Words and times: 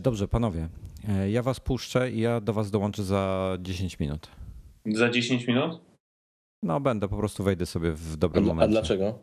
Dobrze, 0.00 0.28
panowie. 0.28 0.68
E, 1.08 1.30
Ja 1.30 1.42
was 1.42 1.60
puszczę 1.60 2.10
i 2.10 2.20
ja 2.20 2.40
do 2.40 2.52
was 2.52 2.70
dołączę 2.70 3.04
za 3.04 3.56
10 3.60 3.98
minut. 3.98 4.28
Za 4.86 5.10
10 5.10 5.46
minut? 5.46 5.80
No, 6.62 6.80
będę, 6.80 7.08
po 7.08 7.16
prostu 7.16 7.44
wejdę 7.44 7.66
sobie 7.66 7.92
w 7.92 8.12
A, 8.14 8.16
dobrym 8.16 8.44
a 8.44 8.46
momencie. 8.46 8.70
dlaczego? 8.72 9.18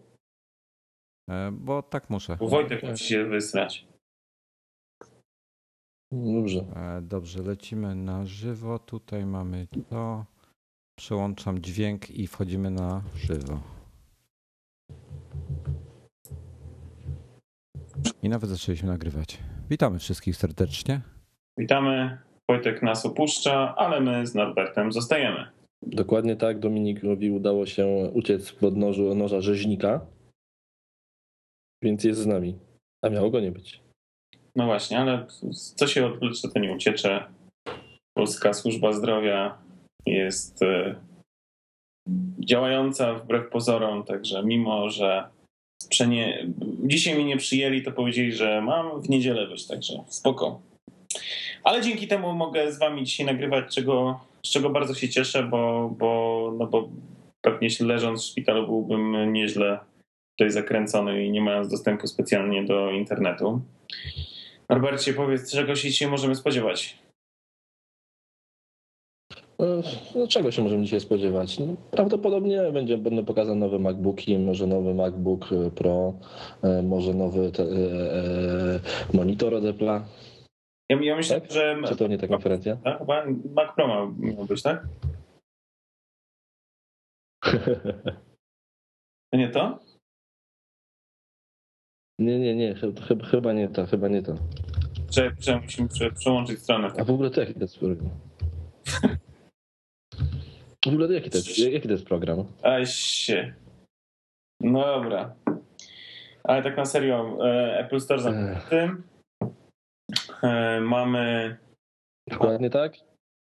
E, 1.30 1.52
Bo 1.52 1.84
tak 1.84 2.10
muszę. 2.10 2.38
Bo 2.40 2.48
Wojtek 2.48 2.84
musi 2.84 3.06
się 3.06 3.26
wysrać. 3.26 3.88
Dobrze. 6.12 6.60
E, 6.76 7.02
Dobrze, 7.02 7.42
lecimy 7.44 7.96
na 7.96 8.26
żywo. 8.26 8.80
Tutaj 8.80 9.26
mamy 9.26 9.68
to. 9.90 10.26
Przełączam 11.00 11.62
dźwięk 11.62 12.10
i 12.10 12.28
wchodzimy 12.28 12.72
na 12.72 13.02
żywo. 13.16 13.60
I 18.24 18.30
nawet 18.30 18.50
zaczęliśmy 18.50 18.90
nagrywać. 18.90 19.40
Witamy 19.70 20.00
wszystkich 20.00 20.36
serdecznie. 20.36 21.02
Witamy. 21.58 22.18
Wojtek 22.50 22.84
nas 22.84 23.06
opuszcza, 23.06 23.76
ale 23.76 24.02
my 24.02 24.28
z 24.28 24.36
Norbertem 24.36 24.92
zostajemy. 24.92 25.48
Dokładnie 25.82 26.36
tak. 26.36 26.60
Dominikowi 26.60 27.32
udało 27.32 27.66
się 27.66 27.88
uciec 28.14 28.50
w 28.50 28.56
podnożu 28.56 29.16
noża 29.16 29.42
rzeźnika. 29.42 30.06
Więc 31.84 32.04
jest 32.04 32.20
z 32.20 32.26
nami. 32.26 32.60
A 33.06 33.10
miało 33.10 33.30
go 33.30 33.40
nie 33.40 33.52
być. 33.52 33.82
No 34.56 34.66
właśnie, 34.66 35.00
ale 35.00 35.28
co 35.76 35.88
się 35.88 36.06
odwlecze, 36.06 36.48
to 36.54 36.60
nie 36.60 36.74
uciecze. 36.74 37.28
Polska 38.18 38.54
służba 38.54 38.94
zdrowia 38.94 39.58
jest 40.06 40.64
e, 40.64 40.96
działająca 42.40 43.14
wbrew 43.14 43.50
pozorom, 43.50 44.04
także 44.04 44.44
mimo, 44.44 44.90
że 44.90 45.30
przenie... 45.90 46.48
dzisiaj 46.84 47.18
mi 47.18 47.26
nie 47.26 47.38
przyjęli, 47.38 47.84
to 47.84 47.92
powiedzieli, 47.92 48.32
że 48.32 48.62
mam 48.62 49.02
w 49.02 49.10
niedzielę 49.10 49.48
być, 49.48 49.68
także 49.68 49.94
spoko. 50.08 50.62
Ale 51.64 51.82
dzięki 51.82 52.08
temu 52.08 52.34
mogę 52.34 52.72
z 52.72 52.80
wami 52.80 53.04
dzisiaj 53.04 53.26
nagrywać, 53.26 53.76
czego, 53.76 54.20
z 54.46 54.50
czego 54.50 54.70
bardzo 54.70 54.94
się 54.94 55.10
cieszę, 55.10 55.44
bo, 55.44 55.90
bo, 55.98 56.54
no 56.60 56.68
bo 56.68 56.90
pewnie 57.42 57.70
leżąc 57.80 58.24
w 58.24 58.28
szpitalu 58.28 58.68
byłbym 58.68 59.34
nieźle 59.34 59.80
tutaj 60.38 60.52
zakręcony 60.52 61.26
i 61.26 61.32
nie 61.32 61.42
mając 61.42 61.72
dostępu 61.72 62.08
specjalnie 62.08 62.66
do 62.66 62.92
internetu. 62.92 63.62
Norbercie, 64.70 65.14
powiedz, 65.14 65.52
czego 65.52 65.76
się 65.76 65.90
dzisiaj 65.90 66.10
możemy 66.10 66.36
spodziewać? 66.36 66.98
No, 70.16 70.28
czego 70.28 70.52
się 70.52 70.62
możemy 70.64 70.84
dzisiaj 70.84 71.00
spodziewać? 71.00 71.60
No, 71.60 71.66
prawdopodobnie 71.92 72.72
będzie, 72.74 72.98
będą 72.98 73.26
pokazane 73.26 73.60
nowe 73.60 73.80
MacBooki, 73.80 74.40
może 74.40 74.68
nowy 74.68 74.94
MacBook 74.94 75.50
Pro, 75.76 76.14
e, 76.64 76.82
może 76.82 77.14
nowy 77.14 77.52
te, 77.52 77.64
e, 77.64 77.66
e, 77.66 78.80
monitor 79.14 79.54
od 79.54 79.64
Apple'a. 79.64 80.02
Ja, 80.90 80.98
ja 81.02 81.16
myślę, 81.16 81.42
Tak? 81.42 81.52
że 81.52 81.78
Czy 81.88 81.96
to 81.96 82.08
nie 82.08 82.18
ta 82.18 82.28
konferencja? 82.28 82.76
tak, 82.76 82.98
chyba 83.00 83.26
Mac 83.54 83.76
Pro 83.76 83.88
ma- 83.88 84.46
być, 84.50 84.62
tak? 84.62 84.88
Nie 89.34 89.50
to? 89.50 89.80
nie, 92.20 92.40
nie, 92.40 92.56
nie. 92.56 92.76
chy- 92.76 93.02
Chyba, 93.08 93.26
chyba 93.26 93.54
nie 93.54 93.68
to, 93.70 93.86
chyba 93.86 94.08
nie 94.08 94.22
to. 94.24 94.36
Że 95.40 95.60
musimy 95.62 95.88
prze, 95.90 96.12
przełączyć 96.12 96.60
stronę. 96.60 96.92
A 97.00 97.04
w 97.04 97.12
ogóle 97.12 97.30
to 97.30 97.42
jaki 97.42 97.54
to 97.54 97.60
jest? 97.60 97.78
W 100.86 100.88
ogóle 100.88 101.14
jaki 101.14 101.30
to 101.30 101.38
jest, 101.38 101.58
jaki 101.58 101.88
to 101.88 101.94
jest 101.94 102.06
program? 102.06 102.44
A 102.64 102.86
się. 102.86 103.54
No 104.62 104.82
dobra. 104.82 105.36
Ale 106.44 106.64
tak 106.64 106.78
na 106.78 106.86
serio, 106.86 107.38
e, 107.46 107.80
Apple 107.80 108.00
Store 108.00 108.22
zamknięty. 108.22 108.90
E, 110.44 110.82
Mamy 110.82 111.58
Dokładnie 112.30 112.70
tak? 112.70 112.94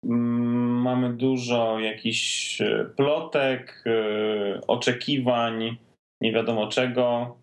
Mm, 0.06 0.81
Mamy 0.81 1.13
dużo 1.13 1.79
jakichś 1.79 2.62
e, 2.62 2.85
plotek, 2.97 3.84
oczekiwań, 4.68 5.78
nie 6.22 6.34
wiadomo 6.34 6.68
czego. 6.68 7.38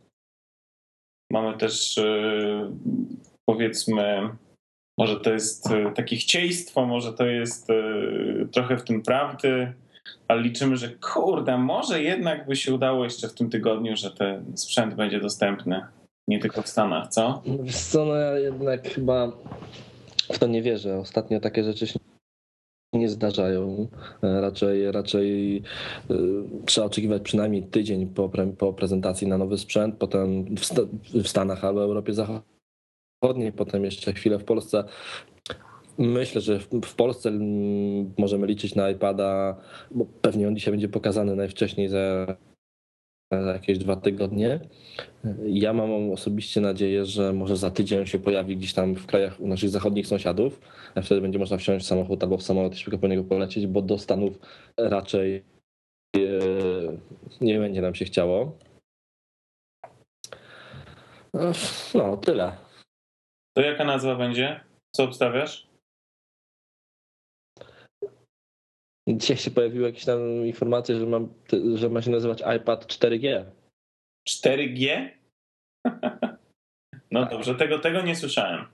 Mamy 1.32 1.58
też 1.58 2.00
powiedzmy, 3.48 4.28
może 5.00 5.20
to 5.20 5.32
jest 5.32 5.70
e, 5.70 5.92
takie 5.92 6.16
chcieństwo, 6.16 6.86
może 6.86 7.12
to 7.12 7.26
jest 7.26 7.70
e, 7.70 7.74
trochę 8.52 8.76
w 8.76 8.84
tym 8.84 9.02
prawdy, 9.02 9.72
ale 10.28 10.42
liczymy, 10.42 10.76
że 10.76 10.88
kurde, 10.88 11.58
może 11.58 12.02
jednak 12.02 12.46
by 12.46 12.56
się 12.56 12.74
udało 12.74 13.04
jeszcze 13.04 13.28
w 13.28 13.34
tym 13.34 13.50
tygodniu, 13.50 13.96
że 13.96 14.10
ten 14.10 14.56
sprzęt 14.56 14.94
będzie 14.94 15.20
dostępny. 15.20 15.80
Nie 16.28 16.38
tylko 16.38 16.62
w 16.62 16.68
Stanach, 16.68 17.08
co? 17.08 17.42
Wiesz 17.62 17.76
co, 17.76 18.04
no 18.04 18.14
ja 18.14 18.38
jednak 18.38 18.88
chyba 18.88 19.32
w 20.32 20.38
to 20.38 20.46
nie 20.46 20.62
wierzę. 20.62 20.98
Ostatnio 20.98 21.40
takie 21.40 21.64
rzeczy 21.64 21.86
się 21.86 21.98
nie 22.94 23.08
zdarzają. 23.08 23.88
E, 24.22 24.40
Raczej, 24.40 24.92
raczej 24.92 25.62
trzeba 26.66 26.86
oczekiwać 26.86 27.22
przynajmniej 27.22 27.62
tydzień 27.62 28.06
po, 28.06 28.30
po 28.58 28.72
prezentacji 28.72 29.26
na 29.26 29.38
nowy 29.38 29.58
sprzęt, 29.58 29.94
potem 29.98 30.44
w, 30.56 30.60
w 31.22 31.28
Stanach 31.28 31.64
albo 31.64 31.82
Europie 31.82 32.12
Zachodniej, 32.12 32.59
potem 33.56 33.84
jeszcze 33.84 34.12
chwilę 34.12 34.38
w 34.38 34.44
Polsce. 34.44 34.84
Myślę, 35.98 36.40
że 36.40 36.58
w, 36.58 36.94
Polsce 36.94 37.28
mm, 37.28 38.14
możemy 38.18 38.46
liczyć 38.46 38.74
na 38.74 38.90
iPada, 38.90 39.56
bo 39.90 40.06
pewnie 40.22 40.48
on 40.48 40.56
dzisiaj 40.56 40.72
będzie 40.72 40.88
pokazany 40.88 41.36
najwcześniej 41.36 41.88
za, 41.88 42.36
jakieś 43.32 43.78
dwa 43.78 43.96
tygodnie. 43.96 44.60
Ja 45.46 45.72
mam 45.72 46.10
osobiście 46.10 46.60
nadzieję, 46.60 47.04
że 47.04 47.32
może 47.32 47.56
za 47.56 47.70
tydzień 47.70 48.06
się 48.06 48.18
pojawi 48.18 48.56
gdzieś 48.56 48.74
tam 48.74 48.94
w 48.94 49.06
krajach 49.06 49.40
u 49.40 49.48
naszych 49.48 49.70
zachodnich 49.70 50.06
sąsiadów. 50.06 50.60
Wtedy 51.02 51.20
będzie 51.20 51.38
można 51.38 51.56
wsiąść 51.56 51.84
w 51.84 51.88
samochód 51.88 52.22
albo 52.22 52.36
w 52.36 52.42
samolot 52.42 52.74
i 52.74 52.78
szybko 52.78 52.98
po 52.98 53.08
niego 53.08 53.24
polecieć, 53.24 53.66
bo 53.66 53.82
do 53.82 53.98
Stanów 53.98 54.38
raczej 54.76 55.44
e, 56.16 56.20
nie 57.40 57.58
będzie 57.58 57.82
nam 57.82 57.94
się 57.94 58.04
chciało. 58.04 58.58
No, 61.94 62.16
tyle. 62.16 62.69
To 63.60 63.64
jaka 63.64 63.84
nazwa 63.84 64.14
będzie? 64.14 64.60
Co 64.92 65.04
obstawiasz? 65.04 65.66
Dzisiaj 69.08 69.36
się 69.36 69.50
pojawiły 69.50 69.86
jakieś 69.86 70.04
tam 70.04 70.46
informacje, 70.46 70.98
że, 70.98 71.06
mam, 71.06 71.34
że 71.74 71.88
ma 71.88 72.02
się 72.02 72.10
nazywać 72.10 72.42
iPad 72.56 72.86
4G. 72.86 73.44
4G? 74.28 75.08
No 77.10 77.26
dobrze, 77.26 77.54
tego, 77.54 77.78
tego 77.78 78.02
nie 78.02 78.16
słyszałem. 78.16 78.66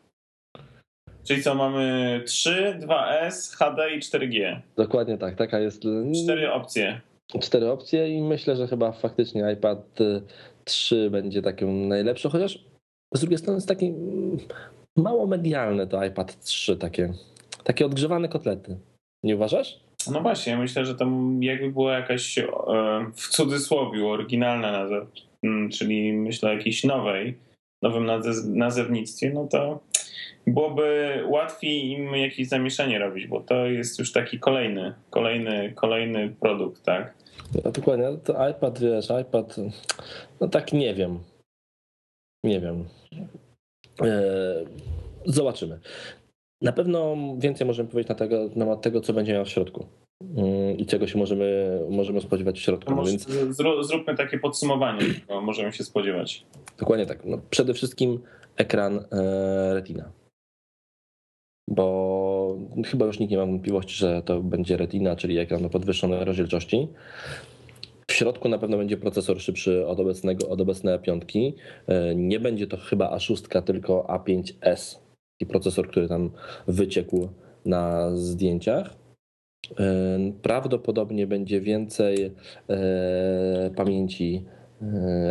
Czyli 1.24 1.42
co, 1.42 1.54
mamy 1.54 2.22
3, 2.26 2.78
2S, 2.80 3.56
HD 3.56 3.90
i 3.90 4.00
4G. 4.00 4.60
Dokładnie 4.76 5.18
tak, 5.18 5.34
taka 5.34 5.58
jest. 5.58 5.82
Cztery 6.24 6.52
opcje. 6.52 7.00
cztery 7.40 7.70
opcje 7.70 8.08
i 8.08 8.22
myślę, 8.22 8.56
że 8.56 8.68
chyba 8.68 8.92
faktycznie 8.92 9.52
iPad 9.52 10.00
y, 10.00 10.22
3 10.64 11.10
będzie 11.10 11.42
taką 11.42 11.72
najlepszą, 11.72 12.28
chociaż 12.28 12.64
z 13.14 13.20
drugiej 13.20 13.38
strony 13.38 13.56
jest 13.56 13.68
taki 13.68 13.86
mm, 13.86 14.38
mało 14.96 15.26
medialne 15.26 15.86
to 15.86 16.04
iPad 16.04 16.40
3, 16.40 16.76
takie, 16.76 17.12
takie 17.64 17.86
odgrzewane 17.86 18.28
kotlety. 18.28 18.76
Nie 19.22 19.36
uważasz? 19.36 19.80
No 20.10 20.20
właśnie, 20.20 20.52
ja 20.52 20.58
myślę, 20.58 20.86
że 20.86 20.94
tam 20.94 21.42
jakby 21.42 21.70
była 21.72 21.92
jakaś 21.92 22.38
e, 22.38 22.46
w 23.14 23.28
cudzysłowie 23.28 24.06
oryginalna 24.06 24.72
nazwa, 24.72 25.06
mm, 25.42 25.70
czyli 25.70 26.12
myślę 26.12 26.50
o 26.50 26.52
jakiejś 26.52 26.84
nowej, 26.84 27.38
nowym 27.82 28.06
naze- 28.06 28.48
nazewnictwie, 28.56 29.30
no 29.34 29.46
to 29.46 29.80
byłoby 30.46 31.18
łatwiej 31.28 31.90
im 31.90 32.14
jakieś 32.16 32.48
zamieszanie 32.48 32.98
robić, 32.98 33.26
bo 33.26 33.40
to 33.40 33.66
jest 33.66 33.98
już 33.98 34.12
taki 34.12 34.38
kolejny, 34.38 34.94
kolejny, 35.10 35.72
kolejny 35.74 36.28
produkt, 36.40 36.82
tak? 36.82 37.14
No, 37.64 37.70
dokładnie, 37.70 38.06
to 38.24 38.48
iPad, 38.48 38.80
wiesz, 38.80 39.08
iPad, 39.22 39.56
no 40.40 40.48
tak 40.48 40.72
nie 40.72 40.94
wiem. 40.94 41.18
Nie 42.44 42.60
wiem. 42.60 42.84
Eee, 44.00 44.66
zobaczymy. 45.26 45.80
Na 46.62 46.72
pewno 46.72 47.16
więcej 47.38 47.66
możemy 47.66 47.88
powiedzieć 47.88 48.08
na, 48.08 48.14
tego, 48.14 48.44
na 48.44 48.64
temat 48.64 48.82
tego, 48.82 49.00
co 49.00 49.12
będzie 49.12 49.32
miał 49.32 49.44
w 49.44 49.48
środku 49.48 49.86
mm, 50.36 50.76
i 50.78 50.86
czego 50.86 51.06
się 51.06 51.18
możemy, 51.18 51.80
możemy 51.90 52.20
spodziewać 52.20 52.58
w 52.58 52.62
środku. 52.62 52.90
No 52.90 52.96
No 52.96 53.04
więc 53.04 53.26
Zróbmy 53.80 54.16
takie 54.16 54.38
podsumowanie, 54.38 55.00
czego 55.28 55.40
możemy 55.40 55.72
się 55.72 55.84
spodziewać. 55.84 56.44
dokładnie 56.78 57.06
tak. 57.06 57.24
No, 57.24 57.38
przede 57.50 57.74
wszystkim 57.74 58.20
ekran 58.56 59.04
e, 59.12 59.74
Retina. 59.74 60.12
Bo 61.70 62.56
chyba 62.86 63.06
już 63.06 63.18
nikt 63.18 63.30
nie 63.30 63.36
ma 63.38 63.46
wątpliwości, 63.46 63.94
że 63.96 64.22
to 64.22 64.40
będzie 64.40 64.76
Retina, 64.76 65.16
czyli 65.16 65.38
ekran 65.38 65.64
o 65.64 65.70
podwyższonej 65.70 66.24
rozdzielczości. 66.24 66.88
Środku 68.16 68.48
na 68.48 68.58
pewno 68.58 68.76
będzie 68.76 68.96
procesor 68.96 69.40
szybszy 69.40 69.86
od, 69.86 70.00
obecnego, 70.00 70.48
od 70.48 70.60
obecnej 70.60 70.98
A5. 70.98 71.52
E, 71.86 72.14
Nie 72.14 72.40
będzie 72.40 72.66
to 72.66 72.76
chyba 72.76 73.16
A6, 73.16 73.62
tylko 73.62 74.06
A5S. 74.08 74.98
I 75.40 75.46
procesor, 75.46 75.88
który 75.88 76.08
tam 76.08 76.30
wyciekł 76.66 77.28
na 77.64 78.10
zdjęciach. 78.16 78.96
E, 79.78 80.32
Prawdopodobnie 80.42 81.26
będzie 81.26 81.60
więcej 81.60 82.32
e, 82.68 83.70
pamięci 83.76 84.44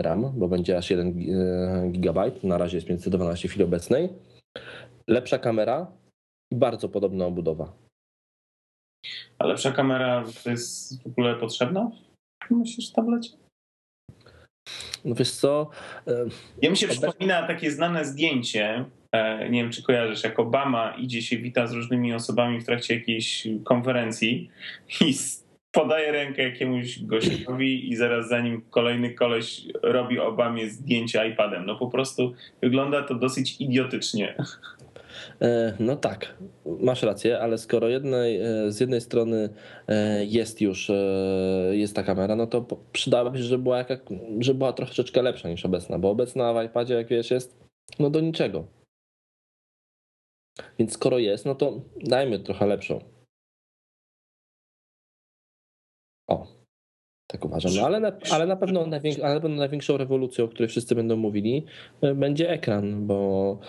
RAM, 0.01 0.31
bo 0.35 0.47
będzie 0.47 0.77
aż 0.77 0.89
1 0.89 1.13
GB. 1.91 2.31
Na 2.43 2.57
razie 2.57 2.77
jest 2.77 2.87
512 2.87 3.47
w 3.47 3.51
chwili 3.51 3.65
obecnej. 3.65 4.09
Lepsza 5.07 5.39
kamera 5.39 5.91
i 6.51 6.55
bardzo 6.55 6.89
podobna 6.89 7.25
obudowa. 7.25 7.73
A 9.39 9.45
lepsza 9.45 9.71
kamera 9.71 10.23
jest 10.45 11.03
w 11.03 11.07
ogóle 11.07 11.35
potrzebna? 11.35 11.91
Myślisz 12.51 12.89
w 12.91 12.93
tablecie? 12.93 13.29
No 15.05 15.15
wiesz 15.15 15.31
co? 15.31 15.69
e, 16.07 16.11
Ja 16.61 16.69
mi 16.69 16.77
się 16.77 16.85
Obecnie- 16.85 17.07
przypomina 17.09 17.47
takie 17.47 17.71
znane 17.71 18.05
zdjęcie, 18.05 18.85
e, 19.11 19.49
nie 19.49 19.61
wiem 19.63 19.71
czy 19.71 19.83
kojarzysz, 19.83 20.23
jak 20.23 20.39
Obama 20.39 20.95
idzie 20.97 21.21
się 21.21 21.37
wita 21.37 21.67
z 21.67 21.73
różnymi 21.73 22.13
osobami 22.13 22.59
w 22.61 22.65
trakcie 22.65 22.95
jakiejś 22.95 23.47
konferencji 23.63 24.49
i 25.01 25.13
podaje 25.71 26.11
rękę 26.11 26.43
jakiemuś 26.43 26.99
gościowi 27.03 27.91
i 27.91 27.95
zaraz 27.95 28.27
za 28.29 28.39
nim 28.41 28.61
kolejny 28.69 29.13
koleś 29.13 29.61
robi 29.83 30.19
Obamie 30.19 30.69
zdjęcie 30.69 31.27
iPadem. 31.27 31.65
No 31.65 31.75
po 31.75 31.87
prostu 31.87 32.33
wygląda 32.61 33.03
to 33.03 33.15
dosyć 33.15 33.61
idiotycznie. 33.61 34.35
E, 35.41 35.73
No 35.79 35.95
tak, 35.95 36.37
masz 36.65 37.03
rację, 37.03 37.39
ale 37.39 37.57
skoro 37.57 37.89
jednej, 37.89 38.41
e, 38.41 38.71
z 38.71 38.79
jednej 38.79 39.01
strony 39.01 39.49
e, 39.87 40.25
jest 40.25 40.61
już 40.61 40.91
jest 41.71 41.95
ta 41.95 42.03
kamera, 42.03 42.35
no 42.35 42.47
to 42.47 42.65
przydałoby 42.93 43.37
się, 43.37 43.43
żeby 43.43 43.63
była, 43.63 43.77
jaka, 43.77 43.97
była 44.55 44.73
troszeczkę 44.73 45.21
lepsza 45.21 45.49
niż 45.49 45.65
obecna, 45.65 45.99
bo 45.99 46.09
obecna 46.09 46.53
w 46.53 46.65
iPadzie, 46.65 46.93
jak 46.93 47.07
wiesz, 47.07 47.31
jest 47.31 47.57
no 47.99 48.09
do 48.09 48.21
niczego. 48.21 48.67
Więc 50.79 50.93
skoro 50.93 51.19
jest, 51.19 51.45
no 51.45 51.55
to 51.55 51.81
dajmy 52.03 52.39
trochę 52.39 52.67
lepszą. 52.67 52.99
O, 56.27 56.54
tak 57.27 57.45
uważam. 57.45 57.71
No, 57.75 57.81
ale, 57.85 57.99
na, 57.99 58.11
ale, 58.31 58.45
na 58.47 58.55
pewno 58.55 58.85
najwięk, 58.85 59.19
ale 59.19 59.33
na 59.35 59.41
pewno 59.41 59.57
największą 59.57 59.97
rewolucją, 59.97 60.45
o 60.45 60.47
której 60.47 60.69
wszyscy 60.69 60.95
będą 60.95 61.15
mówili, 61.15 61.65
e, 62.01 62.15
będzie 62.15 62.49
ekran, 62.49 63.07
bo 63.07 63.59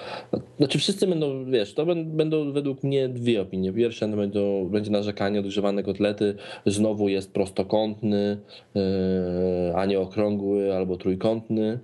znaczy 0.59 0.79
wszyscy 0.79 1.07
będą, 1.07 1.45
wiesz, 1.51 1.75
to 1.75 1.87
bę- 1.87 2.05
będą 2.05 2.53
według 2.53 2.83
mnie 2.83 3.09
dwie 3.09 3.43
opinie. 3.43 3.73
Pierwsze 3.73 4.09
to 4.09 4.17
będą, 4.17 4.69
będzie 4.69 4.91
narzekanie 4.91 5.41
odgrzewane 5.41 5.83
kotlety, 5.83 6.35
znowu 6.67 7.09
jest 7.09 7.33
prostokątny, 7.33 8.39
e, 8.77 9.73
a 9.77 9.87
nie 9.87 10.01
okrągły 10.01 10.75
albo 10.75 10.97
trójkątny. 10.97 11.79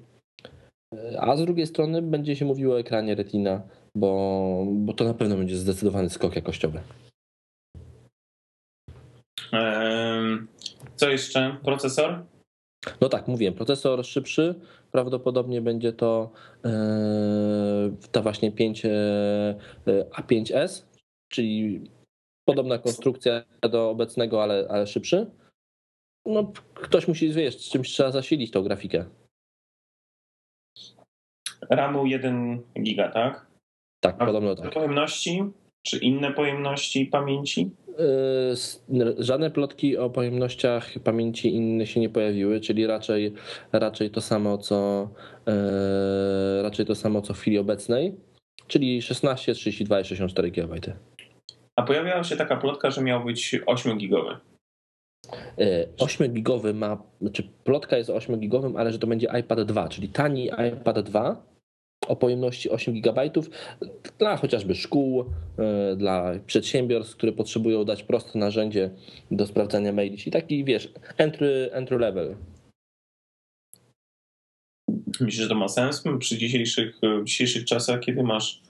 E, 0.95 1.21
A 1.21 1.37
z 1.37 1.41
drugiej 1.45 1.67
strony 1.67 2.03
będzie 2.03 2.37
się 2.37 2.45
mówiło 2.45 2.75
o 2.75 2.81
ekranie 2.81 3.15
Retina, 3.15 3.63
bo, 3.95 4.65
bo 4.67 4.93
to 4.93 5.05
na 5.05 5.15
pewno 5.15 5.37
będzie 5.37 5.57
zdecydowany 5.57 6.11
skok 6.11 6.37
jakościowy. 6.37 6.81
Em, 9.53 10.49
Co 10.97 11.11
jeszcze? 11.11 11.57
Procesor? 11.65 12.27
No 13.01 13.09
tak, 13.09 13.29
mówiłem, 13.29 13.55
procesor 13.55 14.07
szybszy, 14.07 14.55
prawdopodobnie 14.91 15.61
będzie 15.61 15.93
to 15.93 16.33
e, 16.65 17.97
ta 18.13 18.23
właśnie 18.23 18.53
5 18.53 18.85
e, 18.87 18.91
A5S, 20.11 20.85
czyli 21.29 21.85
podobna 22.45 22.79
konstrukcja 22.79 23.43
do 23.71 23.91
obecnego, 23.91 24.43
ale, 24.43 24.67
ale 24.71 24.87
szybszy. 24.87 25.31
No, 26.27 26.53
ktoś 26.75 27.09
musi, 27.09 27.33
wiesz, 27.33 27.59
z 27.59 27.71
czymś 27.71 27.89
trzeba 27.89 28.11
zasilić 28.11 28.51
tą 28.51 28.63
grafikę. 28.63 29.05
RAMu 31.71 32.07
1 32.07 32.63
giga, 32.83 33.09
tak? 33.09 33.47
Tak, 34.01 34.17
A 34.19 34.27
podobno 34.27 34.55
tak. 34.55 34.75
Pojemności? 34.75 35.45
Czy 35.87 35.99
inne 35.99 36.33
pojemności 36.33 37.07
pamięci? 37.07 37.71
S- 38.53 38.85
Żadne 39.19 39.51
plotki 39.51 39.97
o 39.97 40.11
pojemnościach 40.11 40.91
pamięci 41.05 41.55
innych 41.55 41.91
się 41.91 42.01
nie 42.01 42.09
pojawiły, 42.09 42.61
czyli 42.61 42.87
raczej, 42.87 43.33
raczej 43.73 44.11
to 44.11 44.21
samo, 44.21 44.59
co 44.59 45.09
e, 45.47 46.63
raczej 46.63 46.87
to 46.87 46.95
samo, 46.95 47.23
co 47.23 47.35
w 47.35 47.39
chwili 47.39 47.59
obecnej, 47.59 48.17
czyli 48.67 49.03
16, 49.03 49.55
32 49.55 50.01
i 50.01 50.05
64 50.05 50.51
GB. 50.51 50.77
A 51.77 51.83
pojawiała 51.83 52.25
się 52.25 52.37
taka 52.37 52.57
plotka, 52.57 52.91
że 52.91 53.03
miał 53.03 53.25
być 53.25 53.57
8-gigowy. 53.67 54.37
8-gigowy 55.99 56.69
E, 56.69 56.75
ma, 56.75 57.03
znaczy 57.21 57.49
plotka 57.65 57.97
jest 57.97 58.11
o 58.11 58.19
8-gigowym, 58.19 58.77
ale 58.77 58.93
że 58.93 58.99
to 58.99 59.07
będzie 59.07 59.29
iPad 59.41 59.63
2, 59.63 59.89
czyli 59.89 60.09
tani 60.09 60.51
iPad 60.73 61.01
2 61.01 61.52
o 62.09 62.17
pojemności 62.17 62.71
8 62.71 63.01
GB 63.01 63.31
dla 64.19 64.37
chociażby 64.37 64.75
szkół, 64.75 65.25
e, 65.59 65.97
dla 65.97 66.33
przedsiębiorstw, 66.47 67.17
które 67.17 67.33
potrzebują 67.33 67.85
dać 67.85 68.03
proste 68.03 68.39
narzędzie 68.39 68.91
do 69.31 69.47
sprawdzania 69.47 69.93
maili, 69.93 70.19
czyli 70.19 70.31
taki, 70.31 70.65
wiesz, 70.65 70.89
entry, 71.19 71.71
entry 71.73 71.99
level. 71.99 72.37
Myślisz, 75.21 75.43
że 75.43 75.49
to 75.49 75.55
ma 75.55 75.69
sens 75.69 76.05
przy 76.19 76.39
dzisiejszych, 76.39 76.99
w 77.23 77.25
dzisiejszych 77.25 77.65
czasach, 77.65 78.01
kiedy 78.01 78.23
masz 78.23 78.61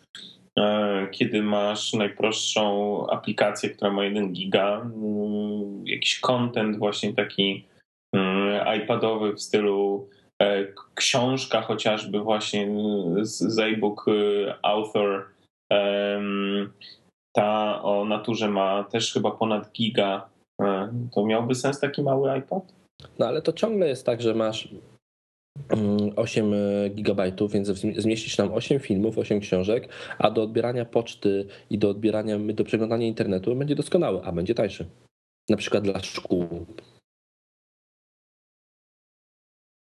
e, 0.58 1.06
kiedy 1.10 1.42
masz 1.42 1.92
najprostszą 1.92 3.06
aplikację, 3.10 3.70
która 3.70 3.90
ma 3.90 4.04
1 4.04 4.32
giga, 4.32 4.80
mm, 4.80 5.86
jakiś 5.86 6.20
content 6.20 6.78
właśnie 6.78 7.14
taki 7.14 7.64
mm, 8.14 8.82
iPadowy 8.82 9.32
w 9.32 9.40
stylu 9.40 10.08
e, 10.10 10.11
książka 10.94 11.62
chociażby 11.62 12.20
właśnie 12.20 12.68
z, 13.22 13.58
e-book 13.58 14.06
e, 14.08 14.54
author 14.62 15.24
ta 17.32 17.82
o 17.82 18.04
naturze 18.04 18.48
ma 18.48 18.84
też 18.84 19.12
chyba 19.12 19.30
ponad 19.30 19.72
giga. 19.72 20.28
E, 20.62 20.92
To 21.14 21.26
miałby 21.26 21.54
sens 21.54 21.80
taki 21.80 22.02
mały 22.02 22.38
iPad? 22.38 22.72
No 23.18 23.26
ale 23.26 23.42
to 23.42 23.52
ciągle 23.52 23.88
jest 23.88 24.06
tak, 24.06 24.22
że 24.22 24.34
masz 24.34 24.68
mm, 25.68 26.12
8 26.16 26.52
gigabajtów, 26.90 27.52
więc 27.52 27.68
zmi- 27.68 28.00
zmieścisz 28.00 28.36
tam 28.36 28.52
8 28.52 28.80
filmów, 28.80 29.18
8 29.18 29.40
książek, 29.40 29.88
a 30.18 30.30
do 30.30 30.42
odbierania 30.42 30.84
poczty 30.84 31.46
i 31.70 31.78
do 31.78 31.90
odbierania, 31.90 32.38
do 32.38 32.64
przeglądania 32.64 33.06
internetu 33.06 33.56
będzie 33.56 33.74
doskonały, 33.74 34.20
a 34.24 34.32
będzie 34.32 34.54
tańszy. 34.54 34.86
Na 35.48 35.56
przykład 35.56 35.84
dla 35.84 36.00
szkół. 36.00 36.66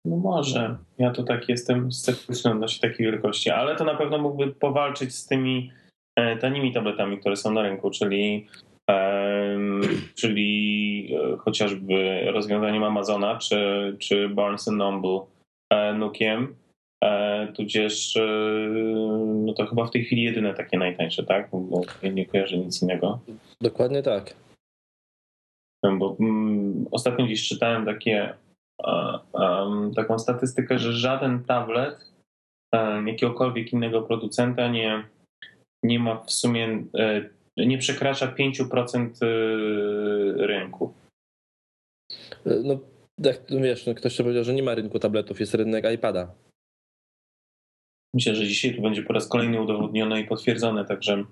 No 0.07 0.17
może. 0.17 0.77
Ja 0.97 1.11
to 1.11 1.23
tak 1.23 1.49
jestem 1.49 1.91
sceptyczny 1.91 2.51
odnośnie 2.51 2.89
takiej 2.89 3.05
wielkości, 3.05 3.49
ale 3.49 3.75
to 3.75 3.83
na 3.83 3.95
pewno 3.95 4.17
mógłby 4.17 4.47
powalczyć 4.47 5.15
z 5.15 5.27
tymi 5.27 5.71
e, 6.15 6.37
tanimi 6.37 6.73
tabletami, 6.73 7.17
które 7.17 7.35
są 7.35 7.53
na 7.53 7.61
rynku, 7.61 7.91
czyli, 7.91 8.47
czyli 10.15 11.15
e, 11.33 11.37
chociażby 11.37 12.21
rozwiązaniem 12.31 12.83
Amazona 12.83 13.37
czy, 13.37 13.95
czy 13.99 14.29
Barnes 14.29 14.67
Noble 14.67 15.19
e, 15.69 15.93
Nukiem, 15.93 16.55
tudzież 17.55 18.17
no 19.25 19.53
to 19.53 19.65
chyba 19.65 19.85
w 19.85 19.91
tej 19.91 20.05
chwili 20.05 20.23
jedyne 20.23 20.53
takie 20.53 20.77
najtańsze, 20.77 21.23
tak? 21.23 21.49
Bo 21.51 21.81
nie 22.13 22.25
kojarzę 22.25 22.57
nic 22.57 22.81
innego. 22.81 23.19
Dokładnie 23.61 24.03
tak. 24.03 24.35
Bo 25.97 26.15
mm, 26.19 26.85
ostatnio 26.91 27.25
gdzieś 27.25 27.47
czytałem 27.47 27.85
takie, 27.85 28.33
taką 29.95 30.19
statystykę, 30.19 30.79
że 30.79 30.93
żaden 30.93 31.43
tablet 31.43 32.13
jakiegokolwiek 33.05 33.73
innego 33.73 34.01
producenta 34.01 34.67
nie, 34.67 35.03
nie 35.83 35.99
ma 35.99 36.23
w 36.23 36.31
sumie, 36.31 36.83
e, 36.97 37.29
nie 37.57 37.77
przekracza 37.77 38.27
5% 38.27 39.09
e, 39.21 39.27
rynku. 40.47 40.93
No, 42.45 42.79
jak 43.23 43.41
wiesz, 43.49 43.85
no, 43.85 43.93
ktoś 43.93 44.17
powiedział, 44.17 44.43
że 44.43 44.53
nie 44.53 44.63
ma 44.63 44.75
rynku 44.75 44.99
tabletów, 44.99 45.39
jest 45.39 45.53
rynek 45.53 45.85
iPada. 45.93 46.35
Myślę, 48.13 48.35
że 48.35 48.47
dzisiaj 48.47 48.75
to 48.75 48.81
będzie 48.81 49.03
po 49.03 49.13
raz 49.13 49.27
kolejny 49.27 49.61
udowodnione 49.61 50.21
i 50.21 50.27
potwierdzone, 50.27 50.85
także 50.85 51.23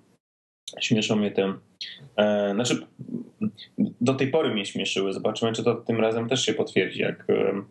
śmieszą 0.79 1.15
mnie 1.15 1.31
te. 1.31 1.53
E, 2.17 2.51
znaczy, 2.53 2.87
do 3.77 4.13
tej 4.13 4.27
pory 4.27 4.49
mnie 4.53 4.65
śmieszyły. 4.65 5.13
Zobaczymy, 5.13 5.53
czy 5.53 5.63
to 5.63 5.75
tym 5.75 5.99
razem 5.99 6.29
też 6.29 6.45
się 6.45 6.53
potwierdzi. 6.53 7.01
Jak 7.01 7.29
e, 7.29 7.61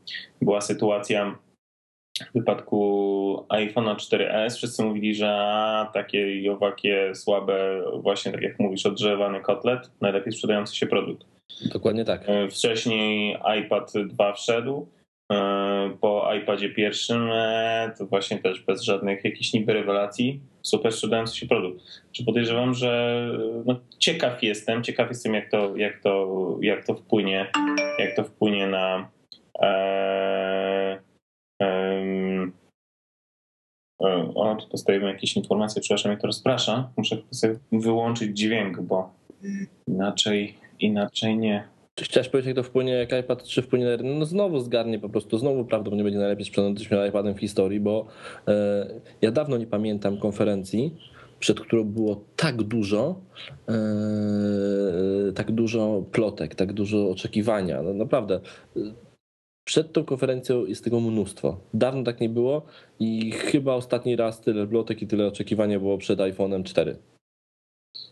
była 0.43 0.61
sytuacja 0.61 1.39
w 2.21 2.33
wypadku 2.35 3.47
iPhone'a 3.49 3.97
4S, 3.97 4.57
wszyscy 4.57 4.83
mówili, 4.83 5.15
że 5.15 5.31
a, 5.31 5.91
takie 5.95 6.41
i 6.41 6.49
owakie 6.49 7.15
słabe, 7.15 7.83
właśnie 8.03 8.33
tak 8.33 8.43
jak 8.43 8.59
mówisz, 8.59 8.87
odgrzewany 8.87 9.41
kotlet, 9.41 9.91
najlepiej 10.01 10.33
sprzedający 10.33 10.77
się 10.77 10.87
produkt. 10.87 11.27
Dokładnie 11.73 12.05
tak. 12.05 12.23
E, 12.27 12.49
Wcześniej 12.49 13.37
iPad 13.61 13.93
2 14.07 14.33
wszedł. 14.33 14.87
E, 15.33 15.97
Po 16.00 16.35
iPadzie 16.35 16.71
pierwszym 16.71 17.31
e, 17.33 17.93
to 17.99 18.07
właśnie 18.07 18.38
też 18.38 18.61
bez 18.64 18.83
żadnych 18.83 19.25
jakichś 19.25 19.52
niby 19.52 19.73
rewelacji 19.73 20.40
super 20.62 20.93
sprzedający 20.93 21.37
się 21.37 21.47
produkt. 21.47 21.85
Czy 22.12 22.25
podejrzewam, 22.25 22.75
że 22.75 23.23
no, 23.66 23.81
ciekaw 23.99 24.43
jestem, 24.43 24.83
ciekaw 24.83 25.09
jestem 25.09 25.35
jak 25.35 25.50
to, 25.50 25.76
jak 25.76 26.02
to, 26.02 26.59
jak 26.61 26.87
to 26.87 26.95
wpłynie, 26.95 27.50
jak 27.99 28.16
to 28.16 28.25
wpłynie 28.25 28.66
na 28.66 29.09
e, 29.62 31.00
e, 31.62 32.50
o, 34.35 34.54
tu 34.54 34.69
dostajemy 34.69 35.07
jakieś 35.07 35.37
informacje, 35.37 35.83
przepraszam, 35.83 36.12
mnie 36.12 36.21
to 36.21 36.26
rozprasza. 36.26 36.90
Muszę 36.97 37.16
sobie 37.31 37.59
wyłączyć 37.73 38.38
dźwięk, 38.38 38.81
bo 38.81 39.14
inaczej, 39.88 40.54
inaczej 40.81 41.38
nie. 41.38 41.74
Czy 41.95 42.05
chciałeś 42.05 42.29
powiedzieć, 42.29 42.47
jak 42.47 42.57
to 42.57 42.63
wpłynie, 42.63 42.93
jak 42.93 43.13
iPad 43.25 43.43
3 43.43 43.63
wpłynie 43.63 43.85
na 43.85 43.97
rynek? 43.97 44.19
No 44.19 44.25
znowu 44.25 44.61
zgarnie 44.61 44.99
po 44.99 45.09
prostu, 45.09 45.39
znowu 45.39 45.65
prawdopodobnie 45.65 46.05
będzie 46.05 46.19
najlepiej 46.19 46.45
sprzedającym 46.45 46.99
iPadem 47.09 47.35
w 47.35 47.41
historii, 47.41 47.81
bo 47.81 48.07
e, 48.49 48.87
ja 49.23 49.31
dawno 49.31 49.57
nie 49.57 49.67
pamiętam 49.67 50.19
konferencji, 50.19 50.97
przed 51.39 51.61
którą 51.61 51.85
było 51.85 52.25
tak 52.37 52.63
dużo, 52.63 53.21
e, 53.69 55.33
tak 55.35 55.53
dużo 55.53 56.05
plotek, 56.13 56.55
tak 56.55 56.73
dużo 56.73 57.11
oczekiwania. 57.11 57.83
No 57.83 57.95
naprawdę. 57.95 58.41
Przed 59.65 59.93
tą 59.93 60.05
konferencją 60.05 60.67
jest 60.67 60.85
tego 60.85 61.01
mnóstwo. 61.01 61.61
Dawno 61.75 62.03
tak 62.03 62.21
nie 62.21 62.29
było 62.29 62.63
i 63.01 63.31
chyba 63.33 63.75
ostatni 63.75 64.17
raz 64.17 64.41
tyle 64.41 64.67
plotek 64.67 65.03
i 65.03 65.07
tyle 65.07 65.27
oczekiwania 65.27 65.81
było 65.81 65.99
przed 65.99 66.19
iPhone'em 66.19 66.63
4 66.63 66.97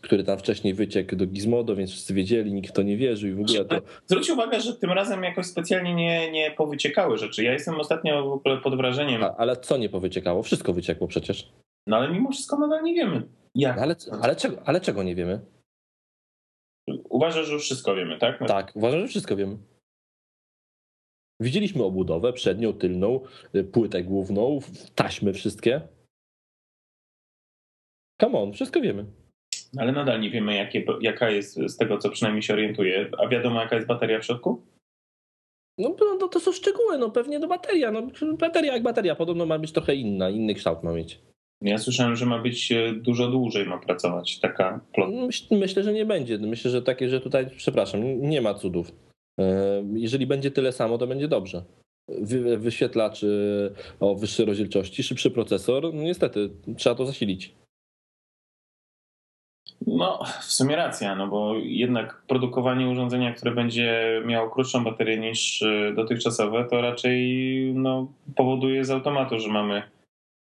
który 0.01 0.23
tam 0.23 0.37
wcześniej 0.37 0.73
wyciekł 0.73 1.15
do 1.15 1.27
Gizmodo, 1.27 1.75
więc 1.75 1.91
wszyscy 1.91 2.13
wiedzieli, 2.13 2.53
nikt 2.53 2.69
w 2.69 2.73
to 2.73 2.81
nie 2.81 2.97
wierzył 2.97 3.29
i 3.29 3.33
w 3.33 3.41
ogóle 3.41 3.65
to... 3.65 3.81
Zwróć 4.07 4.29
uwagę, 4.29 4.61
że 4.61 4.75
tym 4.75 4.91
razem 4.91 5.23
jakoś 5.23 5.45
specjalnie 5.45 5.95
nie, 5.95 6.31
nie 6.31 6.51
powyciekały 6.51 7.17
rzeczy. 7.17 7.43
Ja 7.43 7.53
jestem 7.53 7.79
ostatnio 7.79 8.29
w 8.29 8.31
ogóle 8.31 8.57
pod 8.57 8.77
wrażeniem, 8.77 9.23
A, 9.23 9.35
ale 9.35 9.57
co 9.57 9.77
nie 9.77 9.89
powyciekało? 9.89 10.43
Wszystko 10.43 10.73
wyciekło 10.73 11.07
przecież. 11.07 11.51
no 11.87 11.97
ale 11.97 12.09
mimo 12.09 12.31
wszystko 12.31 12.57
nadal 12.57 12.83
nie 12.83 12.93
wiemy. 12.93 13.23
Jak? 13.55 13.77
Ale, 13.77 13.95
ale, 14.21 14.35
czego, 14.35 14.57
ale 14.65 14.81
czego 14.81 15.03
nie 15.03 15.15
wiemy? 15.15 15.39
Uważasz, 17.09 17.47
że 17.47 17.53
już 17.53 17.63
wszystko 17.63 17.95
wiemy, 17.95 18.17
tak? 18.17 18.39
Tak, 18.47 18.71
uważam, 18.75 18.99
że 18.99 19.07
wszystko 19.07 19.35
wiemy. 19.35 19.57
Widzieliśmy 21.39 21.83
obudowę 21.83 22.33
przednią, 22.33 22.73
tylną, 22.73 23.19
y, 23.55 23.63
płytę 23.63 24.03
główną, 24.03 24.59
taśmy 24.95 25.33
wszystkie. 25.33 25.81
Come 28.21 28.39
on, 28.39 28.53
wszystko 28.53 28.81
wiemy. 28.81 29.05
Ale 29.77 29.91
nadal 29.91 30.21
nie 30.21 30.29
wiemy, 30.29 30.55
jakie, 30.55 30.85
jaka 31.01 31.29
jest, 31.29 31.59
z 31.67 31.77
tego 31.77 31.97
co 31.97 32.09
przynajmniej 32.09 32.43
się 32.43 32.53
orientuję. 32.53 33.09
A 33.17 33.27
wiadomo, 33.27 33.61
jaka 33.61 33.75
jest 33.75 33.87
bateria 33.87 34.19
w 34.19 34.25
środku? 34.25 34.61
No, 35.77 35.95
no 35.99 36.17
to, 36.17 36.27
to 36.27 36.39
są 36.39 36.51
szczegóły, 36.51 36.97
no 36.97 37.09
pewnie 37.09 37.39
no 37.39 37.47
bateria. 37.47 37.91
No, 37.91 38.07
bateria 38.39 38.73
jak 38.73 38.83
bateria, 38.83 39.15
podobno 39.15 39.45
ma 39.45 39.59
być 39.59 39.71
trochę 39.71 39.95
inna, 39.95 40.29
inny 40.29 40.53
kształt 40.53 40.83
ma 40.83 40.93
mieć. 40.93 41.19
Ja 41.61 41.77
słyszałem, 41.77 42.15
że 42.15 42.25
ma 42.25 42.39
być 42.39 42.71
e, 42.71 42.93
dużo 42.93 43.27
dłużej, 43.27 43.65
ma 43.65 43.77
pracować 43.77 44.39
taka 44.39 44.79
plotka. 44.93 45.25
Myśl, 45.25 45.45
myślę, 45.51 45.83
że 45.83 45.93
nie 45.93 46.05
będzie. 46.05 46.37
Myślę, 46.37 46.71
że 46.71 46.81
takie, 46.81 47.09
że 47.09 47.21
tutaj, 47.21 47.49
przepraszam, 47.57 48.21
nie 48.21 48.41
ma 48.41 48.53
cudów. 48.53 48.91
E, 49.39 49.83
Jeżeli 49.93 50.27
będzie 50.27 50.51
tyle 50.51 50.71
samo, 50.71 50.97
to 50.97 51.07
będzie 51.07 51.27
dobrze. 51.27 51.63
Wy, 52.09 52.57
wyświetlacz 52.57 53.25
o 53.99 54.15
wyższej 54.15 54.45
rozdzielczości, 54.45 55.03
szybszy 55.03 55.31
procesor, 55.31 55.93
no 55.93 56.03
niestety 56.03 56.49
trzeba 56.77 56.95
to 56.95 57.05
zasilić. 57.05 57.55
No, 59.87 60.19
w 60.41 60.53
sumie 60.53 60.75
racja, 60.75 61.15
no 61.15 61.27
bo 61.27 61.55
jednak 61.55 62.21
produkowanie 62.27 62.87
urządzenia, 62.87 63.33
które 63.33 63.51
będzie 63.51 64.21
miało 64.25 64.49
krótszą 64.49 64.83
baterię 64.83 65.17
niż 65.17 65.61
e, 65.61 65.93
dotychczasowe, 65.95 66.65
to 66.69 66.81
raczej 66.81 67.17
no, 67.75 68.07
powoduje 68.35 68.85
z 68.85 68.91
automatu, 68.91 69.39
że 69.39 69.49
mamy, 69.49 69.83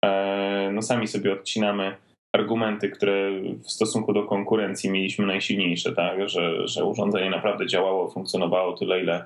e, 0.05 0.71
no 0.73 0.83
sami 0.83 1.07
sobie 1.07 1.33
odcinamy 1.33 1.97
argumenty, 2.37 2.89
które 2.89 3.31
w 3.63 3.71
stosunku 3.71 4.13
do 4.13 4.23
konkurencji 4.23 4.91
mieliśmy 4.91 5.27
najsilniejsze, 5.27 5.93
tak, 5.93 6.29
że, 6.29 6.69
że 6.69 6.85
urządzenie 6.85 7.31
naprawdę 7.31 7.67
działało, 7.67 8.11
funkcjonowało 8.11 8.73
tyle, 8.73 9.03
ile, 9.03 9.25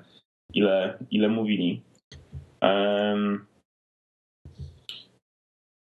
ile, 0.55 0.99
ile 1.11 1.29
mówili. 1.29 1.81
Em, 2.61 3.47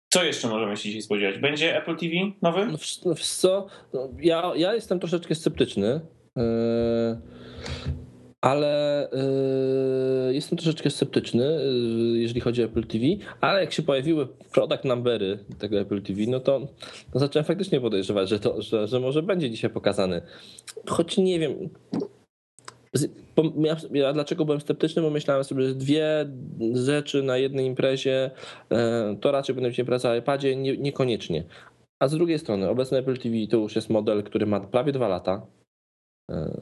co 0.09 0.25
jeszcze 0.25 0.49
możemy 0.49 0.77
się 0.77 0.83
dzisiaj 0.83 1.03
spodziewać? 1.03 1.38
Będzie 1.38 1.77
Apple 1.77 1.97
TV 1.97 2.12
nowy? 2.43 2.67
No, 2.67 2.79
no, 3.05 3.15
wiesz 3.15 3.29
co, 3.29 3.67
no, 3.93 4.09
ja, 4.21 4.53
ja 4.57 4.75
jestem 4.75 5.00
troszeczkę 5.00 5.35
sceptyczny, 5.35 6.00
yy, 6.37 6.43
ale 8.41 9.09
yy, 10.27 10.35
jestem 10.35 10.59
troszeczkę 10.59 10.91
sceptyczny, 10.91 11.45
yy, 12.12 12.19
jeżeli 12.19 12.41
chodzi 12.41 12.62
o 12.62 12.65
Apple 12.65 12.85
TV, 12.85 13.05
ale 13.41 13.61
jak 13.61 13.73
się 13.73 13.83
pojawiły 13.83 14.29
product 14.53 14.85
numbery 14.85 15.38
tego 15.59 15.81
Apple 15.81 16.03
TV, 16.03 16.21
no 16.29 16.41
to, 16.41 16.69
to 17.12 17.19
zacząłem 17.19 17.45
faktycznie 17.45 17.81
podejrzewać, 17.81 18.29
że, 18.29 18.41
to, 18.41 18.62
że, 18.62 18.87
że 18.87 19.00
może 19.00 19.23
będzie 19.23 19.50
dzisiaj 19.50 19.71
pokazany. 19.71 20.23
Choć 20.87 21.17
nie 21.17 21.38
wiem, 21.38 21.69
ja, 23.64 23.76
ja 23.93 24.12
dlaczego 24.12 24.45
byłem 24.45 24.61
sceptyczny, 24.61 25.02
bo 25.02 25.11
myślałem 25.11 25.45
sobie, 25.45 25.69
że 25.69 25.75
dwie 25.75 26.26
rzeczy 26.75 27.23
na 27.23 27.37
jednej 27.37 27.67
imprezie 27.67 28.31
e, 28.71 29.17
to 29.21 29.33
raczej 29.33 29.55
będą 29.55 29.73
się 29.73 29.83
impreza 29.83 30.09
na 30.09 30.17
iPadzie, 30.17 30.57
nie, 30.57 30.76
niekoniecznie. 30.76 31.45
A 32.02 32.09
z 32.09 32.12
drugiej 32.12 32.38
strony, 32.38 32.69
obecny 32.69 32.99
Apple 32.99 33.19
TV 33.19 33.37
to 33.50 33.57
już 33.57 33.76
jest 33.76 33.90
model, 33.90 34.23
który 34.23 34.47
ma 34.47 34.61
prawie 34.61 34.93
dwa 34.93 35.09
lata. 35.09 35.47
E, 36.31 36.57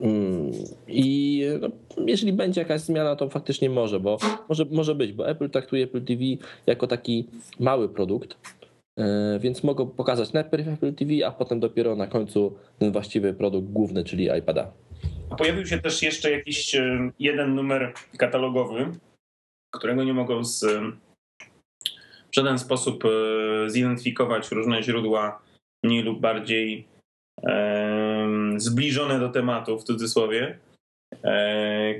mm, 0.00 0.52
I 0.88 1.44
no, 1.60 1.68
jeżeli 2.06 2.32
będzie 2.32 2.60
jakaś 2.60 2.80
zmiana, 2.80 3.16
to 3.16 3.28
faktycznie 3.28 3.70
może, 3.70 4.00
bo 4.00 4.18
może, 4.48 4.64
może 4.70 4.94
być, 4.94 5.12
bo 5.12 5.28
Apple 5.28 5.50
traktuje 5.50 5.84
Apple 5.84 6.04
TV 6.04 6.22
jako 6.66 6.86
taki 6.86 7.28
mały 7.60 7.88
produkt, 7.88 8.36
e, 8.98 9.38
więc 9.40 9.64
mogą 9.64 9.86
pokazać 9.86 10.32
najpierw 10.32 10.68
Apple 10.68 10.94
TV, 10.94 11.26
a 11.26 11.30
potem 11.30 11.60
dopiero 11.60 11.96
na 11.96 12.06
końcu 12.06 12.52
ten 12.78 12.92
właściwy 12.92 13.34
produkt 13.34 13.68
główny, 13.68 14.04
czyli 14.04 14.28
iPada. 14.38 14.72
Pojawił 15.36 15.66
się 15.66 15.78
też 15.78 16.02
jeszcze 16.02 16.30
jakiś 16.30 16.74
e, 16.74 17.10
jeden 17.18 17.54
numer 17.54 17.92
katalogowy, 18.18 18.92
którego 19.74 20.04
nie 20.04 20.14
mogą 20.14 20.44
z, 20.44 20.64
w 22.30 22.34
żaden 22.34 22.58
sposób 22.58 23.04
e, 23.04 23.70
zidentyfikować 23.70 24.50
różne 24.50 24.82
źródła 24.82 25.42
mniej 25.84 26.02
lub 26.02 26.20
bardziej 26.20 26.88
zbliżone 28.56 29.18
do 29.20 29.28
tematu, 29.28 29.78
w 29.78 29.84
cudzysłowie, 29.84 30.58
e, 31.24 31.94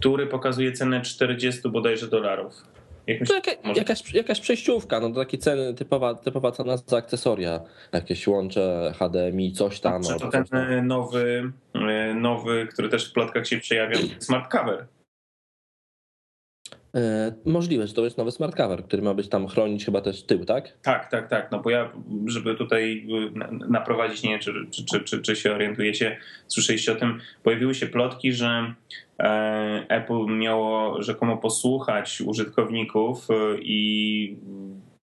który 0.00 0.26
pokazuje 0.26 0.72
cenę 0.72 1.00
40 1.00 1.68
bodajże 1.68 2.08
dolarów. 2.08 2.54
To 3.18 3.34
jaka, 3.34 3.50
może- 3.64 3.78
jakaś, 3.80 4.14
jakaś 4.14 4.40
przejściówka, 4.40 5.00
no 5.00 5.08
to 5.10 5.14
takie 5.14 5.38
ceny, 5.38 5.74
typowa, 5.74 6.14
typowa 6.14 6.52
cena 6.52 6.76
za 6.76 6.96
akcesoria, 6.96 7.60
jakieś 7.92 8.26
łącze, 8.26 8.92
HDMI, 8.98 9.52
coś 9.52 9.80
tam. 9.80 10.02
Czy 10.02 10.18
to 10.18 10.28
ten 10.28 10.44
tam. 10.44 10.60
e, 10.60 10.82
nowy, 10.82 11.52
e, 11.74 12.14
nowy, 12.14 12.66
który 12.72 12.88
też 12.88 13.10
w 13.10 13.12
plotkach 13.12 13.46
się 13.46 13.58
przejawia, 13.58 13.98
smart 14.18 14.52
cover. 14.52 14.86
E, 16.96 17.32
możliwe, 17.44 17.86
że 17.86 17.94
to 17.94 18.04
jest 18.04 18.18
nowy 18.18 18.30
smart 18.30 18.56
cover, 18.56 18.84
który 18.84 19.02
ma 19.02 19.14
być 19.14 19.28
tam 19.28 19.46
chronić 19.48 19.84
chyba 19.84 20.00
też 20.00 20.22
tył, 20.22 20.44
tak? 20.44 20.78
Tak, 20.82 21.10
tak, 21.10 21.28
tak. 21.28 21.52
No 21.52 21.60
bo 21.60 21.70
ja, 21.70 21.92
żeby 22.26 22.54
tutaj 22.54 23.06
na- 23.34 23.50
naprowadzić, 23.50 24.22
nie 24.22 24.30
wiem, 24.30 24.40
czy, 24.40 24.52
czy, 24.90 25.00
czy, 25.04 25.22
czy, 25.22 25.36
się 25.36 25.52
orientujecie, 25.52 26.16
słyszeliście 26.48 26.92
o 26.92 26.94
tym, 26.96 27.20
pojawiły 27.42 27.74
się 27.74 27.86
plotki, 27.86 28.32
że 28.32 28.46
e, 28.48 28.74
Apple 29.88 30.26
miało 30.26 31.02
rzekomo 31.02 31.36
posłuchać 31.36 32.20
użytkowników 32.20 33.30
y, 33.30 33.58
i 33.62 34.36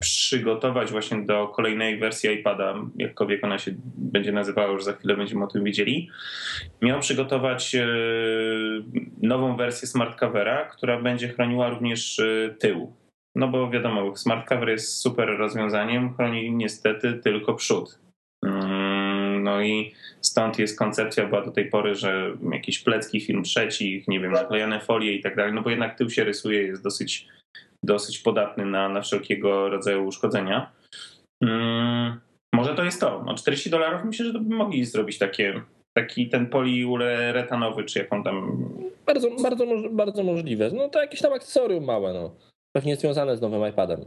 przygotować 0.01 0.91
właśnie 0.91 1.25
do 1.25 1.47
kolejnej 1.47 1.99
wersji 1.99 2.29
iPada, 2.29 2.75
jakkolwiek 2.97 3.43
ona 3.43 3.57
się 3.57 3.71
będzie 3.97 4.31
nazywała, 4.31 4.71
już 4.71 4.83
za 4.83 4.93
chwilę 4.93 5.17
będziemy 5.17 5.43
o 5.43 5.47
tym 5.47 5.63
wiedzieli, 5.63 6.09
miał 6.81 6.99
przygotować 6.99 7.75
e, 7.75 7.87
nową 9.21 9.57
wersję 9.57 9.87
smart 9.87 10.19
covera, 10.19 10.65
która 10.65 11.01
będzie 11.01 11.27
chroniła 11.27 11.69
również 11.69 12.19
e, 12.19 12.55
tył. 12.59 12.93
No 13.35 13.47
bo 13.47 13.69
wiadomo, 13.69 14.15
smart 14.15 14.49
cover 14.49 14.69
jest 14.69 15.01
super 15.01 15.29
rozwiązaniem, 15.37 16.13
chroni 16.13 16.51
niestety 16.51 17.13
tylko 17.13 17.53
przód. 17.53 17.99
No 19.49 19.61
i 19.61 19.93
stąd 20.21 20.59
jest 20.59 20.79
koncepcja 20.79 21.27
była 21.27 21.41
do 21.41 21.51
tej 21.51 21.69
pory, 21.69 21.95
że 21.95 22.31
jakieś 22.51 22.79
plecki 22.79 23.21
film 23.21 23.43
trzecich, 23.43 24.07
nie 24.07 24.19
wiem, 24.19 24.31
naklejane 24.31 24.79
folie 24.79 25.13
i 25.13 25.21
tak 25.21 25.35
dalej, 25.35 25.53
no 25.53 25.61
bo 25.61 25.69
jednak 25.69 25.97
tył 25.97 26.09
się 26.09 26.23
rysuje, 26.23 26.61
jest 26.61 26.83
dosyć 26.83 27.27
dosyć 27.83 28.19
podatny 28.19 28.65
na, 28.65 28.89
na 28.89 29.01
wszelkiego 29.01 29.69
rodzaju 29.69 30.05
uszkodzenia. 30.05 30.71
Mm, 31.43 32.19
może 32.53 32.75
to 32.75 32.83
jest 32.83 33.01
to. 33.01 33.23
No 33.25 33.35
40 33.35 33.69
dolarów 33.69 34.01
myślę, 34.05 34.25
że 34.25 34.33
to 34.33 34.39
by 34.39 34.55
mogli 34.55 34.85
zrobić 34.85 35.17
takie, 35.17 35.61
taki 35.97 36.29
ten 36.29 36.47
poliuretanowy, 36.47 37.83
czy 37.83 37.99
jak 37.99 38.13
on 38.13 38.23
tam... 38.23 38.65
Bardzo, 39.05 39.29
bardzo, 39.43 39.65
bardzo 39.91 40.23
możliwe. 40.23 40.71
No 40.73 40.89
to 40.89 41.01
jakieś 41.01 41.21
tam 41.21 41.33
akcesorium 41.33 41.83
małe, 41.83 42.13
no. 42.13 42.35
Pewnie 42.75 42.95
związane 42.95 43.37
z 43.37 43.41
nowym 43.41 43.69
iPadem. 43.69 44.05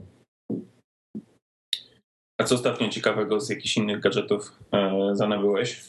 A 2.43 2.45
co 2.45 2.55
ostatnio 2.55 2.89
ciekawego 2.89 3.41
z 3.41 3.51
jakichś 3.51 3.77
innych 3.77 4.01
gadżetów 4.01 4.53
e, 4.73 5.11
zanabyłeś? 5.13 5.85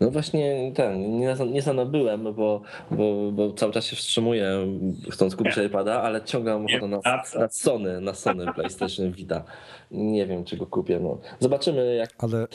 No 0.00 0.10
właśnie 0.10 0.72
ten, 0.74 1.18
nie, 1.18 1.36
nie 1.50 1.62
zanabyłem, 1.62 2.22
bo, 2.34 2.62
bo, 2.90 3.32
bo 3.32 3.52
cały 3.52 3.72
czas 3.72 3.84
się 3.86 3.96
wstrzymuję, 3.96 4.66
chcąc 5.10 5.36
kupić 5.36 5.56
iPada, 5.56 6.02
ale 6.02 6.24
ciągle 6.24 6.52
mam 6.54 6.66
ochotę 6.66 6.88
na, 6.88 7.00
na 7.38 7.48
Sony, 7.48 8.00
na 8.00 8.14
Sony 8.14 8.52
PlayStation 8.54 9.12
Vita. 9.12 9.44
Nie 9.90 10.26
wiem, 10.26 10.44
czy 10.44 10.56
go 10.56 10.66
kupię. 10.66 11.00
No. 11.00 11.18
Zobaczymy, 11.40 11.94
jak. 11.94 12.10
Ale 12.18 12.46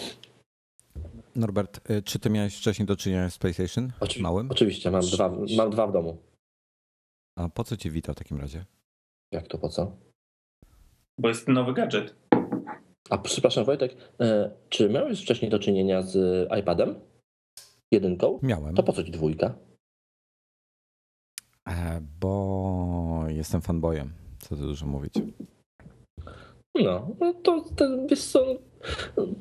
Norbert, 1.36 1.90
y, 1.92 2.02
czy 2.02 2.20
ty 2.20 2.30
miałeś 2.30 2.58
wcześniej 2.58 2.86
do 2.86 2.96
czynienia 2.96 3.30
z 3.30 3.38
PlayStation? 3.38 3.92
Oczywi- 4.00 4.22
Małym? 4.22 4.52
Oczywiście, 4.52 4.92
mam 4.92 5.02
dwa, 5.02 5.32
mam 5.58 5.70
dwa 5.70 5.88
w 5.88 5.92
domu. 5.92 6.18
A 7.38 7.50
po 7.50 7.64
co 7.64 7.78
ci 7.78 7.92
wita 7.92 8.14
w 8.14 8.16
takim 8.16 8.40
razie? 8.40 8.66
Jak 9.32 9.48
to 9.48 9.58
po 9.58 9.70
co? 9.70 9.92
Bo 11.20 11.28
jest 11.30 11.48
nowy 11.48 11.74
gadżet. 11.74 12.16
A 13.10 13.18
przepraszam, 13.18 13.66
Wojtek, 13.66 13.96
e, 14.22 14.52
czy 14.70 14.90
miałeś 14.90 15.22
wcześniej 15.24 15.52
do 15.52 15.60
czynienia 15.60 16.02
z 16.02 16.48
iPadem? 16.60 17.00
Jedynką? 17.92 18.40
Miałem, 18.44 18.76
To 18.76 18.84
po 18.84 18.94
co 18.94 19.04
ci 19.04 19.12
dwójka? 19.12 19.56
e, 21.70 22.02
bo 22.20 23.24
jestem 23.28 23.62
fanboyem. 23.62 24.14
Co 24.40 24.56
tu 24.56 24.62
dużo 24.62 24.86
mówić. 24.86 25.14
No, 26.84 27.08
no 27.20 27.34
to, 27.34 27.62
to, 27.76 27.86
wiesz 28.10 28.24
co, 28.24 28.46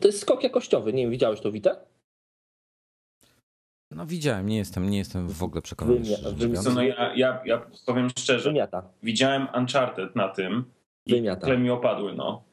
to 0.00 0.08
jest 0.08 0.20
skok 0.20 0.42
jakościowy. 0.42 0.92
Nie 0.92 1.02
wiem, 1.02 1.10
widziałeś 1.10 1.40
to 1.40 1.52
Witę? 1.52 1.76
No 3.90 4.06
widziałem, 4.06 4.46
nie 4.46 4.56
jestem, 4.56 4.90
nie 4.90 4.98
jestem 4.98 5.28
w 5.28 5.42
ogóle 5.42 5.62
przekonany. 5.62 6.00
Wymia-. 6.32 6.62
Co, 6.62 6.70
no 6.74 6.82
ja, 6.82 7.14
ja, 7.14 7.42
ja 7.44 7.66
powiem 7.86 8.10
szczerze, 8.10 8.50
Wymiata. 8.50 8.90
widziałem 9.02 9.46
Uncharted 9.58 10.16
na 10.16 10.28
tym 10.28 10.64
i 11.06 11.14
Wymiata. 11.14 11.46
tyle 11.46 11.58
mi 11.58 11.70
opadły, 11.70 12.14
no. 12.14 12.44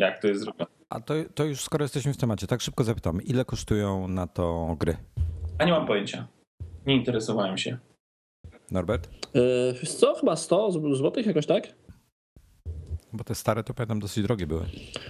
Jak 0.00 0.22
to 0.22 0.28
jest 0.28 0.40
zrobione. 0.40 0.70
A 0.88 1.00
to, 1.00 1.14
to 1.34 1.44
już 1.44 1.60
skoro 1.60 1.84
jesteśmy 1.84 2.12
w 2.12 2.16
temacie, 2.16 2.46
tak 2.46 2.60
szybko 2.60 2.84
zapytam, 2.84 3.22
ile 3.22 3.44
kosztują 3.44 4.08
na 4.08 4.26
to 4.26 4.76
gry? 4.78 4.96
A 5.58 5.64
nie 5.64 5.72
mam 5.72 5.86
pojęcia. 5.86 6.26
Nie 6.86 6.94
interesowałem 6.94 7.58
się. 7.58 7.78
Norbert? 8.70 9.08
Yy, 9.34 9.86
co, 9.86 10.14
chyba 10.14 10.36
100 10.36 10.70
złotych 10.94 11.26
jakoś 11.26 11.46
tak? 11.46 11.74
Bo 13.12 13.24
te 13.24 13.34
stare 13.34 13.64
to 13.64 13.74
pamiętam 13.74 14.00
dosyć 14.00 14.24
drogie 14.24 14.46
były. 14.46 14.64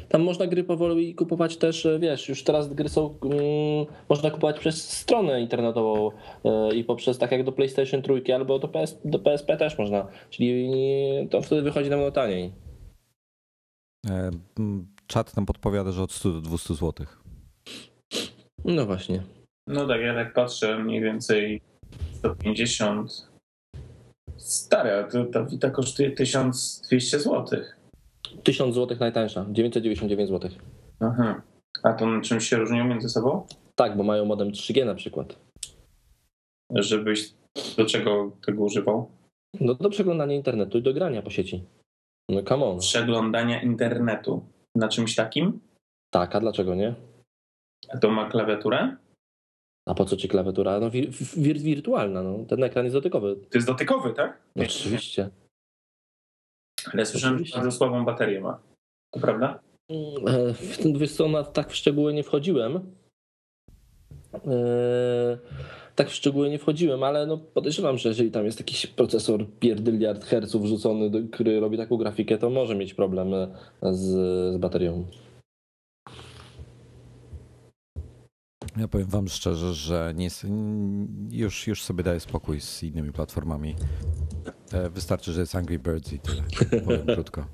Tam 0.08 0.22
można 0.22 0.46
gry 0.46 0.64
powoli 0.64 1.14
kupować 1.14 1.56
też, 1.56 1.86
e, 1.86 1.98
wiesz, 1.98 2.28
już 2.28 2.44
teraz 2.44 2.74
gry 2.74 2.88
są, 2.88 3.18
mm, 3.22 3.86
można 4.08 4.30
kupować 4.30 4.58
przez 4.58 4.90
stronę 4.90 5.40
internetową 5.40 6.10
e, 6.44 6.74
i 6.74 6.84
poprzez, 6.84 7.18
tak 7.18 7.32
jak 7.32 7.44
do 7.44 7.52
PlayStation 7.52 8.02
trójki 8.02 8.32
albo 8.32 8.58
do, 8.58 8.68
PS, 8.68 9.00
do 9.04 9.18
PSP 9.18 9.56
też 9.56 9.78
można, 9.78 10.06
czyli 10.30 10.70
to 11.30 11.42
wtedy 11.42 11.62
wychodzi 11.62 11.90
nam 11.90 12.12
taniej. 12.12 12.52
E, 14.06 14.30
Czat 15.06 15.36
nam 15.36 15.46
podpowiada, 15.46 15.92
że 15.92 16.02
od 16.02 16.12
100 16.12 16.32
do 16.32 16.40
200 16.40 16.74
zł. 16.74 17.06
No 18.64 18.86
właśnie. 18.86 19.22
No 19.66 19.86
tak, 19.86 20.00
ja 20.00 20.14
tak 20.14 20.34
patrzę, 20.34 20.78
mniej 20.78 21.00
więcej 21.00 21.60
150. 22.12 23.30
Stare, 24.36 25.08
to 25.12 25.24
ta 25.24 25.44
Vita 25.44 25.70
kosztuje 25.70 26.10
1200 26.10 27.20
zł. 27.20 27.60
1000 28.42 28.74
zł 28.74 28.96
najtańsza, 29.00 29.46
999 29.50 30.30
zł. 30.30 30.50
Aha. 31.00 31.42
A 31.82 31.92
to 31.92 32.06
na 32.06 32.20
czym 32.20 32.40
się 32.40 32.56
różnią 32.56 32.84
między 32.84 33.08
sobą? 33.08 33.46
Tak, 33.74 33.96
bo 33.96 34.02
mają 34.02 34.24
modem 34.24 34.50
3G 34.50 34.86
na 34.86 34.94
przykład. 34.94 35.38
Żebyś 36.74 37.34
do 37.76 37.84
czego 37.84 38.32
tego 38.46 38.64
używał? 38.64 39.10
No 39.60 39.74
do 39.74 39.90
przeglądania 39.90 40.34
internetu 40.34 40.78
i 40.78 40.82
do 40.82 40.94
grania 40.94 41.22
po 41.22 41.30
sieci. 41.30 41.64
No 42.30 42.42
come 42.42 42.64
on. 42.64 42.78
Przeglądania 42.78 43.62
internetu. 43.62 44.44
Na 44.74 44.88
czymś 44.88 45.14
takim? 45.14 45.60
Tak, 46.10 46.34
a 46.36 46.40
dlaczego 46.40 46.74
nie? 46.74 46.94
A 47.88 47.98
to 47.98 48.10
ma 48.10 48.30
klawiaturę? 48.30 48.96
A 49.88 49.94
po 49.94 50.04
co 50.04 50.16
ci 50.16 50.28
klawiatura? 50.28 50.80
No 50.80 50.90
wir, 50.90 51.08
wir, 51.36 51.58
wirtualna, 51.58 52.22
no. 52.22 52.44
Ten 52.48 52.64
ekran 52.64 52.84
jest 52.84 52.96
dotykowy. 52.96 53.36
To 53.36 53.58
jest 53.58 53.66
dotykowy, 53.66 54.14
tak? 54.14 54.40
No, 54.56 54.64
oczywiście. 54.64 55.30
Ale 56.92 57.06
słyszałem, 57.06 57.44
że 57.44 57.54
bardzo 57.56 57.72
słabą 57.72 58.04
baterię 58.04 58.40
ma. 58.40 58.58
To 59.10 59.20
prawda? 59.20 59.60
E, 59.90 60.52
W 60.54 60.78
ten 60.82 60.98
wiesz 60.98 61.12
co, 61.12 61.28
na, 61.28 61.44
tak 61.44 61.70
w 61.70 61.76
szczegóły 61.76 62.14
nie 62.14 62.22
wchodziłem. 62.22 62.94
E, 64.34 65.38
Tak 66.00 66.10
w 66.10 66.14
szczegóły 66.14 66.50
nie 66.50 66.58
wchodziłem, 66.58 67.02
ale 67.02 67.26
no 67.26 67.38
podejrzewam, 67.38 67.98
że 67.98 68.08
jeżeli 68.08 68.30
tam 68.30 68.44
jest 68.44 68.60
jakiś 68.60 68.86
procesor 68.86 69.46
pierdyliard 69.58 70.24
herców 70.24 70.62
wrzucony, 70.62 71.28
który 71.32 71.60
robi 71.60 71.76
taką 71.76 71.96
grafikę, 71.96 72.38
to 72.38 72.50
może 72.50 72.74
mieć 72.74 72.94
problem 72.94 73.28
z, 73.82 74.00
z 74.54 74.58
baterią. 74.58 75.06
Ja 78.76 78.88
powiem 78.88 79.06
wam 79.06 79.28
szczerze, 79.28 79.74
że 79.74 80.12
nie, 80.16 80.28
już, 81.30 81.66
już 81.66 81.82
sobie 81.82 82.04
daję 82.04 82.20
spokój 82.20 82.60
z 82.60 82.82
innymi 82.82 83.12
platformami. 83.12 83.76
E, 84.72 84.90
Wystarczy, 84.90 85.32
że 85.32 85.40
jest 85.40 85.54
Angry 85.54 85.78
Birds 85.78 86.12
i 86.12 86.18
tyle. 86.18 86.42
Powiem 86.84 87.06
krótko. 87.06 87.46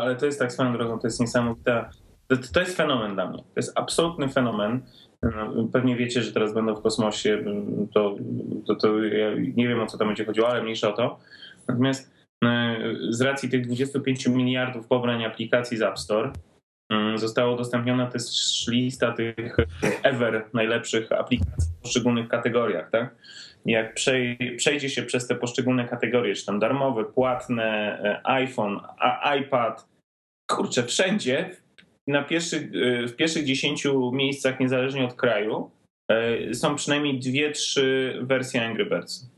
Ale 0.00 0.16
to 0.16 0.26
jest 0.26 0.38
tak 0.38 0.52
swoją 0.52 0.72
drogą, 0.72 0.98
to 0.98 1.06
jest 1.06 1.20
niesamowite. 1.20 1.90
To, 2.28 2.36
to 2.52 2.60
jest 2.60 2.76
fenomen 2.76 3.14
dla 3.14 3.30
mnie. 3.30 3.38
To 3.38 3.56
jest 3.56 3.72
absolutny 3.74 4.28
fenomen. 4.28 4.82
Pewnie 5.72 5.96
wiecie, 5.96 6.22
że 6.22 6.32
teraz 6.32 6.54
będą 6.54 6.74
w 6.74 6.82
kosmosie, 6.82 7.44
to, 7.94 8.16
to, 8.66 8.74
to 8.74 9.02
ja 9.02 9.30
nie 9.34 9.68
wiem 9.68 9.80
o 9.80 9.86
co 9.86 9.98
tam 9.98 10.08
będzie 10.08 10.24
chodziło, 10.24 10.48
ale 10.48 10.62
mniejsza 10.62 10.88
o 10.88 10.96
to. 10.96 11.18
Natomiast 11.68 12.12
e, 12.44 12.76
z 13.10 13.20
racji 13.20 13.48
tych 13.48 13.66
25 13.66 14.26
miliardów 14.26 14.86
pobrań 14.86 15.24
aplikacji 15.24 15.76
z 15.76 15.82
App 15.82 15.98
Store 15.98 16.32
mm, 16.90 17.18
została 17.18 17.54
udostępniona 17.54 18.06
też 18.06 18.22
lista 18.68 19.12
tych 19.12 19.56
ever 20.02 20.44
najlepszych 20.54 21.12
aplikacji 21.12 21.72
w 21.78 21.82
poszczególnych 21.82 22.28
kategoriach, 22.28 22.90
tak? 22.90 23.14
Jak 23.66 23.94
przej- 23.94 24.56
przejdzie 24.56 24.90
się 24.90 25.02
przez 25.02 25.26
te 25.26 25.34
poszczególne 25.34 25.88
kategorie, 25.88 26.34
czy 26.34 26.46
tam 26.46 26.58
darmowe, 26.58 27.04
płatne, 27.04 27.98
e, 28.02 28.26
iPhone, 28.26 28.80
iPad, 29.40 29.88
kurczę, 30.50 30.82
wszędzie 30.82 31.50
na 32.08 32.24
pierwszych, 32.24 32.62
e, 32.62 33.06
w 33.06 33.16
pierwszych 33.16 33.44
10 33.44 34.12
miejscach, 34.12 34.60
niezależnie 34.60 35.04
od 35.04 35.14
kraju, 35.14 35.70
e, 36.10 36.54
są 36.54 36.76
przynajmniej 36.76 37.18
dwie, 37.18 37.52
trzy 37.52 38.18
wersje 38.22 38.66
Angry 38.66 38.86
Birds. 38.86 39.30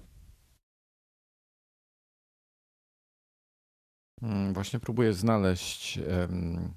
Mm, 4.23 4.55
Właśnie 4.55 4.81
próbuję 4.81 5.13
znaleźć. 5.13 5.99
em, 5.99 6.71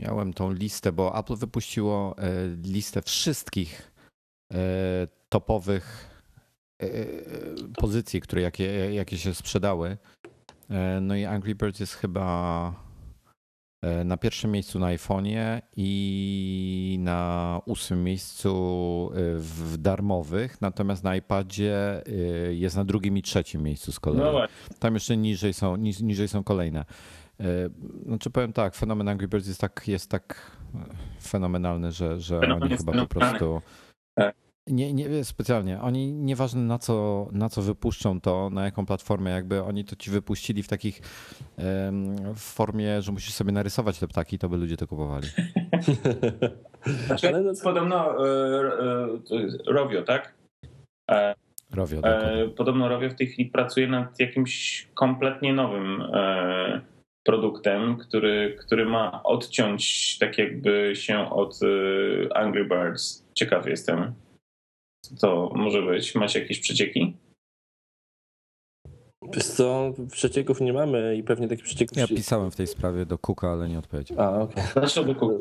Miałem 0.00 0.32
tą 0.32 0.52
listę, 0.52 0.92
bo 0.92 1.18
Apple 1.18 1.36
wypuściło 1.36 2.14
e, 2.18 2.48
listę 2.62 3.02
wszystkich 3.02 3.92
e, 4.52 4.58
topowych 5.28 6.10
e, 6.82 6.86
pozycji, 7.76 8.20
które 8.20 8.42
jakie, 8.42 8.94
jakie 8.94 9.18
się 9.18 9.34
sprzedały. 9.34 9.96
No 11.00 11.16
i 11.16 11.24
Angry 11.24 11.54
Birds 11.54 11.80
jest 11.80 11.94
chyba 11.94 12.83
na 14.04 14.16
pierwszym 14.16 14.50
miejscu 14.50 14.78
na 14.78 14.86
iPhone'ie 14.86 15.60
i 15.76 16.96
na 17.00 17.60
ósmym 17.66 18.04
miejscu 18.04 18.50
e, 19.12 19.18
w 19.38 19.76
darmowych, 19.78 20.60
natomiast 20.60 21.04
na 21.04 21.16
iPadzie 21.16 22.02
e, 22.06 22.54
jest 22.54 22.76
na 22.76 22.84
drugim 22.84 23.16
i 23.16 23.22
trzecim 23.22 23.62
miejscu 23.62 23.92
z 23.92 24.00
kolei. 24.00 24.20
No. 24.20 24.46
Tam 24.78 24.94
jeszcze 24.94 25.16
niżej 25.16 25.54
są, 25.54 25.76
niż, 25.76 26.00
niżej 26.00 26.28
są 26.28 26.44
kolejne. 26.44 26.84
E, 27.40 27.44
Znaczy 28.06 28.30
powiem 28.30 28.52
tak, 28.52 28.74
fenomen 28.74 29.08
Angry 29.08 29.28
Birds 29.28 29.48
jest 29.48 29.60
tak, 29.60 29.82
jest 29.88 30.10
tak 30.10 30.50
e, 30.74 30.78
fenomenalny, 31.22 31.92
że, 31.92 32.20
że 32.20 32.40
Fenomen 32.40 32.62
oni 32.62 32.76
chyba 32.76 32.92
po 32.92 32.98
fenomenalny. 32.98 33.38
prostu... 33.38 33.62
Nie, 34.66 34.92
nie 34.92 35.24
specjalnie. 35.24 35.80
Oni 35.80 36.12
nieważne 36.12 36.60
na 36.60 36.78
co, 36.78 37.28
na 37.32 37.48
co 37.48 37.62
wypuszczą 37.62 38.20
to, 38.20 38.50
na 38.50 38.64
jaką 38.64 38.86
platformę, 38.86 39.30
jakby 39.30 39.62
oni 39.62 39.84
to 39.84 39.96
ci 39.96 40.10
wypuścili 40.10 40.62
w 40.62 40.68
takich 40.68 41.00
w 42.34 42.40
formie, 42.40 43.02
że 43.02 43.12
musisz 43.12 43.34
sobie 43.34 43.52
narysować 43.52 43.98
te 43.98 44.08
ptaki, 44.08 44.38
to 44.38 44.48
by 44.48 44.56
ludzie 44.56 44.76
to 44.76 44.86
kupowali. 44.86 45.28
Znaczy, 47.06 47.30
no- 47.32 47.52
podobno 47.62 48.26
e, 48.26 48.30
e, 49.32 49.72
Rovio, 49.72 50.02
tak? 50.02 50.34
E, 51.10 51.34
Rovio, 51.74 52.00
dokładnie. 52.00 52.48
Podobno 52.56 52.88
Rovio 52.88 53.10
w 53.10 53.14
tej 53.14 53.26
chwili 53.26 53.50
pracuje 53.50 53.86
nad 53.86 54.20
jakimś 54.20 54.88
kompletnie 54.94 55.52
nowym 55.52 56.02
produktem, 57.24 57.96
który, 57.96 58.56
który 58.60 58.86
ma 58.86 59.22
odciąć 59.22 60.18
tak 60.18 60.38
jakby 60.38 60.92
się 60.96 61.30
od 61.30 61.60
Angry 62.34 62.64
Birds. 62.64 63.24
Ciekawy 63.34 63.70
jestem. 63.70 64.14
Co 65.04 65.16
to 65.16 65.52
może 65.54 65.82
być? 65.82 66.14
Macie 66.14 66.40
jakieś 66.40 66.60
przecieki? 66.60 67.16
Wiesz 69.32 69.44
co, 69.46 69.92
przecieków 70.10 70.60
nie 70.60 70.72
mamy 70.72 71.16
i 71.16 71.22
pewnie 71.22 71.48
takich 71.48 71.64
przecieków... 71.64 71.96
Ja 71.98 72.08
pisałem 72.08 72.50
w 72.50 72.56
tej 72.56 72.66
sprawie 72.66 73.06
do 73.06 73.18
Kuka, 73.18 73.52
ale 73.52 73.68
nie 73.68 73.78
odpowiedział, 73.78 74.20
A, 74.20 74.40
okej. 74.40 74.64
Dlaczego 74.74 75.14
Cook? 75.14 75.32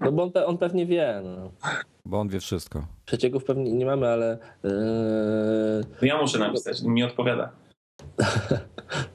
No 0.00 0.12
bo 0.12 0.22
on, 0.22 0.30
pe- 0.30 0.44
on 0.46 0.58
pewnie 0.58 0.86
wie, 0.86 1.22
no. 1.24 1.50
bo 2.04 2.20
on 2.20 2.28
wie 2.28 2.40
wszystko. 2.40 2.86
Przecieków 3.06 3.44
pewnie 3.44 3.72
nie 3.72 3.86
mamy, 3.86 4.08
ale... 4.08 4.38
Yy, 6.00 6.08
Ja 6.08 6.20
muszę 6.20 6.38
napisać, 6.38 6.82
mi 6.82 7.02
odpowiada. 7.02 7.52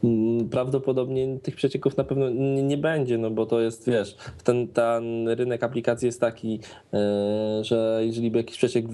Mm, 0.04 0.50
Prawdopodobnie 0.50 1.40
tych 1.40 1.56
przecieków 1.56 1.98
na 1.98 2.04
pewno 2.04 2.30
nie, 2.64 2.78
będzie, 2.78 3.18
no 3.18 3.32
bo 3.32 3.46
to 3.46 3.62
jest, 3.62 3.90
wiesz, 3.90 4.18
ten, 4.44 4.68
ten 4.68 5.28
rynek 5.28 5.64
aplikacji 5.64 6.06
jest 6.06 6.22
taki, 6.22 6.60
e, 6.94 7.64
że 7.64 8.02
jeżeli 8.04 8.32
by 8.32 8.38
jakiś 8.38 8.58
przeciek 8.58 8.90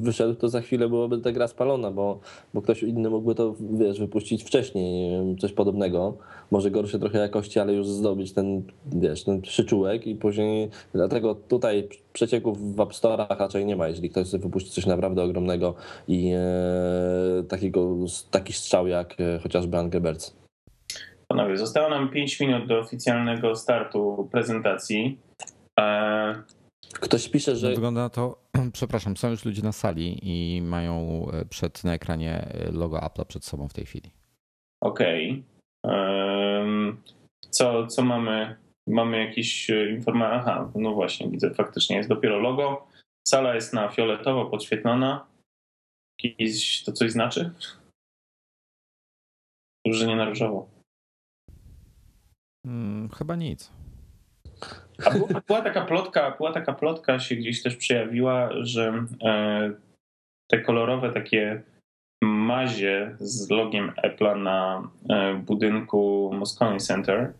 wyszedł, 0.00 0.34
to 0.34 0.48
za 0.48 0.60
chwilę 0.60 0.88
byłaby 0.88 1.18
ta 1.18 1.32
gra 1.32 1.48
spalona, 1.48 1.90
bo, 1.90 2.20
bo 2.54 2.62
ktoś 2.62 2.82
inny 2.82 3.10
mógłby 3.10 3.34
to, 3.34 3.54
wiesz, 3.60 3.98
wypuścić 3.98 4.44
wcześniej, 4.44 5.10
coś 5.40 5.52
podobnego, 5.52 6.16
może 6.50 6.70
gorsze 6.70 6.98
trochę 6.98 7.18
jakości, 7.18 7.60
ale 7.60 7.72
już 7.72 7.86
zdobyć 7.86 8.32
ten, 8.32 8.62
wiesz, 8.86 9.24
ten 9.24 9.42
przyczółek 9.42 10.06
i 10.06 10.14
później, 10.14 10.70
dlatego 10.92 11.34
tutaj 11.34 11.88
przecieków 12.12 12.76
w 12.76 12.80
App 12.80 12.90
Store'ach 12.90 13.38
raczej 13.38 13.66
nie 13.66 13.76
ma, 13.76 13.88
jeżeli 13.88 14.10
ktoś 14.10 14.26
chce 14.28 14.38
wypuścić 14.38 14.74
coś 14.74 14.86
naprawdę 14.86 15.22
ogromnego 15.22 15.74
i 16.08 16.32
e, 16.36 17.44
takiego, 17.48 17.96
taki 18.30 18.52
strzał 18.52 18.86
jak 18.86 19.20
e, 19.20 19.38
chociażby 19.38 19.78
Angry 19.78 20.00
Birds. 20.00 20.36
Panowie, 21.28 21.56
zostało 21.56 21.88
nam 21.88 22.10
5 22.10 22.40
minut 22.40 22.66
do 22.66 22.78
oficjalnego 22.78 23.56
startu 23.56 24.28
prezentacji. 24.32 25.18
E, 25.80 26.42
Ktoś 26.94 27.28
pisze, 27.28 27.56
że 27.56 27.70
Wygląda 27.70 28.00
na 28.00 28.10
to, 28.10 28.42
przepraszam, 28.72 29.16
są 29.16 29.30
już 29.30 29.44
ludzie 29.44 29.62
na 29.62 29.72
sali 29.72 30.18
i 30.22 30.62
mają 30.62 31.26
e, 31.32 31.44
przed 31.44 31.84
na 31.84 31.94
ekranie 31.94 32.32
e, 32.34 32.72
logo 32.72 32.98
Apple'a 32.98 33.24
przed 33.24 33.44
sobą 33.44 33.68
w 33.68 33.72
tej 33.72 33.84
chwili. 33.84 34.10
Okej. 34.82 35.30
Em, 35.30 36.39
Co, 37.50 37.86
co 37.86 38.02
mamy? 38.02 38.56
Mamy 38.86 39.26
jakieś 39.26 39.70
informacje? 39.70 40.38
Aha, 40.38 40.70
no 40.74 40.92
właśnie, 40.92 41.28
widzę, 41.28 41.54
faktycznie 41.54 41.96
jest 41.96 42.08
dopiero 42.08 42.38
logo. 42.38 42.86
Sala 43.28 43.54
jest 43.54 43.72
na 43.72 43.88
fioletowo 43.88 44.46
podświetlona. 44.46 45.26
Jakieś, 46.22 46.84
to 46.84 46.92
coś 46.92 47.10
znaczy? 47.10 47.50
Że 49.86 50.06
nie 50.06 50.16
na 50.16 50.24
różowo. 50.24 50.70
Hmm, 52.66 53.08
chyba 53.08 53.36
nic. 53.36 53.72
A 55.06 55.10
była, 55.10 55.40
była 55.46 55.62
taka 55.62 55.84
plotka, 55.84 56.30
była 56.30 56.52
taka 56.52 56.72
plotka 56.72 57.18
się 57.18 57.36
gdzieś 57.36 57.62
też 57.62 57.76
przejawiła, 57.76 58.50
że 58.60 59.06
e, 59.24 59.70
te 60.50 60.60
kolorowe 60.60 61.12
takie 61.12 61.62
mazie 62.22 63.16
z 63.20 63.50
logiem 63.50 63.92
Apple'a 64.04 64.42
na 64.42 64.88
e, 65.08 65.34
budynku 65.34 66.30
Moscone 66.34 66.78
Center, 66.78 67.32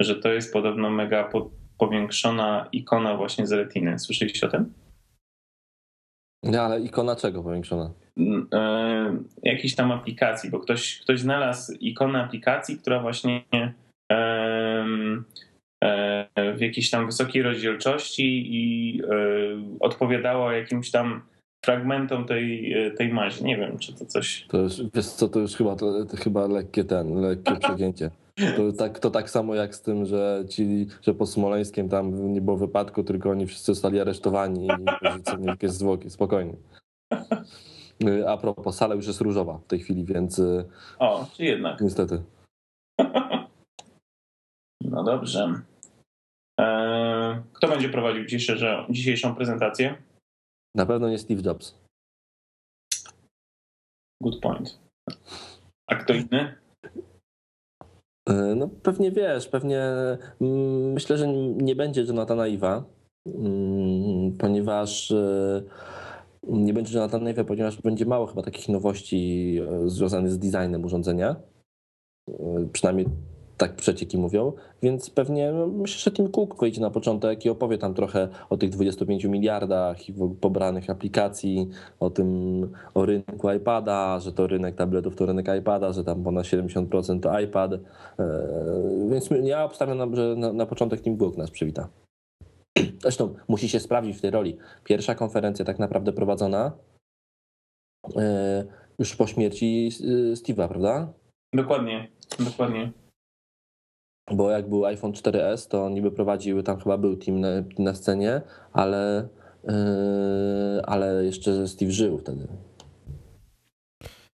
że 0.00 0.16
to 0.16 0.32
jest 0.32 0.52
podobno 0.52 0.90
mega 0.90 1.24
po, 1.24 1.50
powiększona 1.78 2.68
ikona 2.72 3.16
właśnie 3.16 3.46
z 3.46 3.52
retiny. 3.52 3.98
Słyszeliście 3.98 4.46
o 4.46 4.50
tym? 4.50 4.72
Nie, 6.42 6.62
ale 6.62 6.80
ikona 6.80 7.16
czego 7.16 7.42
powiększona? 7.42 7.90
Mm, 8.16 8.48
E, 8.52 9.16
jakiejś 9.42 9.74
tam 9.74 9.92
aplikacji, 9.92 10.50
bo 10.50 10.60
ktoś, 10.60 10.98
ktoś 10.98 11.20
znalazł 11.20 11.72
ikonę 11.80 12.22
aplikacji, 12.22 12.78
która 12.78 13.00
właśnie 13.00 13.44
e, 14.12 14.84
w 16.56 16.60
jakiejś 16.60 16.90
tam 16.90 17.06
wysokiej 17.06 17.42
rozdzielczości 17.42 18.56
i 18.56 19.02
odpowiadała 19.80 20.54
jakimś 20.54 20.90
tam 20.90 21.22
fragmentom 21.64 22.24
tej, 22.26 22.72
e, 22.86 22.90
tej 22.90 23.12
mazi. 23.12 23.44
Nie 23.44 23.56
wiem, 23.56 23.78
czy 23.78 23.92
to 23.94 24.06
coś. 24.06 24.46
To 24.48 24.58
już, 24.58 24.82
wiesz 24.94 25.06
co, 25.06 25.28
to 25.28 25.40
już 25.40 25.56
chyba, 25.56 25.76
to, 25.76 26.04
to 26.04 26.16
chyba 26.16 26.46
lekkie 26.46 26.84
ten, 26.84 27.20
lekkie 27.20 27.56
przegięcie. 27.64 28.10
To 28.56 28.72
tak, 28.72 28.98
to 28.98 29.10
tak 29.10 29.30
samo 29.30 29.54
jak 29.54 29.74
z 29.74 29.82
tym, 29.82 30.06
że 30.06 30.44
ci, 30.48 30.86
że 31.02 31.14
pod 31.14 31.30
Smoleńskiem 31.30 31.88
tam 31.88 32.32
nie 32.32 32.40
było 32.40 32.56
wypadku, 32.56 33.04
tylko 33.04 33.30
oni 33.30 33.46
wszyscy 33.46 33.66
zostali 33.66 34.00
aresztowani 34.00 34.66
i 34.66 34.70
wyrzuceni 35.02 35.44
w 35.44 35.46
jakieś 35.46 35.70
zwłoki. 35.70 36.10
Spokojnie. 36.10 36.54
Y, 38.04 38.28
A 38.28 38.36
propos, 38.36 38.76
sala 38.76 38.94
już 38.94 39.06
jest 39.06 39.20
różowa 39.20 39.58
w 39.58 39.66
tej 39.66 39.78
chwili, 39.80 40.04
więc 40.04 40.38
y, 40.38 40.64
O, 40.98 41.26
czy 41.36 41.44
jednak. 41.44 41.80
niestety. 41.80 42.22
No 44.84 45.04
dobrze. 45.04 45.52
E, 46.60 47.42
Kto 47.52 47.68
będzie 47.68 47.88
prowadził 47.88 48.24
dzisiejszą 48.90 49.34
prezentację? 49.34 49.94
Na 50.74 50.86
pewno 50.86 51.08
nie 51.08 51.18
Steve 51.18 51.42
Jobs. 51.42 51.78
Good 54.22 54.40
point. 54.40 54.78
A 55.90 55.94
kto 55.94 56.14
inny? 56.14 56.56
Y, 58.28 58.54
No 58.56 58.68
pewnie 58.68 59.10
wiesz, 59.10 59.48
pewnie 59.48 59.82
mm, 60.40 60.92
myślę, 60.92 61.18
że 61.18 61.28
nie 61.28 61.76
będzie 61.76 62.04
Jonathana 62.04 62.46
Iwa, 62.46 62.84
mm, 63.26 64.36
ponieważ 64.38 65.10
y, 65.10 65.64
nie 66.42 66.74
będzie 66.74 66.94
Jonathana 66.94 67.30
Iwa, 67.30 67.44
ponieważ 67.44 67.82
będzie 67.82 68.06
mało 68.06 68.26
chyba 68.26 68.42
takich 68.42 68.68
nowości 68.68 69.50
y, 69.84 69.88
związanych 69.90 70.32
z 70.32 70.38
designem 70.38 70.84
urządzenia. 70.84 71.36
Przynajmniej 72.72 73.06
tak 73.68 73.76
przecieki 73.76 74.18
mówią, 74.18 74.52
więc 74.82 75.10
pewnie 75.10 75.52
no, 75.52 75.66
myślę, 75.66 75.98
że 75.98 76.10
Tim 76.10 76.28
Cook 76.28 76.60
wyjdzie 76.60 76.80
na 76.80 76.90
początek 76.90 77.44
i 77.44 77.50
opowie 77.50 77.78
tam 77.78 77.94
trochę 77.94 78.28
o 78.50 78.56
tych 78.56 78.70
25 78.70 79.24
miliardach 79.24 80.08
i 80.08 80.14
pobranych 80.40 80.90
aplikacji, 80.90 81.68
o 82.00 82.10
tym, 82.10 82.28
o 82.94 83.06
rynku 83.06 83.50
iPada, 83.50 84.20
że 84.20 84.32
to 84.32 84.46
rynek 84.46 84.74
tabletów 84.74 85.16
to 85.16 85.26
rynek 85.26 85.46
iPada, 85.60 85.92
że 85.92 86.04
tam 86.04 86.24
ponad 86.24 86.44
70% 86.44 87.20
to 87.20 87.40
iPad. 87.40 87.72
E, 87.72 87.78
Więc 89.10 89.30
ja 89.42 89.64
obstawiam, 89.64 90.16
że 90.16 90.36
na, 90.36 90.52
na 90.52 90.66
początek 90.66 91.02
Tim 91.02 91.18
Cook 91.18 91.36
nas 91.36 91.50
przywita. 91.50 91.88
Zresztą 93.02 93.34
musi 93.48 93.68
się 93.68 93.80
sprawdzić 93.80 94.16
w 94.16 94.20
tej 94.20 94.30
roli. 94.30 94.56
Pierwsza 94.84 95.14
konferencja 95.14 95.64
tak 95.64 95.78
naprawdę 95.78 96.12
prowadzona 96.12 96.72
e, 98.16 98.64
już 98.98 99.16
po 99.16 99.26
śmierci 99.26 99.90
e, 100.32 100.36
Steve'a, 100.36 100.68
prawda? 100.68 101.12
Dokładnie, 101.54 102.08
dokładnie. 102.38 103.03
Bo 104.30 104.50
jak 104.50 104.68
był 104.68 104.84
iPhone 104.86 105.12
4S, 105.12 105.68
to 105.68 105.88
niby 105.88 106.10
prowadził, 106.10 106.62
tam 106.62 106.80
chyba 106.80 106.98
był 106.98 107.16
team 107.16 107.40
na, 107.40 107.48
na 107.78 107.94
scenie, 107.94 108.40
ale, 108.72 109.28
e, 109.68 110.82
ale 110.86 111.24
jeszcze 111.24 111.68
Steve 111.68 111.90
żył 111.90 112.18
wtedy. 112.18 112.48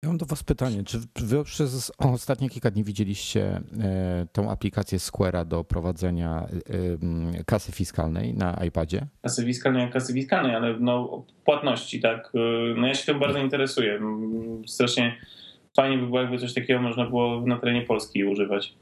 Ja 0.03 0.09
mam 0.09 0.19
do 0.19 0.27
Was 0.27 0.43
pytanie, 0.43 0.83
czy 0.85 0.99
Wy 1.21 1.45
przez 1.45 1.93
ostatnie 1.99 2.49
kilka 2.51 2.71
dni 2.71 2.85
widzieliście 2.85 3.61
e, 3.81 4.27
tą 4.33 4.51
aplikację 4.51 4.99
Square'a 4.99 5.45
do 5.45 5.65
prowadzenia 5.65 6.47
e, 6.71 6.75
em, 6.75 7.33
kasy 7.47 7.73
fiskalnej 7.73 8.35
na 8.35 8.65
iPadzie? 8.65 9.07
kasy 9.23 9.45
fiskalnej 9.45 9.91
kasy 9.91 10.13
fiskalnej, 10.13 10.55
ale 10.55 10.77
no, 10.81 11.25
płatności, 11.45 12.01
tak. 12.01 12.33
Y, 12.35 12.75
No 12.81 12.87
ja 12.87 12.95
się 12.95 13.07
tym 13.07 13.19
bardzo 13.19 13.39
interesuję. 13.39 13.95
Mm, 13.95 14.69
Strasznie 14.69 15.17
fajnie 15.77 15.99
by 15.99 16.07
było, 16.07 16.21
jakby 16.21 16.39
coś 16.39 16.55
takiego 16.55 16.81
można 16.81 17.07
było 17.07 17.41
na 17.47 17.59
terenie 17.59 17.83
Polski 17.83 18.25
używać. 18.25 18.75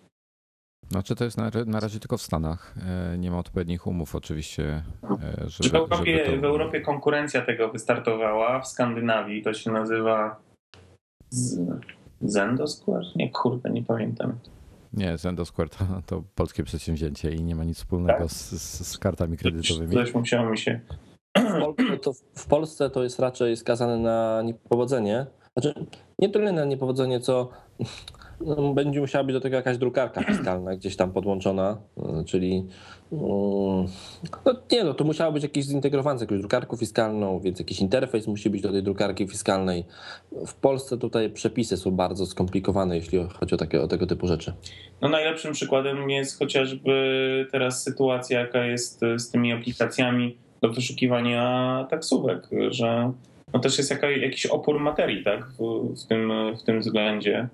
Znaczy 0.93 1.15
to 1.17 1.25
jest 1.25 1.37
na, 1.39 1.51
na 1.67 1.81
razie 1.81 2.01
tylko 2.01 2.17
w 2.19 2.23
Stanach. 2.23 2.75
E, 3.15 3.19
Nie 3.19 3.31
ma 3.31 3.39
odpowiednich 3.39 3.87
umów 3.87 4.15
oczywiście, 4.15 4.83
e, 5.03 5.47
Czy 5.51 5.63
żeby, 5.63 5.69
w, 5.71 5.75
Europie, 5.75 6.25
żeby 6.27 6.37
to... 6.37 6.41
w 6.43 6.45
Europie 6.45 6.81
konkurencja 6.81 7.43
tego 7.43 7.69
wystartowała, 7.69 8.61
w 8.61 8.69
Skandynawii 8.69 9.43
to 9.43 9.55
się 9.55 9.71
nazywa 9.73 10.37
Z- 11.31 11.61
Zendosquare? 12.21 13.05
Nie, 13.17 13.31
kurde, 13.31 13.71
nie 13.71 13.83
pamiętam. 13.83 14.39
Nie, 14.93 15.19
Zendo 15.19 15.45
Square 15.45 15.69
to, 15.71 15.85
to 16.07 16.23
polskie 16.35 16.65
przedsięwzięcie 16.65 17.33
i 17.35 17.43
nie 17.43 17.55
ma 17.55 17.65
nic 17.65 17.77
wspólnego 17.77 18.19
Tak? 18.19 18.31
z, 18.31 18.51
z, 18.53 18.87
z 18.89 18.99
kartami 18.99 19.37
kredytowymi. 19.37 19.95
coś 19.95 20.15
musiało 20.15 20.51
mi 20.51 20.59
się... 20.59 20.81
W 21.37 21.61
Polsce, 21.61 21.99
to, 22.03 22.13
w 22.35 22.47
Polsce 22.47 22.91
to 22.91 23.03
jest 23.03 23.19
raczej 23.19 23.57
skazane 23.57 23.99
na 23.99 24.43
niepowodzenie. 24.45 25.27
Znaczy, 25.57 25.87
nie 26.19 26.29
tyle 26.29 26.53
na 26.53 26.65
niepowodzenie, 26.65 27.21
co 27.21 27.49
będzie 28.75 29.01
musiała 29.01 29.25
być 29.25 29.35
do 29.35 29.41
tego 29.41 29.57
jakaś 29.57 29.79
drukarka 29.79 30.23
fiskalna 30.25 30.77
gdzieś 30.77 30.97
tam 30.97 31.13
podłączona, 31.13 31.79
y, 31.99 32.25
czyli 32.25 32.67
mm, 33.13 33.87
no 34.45 34.55
nie 34.73 34.85
no, 34.85 34.95
to 34.95 35.05
musiało 35.05 35.33
być 35.33 35.43
jakieś 35.43 35.65
zintegrowane 35.65 36.19
z 36.19 36.23
jakąś 36.23 36.41
drukarką 36.41 36.77
fiskalną, 36.77 37.41
więc 37.41 37.59
jakiś 37.59 37.81
interfejs 37.81 38.27
musi 38.27 38.51
być 38.51 38.63
do 38.63 38.73
tej 38.73 38.83
drukarki 38.83 39.29
fiskalnej. 39.29 39.85
W 40.47 40.55
Polsce 40.55 40.99
tutaj 40.99 41.31
przepisy 41.31 41.77
są 41.77 41.91
bardzo 41.91 42.27
skomplikowane, 42.27 42.97
jeśli 42.97 43.19
chodzi 43.41 43.55
o, 43.55 43.59
takie, 43.59 43.83
o 43.83 43.89
tego 43.89 44.07
typu 44.07 44.27
rzeczy. 44.27 44.53
No 45.01 45.09
najlepszym 45.09 45.53
przykładem 45.53 46.11
jest 46.11 46.39
chociażby 46.39 47.49
teraz 47.53 47.83
sytuacja, 47.83 48.41
jaka 48.41 48.65
jest 48.65 49.01
z 49.17 49.31
tymi 49.31 49.53
aplikacjami 49.53 50.37
do 50.63 50.69
wyszukiwania 50.69 51.87
taksówek, 51.91 52.49
że 52.69 53.13
no 53.55 53.61
też 53.61 53.79
jest 53.79 53.91
jaka, 53.91 54.11
jakiś 54.11 54.47
opór 54.47 54.81
materii 54.81 55.25
tak, 55.25 55.47
w, 55.47 55.59
w, 56.03 56.07
tym, 56.07 56.33
w 56.57 56.63
tym 56.63 56.81
względzie. 56.81 57.49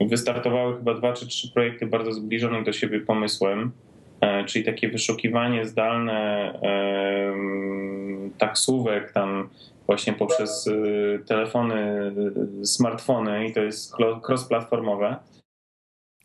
Wystartowały 0.00 0.76
chyba 0.76 0.94
dwa 0.94 1.12
czy 1.12 1.26
trzy 1.26 1.52
projekty 1.52 1.86
bardzo 1.86 2.12
zbliżone 2.12 2.64
do 2.64 2.72
siebie 2.72 3.00
pomysłem, 3.00 3.72
e, 4.20 4.44
czyli 4.44 4.64
takie 4.64 4.88
wyszukiwanie 4.88 5.66
zdalne 5.66 6.52
taksówek, 8.38 9.12
tam 9.12 9.48
właśnie 9.86 10.12
poprzez 10.12 10.66
y, 10.66 11.22
telefony, 11.26 12.12
y, 12.60 12.66
smartfony 12.66 13.48
i 13.48 13.52
to 13.52 13.60
jest 13.60 13.94
cross-platformowe. 14.28 15.16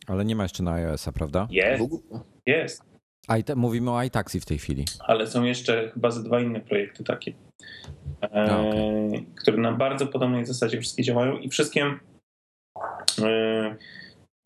Ale 0.07 0.25
nie 0.25 0.35
ma 0.35 0.43
jeszcze 0.43 0.63
na 0.63 0.73
iOS-a, 0.73 1.11
prawda? 1.11 1.47
Jest, 1.51 1.83
jest. 2.45 2.83
A 3.27 3.41
te, 3.41 3.55
mówimy 3.55 3.91
o 3.91 4.03
iTaxi 4.03 4.39
w 4.39 4.45
tej 4.45 4.57
chwili. 4.57 4.85
Ale 4.99 5.27
są 5.27 5.43
jeszcze 5.43 5.91
chyba 5.93 6.11
ze 6.11 6.23
dwa 6.23 6.41
inne 6.41 6.59
projekty 6.59 7.03
takie, 7.03 7.33
e, 8.21 8.43
okay. 8.43 9.25
które 9.35 9.57
na 9.57 9.71
bardzo 9.71 10.07
podobnej 10.07 10.45
zasadzie 10.45 10.81
wszystkie 10.81 11.03
działają 11.03 11.37
i 11.37 11.49
wszystkie 11.49 11.85
e, 13.21 13.75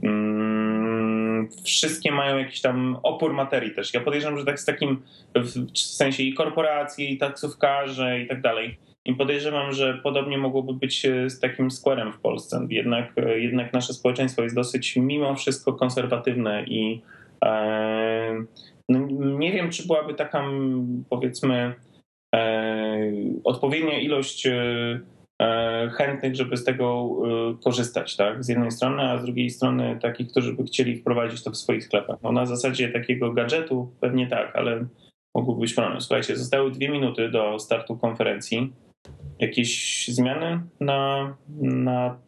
mm, 0.03 1.49
wszystkie 1.63 2.11
mają 2.11 2.38
jakiś 2.38 2.61
tam 2.61 2.97
opór 3.03 3.33
materii 3.33 3.71
też. 3.71 3.93
Ja 3.93 4.01
podejrzewam, 4.01 4.39
że 4.39 4.45
tak 4.45 4.59
z 4.59 4.65
takim 4.65 5.01
w 5.35 5.77
sensie 5.77 6.23
i 6.23 6.33
korporacje, 6.33 7.09
i 7.09 7.17
taksówkarze 7.17 8.19
i 8.19 8.27
tak 8.27 8.41
dalej. 8.41 8.77
I 9.05 9.15
podejrzewam, 9.15 9.71
że 9.71 9.99
podobnie 10.03 10.38
mogłoby 10.38 10.73
być 10.73 11.07
z 11.27 11.39
takim 11.39 11.71
Squarem 11.71 12.13
w 12.13 12.19
Polsce. 12.19 12.67
Jednak, 12.69 13.13
jednak 13.35 13.73
nasze 13.73 13.93
społeczeństwo 13.93 14.43
jest 14.43 14.55
dosyć 14.55 14.95
mimo 14.95 15.35
wszystko 15.35 15.73
konserwatywne 15.73 16.63
i 16.63 17.01
e, 17.45 18.45
no 18.89 18.99
nie 19.38 19.51
wiem, 19.51 19.69
czy 19.69 19.88
byłaby 19.88 20.13
taka 20.13 20.43
powiedzmy 21.09 21.55
e, 21.55 21.73
odpowiednia 23.43 24.00
ilość 24.00 24.48
e, 24.48 25.89
chętnych, 25.98 26.36
żeby 26.36 26.58
z 26.58 26.63
tego 26.63 27.15
korzystać, 27.63 28.15
tak? 28.15 28.43
Z 28.43 28.50
jednej 28.50 28.71
strony, 28.71 29.02
a 29.02 29.17
z 29.17 29.26
drugiej 29.26 29.50
strony 29.50 30.00
takich, 30.02 30.32
którzy 30.32 30.54
by 30.54 30.63
chcieli 30.63 30.95
wprowadzić 30.95 31.43
to 31.43 31.52
w 31.52 31.58
swoich 31.58 31.84
sklepach. 31.84 32.17
No 32.24 32.32
na 32.32 32.45
zasadzie 32.45 32.89
takiego 32.89 33.34
gadżetu 33.34 33.91
pewnie 34.02 34.28
tak, 34.28 34.56
ale 34.56 34.86
mógłby 35.36 35.62
być 35.62 35.74
problem. 35.74 36.02
Słuchajcie, 36.02 36.36
zostały 36.36 36.71
dwie 36.71 36.89
minuty 36.89 37.30
do 37.30 37.60
startu 37.60 37.98
konferencji. 37.98 38.74
Jakieś 39.39 40.08
zmiany 40.08 40.62
na, 40.80 41.36
na, 41.62 42.19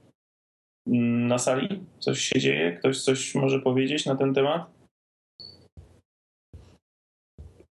na 1.28 1.38
sali? 1.38 1.84
Coś 2.00 2.20
się 2.20 2.40
dzieje? 2.40 2.72
Ktoś 2.72 3.02
coś 3.02 3.36
może 3.36 3.60
powiedzieć 3.60 4.06
na 4.06 4.16
ten 4.16 4.34
temat? 4.34 4.77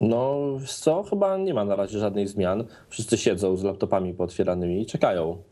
No, 0.01 0.37
co? 0.65 1.03
Chyba 1.03 1.37
nie 1.37 1.53
ma 1.53 1.65
na 1.65 1.75
razie 1.75 1.99
żadnych 1.99 2.29
zmian. 2.29 2.63
Wszyscy 2.89 3.17
siedzą 3.17 3.57
z 3.57 3.63
laptopami 3.63 4.13
pootwieranymi 4.13 4.81
i 4.81 4.85
czekają. 4.85 5.43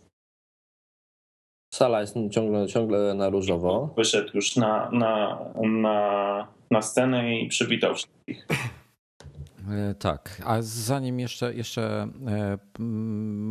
Sala 1.73 2.01
jest 2.01 2.15
ciągle, 2.31 2.67
ciągle 2.67 3.13
na 3.13 3.29
różowo. 3.29 3.93
Wyszedł 3.97 4.29
już 4.33 4.55
na, 4.55 4.89
na, 4.91 5.39
na, 5.61 6.47
na 6.71 6.81
scenę 6.81 7.39
i 7.39 7.47
przywitał 7.47 7.95
wszystkich. 7.95 8.47
E, 9.71 9.95
tak, 9.95 10.41
a 10.45 10.61
zanim 10.61 11.19
jeszcze, 11.19 11.53
jeszcze 11.53 12.07
e, 12.27 12.57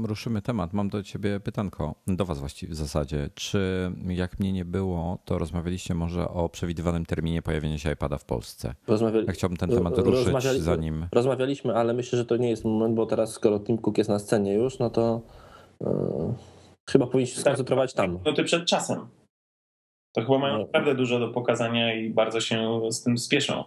ruszymy 0.04 0.42
temat, 0.42 0.72
mam 0.72 0.88
do 0.88 1.02
ciebie 1.02 1.40
pytanko, 1.40 1.94
do 2.07 2.24
was 2.24 2.40
właściwie 2.40 2.72
w 2.72 2.76
zasadzie. 2.76 3.31
Czy 3.35 3.92
jak 4.09 4.40
mnie 4.40 4.52
nie 4.52 4.64
było, 4.64 5.18
to 5.24 5.38
rozmawialiście 5.38 5.94
może 5.94 6.28
o 6.28 6.48
przewidywanym 6.48 7.07
terminie 7.07 7.42
pojawienia 7.42 7.78
się 7.78 7.92
iPada 7.92 8.18
w 8.18 8.24
Polsce? 8.24 8.74
Rozmawiali... 8.87 9.26
Ja 9.26 9.33
chciałbym 9.33 9.57
ten 9.57 9.70
temat 9.70 9.98
ruszyć 9.98 10.24
Rozmawiali... 10.24 10.61
zanim... 10.61 11.07
Rozmawialiśmy, 11.12 11.74
ale 11.74 11.94
myślę, 11.94 12.18
że 12.18 12.24
to 12.24 12.37
nie 12.37 12.50
jest 12.50 12.64
moment, 12.64 12.94
bo 12.94 13.07
teraz 13.07 13.33
skoro 13.33 13.61
Tim 13.61 13.78
Cook 13.78 13.98
jest 13.98 14.11
na 14.11 14.18
scenie 14.18 14.54
już, 14.54 14.78
no 14.78 14.90
to 14.90 15.20
yy, 15.81 15.88
chyba 16.90 17.07
powinniśmy 17.07 17.35
się 17.35 17.40
skoncentrować 17.40 17.94
tam. 17.94 18.18
No 18.24 18.33
ty 18.33 18.44
przed 18.44 18.66
czasem. 18.66 18.98
To 20.14 20.22
chyba 20.22 20.38
mają 20.38 20.59
no. 20.59 20.64
naprawdę 20.64 20.94
dużo 20.94 21.18
do 21.18 21.28
pokazania 21.28 21.94
i 21.94 22.11
bardzo 22.11 22.40
się 22.40 22.81
z 22.90 23.02
tym 23.02 23.18
spieszą. 23.18 23.64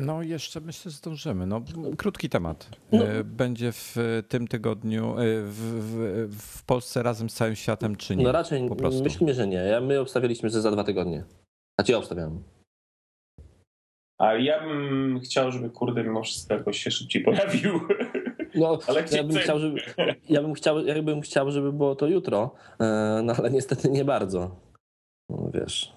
No, 0.00 0.22
jeszcze 0.22 0.60
myślę, 0.60 0.90
że 0.90 0.96
zdążymy. 0.96 1.46
No, 1.46 1.62
krótki 1.96 2.28
temat. 2.28 2.68
No. 2.92 3.04
E, 3.04 3.24
będzie 3.24 3.72
w 3.72 3.96
tym 4.28 4.48
tygodniu 4.48 5.18
e, 5.18 5.42
w, 5.42 5.54
w, 5.54 6.28
w, 6.38 6.64
Polsce 6.64 7.02
razem 7.02 7.30
z 7.30 7.34
całym 7.34 7.56
światem, 7.56 7.96
czy 7.96 8.16
nie? 8.16 8.24
No 8.24 8.32
raczej 8.32 8.68
po 8.68 8.76
prostu. 8.76 9.02
myślimy, 9.02 9.34
że 9.34 9.46
nie. 9.46 9.80
My 9.80 10.00
obstawialiśmy, 10.00 10.50
że 10.50 10.60
za 10.60 10.70
dwa 10.70 10.84
tygodnie. 10.84 11.24
A 11.80 11.82
ci 11.82 11.94
obstawiam. 11.94 12.42
A 14.18 14.34
ja 14.34 14.64
bym 14.64 15.20
chciał, 15.20 15.52
żeby 15.52 15.70
kurde 15.70 16.04
mimo 16.04 16.22
wszystko 16.22 16.54
jakoś 16.54 16.82
się 16.82 16.90
szybciej 16.90 17.22
pojawił. 17.22 17.80
No, 18.54 18.78
ale 18.88 19.04
ja 19.12 19.24
bym, 19.24 19.36
chciał, 19.36 19.58
żeby, 19.58 19.80
ja, 20.28 20.42
bym 20.42 20.54
chciał, 20.54 20.86
ja 20.86 21.02
bym 21.02 21.20
chciał, 21.20 21.50
żeby 21.50 21.72
było 21.72 21.96
to 21.96 22.06
jutro, 22.06 22.54
e, 22.80 23.20
no 23.24 23.34
ale 23.38 23.50
niestety 23.50 23.90
nie 23.90 24.04
bardzo. 24.04 24.56
No, 25.28 25.50
wiesz. 25.54 25.92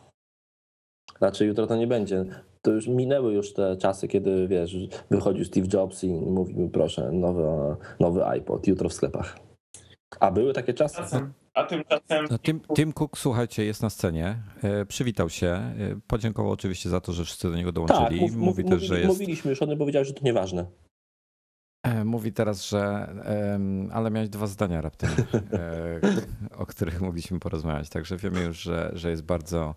Raczej 1.21 1.47
jutro 1.47 1.67
to 1.67 1.75
nie 1.75 1.87
będzie 1.87 2.25
to 2.65 2.71
już 2.71 2.87
minęły 2.87 3.33
już 3.33 3.53
te 3.53 3.77
czasy, 3.77 4.07
kiedy 4.07 4.47
wiesz, 4.47 4.75
wychodził 5.11 5.45
Steve 5.45 5.67
Jobs 5.73 6.03
i 6.03 6.09
mówił 6.13 6.69
proszę, 6.69 7.11
nowy, 7.11 7.43
nowy 7.99 8.25
iPod 8.25 8.67
jutro 8.67 8.89
w 8.89 8.93
sklepach. 8.93 9.39
A 10.19 10.31
były 10.31 10.53
takie 10.53 10.73
czasy. 10.73 11.01
A 11.53 11.63
tymczasem. 11.63 12.25
No, 12.31 12.39
Tim, 12.39 12.61
Tim 12.75 12.93
Cook, 12.93 13.17
słuchajcie, 13.17 13.65
jest 13.65 13.81
na 13.81 13.89
scenie. 13.89 14.37
E, 14.63 14.85
przywitał 14.85 15.29
się. 15.29 15.47
E, 15.47 15.73
podziękował 16.07 16.51
oczywiście 16.51 16.89
za 16.89 17.01
to, 17.01 17.13
że 17.13 17.25
wszyscy 17.25 17.49
do 17.49 17.55
niego 17.55 17.71
dołączyli. 17.71 18.19
Tak, 18.19 18.21
mów, 18.21 18.35
mówi 18.35 18.63
też, 18.63 18.83
że 18.83 18.99
jest... 18.99 19.07
Mówiliśmy 19.07 19.49
już 19.49 19.61
o 19.61 19.67
tym, 19.67 19.77
powiedział, 19.77 20.05
że 20.05 20.13
to 20.13 20.25
nieważne. 20.25 20.65
E, 21.83 22.05
mówi 22.05 22.33
teraz, 22.33 22.65
że 22.65 23.07
ale 23.91 24.11
miałeś 24.11 24.29
dwa 24.29 24.47
zdania 24.47 24.81
raptem, 24.81 25.09
o 26.57 26.65
których 26.65 27.01
mogliśmy 27.01 27.39
porozmawiać. 27.39 27.89
Także 27.89 28.17
wiemy 28.17 28.43
już, 28.43 28.61
że, 28.61 28.91
że 28.93 29.09
jest 29.09 29.23
bardzo 29.23 29.75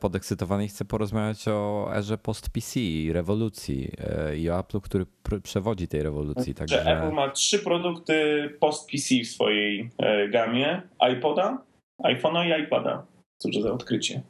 podekscytowany 0.00 0.64
i 0.64 0.68
chcę 0.68 0.84
porozmawiać 0.84 1.48
o 1.48 1.88
erze 1.94 2.18
post-PC, 2.18 2.80
rewolucji 3.12 3.92
e, 3.98 4.36
i 4.36 4.50
o 4.50 4.60
Apple'u, 4.60 4.80
który 4.80 5.06
przewodzi 5.42 5.88
tej 5.88 6.02
rewolucji. 6.02 6.54
Także... 6.54 6.82
Apple 6.82 7.14
ma 7.14 7.30
trzy 7.30 7.58
produkty 7.58 8.48
post-PC 8.60 9.14
w 9.24 9.28
swojej 9.28 9.90
e, 9.98 10.28
gamie. 10.28 10.82
iPoda, 11.12 11.64
iPhone'a 12.04 12.58
i 12.58 12.62
iPada. 12.62 13.06
Cóż 13.38 13.56
za 13.62 13.72
odkrycie. 13.72 14.22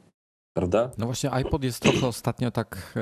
Prawda? 0.56 0.90
No 0.98 1.06
właśnie 1.06 1.30
iPod 1.30 1.64
jest 1.64 1.82
trochę 1.82 2.06
ostatnio 2.06 2.50
tak 2.50 2.94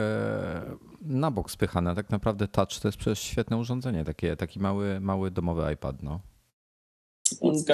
na 1.01 1.31
bok 1.31 1.51
spychany. 1.51 1.95
Tak 1.95 2.11
naprawdę 2.11 2.49
Touch 2.49 2.81
to 2.83 2.89
jest 2.89 2.99
przecież 2.99 3.19
świetne 3.19 3.57
urządzenie. 3.57 4.05
Takie, 4.05 4.37
taki 4.37 4.61
mały, 4.61 5.01
mały 5.01 5.31
domowy 5.31 5.73
iPad. 5.73 6.03
No. 6.03 6.21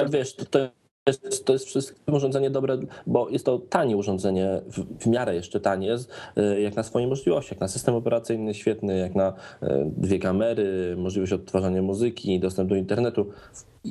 Wiesz, 0.09 0.35
to 0.35 0.69
jest, 1.09 1.45
to 1.45 1.53
jest 1.53 1.65
wszystko 1.65 2.11
urządzenie 2.11 2.49
dobre, 2.49 2.77
bo 3.07 3.29
jest 3.29 3.45
to 3.45 3.59
tanie 3.59 3.97
urządzenie, 3.97 4.61
w, 4.67 5.03
w, 5.03 5.07
miarę 5.07 5.35
jeszcze 5.35 5.59
tanie, 5.59 5.95
y, 6.37 6.61
jak 6.61 6.75
na 6.75 6.83
swoje 6.83 7.07
możliwości, 7.07 7.53
jak 7.53 7.61
na 7.61 7.67
system 7.67 7.95
operacyjny 7.95 8.53
świetny, 8.53 8.97
jak 8.97 9.15
na 9.15 9.29
y, 9.29 9.67
dwie 9.97 10.19
kamery, 10.19 10.95
możliwość 10.97 11.33
odtwarzania 11.33 11.81
muzyki, 11.81 12.39
dostęp 12.39 12.69
do 12.69 12.75
internetu. 12.75 13.31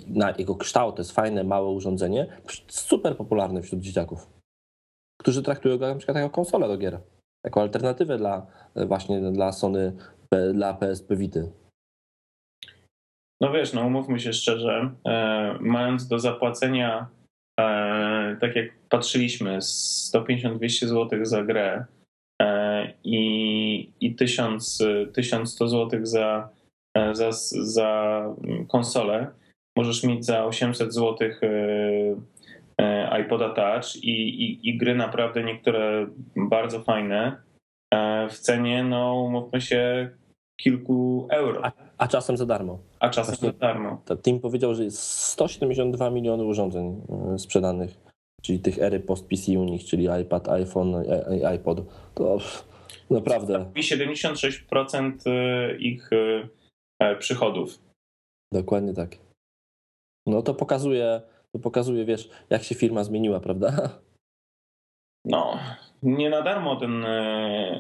Na 0.09 0.35
jego 0.39 0.55
kształt 0.55 0.97
to 0.97 1.01
jest 1.01 1.13
fajne, 1.13 1.45
małe 1.45 1.71
urządzenie, 1.71 2.27
super 2.69 3.17
popularne 3.17 3.63
wśród 3.63 3.81
dzieciaków, 3.81 4.31
którzy 5.21 5.43
traktują 5.43 5.79
go 5.79 5.89
na 5.89 5.95
przykład 5.95 6.17
jako 6.17 6.31
konsolę 6.31 6.69
do 6.69 6.79
gier, 6.79 7.01
jako 7.45 7.61
alternatywę 7.61 8.19
dla 8.19 8.47
właśnie 8.87 9.33
dla 9.33 9.53
Sony, 9.53 9.93
dla 10.55 10.75
PSP 10.75 11.17
Vity. 11.17 11.64
No 13.41 13.53
wiesz, 13.53 13.73
no 13.73 13.87
umówmy 13.87 14.21
się 14.21 14.33
szczerze, 14.33 14.91
e, 15.07 15.57
mając 15.61 16.09
do 16.09 16.19
zapłacenia, 16.19 17.07
e, 17.61 18.37
tak 18.41 18.57
jak 18.57 18.67
patrzyliśmy, 18.89 19.59
150-200 19.59 20.87
zł 20.87 21.25
za 21.25 21.43
grę 21.43 21.85
e, 22.43 22.93
i, 23.05 23.93
i 24.01 24.15
1000, 24.15 24.83
1100 25.15 25.69
zł 25.69 26.01
za, 26.03 26.49
e, 26.97 27.15
za, 27.15 27.33
za 27.63 28.23
konsolę, 28.69 29.31
możesz 29.77 30.05
mieć 30.05 30.25
za 30.25 30.45
800 30.45 30.95
zł 30.95 31.29
e, 31.43 31.49
e, 32.81 33.21
iPoda 33.21 33.55
Touch 33.55 33.97
i, 33.97 34.29
i, 34.45 34.69
i 34.69 34.79
gry 34.79 34.95
naprawdę 34.95 35.45
niektóre 35.45 36.07
bardzo 36.37 36.81
fajne 36.83 37.45
w 38.31 38.39
cenie, 38.39 38.85
no 38.85 39.23
umówmy 39.23 39.61
się, 39.61 40.11
kilku 40.57 41.29
euro. 41.31 41.65
A, 41.65 41.73
a 41.99 42.09
czasem 42.09 42.37
za 42.37 42.47
darmo. 42.47 42.79
A 43.01 43.09
czasem 43.09 43.35
Właśnie, 43.35 43.49
za 43.49 43.59
darmo. 43.59 44.03
Team 44.23 44.41
powiedział, 44.41 44.75
że 44.75 44.85
jest 44.85 45.03
172 45.03 46.11
miliony 46.11 46.45
urządzeń 46.45 47.03
e, 47.35 47.39
sprzedanych, 47.39 47.97
czyli 48.43 48.59
tych 48.59 48.79
ery 48.79 49.01
post-PC 49.01 49.59
u 49.59 49.65
nich, 49.65 49.85
czyli 49.85 50.09
iPad, 50.23 50.49
iPhone, 50.49 50.95
iPod. 51.47 51.81
To 52.15 52.39
naprawdę. 53.11 53.71
I 53.75 53.83
76% 53.83 55.13
e, 55.27 55.77
ich 55.77 56.11
e, 57.01 57.17
przychodów. 57.17 57.79
Dokładnie 58.53 58.95
tak. 58.95 59.17
No 60.27 60.43
to 60.43 60.55
pokazuje, 60.55 61.23
to 61.53 61.59
pokazuje, 61.59 62.05
wiesz, 62.05 62.31
jak 62.51 62.63
się 62.63 62.75
firma 62.75 63.05
zmieniła, 63.05 63.41
prawda? 63.41 63.73
No, 65.27 65.59
nie 66.05 66.31
na 66.31 66.43
darmo 66.43 66.77
ten 66.77 67.05
e, 67.05 67.09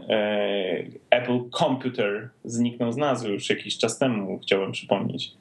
e, 0.08 0.84
Apple 1.10 1.50
Computer 1.50 2.30
zniknął 2.44 2.92
z 2.92 2.96
nazwy 2.96 3.28
już 3.28 3.50
jakiś 3.50 3.78
czas 3.78 3.98
temu, 3.98 4.38
chciałbym 4.38 4.72
przypomnieć. 4.72 5.37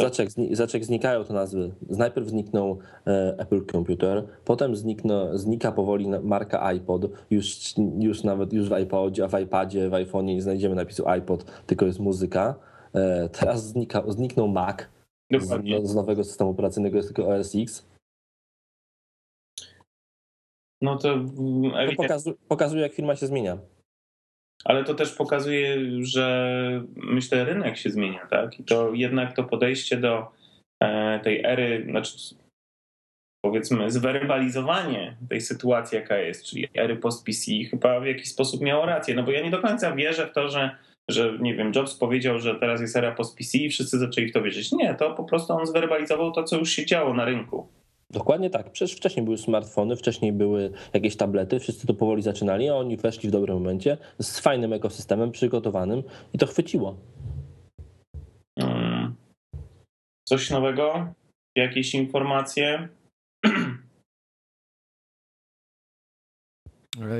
Zaczek, 0.00 0.28
zaczek 0.50 0.84
znikają 0.84 1.24
te 1.24 1.34
nazwy. 1.34 1.70
Najpierw 1.88 2.26
zniknął 2.26 2.78
e, 3.06 3.34
Apple 3.38 3.66
Computer, 3.66 4.24
potem 4.44 4.76
znikno, 4.76 5.38
znika 5.38 5.72
powoli 5.72 6.08
marka 6.22 6.62
iPod. 6.62 7.02
Już, 7.30 7.74
już 7.98 8.24
nawet 8.24 8.52
już 8.52 8.68
w 8.68 8.78
iPodzie, 8.78 9.28
w 9.28 9.40
iPadzie, 9.40 9.88
w 9.88 9.92
iPhone'ie 9.92 10.24
nie 10.24 10.42
znajdziemy 10.42 10.74
napisu 10.74 11.08
iPod, 11.08 11.44
tylko 11.66 11.86
jest 11.86 12.00
muzyka. 12.00 12.54
Teraz 13.32 13.66
znika, 13.66 14.02
zniknął 14.08 14.48
Mac 14.48 14.76
z, 15.40 15.88
z 15.88 15.94
nowego 15.94 16.24
systemu 16.24 16.50
operacyjnego, 16.50 16.96
jest 16.96 17.08
tylko 17.08 17.28
OS 17.28 17.54
X. 17.54 17.87
No 20.82 20.96
to 20.96 21.02
To 21.02 21.18
ewidentnie 21.18 21.96
pokazu, 21.96 22.34
pokazuje, 22.48 22.82
jak 22.82 22.92
firma 22.92 23.16
się 23.16 23.26
zmienia. 23.26 23.58
Ale 24.64 24.84
to 24.84 24.94
też 24.94 25.12
pokazuje, 25.12 25.76
że 26.00 26.84
myślę, 26.96 27.44
rynek 27.44 27.76
się 27.76 27.90
zmienia, 27.90 28.26
tak? 28.26 28.60
I 28.60 28.64
to 28.64 28.94
jednak 28.94 29.36
to 29.36 29.44
podejście 29.44 29.96
do 29.96 30.26
e, 30.82 31.20
tej 31.20 31.44
ery, 31.44 31.86
znaczy 31.90 32.16
powiedzmy 33.44 33.90
zwerbalizowanie 33.90 35.16
tej 35.28 35.40
sytuacji, 35.40 35.96
jaka 35.96 36.16
jest, 36.16 36.44
czyli 36.44 36.68
ery 36.74 36.96
post-PC, 36.96 37.52
chyba 37.70 38.00
w 38.00 38.06
jakiś 38.06 38.28
sposób 38.28 38.60
miało 38.60 38.86
rację. 38.86 39.14
No 39.14 39.22
bo 39.22 39.30
ja 39.30 39.42
nie 39.42 39.50
do 39.50 39.62
końca 39.62 39.92
wierzę 39.92 40.26
w 40.26 40.32
to, 40.32 40.48
że, 40.48 40.76
że 41.10 41.38
nie 41.40 41.54
wiem, 41.54 41.72
Jobs 41.74 41.94
powiedział, 41.94 42.38
że 42.38 42.54
teraz 42.54 42.80
jest 42.80 42.96
era 42.96 43.14
post-PC 43.14 43.58
i 43.58 43.70
wszyscy 43.70 43.98
zaczęli 43.98 44.28
w 44.28 44.32
to 44.32 44.42
wierzyć. 44.42 44.72
Nie, 44.72 44.94
to 44.94 45.14
po 45.14 45.24
prostu 45.24 45.52
on 45.52 45.66
zwerbalizował 45.66 46.32
to, 46.32 46.44
co 46.44 46.58
już 46.58 46.70
się 46.70 46.86
działo 46.86 47.14
na 47.14 47.24
rynku. 47.24 47.68
Dokładnie 48.12 48.50
tak. 48.50 48.72
Przecież 48.72 48.96
wcześniej 48.96 49.24
były 49.24 49.38
smartfony, 49.38 49.96
wcześniej 49.96 50.32
były 50.32 50.72
jakieś 50.92 51.16
tablety, 51.16 51.60
wszyscy 51.60 51.86
to 51.86 51.94
powoli 51.94 52.22
zaczynali, 52.22 52.68
a 52.68 52.74
oni 52.74 52.96
weszli 52.96 53.28
w 53.28 53.32
dobrym 53.32 53.58
momencie 53.58 53.98
z 54.18 54.40
fajnym 54.40 54.72
ekosystemem 54.72 55.32
przygotowanym 55.32 56.02
i 56.32 56.38
to 56.38 56.46
chwyciło. 56.46 56.96
Mm. 58.56 59.14
Coś 60.28 60.50
nowego? 60.50 61.14
Jakieś 61.56 61.94
informacje? 61.94 62.88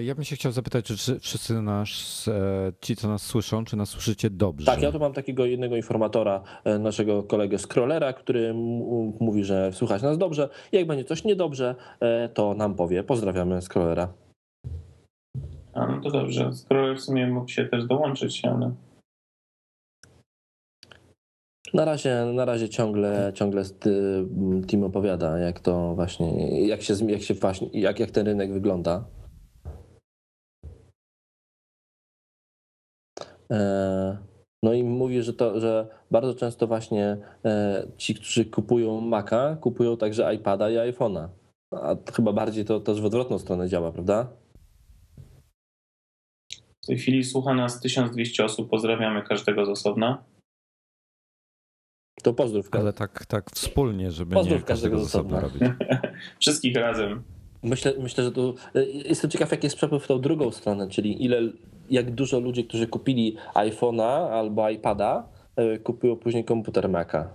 Ja 0.01 0.15
bym 0.15 0.25
się 0.25 0.37
chciał 0.37 0.53
zapytać, 0.53 0.85
czy 0.85 0.97
wszyscy- 1.21 1.63
nas, 1.63 2.25
e, 2.29 2.73
ci 2.81 2.97
co 2.97 3.09
nas 3.09 3.23
słyszą, 3.23 3.65
czy 3.65 3.77
nas 3.77 3.89
słyszycie 3.89 4.31
dobrze? 4.31 4.67
Tak, 4.67 4.83
ja 4.83 4.93
tu 4.93 4.99
mam 4.99 5.13
takiego 5.13 5.45
jednego 5.47 5.77
informatora, 5.77 6.43
e, 6.65 6.79
naszego 6.79 7.23
kolegę 7.23 7.59
Scrollera, 7.59 8.13
który 8.13 8.55
mówi, 9.21 9.45
że 9.45 9.73
słuchać 9.73 10.03
nas 10.03 10.19
dobrze. 10.19 10.49
Jak 10.73 10.87
będzie 10.87 11.05
coś 11.05 11.25
niedobrze, 11.25 11.75
e, 12.01 12.29
to 12.29 12.55
nam 12.55 12.75
powie. 12.75 13.03
Pozdrawiamy 13.03 13.63
Scrollera. 13.63 14.13
A 15.75 15.87
no 15.87 16.01
to 16.01 16.11
dobrze. 16.11 16.53
Skoro 16.53 16.95
w 16.95 17.01
sumie 17.01 17.27
mógł 17.27 17.49
się 17.49 17.65
też 17.65 17.87
dołączyć, 17.87 18.45
ale. 18.45 18.75
Na 21.75 21.85
razie, 21.85 22.25
na 22.35 22.45
razie 22.45 22.69
ciągle, 22.69 23.33
ciągle 23.35 23.65
ty- 23.65 24.27
Tim 24.67 24.85
opowiada, 24.85 25.39
jak 25.39 25.61
to 25.61 25.95
właśnie, 25.95 26.61
jak 26.67 26.83
się, 26.83 26.95
jak 27.07 27.23
się 27.23 27.35
właśnie, 27.35 27.69
jak, 27.73 28.01
jak 28.01 28.11
ten 28.11 28.27
rynek 28.27 28.53
wygląda. 28.53 29.05
No 34.63 34.73
i 34.75 34.83
mówi, 34.85 35.23
że 35.23 35.35
to, 35.35 35.61
że 35.61 35.89
bardzo 36.11 36.35
często 36.35 36.67
właśnie 36.67 37.17
e, 37.45 37.87
ci, 37.97 38.15
którzy 38.15 38.45
kupują 38.45 39.01
Maca, 39.01 39.57
kupują 39.57 39.97
także 39.97 40.35
iPada 40.35 40.71
i 40.71 40.75
iPhone'a. 40.75 41.29
A 41.73 41.97
chyba 42.13 42.33
bardziej 42.33 42.65
to 42.65 42.81
też 42.81 43.01
w 43.01 43.05
odwrotną 43.05 43.39
stronę 43.39 43.69
działa, 43.69 43.93
prawda? 43.93 44.29
W 46.83 46.87
tej 46.87 46.99
chwili 46.99 47.25
słucha 47.25 47.55
nas 47.55 47.81
1200 47.81 48.45
osób. 48.45 48.71
Pozdrawiamy 48.71 49.23
każdego 49.23 49.67
z 49.67 49.69
osobna. 49.69 50.25
To 52.23 52.35
pozdrów. 52.35 52.69
Ale 52.73 52.93
tak, 52.93 53.27
tak 53.27 53.51
wspólnie, 53.51 54.11
żeby 54.11 54.35
Pozdrów 54.35 54.61
nie 54.61 54.67
każdego 54.67 54.97
każdego 54.97 54.99
z 54.99 55.15
osobna. 55.15 55.41
robić. 55.41 55.63
Wszystkich 56.41 56.77
razem. 56.77 57.23
Myślę, 57.63 57.95
myślę, 57.99 58.25
że 58.25 58.33
tu 58.33 58.55
e, 58.75 58.85
jestem 58.85 59.31
ciekaw, 59.31 59.51
jaki 59.51 59.67
jest 59.67 59.77
przepływ 59.77 60.05
w 60.05 60.07
tą 60.07 60.21
drugą 60.21 60.51
stronę, 60.51 60.89
czyli 60.89 61.25
ile, 61.25 61.41
jak 61.91 62.11
dużo 62.15 62.41
ludzi, 62.41 62.65
którzy 62.65 62.87
kupili 62.87 63.37
iPhone'a 63.55 64.29
albo 64.31 64.71
iPada, 64.71 65.29
e, 65.57 65.79
kupują 65.79 66.17
później 66.17 66.45
komputer 66.45 66.89
Maca. 66.89 67.31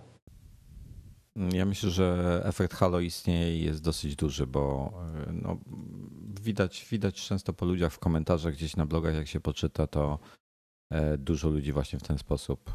Ja 1.53 1.65
myślę, 1.65 1.89
że 1.89 2.41
efekt 2.45 2.73
halo 2.73 2.99
istnieje 2.99 3.57
i 3.57 3.63
jest 3.63 3.83
dosyć 3.83 4.15
duży, 4.15 4.47
bo 4.47 4.93
e, 5.27 5.31
no, 5.31 5.57
widać, 6.41 6.85
widać 6.91 7.27
często 7.27 7.53
po 7.53 7.65
ludziach 7.65 7.93
w 7.93 7.99
komentarzach 7.99 8.53
gdzieś 8.53 8.75
na 8.75 8.85
blogach, 8.85 9.15
jak 9.15 9.27
się 9.27 9.39
poczyta, 9.39 9.87
to 9.87 10.19
e, 10.91 11.17
dużo 11.17 11.49
ludzi 11.49 11.71
właśnie 11.71 11.99
w 11.99 12.03
ten 12.03 12.17
sposób 12.17 12.71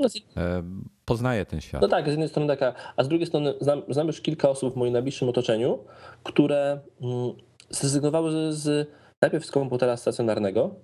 No, 0.00 0.08
poznaje 1.04 1.44
ten 1.44 1.60
świat. 1.60 1.82
no 1.82 1.88
tak, 1.88 2.04
z 2.04 2.08
jednej 2.08 2.28
strony 2.28 2.48
taka, 2.48 2.74
a 2.96 3.04
z 3.04 3.08
drugiej 3.08 3.26
strony 3.26 3.54
znam, 3.60 3.82
znam 3.88 4.06
już 4.06 4.20
kilka 4.20 4.48
osób 4.48 4.74
w 4.74 4.76
moim 4.76 4.92
najbliższym 4.92 5.28
otoczeniu, 5.28 5.78
które 6.22 6.80
mm, 7.00 7.32
zrezygnowały 7.70 8.30
z, 8.32 8.54
z 8.54 8.88
najpierw 9.22 9.46
z 9.46 9.50
komputera 9.50 9.96
stacjonarnego 9.96 10.74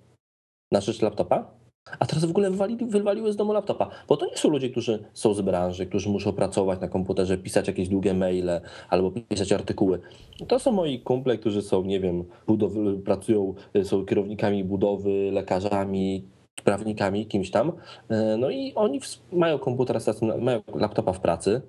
na 0.73 0.81
rzecz 0.81 1.03
laptopa, 1.03 1.51
a 1.99 2.07
teraz 2.07 2.25
w 2.25 2.31
ogóle 2.31 2.51
wywalili, 2.51 2.87
wywaliły 2.87 3.33
z 3.33 3.37
domu 3.37 3.53
laptopa, 3.53 3.91
bo 4.09 4.17
to 4.17 4.27
nie 4.27 4.37
są 4.37 4.49
ludzie, 4.49 4.71
którzy 4.71 5.05
są 5.13 5.35
z 5.35 5.41
branży, 5.41 5.87
którzy 5.87 6.09
muszą 6.09 6.33
pracować 6.33 6.81
na 6.81 6.89
komputerze, 6.89 7.39
pisać 7.39 7.69
jakieś 7.69 7.89
długie 7.89 8.15
maile 8.15 8.61
albo 8.91 9.11
pisać 9.11 9.53
artykuły. 9.53 10.01
To 10.49 10.59
są 10.59 10.73
moi 10.73 11.01
kumple, 11.01 11.39
którzy 11.39 11.63
są, 11.63 11.83
nie 11.85 12.01
wiem, 12.01 12.25
budowy, 12.47 12.99
pracują, 12.99 13.55
są 13.83 14.07
kierownikami 14.07 14.65
budowy, 14.65 15.31
lekarzami, 15.33 16.29
prawnikami, 16.65 17.27
kimś 17.27 17.51
tam. 17.51 17.73
E, 18.09 18.37
No 18.37 18.51
i 18.51 18.73
oni 18.75 19.01
mają 19.33 19.59
komputer 19.59 19.97
stacjonar- 19.97 20.41
mają 20.41 20.63
laptopa 20.75 21.13
w 21.13 21.21
pracy, 21.21 21.63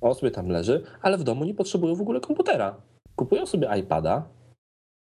on 0.00 0.14
sobie 0.14 0.30
tam 0.30 0.48
leży, 0.48 0.82
ale 1.02 1.18
w 1.18 1.22
domu 1.24 1.44
nie 1.44 1.54
potrzebują 1.54 1.94
w 1.94 2.00
ogóle 2.00 2.20
komputera. 2.20 2.76
Kupują 3.16 3.46
sobie 3.46 3.68
iPada 3.80 4.28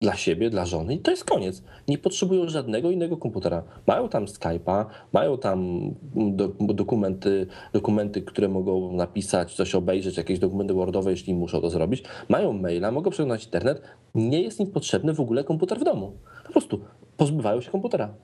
dla 0.03 0.17
siebie, 0.17 0.51
dla 0.51 0.67
żony 0.67 0.95
i 0.95 0.99
to 0.99 1.11
jest 1.11 1.25
koniec. 1.25 1.63
Nie 1.89 1.99
potrzebują 1.99 2.49
żadnego 2.49 2.91
innego 2.91 3.17
komputera. 3.17 3.63
Mają 3.87 4.09
tam 4.09 4.25
Skype'a, 4.25 4.85
mają 5.13 5.39
tam 5.39 5.91
do, 6.15 6.49
dokumenty, 6.49 7.47
dokumenty, 7.73 8.23
które 8.23 8.49
mogą 8.49 8.93
napisać, 8.93 9.55
coś 9.55 9.75
obejrzeć, 9.75 10.17
jakieś 10.17 10.39
dokumenty 10.39 10.75
Wordowe, 10.75 11.11
jeśli 11.11 11.35
muszą 11.35 11.61
to 11.61 11.71
zrobić. 11.71 12.05
Mają 12.29 12.53
maila, 12.53 12.91
mogą 12.91 13.11
przeglądać 13.11 13.45
internet. 13.45 13.83
Nie 14.15 14.43
jest 14.43 14.61
im 14.61 14.67
potrzebny 14.67 15.15
w 15.15 15.21
ogóle 15.21 15.45
komputer 15.45 15.79
w 15.79 15.85
domu. 15.85 16.13
Po 16.47 16.53
prostu 16.53 16.85
pozbywają 17.17 17.61
się 17.61 17.71
komputera. 17.71 18.15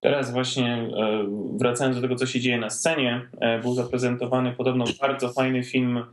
Teraz 0.00 0.32
właśnie 0.32 0.74
e, 0.74 1.26
wracając 1.56 1.96
do 1.96 2.02
tego, 2.02 2.16
co 2.16 2.26
się 2.26 2.40
dzieje 2.40 2.58
na 2.58 2.70
scenie, 2.70 3.28
e, 3.40 3.58
był 3.58 3.74
zaprezentowany 3.74 4.52
podobno 4.52 4.84
bardzo 5.00 5.28
fajny 5.28 5.64
film 5.64 6.04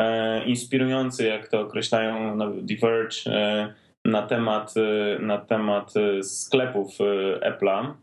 e, 0.00 0.44
inspirujący, 0.44 1.26
jak 1.26 1.48
to 1.48 1.60
określają 1.60 2.36
na 2.36 2.46
The 2.46 2.76
Verge, 2.80 3.16
e, 3.26 3.74
na 4.06 4.22
temat, 4.22 4.74
e, 4.76 5.18
na 5.22 5.38
temat 5.38 5.96
e, 5.96 6.22
sklepów 6.22 6.98
e, 7.00 7.50
Apple'a. 7.50 7.94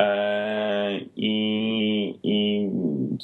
E, 0.00 0.98
I, 1.16 1.34
I 2.22 2.70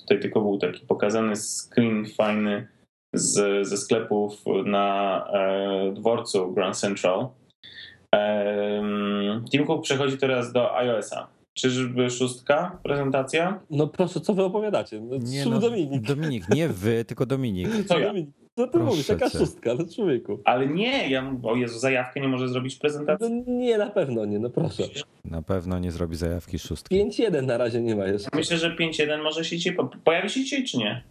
tutaj 0.03 0.21
tylko 0.21 0.41
był 0.41 0.59
taki 0.59 0.87
pokazany 0.87 1.37
screen 1.37 2.07
fajny 2.07 2.69
z, 3.15 3.67
ze 3.69 3.77
sklepów 3.77 4.45
na 4.65 5.27
e, 5.33 5.93
dworcu 5.93 6.53
Grand 6.53 6.77
Central. 6.77 7.29
Em, 8.13 9.45
Tim 9.51 9.67
Cook 9.67 9.83
przechodzi 9.83 10.19
teraz 10.19 10.53
do 10.53 10.77
iOS-a. 10.77 11.29
Czyżby 11.55 12.11
szóstka 12.11 12.79
prezentacja? 12.83 13.61
No 13.71 13.87
proszę, 13.87 14.21
co 14.21 14.35
wy 14.35 14.45
opowiadacie? 14.45 15.01
No, 15.01 15.17
Nie, 15.23 15.47
no, 15.47 15.59
Dominik? 15.59 16.03
Dominik, 16.03 16.49
nie 16.49 16.69
wy, 16.69 17.05
tylko 17.05 17.27
Dominik. 17.27 17.69
Co 17.87 17.99
ja? 17.99 18.07
Dominik, 18.07 18.31
co 18.61 18.67
ty 18.67 18.73
Proszę 18.73 18.87
mówisz? 18.91 19.09
Jaka 19.09 19.31
cię. 19.31 19.39
szóstka, 19.39 19.75
no 19.75 19.85
człowieku. 19.95 20.41
Ale 20.45 20.67
nie, 20.67 21.11
ja, 21.11 21.37
o 21.43 21.57
Jezu, 21.57 21.79
zajawkę 21.79 22.21
nie 22.21 22.29
może 22.29 22.49
zrobić 22.49 22.77
prezentacji. 22.77 23.31
No 23.31 23.53
nie, 23.53 23.79
na 23.79 23.91
pewno 23.91 24.25
nie, 24.25 24.39
no 24.39 24.51
proszę. 24.51 24.83
Na 25.25 25.43
pewno 25.43 25.79
nie 25.79 25.93
zrobi 25.93 26.17
zajawki 26.17 26.59
szóstki. 26.59 27.05
5-1 27.05 27.43
na 27.47 27.59
razie 27.59 27.81
nie 27.81 27.97
ma 27.97 28.05
jeszcze. 28.07 28.29
Myślę, 28.35 28.57
że 28.59 28.77
5.1 28.77 29.23
może 29.23 29.45
się 29.45 29.57
dzisiaj, 29.57 29.73
po- 29.75 29.91
pojawi 30.05 30.31
się 30.31 30.41
dzisiaj 30.41 30.65
czy 30.65 30.79
nie? 30.79 31.03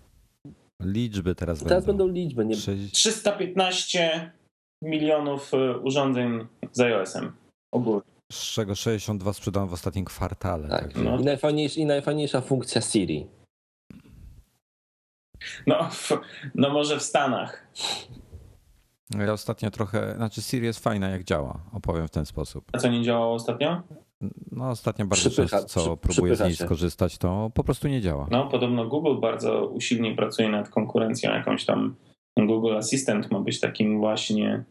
Liczby 0.84 1.36
teraz 1.36 1.64
Teraz 1.64 1.86
będą. 1.86 2.04
będą 2.06 2.14
liczby, 2.20 2.46
nie... 2.46 2.56
Sześć- 2.56 2.92
315 2.94 4.32
milionów 4.84 5.54
y, 5.54 5.78
urządzeń 5.80 6.48
z 6.72 6.80
iOS-em. 6.80 7.32
Ogólnie. 7.74 8.02
z 8.32 8.54
czego 8.54 8.76
62 8.76 9.34
sprzedano 9.34 9.68
w 9.68 9.74
ostatnim 9.74 10.06
kwartale. 10.06 10.68
Tak. 10.70 10.82
Także 10.82 11.04
No. 11.04 11.20
I, 11.20 11.24
najfajniejsza, 11.24 11.82
I 11.82 11.86
najfajniejsza 11.86 12.42
funkcja 12.42 12.82
Siri. 12.82 13.28
No, 15.68 15.90
no 16.56 16.70
może 16.70 17.00
w 17.00 17.04
Stanach. 17.04 17.68
Ja 19.20 19.34
ostatnio 19.34 19.72
trochę, 19.72 20.16
znaczy 20.16 20.42
Siri 20.42 20.66
jest 20.66 20.84
fajna 20.84 21.10
jak 21.10 21.24
działa, 21.24 21.60
opowiem 21.74 22.08
w 22.08 22.12
ten 22.12 22.26
sposób. 22.26 22.66
A 22.74 22.78
co 22.78 22.88
nie 22.90 23.04
działało 23.04 23.34
ostatnio? 23.34 23.82
No 24.52 24.70
ostatnio 24.70 25.06
bardzo 25.06 25.30
Przypycha- 25.30 25.50
często 25.50 25.68
co 25.82 25.98
przy- 25.98 26.14
próbuję 26.14 26.36
z 26.36 26.40
niej 26.40 26.56
się. 26.56 26.66
skorzystać, 26.66 27.18
to 27.18 27.52
po 27.54 27.64
prostu 27.64 27.88
nie 27.88 28.02
działa. 28.02 28.28
No, 28.32 28.48
podobno 28.50 28.88
Google 28.88 29.20
bardzo 29.20 29.66
usilnie 29.68 30.16
pracuje 30.16 30.50
nad 30.50 30.70
konkurencją 30.70 31.32
jakąś 31.32 31.66
tam. 31.66 31.96
Google 32.40 32.78
Assistant 32.78 33.32
ma 33.32 33.40
być 33.40 33.60
takim 33.60 34.00
właśnie 34.00 34.64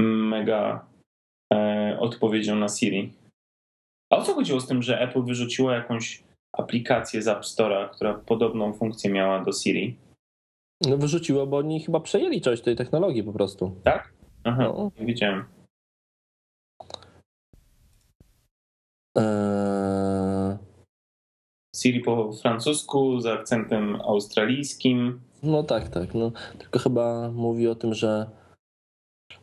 mega 0.00 0.86
e, 1.52 1.96
odpowiedzią 2.00 2.56
na 2.56 2.68
Siri. 2.68 3.12
A 4.12 4.16
o 4.16 4.22
co 4.22 4.34
chodziło 4.34 4.60
z 4.60 4.66
tym, 4.66 4.82
że 4.82 5.00
Apple 5.00 5.22
wyrzuciło 5.22 5.72
jakąś 5.72 6.22
aplikację 6.52 7.22
z 7.22 7.28
App 7.28 7.42
Store'a, 7.42 7.90
która 7.90 8.14
podobną 8.14 8.72
funkcję 8.72 9.10
miała 9.10 9.44
do 9.44 9.52
Siri? 9.52 9.98
No 10.88 10.96
wyrzuciło, 10.96 11.46
bo 11.46 11.56
oni 11.56 11.80
chyba 11.80 12.00
przejęli 12.00 12.40
coś 12.40 12.60
tej 12.60 12.76
technologii 12.76 13.22
po 13.22 13.32
prostu. 13.32 13.80
Tak? 13.84 14.12
Aha, 14.44 14.62
No. 14.62 14.90
nie 15.00 15.06
wiedziałem. 15.06 15.44
Eee, 19.16 20.58
Siri 21.76 22.00
po 22.00 22.32
francusku 22.32 23.20
z 23.20 23.26
akcentem 23.26 23.96
australijskim. 24.00 25.20
No 25.42 25.62
tak, 25.62 25.88
tak. 25.88 26.14
No, 26.14 26.32
tylko 26.58 26.78
chyba 26.78 27.30
mówi 27.30 27.68
o 27.68 27.74
tym, 27.74 27.94
że 27.94 28.30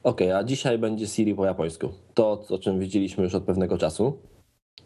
okej, 0.04 0.32
a 0.32 0.44
dzisiaj 0.44 0.78
będzie 0.78 1.08
Siri 1.08 1.36
po 1.36 1.46
japońsku. 1.46 1.90
To, 2.14 2.32
o 2.50 2.58
czym 2.60 2.80
widzieliśmy 2.80 3.24
już 3.24 3.36
od 3.36 3.44
pewnego 3.44 3.78
czasu, 3.78 4.20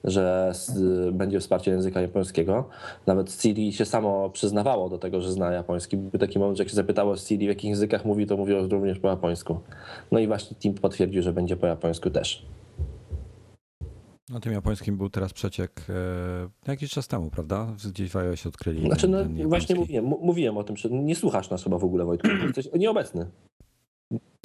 że 0.04 0.48
s- 0.50 0.80
będzie 1.12 1.40
wsparcie 1.40 1.72
języka 1.72 2.02
japońskiego. 2.02 2.70
Nawet 3.08 3.32
Siri 3.32 3.74
się 3.74 3.86
samo 3.86 4.30
przyznawało 4.30 4.90
do 4.90 4.98
tego, 4.98 5.22
że 5.22 5.32
zna 5.32 5.52
japoński. 5.52 5.98
Był 5.98 6.20
taki 6.20 6.40
moment, 6.40 6.58
że 6.58 6.64
jak 6.64 6.70
się 6.70 6.76
zapytało 6.76 7.18
Siri, 7.18 7.46
w 7.46 7.50
jakich 7.50 7.70
językach 7.70 8.06
mówi, 8.06 8.26
to 8.28 8.38
mówiło 8.38 8.62
również 8.68 9.00
po 9.00 9.08
japońsku. 9.08 9.60
No 10.12 10.20
i 10.20 10.28
właśnie 10.28 10.58
Tim 10.58 10.74
potwierdził, 10.74 11.22
że 11.22 11.34
będzie 11.34 11.58
po 11.58 11.68
japońsku 11.68 12.10
też. 12.10 12.46
No 14.30 14.40
tym 14.40 14.54
japońskim 14.54 14.98
był 14.98 15.10
teraz 15.10 15.34
przeciek 15.34 15.86
e, 15.90 16.72
jakiś 16.72 16.90
czas 16.92 17.08
temu, 17.08 17.30
prawda? 17.30 17.68
Gdzieś 17.90 18.12
w 18.12 18.16
iOS 18.16 18.46
odkryli. 18.46 18.86
Znaczy, 18.86 19.08
no 19.08 19.18
właśnie 19.46 19.76
mówiłem, 19.76 20.06
mówiłem 20.06 20.58
o 20.58 20.64
tym, 20.64 20.78
że 20.78 20.90
nie 20.90 21.16
słuchasz 21.16 21.50
nas 21.50 21.64
chyba 21.64 21.78
w 21.78 21.84
ogóle, 21.84 22.06
Wojtku. 22.06 22.28
Jesteś 22.46 22.70
nieobecny. 22.80 23.26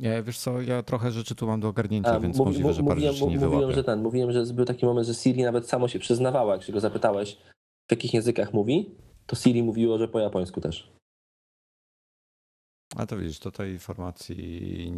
Nie, 0.00 0.22
wiesz 0.22 0.38
co, 0.38 0.60
ja 0.60 0.82
trochę 0.82 1.10
rzeczy 1.10 1.34
tu 1.34 1.46
mam 1.46 1.60
do 1.60 1.68
ogarnięcia, 1.68 2.10
A, 2.10 2.20
więc 2.20 2.38
mówi- 2.38 2.48
możliwe, 2.50 2.72
że 2.72 2.82
parę 2.82 2.94
mówiłem, 2.94 3.14
rzeczy 3.14 3.24
nie 3.26 3.30
mówiłem, 3.34 3.50
wyłapię. 3.50 3.74
że 3.76 3.84
ten, 3.84 4.02
mówiłem, 4.02 4.32
że 4.32 4.54
był 4.54 4.64
taki 4.64 4.86
moment, 4.86 5.06
że 5.06 5.14
Siri 5.14 5.42
nawet 5.42 5.68
samo 5.68 5.88
się 5.88 5.98
przyznawała, 5.98 6.52
jak 6.52 6.62
się 6.62 6.72
go 6.72 6.80
zapytałeś, 6.80 7.38
w 7.88 7.90
jakich 7.90 8.14
językach 8.14 8.52
mówi, 8.54 8.90
to 9.26 9.36
Siri 9.36 9.62
mówiło, 9.62 9.98
że 9.98 10.08
po 10.08 10.20
japońsku 10.20 10.60
też. 10.60 10.92
A 12.96 13.06
to 13.06 13.16
widzisz, 13.18 13.38
to 13.38 13.50
tej 13.50 13.72
informacji 13.72 14.90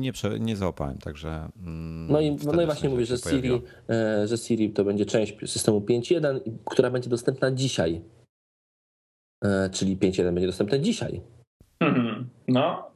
nie, 0.00 0.12
prze, 0.12 0.40
nie 0.40 0.56
załapałem, 0.56 0.98
także... 0.98 1.48
mm, 1.56 2.06
No 2.12 2.20
i, 2.20 2.36
no 2.54 2.62
i 2.62 2.66
właśnie 2.66 2.88
mówię, 2.88 3.06
że. 3.06 3.18
Siri, 3.18 3.62
e, 3.88 4.26
że 4.28 4.38
Siri 4.38 4.70
to 4.70 4.84
będzie 4.84 5.06
część 5.06 5.36
systemu 5.50 5.80
5.1, 5.80 6.40
i- 6.44 6.52
która 6.64 6.90
będzie 6.90 7.10
dostępna 7.10 7.50
dzisiaj. 7.50 8.02
E, 9.44 9.70
czyli 9.70 9.96
5.1 9.96 10.34
będzie 10.34 10.46
dostępna 10.46 10.78
dzisiaj. 10.78 11.20
Mhm. 11.80 12.28
No, 12.48 12.89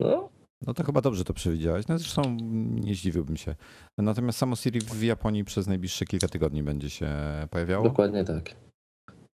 No, 0.00 0.28
No 0.66 0.74
to 0.74 0.84
chyba 0.84 1.00
dobrze 1.00 1.24
to 1.24 1.34
przewidziałeś. 1.34 1.88
No 1.88 1.98
zresztą 1.98 2.36
nie 2.70 2.94
zdziwiłbym 2.94 3.36
się. 3.36 3.54
Natomiast 3.98 4.38
samo 4.38 4.56
Siri 4.56 4.80
w 4.80 5.02
Japonii 5.02 5.44
przez 5.44 5.66
najbliższe 5.66 6.04
kilka 6.04 6.28
tygodni 6.28 6.62
będzie 6.62 6.90
się 6.90 7.08
pojawiało. 7.50 7.84
dokładnie 7.84 8.24
tak. 8.24 8.56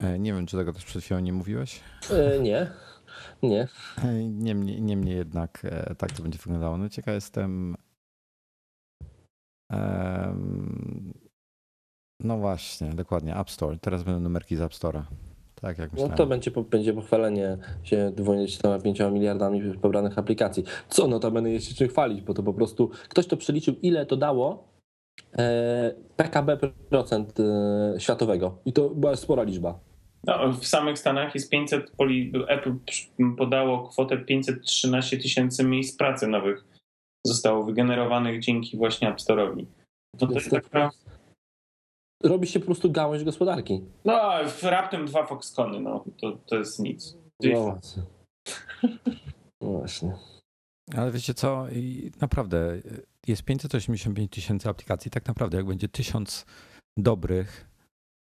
E, 0.03 0.19
Nie 0.19 0.33
wiem, 0.35 0.47
czy 0.47 0.57
tego 0.57 0.73
też 0.73 0.85
przed 0.85 1.03
chwilą 1.05 1.21
nie 1.21 1.33
mówiłeś. 1.33 1.81
E, 2.11 2.39
nie, 2.41 2.71
nie. 3.43 3.69
E, 4.05 4.25
Niemniej, 4.25 4.83
niemniej 4.83 5.17
jednak 5.17 5.63
tak 5.99 6.13
to 6.13 6.23
będzie 6.23 6.39
wyglądało. 6.39 6.77
No 6.79 6.89
ciekaw 6.89 7.15
jestem. 7.15 7.77
Em, 9.73 11.13
No 12.23 12.39
właśnie, 12.39 12.91
dokładnie. 12.95 13.37
App 13.37 13.51
Store. 13.51 13.79
Teraz 13.79 14.03
będą 14.03 14.21
numerki 14.21 14.57
z 14.57 14.61
App 14.61 14.73
Store'a. 14.73 15.03
Tak 15.61 15.79
jak 15.79 15.89
No 15.91 15.95
myślałem. 15.95 16.17
to 16.17 16.27
będzie, 16.27 16.51
będzie 16.51 16.93
pochwalenie 16.93 17.57
się 17.83 18.13
25 18.17 19.01
miliardami 19.13 19.75
pobranych 19.83 20.19
aplikacji. 20.19 20.65
Co 20.89 21.07
notabene 21.09 21.51
jest 21.51 21.69
się 21.69 21.75
czym 21.75 21.89
chwalić, 21.89 22.21
bo 22.23 22.35
to 22.35 22.43
po 22.43 22.55
prostu 22.55 22.91
ktoś 23.09 23.27
to 23.27 23.37
przeliczył, 23.37 23.75
ile 23.83 24.07
to 24.07 24.17
dało 24.17 24.69
e, 25.39 25.95
PKB 26.17 26.57
procent 26.91 27.41
e, 27.41 27.95
światowego. 28.01 28.59
I 28.65 28.73
to 28.73 28.91
była 28.91 29.17
spora 29.17 29.43
liczba. 29.43 29.79
no, 30.27 30.53
w 30.53 30.67
samych 30.67 30.99
Stanach 30.99 31.35
jest 31.35 31.51
500, 31.51 31.93
poli- 31.97 32.33
Apple 32.49 32.75
podało 33.39 33.89
kwotę 33.89 34.17
513 34.19 35.17
tysięcy 35.19 35.65
miejsc 35.65 35.97
pracy 35.97 36.27
nowych 36.27 36.65
zostało 37.27 37.65
wygenerowanych 37.65 38.41
dzięki 38.43 38.77
właśnie 38.77 39.09
App 39.09 39.19
Store'owi. 39.19 39.67
No 40.21 40.27
to 40.29 40.35
jest 40.35 40.51
taka, 40.51 40.91
Robi 42.23 42.47
się 42.47 42.61
po 42.61 42.67
prostu 42.67 42.91
gałąź 42.91 43.25
gospodarki. 43.25 43.81
no 44.05 44.21
w- 44.49 44.63
raptem 44.63 45.07
dwa 45.07 45.27
Foxcony, 45.27 45.81
no 45.81 46.05
to, 46.21 46.39
to 46.47 46.57
jest 46.57 46.79
nic. 46.81 47.17
No 47.43 47.61
właśnie. 47.63 48.03
No 49.61 49.69
właśnie. 49.79 50.13
Ale 50.97 51.11
wiecie 51.11 51.35
co? 51.35 51.69
I 51.69 52.11
naprawdę 52.21 52.81
jest 53.27 53.43
585 53.43 54.31
tysięcy 54.33 54.69
aplikacji. 54.69 55.11
Tak 55.11 55.27
naprawdę, 55.29 55.57
jak 55.57 55.67
będzie 55.67 55.89
tysiąc 55.89 56.47
dobrych, 56.99 57.69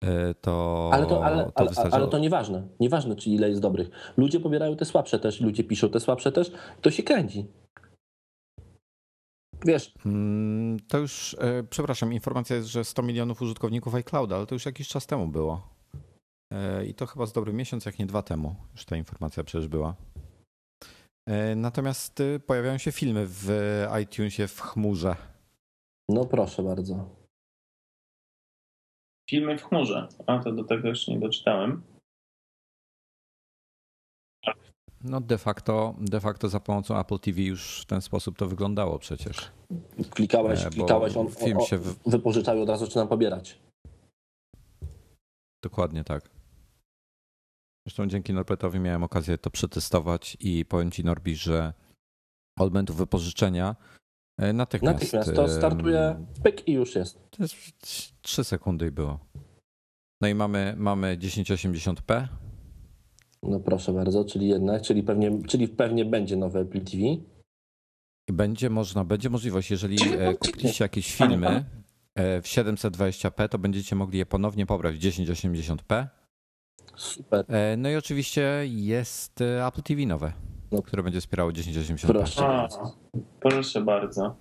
e, 0.04 0.34
to. 0.34 0.90
Ale 0.92 1.06
to, 1.06 1.24
ale, 1.24 1.50
ale, 1.54 1.68
wystarczy. 1.68 1.96
ale 1.96 2.08
to 2.08 2.18
nieważne. 2.18 2.68
Nieważne, 2.80 3.16
czy 3.16 3.30
ile 3.30 3.48
jest 3.48 3.60
dobrych. 3.62 3.90
Ludzie 4.16 4.40
pobierają 4.40 4.76
te 4.76 4.84
słabsze 4.84 5.18
też, 5.18 5.40
ludzie 5.40 5.64
piszą 5.64 5.88
te 5.88 6.00
słabsze 6.00 6.32
też. 6.32 6.52
To 6.80 6.90
się 6.90 7.02
kręci. 7.02 7.46
Wiesz, 9.64 9.94
Mm, 10.06 10.80
To 10.88 10.98
już, 10.98 11.36
e, 11.40 11.62
przepraszam, 11.70 12.12
informacja 12.12 12.56
jest, 12.56 12.68
że 12.68 12.84
100 12.84 13.02
milionów 13.02 13.42
użytkowników 13.42 13.94
iClouda, 13.94 14.36
ale 14.36 14.46
to 14.46 14.54
już 14.54 14.66
jakiś 14.66 14.88
czas 14.88 15.06
temu 15.06 15.28
było. 15.28 15.68
E, 16.52 16.86
I 16.86 16.94
to 16.94 17.06
chyba 17.06 17.26
z 17.26 17.32
dobry 17.32 17.52
miesiąc, 17.52 17.86
jak 17.86 17.98
nie 17.98 18.06
dwa 18.06 18.22
temu, 18.22 18.56
już 18.72 18.84
ta 18.84 18.96
informacja 18.96 19.44
przecież 19.44 19.68
była. 19.68 19.94
E, 21.28 21.54
Natomiast 21.56 22.20
e, 22.20 22.40
pojawiają 22.40 22.78
się 22.78 22.92
filmy 22.92 23.24
w 23.28 23.48
iTunesie 24.02 24.46
w 24.48 24.60
chmurze. 24.60 25.16
no 26.08 26.24
proszę 26.24 26.62
bardzo. 26.62 27.08
Filmy 29.30 29.58
w 29.58 29.62
chmurze, 29.64 30.08
a 30.26 30.38
to 30.38 30.52
do 30.52 30.64
tego 30.64 30.88
jeszcze 30.88 31.12
nie 31.12 31.20
doczytałem. 31.20 31.82
No 35.04 35.20
de 35.20 35.38
facto, 35.38 35.94
de 36.00 36.20
facto 36.20 36.48
za 36.48 36.60
pomocą 36.60 36.98
Apple 36.98 37.18
TV 37.18 37.40
już 37.40 37.80
w 37.80 37.86
ten 37.86 38.00
sposób 38.02 38.38
to 38.38 38.46
wyglądało 38.46 38.98
przecież. 38.98 39.50
Klikałeś, 40.10 40.64
E, 40.66 40.70
klikałeś, 40.70 41.16
on, 41.16 41.28
film 41.30 41.60
się 41.60 41.78
w- 41.78 41.98
wypożyczał 42.10 42.56
i 42.56 42.60
od 42.60 42.68
razu 42.68 42.84
zaczynam 42.86 43.08
pobierać. 43.08 43.58
Dokładnie 45.64 46.04
tak. 46.04 46.30
Zresztą 47.86 48.06
dzięki 48.06 48.32
Norbertowi 48.32 48.80
miałem 48.80 49.02
okazję 49.02 49.38
to 49.38 49.50
przetestować 49.50 50.36
i 50.40 50.64
powiem 50.64 50.90
ci 50.90 51.04
Norbi, 51.04 51.36
że 51.36 51.72
od 52.58 52.68
momentu 52.72 52.94
wypożyczenia 52.94 53.76
e, 54.40 54.52
natychmiast. 54.52 54.94
Natychmiast 54.94 55.34
to 55.34 55.48
startuje, 55.48 56.26
pyk 56.42 56.68
i 56.68 56.72
już 56.72 56.94
jest. 56.94 57.30
To 57.30 57.42
jest 57.42 57.54
3 58.22 58.44
sekundy 58.44 58.86
i 58.86 58.90
było. 58.90 59.18
No 60.22 60.28
i 60.28 60.34
mamy, 60.34 60.74
mamy 60.76 61.16
1080p. 61.18 62.28
No 63.48 63.60
proszę 63.60 63.92
bardzo, 63.92 64.24
czyli 64.24 64.48
jednak, 64.48 64.82
czyli 64.82 65.02
pewnie, 65.02 65.42
czyli 65.48 65.68
pewnie 65.68 66.04
będzie 66.04 66.36
nowe 66.36 66.60
Apple 66.60 66.80
TV. 66.80 67.02
Będzie 68.30 68.70
można, 68.70 69.04
będzie 69.04 69.30
możliwość, 69.30 69.70
jeżeli 69.70 69.96
e, 70.18 70.34
kupiliście 70.34 70.84
jakieś 70.84 71.14
filmy 71.14 71.64
e, 72.14 72.42
w 72.42 72.44
720p, 72.44 73.48
to 73.48 73.58
będziecie 73.58 73.96
mogli 73.96 74.18
je 74.18 74.26
ponownie 74.26 74.66
pobrać 74.66 74.96
w 74.96 74.98
1080p. 75.00 76.06
Super, 76.96 77.44
E, 77.48 77.76
No 77.76 77.88
i 77.90 77.96
oczywiście 77.96 78.62
jest 78.64 79.40
Apple 79.68 79.82
TV 79.82 80.06
nowe, 80.06 80.32
No. 80.72 80.82
które 80.82 81.02
będzie 81.02 81.20
wspierało 81.20 81.50
1080p. 81.50 82.06
proszę 82.06 82.46
A, 82.46 82.48
bardzo. 82.48 82.96
proszę 83.40 83.80
bardzo. 83.80 84.36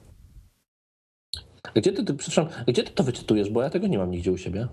Gdzie 1.75 1.91
ty, 1.93 2.03
ty, 2.03 2.13
przepraszam, 2.13 2.63
gdzie 2.67 2.83
ty 2.83 2.91
to 2.91 3.03
wyczytujesz, 3.03 3.49
bo 3.49 3.61
ja 3.61 3.69
tego 3.69 3.87
nie 3.87 3.97
mam 3.97 4.11
nigdzie 4.11 4.31
u 4.31 4.37
siebie. 4.37 4.67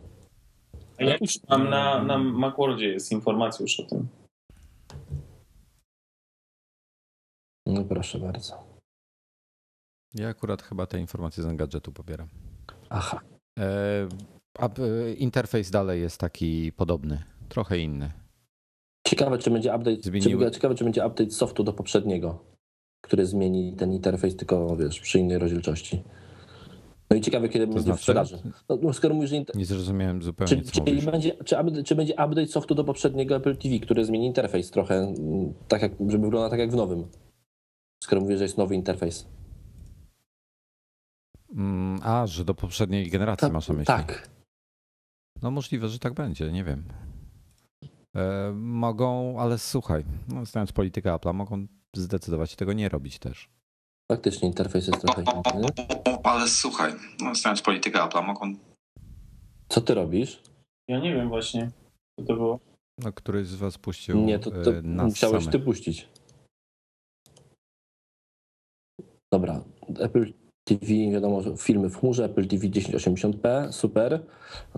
Ja 0.98 1.16
już 1.20 1.32
mam 1.48 1.70
na, 1.70 2.04
na 2.04 2.18
Macworldzie 2.18 2.88
jest 2.88 3.12
informacja 3.12 3.62
już 3.62 3.80
o 3.80 3.82
tym. 3.82 4.08
No 7.74 7.84
proszę 7.84 8.18
bardzo. 8.18 8.70
Ja 10.14 10.28
akurat 10.28 10.62
chyba 10.62 10.86
te 10.86 11.00
informacje 11.00 11.42
z 11.42 11.56
gadżetu 11.56 11.92
pobieram. 11.92 12.28
Aha. 12.88 13.20
E, 13.58 14.08
a, 14.58 14.66
e, 14.66 15.12
interfejs 15.12 15.70
dalej 15.70 16.00
jest 16.00 16.18
taki 16.18 16.72
podobny, 16.72 17.22
trochę 17.48 17.78
inny. 17.78 18.12
Ciekawe, 19.06 19.38
czy 19.38 19.50
będzie 19.50 19.76
update, 19.76 19.96
Zmieniły- 19.96 20.44
czy, 20.44 20.50
ciekawe, 20.50 20.74
czy 20.74 20.84
będzie 20.84 21.06
update 21.06 21.30
softu 21.30 21.64
do 21.64 21.72
poprzedniego, 21.72 22.44
który 23.00 23.26
zmieni 23.26 23.76
ten 23.76 23.92
interfejs, 23.92 24.36
tylko 24.36 24.76
wiesz, 24.76 25.00
przy 25.00 25.18
innej 25.18 25.38
rozdzielczości. 25.38 26.02
No 27.10 27.16
i 27.16 27.20
ciekawe, 27.20 27.48
kiedy 27.48 27.66
To 27.66 27.72
będzie 27.72 27.82
w 27.82 27.84
znaczy, 27.84 28.00
sprzedaży. 28.00 28.38
No, 28.68 28.78
no, 28.82 28.92
skoro 28.92 29.14
mówisz, 29.14 29.30
że 29.30 29.36
inter... 29.36 29.56
nie 29.56 29.66
zrozumiałem 29.66 30.22
zupełnie, 30.22 30.62
czy, 30.62 30.70
czy, 30.72 30.80
będzie, 30.82 31.36
czy, 31.44 31.54
update- 31.56 31.82
czy 31.84 31.94
będzie 31.94 32.12
update 32.12 32.46
softu 32.46 32.74
do 32.74 32.84
poprzedniego 32.84 33.36
Apple 33.36 33.56
TV, 33.56 33.78
który 33.78 34.04
zmieni 34.04 34.26
interfejs 34.26 34.70
trochę, 34.70 34.94
mm, 34.94 35.54
tak 35.68 35.82
jak, 35.82 35.92
żeby 36.08 36.24
wyglądał 36.24 36.50
tak 36.50 36.58
jak 36.60 36.70
w 36.70 36.74
nowym. 36.76 37.04
Skoro 38.02 38.20
mówisz, 38.20 38.38
że 38.38 38.44
jest 38.44 38.58
nowy 38.58 38.74
interfejs. 38.74 39.26
Mm, 41.56 42.00
A, 42.02 42.26
że 42.26 42.44
do 42.44 42.54
poprzedniej 42.54 43.10
generacji 43.10 43.48
Ta- 43.48 43.52
masz 43.52 43.68
na 43.68 43.74
myśli. 43.74 43.86
Tak. 43.86 44.30
No 45.42 45.50
możliwe, 45.50 45.88
że 45.88 45.98
tak 45.98 46.14
będzie, 46.14 46.52
nie 46.52 46.64
wiem. 46.64 46.84
E, 48.16 48.52
mogą, 48.54 49.40
ale 49.40 49.58
słuchaj, 49.58 50.04
no, 50.28 50.44
znając 50.46 50.72
politykę 50.72 51.10
Apple'a, 51.10 51.34
mogą 51.34 51.66
zdecydować 51.96 52.50
się 52.50 52.56
tego 52.56 52.72
nie 52.72 52.88
robić 52.88 53.18
też. 53.18 53.48
Faktycznie 54.12 54.48
interfejs 54.48 54.86
jest 54.86 55.00
trochę 55.00 55.22
inny. 55.22 55.68
Ale 56.24 56.48
słuchaj, 56.48 56.92
no, 57.20 57.34
znając 57.34 57.62
politykę 57.62 57.98
Apple'a, 57.98 58.26
mogą... 58.26 58.54
Co 59.68 59.80
ty 59.80 59.94
robisz? 59.94 60.42
Ja 60.88 61.00
nie 61.00 61.14
wiem 61.14 61.28
właśnie, 61.28 61.70
co 62.20 62.26
to 62.26 62.34
było. 62.34 62.60
No, 62.98 63.12
któryś 63.12 63.46
z 63.46 63.54
was 63.54 63.78
puścił 63.78 64.16
Nie, 64.20 64.38
to, 64.38 64.50
to 64.50 64.70
e, 64.78 64.82
nas 64.82 65.06
musiałeś 65.10 65.44
samych. 65.44 65.52
ty 65.52 65.58
puścić. 65.58 66.08
Dobra, 69.32 69.64
Apple 70.00 70.32
TV, 70.64 70.86
wiadomo, 71.12 71.42
filmy 71.56 71.88
w 71.88 71.96
chmurze, 71.96 72.24
Apple 72.24 72.46
TV 72.46 72.66
1080p, 72.66 73.72
super. 73.72 74.20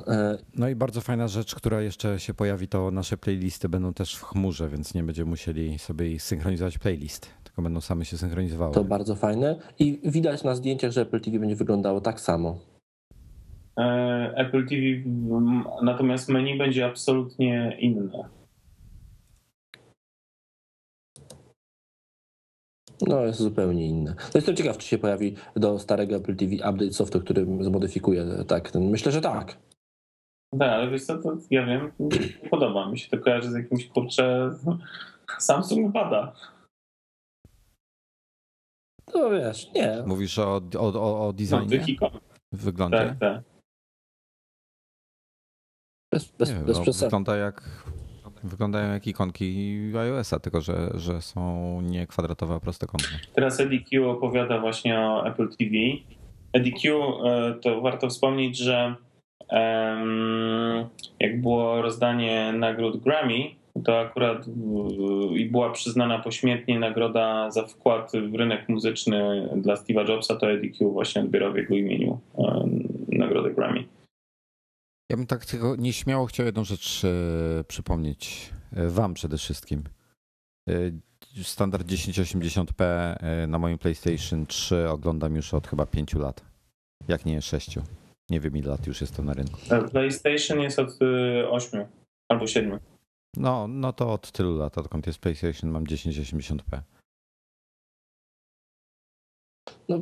E, 0.07 0.39
No 0.57 0.69
i 0.69 0.75
bardzo 0.75 1.01
fajna 1.01 1.29
rzecz, 1.29 1.55
która 1.55 1.81
jeszcze 1.81 2.19
się 2.21 2.35
pojawi, 2.35 2.69
to 2.69 2.91
nasze 2.91 3.17
playlisty 3.17 3.69
będą 3.69 3.95
też 3.95 4.17
w 4.17 4.23
chmurze, 4.23 4.69
więc 4.69 4.95
nie 4.95 5.03
będziemy 5.03 5.31
musieli 5.31 5.79
sobie 5.79 6.21
synchronizować 6.21 6.79
playlist, 6.79 7.31
tylko 7.45 7.63
będą 7.63 7.81
same 7.81 8.05
się 8.05 8.19
synchronizowały. 8.19 8.75
To 8.75 8.85
bardzo 8.85 9.15
fajne. 9.15 9.57
I 9.79 10.01
widać 10.05 10.45
na 10.45 10.55
zdjęciach, 10.55 10.91
że 10.93 11.01
Apple 11.01 11.21
TV 11.21 11.39
będzie 11.39 11.57
wyglądało 11.57 12.01
tak 12.01 12.21
samo. 12.21 12.59
E, 13.79 13.83
Apple 14.37 14.67
TV, 14.69 14.83
mm, 15.07 15.65
natomiast 15.83 16.29
menu 16.29 16.59
będzie 16.59 16.87
absolutnie 16.87 17.77
inne. 17.81 18.42
No, 23.07 23.21
jest 23.25 23.39
zupełnie 23.41 23.87
inne. 23.89 24.11
No 24.19 24.31
jestem 24.35 24.57
ciekaw, 24.57 24.79
czy 24.79 24.89
się 24.89 24.99
pojawi 24.99 25.37
do 25.57 25.79
starego 25.79 26.17
Apple 26.17 26.37
TV 26.37 26.55
update 26.55 26.93
softu, 26.93 27.21
który 27.21 27.47
zmodyfikuje 27.61 28.25
tak. 28.49 28.71
ten- 28.71 28.91
Myślę, 28.91 29.13
że 29.13 29.21
tak. 29.21 29.57
Tak, 30.59 30.71
ale 30.71 30.91
wiesz 30.91 31.05
co, 31.05 31.19
to 31.19 31.37
ja 31.51 31.67
wiem, 31.67 31.93
nie 32.01 32.49
podoba 32.51 32.91
mi 32.91 32.99
się. 32.99 33.11
To 33.11 33.19
kojarzy 33.25 33.51
z 33.51 33.55
jakimś, 33.55 33.89
kurczę, 33.89 34.55
Samsung 35.39 35.93
pada. 35.93 36.35
To 39.13 39.31
wiesz, 39.31 39.73
nie. 39.73 40.03
Mówisz 40.07 40.39
o, 40.39 40.61
o, 40.79 40.81
o, 40.81 41.21
o 41.23 41.27
No, 41.27 41.33
designie, 41.33 41.99
w 42.53 42.65
wyglądzie? 42.65 42.97
Tak, 42.99 43.19
tak. 43.19 43.43
Bez, 46.13 46.33
bez, 46.33 46.51
Nie 46.51 46.57
bez 46.61 46.79
no, 46.79 46.93
wygląda 46.93 47.37
jak, 47.37 47.85
wyglądają 48.45 48.93
jak 48.93 49.07
ikonki 49.07 49.79
iOS-a, 49.99 50.39
tylko 50.39 50.61
że, 50.61 50.91
że 50.95 51.23
są 51.23 51.81
nie 51.81 52.07
kwadratowe, 52.07 52.55
a 52.55 52.61
prostokątne. 52.61 53.19
Teraz 53.35 53.61
EDQ 53.61 54.11
opowiada 54.11 54.61
właśnie 54.61 55.01
o 55.01 55.27
Apple 55.27 55.49
TV. 55.49 55.75
EDQ 56.53 57.01
e, 57.25 57.55
to 57.63 57.81
warto 57.81 58.09
wspomnieć, 58.09 58.59
że 58.59 58.95
jak 61.21 61.41
było 61.41 61.83
rozdanie 61.83 62.53
nagród 62.53 62.97
Grammy, 62.97 63.45
to 63.85 64.01
akurat 64.01 64.47
i 65.35 65.45
była 65.45 65.71
przyznana 65.71 66.19
pośmiertnie 66.19 66.79
nagroda 66.79 67.51
za 67.51 67.67
wkład 67.67 68.13
w 68.33 68.35
rynek 68.35 68.69
muzyczny 68.69 69.49
dla 69.57 69.75
Steve'a 69.75 70.09
Jobsa, 70.09 70.37
to 70.37 70.51
EDQ 70.51 70.91
właśnie 70.91 71.23
odbierał 71.23 71.53
w 71.53 71.57
jego 71.57 71.75
imieniu. 71.75 72.19
Ja 75.13 75.17
bym 75.17 75.27
tak 75.27 75.47
tylko 75.47 75.77
nieśmiało 75.77 76.27
chciał 76.27 76.47
jedną 76.47 76.65
rzecz 76.65 77.05
e, 77.05 77.65
przypomnieć 77.65 78.51
e, 78.73 78.89
wam 78.89 79.15
przede 79.15 79.39
wszystkim. 79.39 79.85
E, 80.69 80.73
Standard 81.43 81.87
1080p 81.87 82.85
e, 82.85 83.47
na 83.47 83.59
moim 83.59 83.79
PlayStation 83.79 84.47
3 84.47 84.89
oglądam 84.89 85.37
już 85.37 85.55
od 85.55 85.69
chyba 85.69 85.87
5 85.87 86.15
lat. 86.15 86.45
Jak 87.09 87.25
nie 87.25 87.43
6. 87.43 87.79
Nie 88.31 88.41
wiem 88.41 88.57
ile 88.57 88.71
lat 88.71 88.87
już 88.87 89.01
jest 89.01 89.17
to 89.17 89.23
na 89.23 89.35
rynku. 89.35 89.59
PlayStation 89.91 90.61
jest 90.61 90.79
od 90.79 90.99
8 91.51 91.87
albo 92.29 92.47
7. 92.47 92.79
No, 93.37 93.69
no 93.69 93.93
to 93.93 94.13
od 94.13 94.33
tylu 94.33 94.57
lat, 94.57 94.79
odkąd 94.79 95.07
jest 95.07 95.19
PlayStation 95.19 95.71
mam 95.71 95.85
1080p. 95.85 96.81
No, 99.89 100.01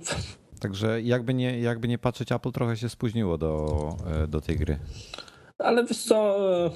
Także 0.60 1.02
jakby 1.02 1.34
nie, 1.34 1.60
jakby 1.60 1.88
nie 1.88 1.98
patrzeć, 1.98 2.32
Apple 2.32 2.52
trochę 2.52 2.76
się 2.76 2.88
spóźniło 2.88 3.38
do, 3.38 3.66
e, 4.06 4.26
do 4.26 4.40
tej 4.40 4.56
gry. 4.56 4.78
ale 5.58 5.84
wiesz 5.84 6.02
co... 6.04 6.36
e, 6.66 6.70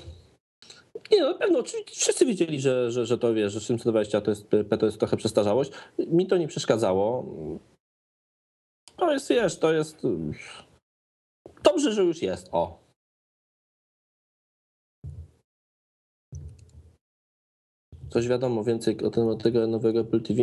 Nie 1.10 1.20
no, 1.20 1.34
pewno, 1.34 1.62
wszyscy 1.86 2.26
wiedzieli, 2.26 2.60
że, 2.60 2.90
że, 2.90 3.06
że 3.06 3.18
to 3.18 3.34
wiesz, 3.34 3.52
że 3.52 3.60
720 3.60 4.20
to 4.20 4.30
jest, 4.30 4.46
P 4.46 4.78
to 4.78 4.86
jest 4.86 4.98
trochę 4.98 5.16
przestarzałość. 5.16 5.70
Mi 5.98 6.26
to 6.26 6.36
nie 6.36 6.48
przeszkadzało. 6.48 7.24
To 8.96 9.12
jest, 9.12 9.28
wiesz, 9.28 9.58
to 9.58 9.72
jest... 9.72 10.02
Dobrze, 11.62 11.92
że 11.92 12.04
już 12.04 12.22
jest, 12.22 12.48
o. 12.52 12.84
Coś 18.10 18.28
wiadomo 18.28 18.64
więcej 18.64 19.04
o 19.04 19.10
tym, 19.10 19.28
od 19.28 19.42
tego 19.42 19.66
nowego 19.66 20.00
Apple 20.00 20.20
TV? 20.22 20.42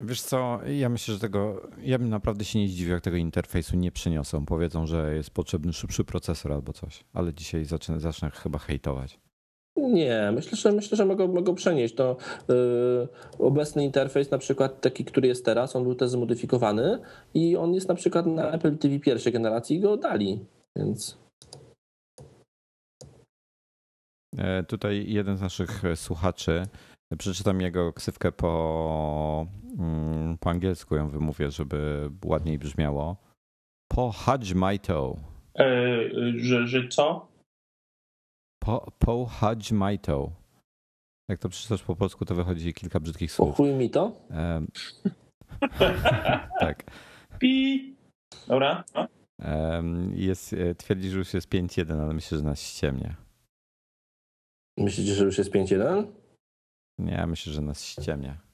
Wiesz 0.00 0.22
co, 0.22 0.60
ja 0.66 0.88
myślę, 0.88 1.14
że 1.14 1.20
tego, 1.20 1.68
ja 1.82 1.98
bym 1.98 2.08
naprawdę 2.08 2.44
się 2.44 2.58
nie 2.58 2.68
zdziwił, 2.68 2.92
jak 2.94 3.02
tego 3.02 3.16
interfejsu 3.16 3.76
nie 3.76 3.92
przyniosą. 3.92 4.46
Powiedzą, 4.46 4.86
że 4.86 5.14
jest 5.14 5.30
potrzebny 5.30 5.72
szybszy 5.72 6.04
procesor 6.04 6.52
albo 6.52 6.72
coś, 6.72 7.04
ale 7.12 7.34
dzisiaj 7.34 7.64
zacznę, 7.64 8.00
zacznę 8.00 8.30
chyba 8.30 8.58
hejtować. 8.58 9.18
Nie, 9.76 10.32
myślę, 10.34 10.56
że 10.56 10.72
myślę, 10.72 10.96
że 10.96 11.06
mogą, 11.06 11.28
mogą 11.28 11.54
przenieść. 11.54 11.94
To 11.94 12.16
yy, 12.48 13.08
obecny 13.38 13.84
interfejs, 13.84 14.30
na 14.30 14.38
przykład 14.38 14.80
taki, 14.80 15.04
który 15.04 15.28
jest 15.28 15.44
teraz, 15.44 15.76
on 15.76 15.82
był 15.82 15.94
też 15.94 16.10
zmodyfikowany 16.10 16.98
i 17.34 17.56
on 17.56 17.74
jest 17.74 17.88
na 17.88 17.94
przykład 17.94 18.26
na 18.26 18.50
Apple 18.50 18.78
TV 18.78 18.98
pierwszej 18.98 19.32
generacji 19.32 19.76
i 19.76 19.80
go 19.80 19.96
dali. 19.96 20.44
Więc 20.76 21.18
E, 24.36 24.62
Tutaj 24.62 25.04
jeden 25.08 25.36
z 25.36 25.40
naszych 25.40 25.84
e, 25.84 25.96
słuchaczy, 25.96 26.62
przeczytam 27.18 27.60
jego 27.60 27.92
ksywkę 27.92 28.32
po, 28.32 29.46
mm, 29.78 30.38
po 30.38 30.50
angielsku, 30.50 30.96
ją 30.96 31.08
wymówię, 31.08 31.50
żeby 31.50 32.10
ładniej 32.24 32.58
brzmiało. 32.58 33.16
Po 33.88 34.12
Hajmaito. 34.12 35.16
E, 35.58 36.00
że, 36.36 36.66
że 36.66 36.88
co? 36.88 37.28
Po, 38.62 38.92
po 38.98 39.26
Hajmaito. 39.26 40.30
Jak 41.28 41.38
to 41.38 41.48
przeczytasz 41.48 41.82
po 41.82 41.96
polsku, 41.96 42.24
to 42.24 42.34
wychodzi 42.34 42.74
kilka 42.74 43.00
brzydkich 43.00 43.32
słów. 43.32 43.56
chuj 43.56 43.72
mi 43.74 43.90
to. 43.90 44.12
Em, 44.30 44.66
tak. 46.60 46.84
Pi. 47.38 47.94
Dobra. 48.48 48.84
No. 48.94 49.08
Em, 49.40 50.12
Jest, 50.14 50.52
e, 50.52 50.74
twierdzi, 50.74 51.10
że 51.10 51.18
już 51.18 51.34
jest 51.34 51.48
5-1, 51.48 52.00
ale 52.02 52.14
myślę, 52.14 52.38
że 52.38 52.44
nas 52.44 52.60
ściemnia. 52.62 53.16
Myślicie, 54.78 55.14
że 55.14 55.24
już 55.24 55.38
jest 55.38 55.52
5.1? 55.52 56.06
Nie, 56.98 57.26
myślę, 57.26 57.52
że 57.52 57.60
nas 57.60 57.84
ściemnia. 57.84 58.48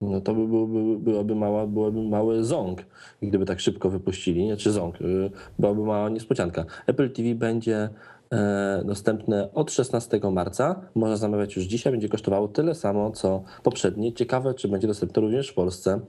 No 0.00 0.20
to 0.20 0.34
by 0.34 0.46
byłoby, 0.46 0.98
byłaby, 0.98 1.34
mała, 1.34 1.66
byłaby 1.66 2.02
mały 2.02 2.44
ząg, 2.44 2.86
gdyby 3.22 3.46
tak 3.46 3.60
szybko 3.60 3.90
wypuścili. 3.90 4.46
Znaczy 4.46 4.72
ząg, 4.72 5.00
yy, 5.00 5.30
byłaby 5.58 5.84
mała 5.84 6.08
niespodzianka. 6.08 6.64
Apple 6.86 7.12
TV 7.12 7.34
będzie 7.34 7.88
e, 8.32 8.82
dostępne 8.84 9.52
od 9.52 9.72
16 9.72 10.20
marca. 10.32 10.80
Można 10.94 11.16
zamawiać 11.16 11.56
już 11.56 11.64
dzisiaj. 11.64 11.92
Będzie 11.92 12.08
kosztowało 12.08 12.48
tyle 12.48 12.74
samo, 12.74 13.10
co 13.10 13.42
poprzednie. 13.62 14.12
Ciekawe, 14.12 14.54
czy 14.54 14.68
będzie 14.68 14.86
dostępne 14.88 15.22
również 15.22 15.50
w 15.50 15.54
Polsce. 15.54 16.00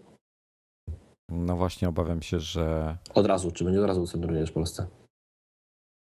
No 1.29 1.55
właśnie, 1.55 1.89
obawiam 1.89 2.21
się, 2.21 2.39
że 2.39 2.97
Od 3.13 3.25
razu, 3.25 3.51
czy 3.51 3.63
będzie 3.63 3.81
od 3.81 3.87
razu 3.87 4.01
dostępne 4.01 4.27
również 4.27 4.49
w 4.49 4.53
Polsce. 4.53 4.87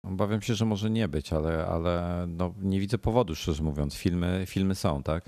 Obawiam 0.06 0.42
się, 0.42 0.54
że 0.54 0.64
może 0.64 0.90
nie 0.90 1.08
być, 1.08 1.32
ale, 1.32 1.66
ale 1.66 2.24
no, 2.28 2.54
nie 2.62 2.80
widzę 2.80 2.98
powodu, 2.98 3.34
szczerze 3.34 3.62
mówiąc. 3.62 3.94
Filmy, 3.94 4.44
filmy 4.46 4.74
są, 4.74 5.02
tak? 5.02 5.24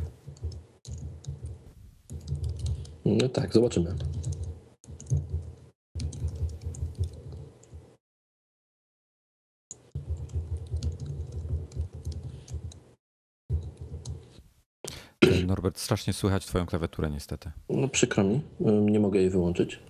No 3.05 3.29
tak, 3.29 3.53
zobaczymy. 3.53 3.95
Norbert, 15.47 15.79
strasznie 15.79 16.13
słychać 16.13 16.47
twoją 16.47 16.67
klawiaturę 16.67 17.11
niestety. 17.11 17.51
No 17.69 17.89
przykro 17.89 18.25
mi, 18.25 18.41
nie 18.61 19.01
mogę 19.01 19.21
jej 19.21 19.31
wyłączyć. 19.31 19.81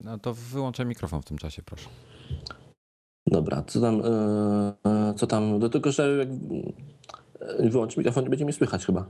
No 0.00 0.18
to 0.18 0.34
wyłączę 0.34 0.84
mikrofon 0.84 1.22
w 1.22 1.24
tym 1.24 1.38
czasie, 1.38 1.62
proszę. 1.62 1.88
Dobra, 3.30 3.62
co 3.62 3.80
tam, 3.80 3.96
yy, 3.96 5.14
co 5.16 5.26
tam, 5.26 5.58
do 5.58 5.68
tego, 5.68 5.92
że 5.92 6.16
jak 6.16 6.28
yy, 7.60 7.70
wyłączy 7.70 7.98
mikrofon, 8.00 8.24
nie 8.24 8.30
będzie 8.30 8.44
mnie 8.44 8.52
słychać 8.52 8.86
chyba. 8.86 9.06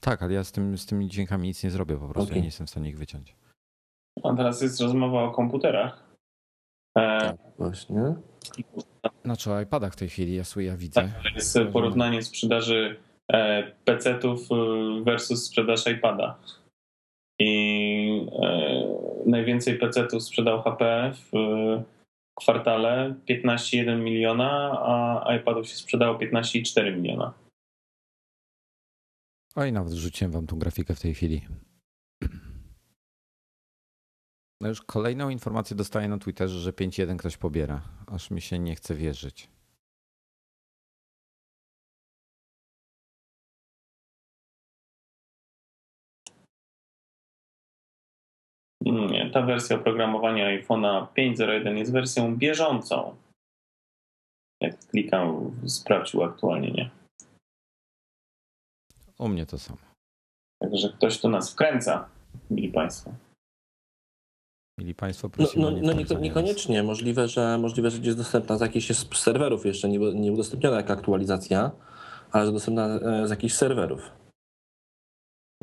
Tak, 0.00 0.22
ale 0.22 0.32
ja 0.34 0.44
z, 0.44 0.52
tym, 0.52 0.78
z 0.78 0.86
tymi 0.86 1.08
dźwiękami 1.08 1.48
nic 1.48 1.64
nie 1.64 1.70
zrobię 1.70 1.96
po 1.96 2.08
prostu. 2.08 2.22
Okej. 2.22 2.36
Ja 2.36 2.40
nie 2.40 2.46
jestem 2.46 2.66
w 2.66 2.70
stanie 2.70 2.88
ich 2.88 2.98
wyciąć. 2.98 3.36
A 4.22 4.34
teraz 4.34 4.62
jest 4.62 4.80
rozmowa 4.80 5.22
o 5.22 5.30
komputerach. 5.30 6.04
E, 6.98 7.20
Tak, 7.20 7.36
właśnie. 7.58 8.14
Znaczy 9.24 9.52
o 9.52 9.60
iPadach 9.60 9.92
w 9.92 9.96
tej 9.96 10.08
chwili, 10.08 10.34
ja, 10.34 10.42
ja 10.56 10.76
widzę. 10.76 11.02
tak, 11.02 11.22
to 11.22 11.28
jest 11.34 11.58
porównanie 11.72 12.22
sprzedaży 12.22 12.96
e, 13.32 13.62
PC-ów 13.84 14.48
e, 14.50 15.04
versus 15.04 15.46
sprzedaż 15.46 15.86
iPada. 15.86 16.38
I 17.38 18.26
e, 18.42 18.96
najwięcej 19.26 19.78
PC-ów 19.78 20.22
sprzedał 20.22 20.62
HP 20.62 21.12
w 21.14 21.36
e, 21.36 21.84
kwartale 22.34 23.14
15,1 23.28 24.02
miliona, 24.02 24.78
a 25.24 25.36
iPadów 25.36 25.68
się 25.68 25.76
sprzedało 25.76 26.18
15,4 26.18 26.96
miliona. 26.96 27.32
Oj, 29.56 29.72
nawet 29.72 29.92
wrzuciłem 29.92 30.32
wam 30.32 30.46
tą 30.46 30.58
grafikę 30.58 30.94
w 30.94 31.00
tej 31.00 31.14
chwili. 31.14 31.40
No 34.60 34.68
już 34.68 34.82
kolejną 34.82 35.28
informację 35.28 35.76
dostaję 35.76 36.08
na 36.08 36.18
Twitterze, 36.18 36.58
że 36.58 36.72
5.1 36.72 37.16
ktoś 37.16 37.36
pobiera. 37.36 37.82
Aż 38.06 38.30
mi 38.30 38.40
się 38.40 38.58
nie 38.58 38.74
chce 38.74 38.94
wierzyć. 38.94 39.48
Ta 49.32 49.42
wersja 49.42 49.76
oprogramowania 49.76 50.46
iPhone'a 50.60 51.06
5.01 51.18 51.76
jest 51.76 51.92
wersją 51.92 52.36
bieżącą. 52.36 53.16
Jak 54.60 54.78
klikam, 54.86 55.50
sprawdził 55.66 56.22
aktualnie, 56.22 56.70
nie. 56.70 56.90
U 59.18 59.28
mnie 59.28 59.46
to 59.46 59.58
samo. 59.58 59.78
Także 60.62 60.88
ktoś 60.88 61.20
tu 61.20 61.28
nas 61.28 61.52
wkręca, 61.52 62.08
mili 62.50 62.68
Państwo. 62.68 63.12
Mieli 64.78 64.94
Państwo, 64.94 65.28
No, 65.28 65.34
prosimy 65.34 65.64
no, 65.64 65.70
no 65.70 65.92
nieko- 65.92 66.14
nas. 66.14 66.22
niekoniecznie. 66.22 66.82
Możliwe, 66.82 67.28
że 67.28 67.58
możliwe, 67.58 67.90
że 67.90 67.98
jest 68.02 68.18
dostępna 68.18 68.58
z 68.58 68.60
jakichś 68.60 68.86
serwerów 69.18 69.66
jeszcze, 69.66 69.88
nie, 69.88 69.98
nie 69.98 70.32
udostępniona 70.32 70.76
jako 70.76 70.92
aktualizacja, 70.92 71.70
ale 72.32 72.46
że 72.46 72.52
dostępna 72.52 72.86
e, 72.86 73.26
z 73.26 73.30
jakichś 73.30 73.54
serwerów. 73.54 74.10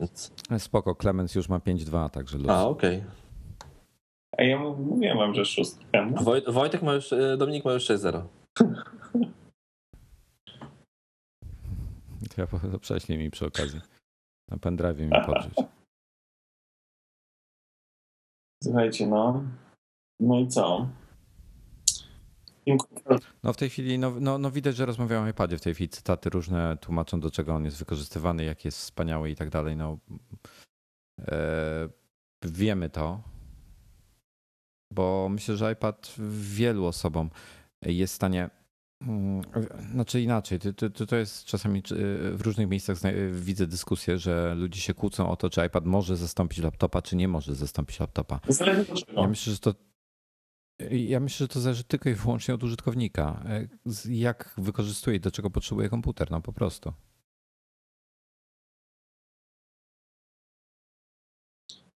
Więc... 0.04 0.32
Spoko, 0.58 0.96
Clemens 0.96 1.36
już 1.36 1.50
ma 1.50 1.58
5.2, 1.60 2.10
także 2.10 2.38
luz. 2.38 2.50
A, 2.50 2.68
okej. 2.68 3.04
A 4.38 4.44
ja 4.44 4.60
mów- 4.60 4.80
mówiłem 4.80 5.18
wam, 5.18 5.34
że 5.34 5.46
szóstka. 5.46 6.06
No. 6.06 6.22
Woj- 6.22 6.52
Wojtek 6.52 6.82
ma 6.82 6.94
już, 6.94 7.14
e, 7.14 7.38
Dominik 7.38 7.66
ma 7.66 7.74
już 7.74 7.84
6-0. 7.90 8.24
To 12.30 12.36
ja 12.42 12.48
po- 12.48 12.80
prześlij 12.80 13.18
mi 13.18 13.32
przy 13.32 13.46
okazji. 13.46 13.82
Na 14.52 14.58
pendrive 14.58 15.00
mi 15.00 15.10
podrzuć. 15.26 15.54
Słuchajcie, 18.64 19.08
no. 19.08 19.44
No 20.20 20.40
i 20.40 20.48
co? 20.48 20.88
No 23.44 23.54
w 23.54 23.58
tej 23.58 23.70
chwili, 23.70 24.00
no, 24.00 24.14
no, 24.20 24.38
no 24.38 24.52
widać, 24.52 24.76
że 24.76 24.86
rozmawiamy 24.86 25.28
o 25.28 25.30
iPadzie. 25.30 25.58
W 25.58 25.62
tej 25.62 25.74
chwili 25.74 25.90
cytaty 25.90 26.30
różne 26.30 26.78
tłumaczą, 26.78 27.20
do 27.20 27.32
czego 27.32 27.56
on 27.56 27.66
jest 27.66 27.78
wykorzystywany, 27.78 28.44
jak 28.44 28.66
jest 28.66 28.78
wspaniały 28.78 29.30
i 29.30 29.36
tak 29.36 29.50
dalej. 29.50 29.76
No, 29.76 29.98
e, 31.22 31.90
wiemy 32.46 32.90
to, 32.90 33.22
bo 34.94 35.28
myślę, 35.30 35.58
że 35.58 35.72
iPad 35.72 36.16
wielu 36.40 36.86
osobom 36.86 37.30
jest 37.86 38.14
w 38.14 38.16
stanie. 38.16 38.50
mm, 39.02 39.42
Znaczy 39.92 40.22
inaczej, 40.22 40.60
to, 40.60 40.90
to, 40.90 41.06
to 41.06 41.16
jest 41.16 41.46
czasami 41.46 41.82
w 42.34 42.42
różnych 42.42 42.70
miejscach 42.70 42.98
widzę 43.32 43.68
dyskusję, 43.68 44.18
że 44.20 44.56
ludzie 44.56 44.82
się 44.82 44.94
kłócą 44.94 45.30
o 45.30 45.36
to, 45.36 45.50
czy 45.50 45.66
iPad 45.66 45.86
może 45.86 46.18
zastąpić 46.18 46.60
laptopa, 46.60 47.02
czy 47.02 47.16
nie 47.16 47.28
może 47.28 47.56
zastąpić 47.56 48.00
laptopa. 48.00 48.40
Ja 49.22 49.28
myślę, 49.28 49.54
że 49.54 49.60
to. 49.60 49.74
Ja 50.92 51.20
myślę, 51.20 51.44
że 51.44 51.48
to 51.48 51.60
zależy 51.60 51.84
tylko 51.84 52.10
i 52.10 52.14
wyłącznie 52.14 52.54
od 52.54 52.64
użytkownika. 52.64 53.44
E, 53.50 53.68
Jak 54.10 54.54
wykorzystuje 54.58 55.18
i 55.18 55.20
do 55.20 55.32
czego 55.32 55.50
potrzebuje 55.50 55.90
komputer, 55.90 56.32
no 56.32 56.42
po 56.42 56.54
prostu. 56.54 56.94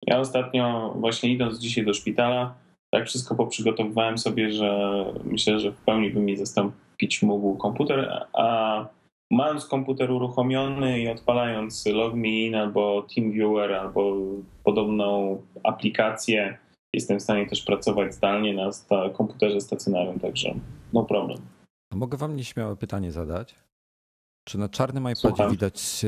Ja 0.01 0.19
ostatnio, 0.19 0.93
właśnie 0.99 1.29
idąc 1.29 1.59
dzisiaj 1.59 1.85
do 1.85 1.93
szpitala, 1.93 2.55
tak 2.91 3.07
wszystko 3.07 3.35
poprzygotowywałem 3.35 4.17
sobie, 4.17 4.51
że 4.51 5.05
myślę, 5.23 5.59
że 5.59 5.71
w 5.71 5.81
pełni 5.81 6.09
by 6.09 6.19
mi 6.19 6.37
zastąpić 6.37 7.21
mógł 7.21 7.57
komputer, 7.57 8.27
a 8.33 8.87
mając 9.31 9.65
komputer 9.65 10.11
uruchomiony 10.11 10.99
i 10.99 11.07
odpalając 11.07 11.85
LogMeIn 11.85 12.55
albo 12.55 13.01
TeamViewer 13.15 13.73
albo 13.73 14.15
podobną 14.63 15.41
aplikację, 15.63 16.57
jestem 16.93 17.19
w 17.19 17.21
stanie 17.23 17.45
też 17.49 17.63
pracować 17.63 18.13
zdalnie 18.13 18.53
na 18.53 18.71
sta- 18.71 19.09
komputerze 19.09 19.61
stacjonarnym, 19.61 20.19
także 20.19 20.53
no 20.93 21.03
problem. 21.03 21.37
A 21.93 21.95
mogę 21.95 22.17
wam 22.17 22.35
nieśmiałe 22.35 22.75
pytanie 22.75 23.11
zadać? 23.11 23.55
Czy 24.47 24.57
na 24.57 24.69
czarnym 24.69 25.03
iPadzie 25.03 25.15
Słucham. 25.15 25.51
widać 25.51 26.05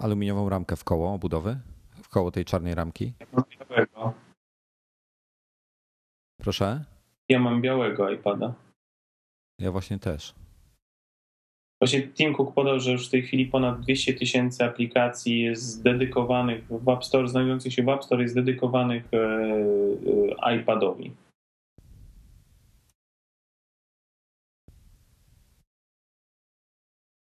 aluminiową 0.00 0.48
ramkę 0.48 0.76
w 0.76 0.84
koło 0.84 1.12
obudowy? 1.14 1.60
W 2.02 2.08
koło 2.08 2.30
tej 2.30 2.44
czarnej 2.44 2.74
ramki? 2.74 3.12
Mam 3.32 3.44
białego. 3.68 4.12
Proszę? 6.40 6.84
Ja 7.28 7.38
mam 7.40 7.62
białego 7.62 8.10
iPada. 8.10 8.54
Ja 9.58 9.72
właśnie 9.72 9.98
też. 9.98 10.34
Właśnie 11.80 12.08
Tim 12.08 12.34
Cook 12.34 12.54
podał, 12.54 12.80
że 12.80 12.92
już 12.92 13.08
w 13.08 13.10
tej 13.10 13.22
chwili 13.22 13.46
ponad 13.46 13.80
200 13.80 14.14
tysięcy 14.14 14.64
aplikacji 14.64 15.40
jest 15.40 15.82
dedykowanych 15.82 16.64
w 16.70 16.88
App 16.88 17.04
Store, 17.04 17.28
znajdujących 17.28 17.72
się 17.72 17.82
w 17.82 17.88
App 17.88 18.04
Store, 18.04 18.22
jest 18.22 18.34
dedykowanych 18.34 19.04
e, 19.14 19.18
e, 20.46 20.56
iPadowi. 20.56 21.12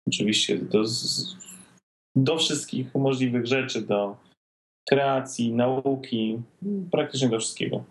Oczywiście 0.09 0.59
do, 0.59 0.85
do 2.17 2.39
wszystkich 2.39 2.95
możliwych 2.95 3.47
rzeczy, 3.47 3.83
do 3.83 4.17
kreacji, 4.89 5.53
nauki, 5.53 6.43
praktycznie 6.91 7.29
do 7.29 7.39
wszystkiego. 7.39 7.85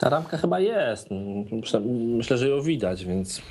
Ta 0.00 0.08
ramka 0.08 0.38
chyba 0.38 0.60
jest. 0.60 1.08
Myślę, 2.16 2.38
że 2.38 2.48
ją 2.48 2.62
widać, 2.62 3.04
więc 3.04 3.42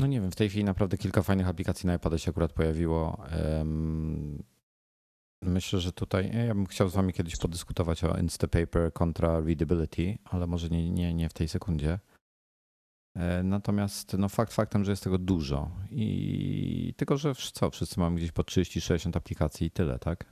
No 0.00 0.06
nie 0.06 0.20
wiem, 0.20 0.30
w 0.30 0.36
tej 0.36 0.48
chwili 0.48 0.64
naprawdę 0.64 0.98
kilka 0.98 1.22
fajnych 1.22 1.48
aplikacji 1.48 1.86
na 1.86 1.94
iPada 1.94 2.18
się 2.18 2.30
akurat 2.30 2.52
pojawiło. 2.52 3.24
Myślę, 5.42 5.80
że 5.80 5.92
tutaj 5.92 6.46
ja 6.46 6.54
bym 6.54 6.66
chciał 6.66 6.88
z 6.88 6.94
wami 6.94 7.12
kiedyś 7.12 7.36
podyskutować 7.36 8.04
o 8.04 8.18
Instapaper 8.18 8.92
kontra 8.92 9.40
Readability, 9.40 10.18
ale 10.24 10.46
może 10.46 10.68
nie, 10.68 10.90
nie, 10.90 11.14
nie 11.14 11.28
w 11.28 11.32
tej 11.32 11.48
sekundzie. 11.48 11.98
E, 13.16 13.42
Natomiast 13.42 14.18
no 14.18 14.28
fakt 14.28 14.52
faktem, 14.52 14.84
że 14.84 14.92
jest 14.92 15.04
tego 15.04 15.18
dużo 15.18 15.70
i 15.90 16.94
tylko, 16.96 17.16
że 17.16 17.34
co, 17.34 17.70
wszyscy 17.70 18.00
mamy 18.00 18.16
gdzieś 18.16 18.32
po 18.32 18.42
30-60 18.42 19.16
aplikacji 19.16 19.66
i 19.66 19.70
tyle, 19.70 19.98
tak? 19.98 20.24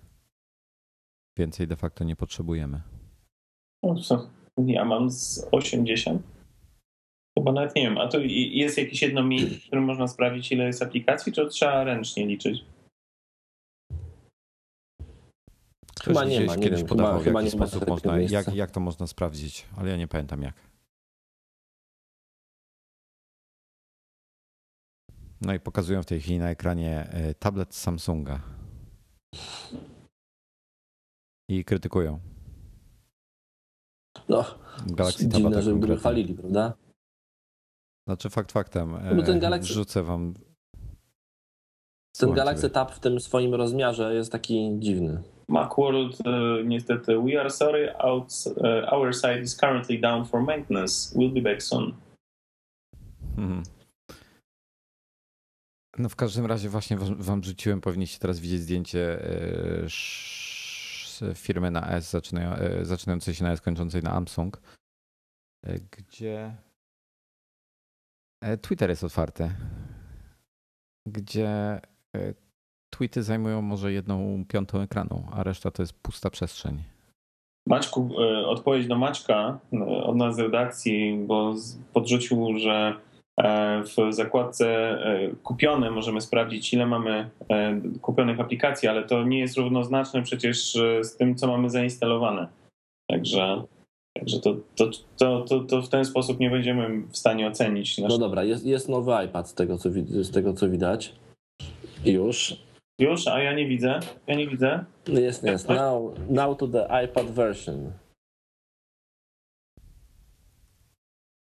Więcej 1.39 1.66
de 1.66 1.76
facto 1.76 2.05
nie 2.05 2.16
potrzebujemy. 2.16 2.83
No 3.83 3.95
co? 3.95 4.31
Ja 4.66 4.85
mam 4.85 5.11
z 5.11 5.49
80. 5.53 6.22
Chyba 7.39 7.53
nawet 7.53 7.76
nie 7.76 7.83
wiem. 7.83 7.99
A 7.99 8.09
to 8.09 8.18
jest 8.20 8.78
jakieś 8.78 9.03
jedno 9.03 9.22
miejsce, 9.22 9.55
w 9.55 9.66
którym 9.66 9.85
można 9.85 10.09
sprawdzić, 10.09 10.53
ile 10.53 10.64
jest 10.64 10.83
aplikacji, 10.83 11.33
czy 11.33 11.47
trzeba 11.49 11.85
ręcznie 11.85 12.26
liczyć? 12.26 12.64
Ktoś 15.95 16.07
Chyba 16.07 16.24
nie 16.24 16.37
gdzieś 16.37 16.47
ma, 16.49 16.57
nie 16.57 16.62
kiedyś 16.62 16.78
wiem, 16.78 16.89
podawał, 16.89 17.12
chyba- 17.12 17.22
w 17.22 17.24
chyba 17.24 17.43
jaki 17.43 17.55
nie 17.55 17.61
ma 17.61 17.66
sposób 17.66 17.89
można, 17.89 18.18
jak, 18.18 18.55
jak 18.55 18.70
to 18.70 18.81
można 18.81 19.07
sprawdzić, 19.07 19.66
ale 19.76 19.91
ja 19.91 19.97
nie 19.97 20.09
pamiętam 20.09 20.43
jak. 20.43 20.70
No 25.41 25.55
i 25.55 25.61
pokazują 25.61 26.03
w 26.03 26.07
tej 26.07 26.20
chwili 26.20 26.39
na 26.39 26.51
ekranie 26.51 27.09
e, 27.11 27.35
tablet 27.35 27.74
Samsunga. 27.74 28.41
I 31.51 31.64
krytykują. 31.64 32.20
No, 34.28 34.44
Galaxy 34.86 35.28
Tab 35.28 35.32
dziwne, 35.32 35.54
tak 35.54 35.62
żeby 35.62 35.96
chwalili, 35.96 36.34
prawda? 36.34 36.72
Znaczy 38.08 38.30
fakt 38.30 38.52
faktem. 38.52 38.90
No 38.90 39.14
bo 39.14 39.22
ten 39.22 39.36
e, 39.36 39.40
Galaxy- 39.40 39.72
Wrzucę 39.72 40.02
wam. 40.02 40.34
Ten 42.18 42.32
Galaxy. 42.32 42.70
Tab 42.70 42.92
w 42.92 43.00
tym 43.00 43.20
swoim 43.20 43.54
rozmiarze 43.54 44.14
jest 44.14 44.32
taki 44.32 44.70
dziwny. 44.78 45.22
Macworld, 45.48 46.18
e, 46.26 46.64
niestety, 46.64 47.18
we 47.18 47.40
are 47.40 47.50
sorry, 47.50 47.96
out, 47.98 48.32
e, 48.64 48.90
our 48.90 49.14
site 49.14 49.40
is 49.40 49.56
currently 49.56 50.00
down 50.00 50.24
for 50.24 50.42
maintenance. 50.42 51.18
We'll 51.18 51.34
be 51.34 51.40
back 51.40 51.62
soon. 51.62 51.94
Mhm. 53.36 53.62
No 55.98 56.08
w 56.08 56.16
każdym 56.16 56.46
razie 56.46 56.68
właśnie 56.68 56.96
wam 56.96 57.22
wam 57.22 57.44
rzuciłem, 57.44 57.80
powinniście 57.80 58.18
teraz 58.18 58.40
widzieć 58.40 58.61
zdjęcie 58.61 59.24
e, 59.24 59.88
firmy 61.35 61.71
na 61.71 61.89
S, 61.91 62.11
zaczynają, 62.11 62.53
e, 62.55 62.85
zaczynającej 62.85 63.35
się 63.35 63.45
na 63.45 63.53
S, 63.53 63.61
kończącej 63.61 64.03
na 64.03 64.11
Samsung, 64.11 64.61
e, 65.66 65.79
gdzie 65.81 66.57
e, 68.43 68.57
Twitter 68.57 68.91
jest 68.91 69.05
otwarty, 69.05 69.51
gdzie 71.07 71.81
tweety 72.91 73.23
zajmują 73.23 73.62
może 73.62 73.93
jedną 73.93 74.45
piątą 74.49 74.81
ekranu, 74.81 75.27
a 75.33 75.43
reszta 75.43 75.71
to 75.71 75.83
jest 75.83 75.93
pusta 75.93 76.31
przestrzeń. 76.31 76.83
Maćku, 77.66 78.11
e, 78.21 78.47
odpowiedź 78.47 78.87
do 78.87 78.99
Maćka 78.99 79.59
e, 79.73 79.85
od 79.87 80.16
nas 80.16 80.37
z 80.37 80.39
redakcji, 80.39 81.25
bo 81.27 81.55
podrzucił, 81.93 82.59
że 82.59 82.95
w 83.85 84.14
zakładce 84.14 84.66
e, 84.66 85.31
kupione 85.43 85.91
możemy 85.91 86.20
sprawdzić, 86.20 86.74
ile 86.74 86.87
mamy 86.87 87.31
e, 87.49 87.81
kupionych 88.01 88.41
aplikacji, 88.41 88.89
ale 88.89 89.05
to 89.05 89.24
nie 89.24 89.39
jest 89.39 89.57
równoznaczne 89.57 90.22
przecież 90.22 90.76
e, 90.76 91.05
z 91.05 91.16
tym, 91.16 91.35
co 91.35 91.47
mamy 91.47 91.70
zainstalowane. 91.70 92.49
Także, 93.11 93.62
także 94.18 94.41
to, 94.41 94.57
to, 94.76 94.91
to, 95.16 95.45
to, 95.45 95.61
to 95.61 95.83
w 95.83 95.89
ten 95.89 96.05
sposób 96.05 96.41
nie 96.41 96.51
będziemy 96.51 97.03
w 97.09 97.16
stanie 97.16 97.47
ocenić. 97.49 97.99
No 97.99 98.09
Nasz... 98.09 98.18
dobra, 98.18 98.45
jest, 98.45 98.66
jest 98.66 98.89
nowy 98.89 99.12
iPad 99.24 99.49
z 99.49 99.55
tego, 99.55 99.78
co, 99.78 99.91
z 100.09 100.31
tego, 100.31 100.53
co 100.53 100.68
widać. 100.68 101.14
Już. 102.05 102.57
Już, 103.01 103.26
a 103.26 103.43
ja 103.43 103.53
nie 103.53 103.66
widzę. 103.66 104.01
Ja 104.26 104.35
nie 104.35 104.47
widzę. 104.47 104.85
Jest, 105.09 105.45
jest. 105.45 105.68
Now, 105.68 106.03
now 106.31 106.57
to 106.59 106.68
the 106.68 107.05
iPad 107.05 107.31
version. 107.31 107.93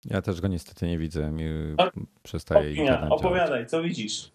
Ja 0.06 0.22
też 0.22 0.42
go 0.42 0.48
niestety 0.48 0.88
nie 0.88 0.98
widzę, 0.98 1.32
mi 1.32 1.46
A- 1.78 1.92
przestaje 2.24 2.72
Opinia, 2.72 2.94
działać. 2.94 3.12
opowiadaj, 3.12 3.68
co 3.68 3.84
widzisz? 3.84 4.32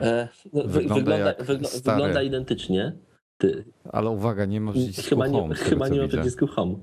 E, 0.00 0.28
no, 0.52 0.62
wy, 0.62 0.68
Wygląda 0.68 0.94
wygląda, 0.94 1.32
wygl- 1.32 1.64
stary. 1.66 1.96
wygląda 1.96 2.22
identycznie. 2.22 2.92
Ty, 3.38 3.64
Ale 3.92 4.10
uwaga, 4.10 4.44
nie 4.44 4.60
ma 4.60 4.72
przycisku 4.72 5.08
chyba 5.10 5.26
nie, 5.26 5.40
home. 5.40 5.54
chyba 5.54 5.88
nie 5.88 6.02
ma 6.02 6.08
przycisku 6.08 6.46
home. 6.46 6.74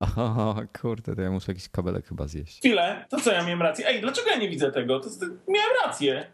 Aha, 0.00 0.66
kurde, 0.80 1.16
to 1.16 1.22
ja 1.22 1.30
muszę 1.30 1.52
jakiś 1.52 1.68
kabelek 1.68 2.06
chyba 2.06 2.26
zjeść. 2.28 2.58
Chwilę, 2.58 3.04
to 3.10 3.20
co 3.20 3.32
ja 3.32 3.44
miałem 3.44 3.62
rację? 3.62 3.86
Ej, 3.88 4.00
dlaczego 4.00 4.30
ja 4.30 4.38
nie 4.38 4.48
widzę 4.48 4.72
tego? 4.72 5.00
To, 5.00 5.10
to, 5.10 5.26
miałem 5.26 5.70
rację. 5.86 6.26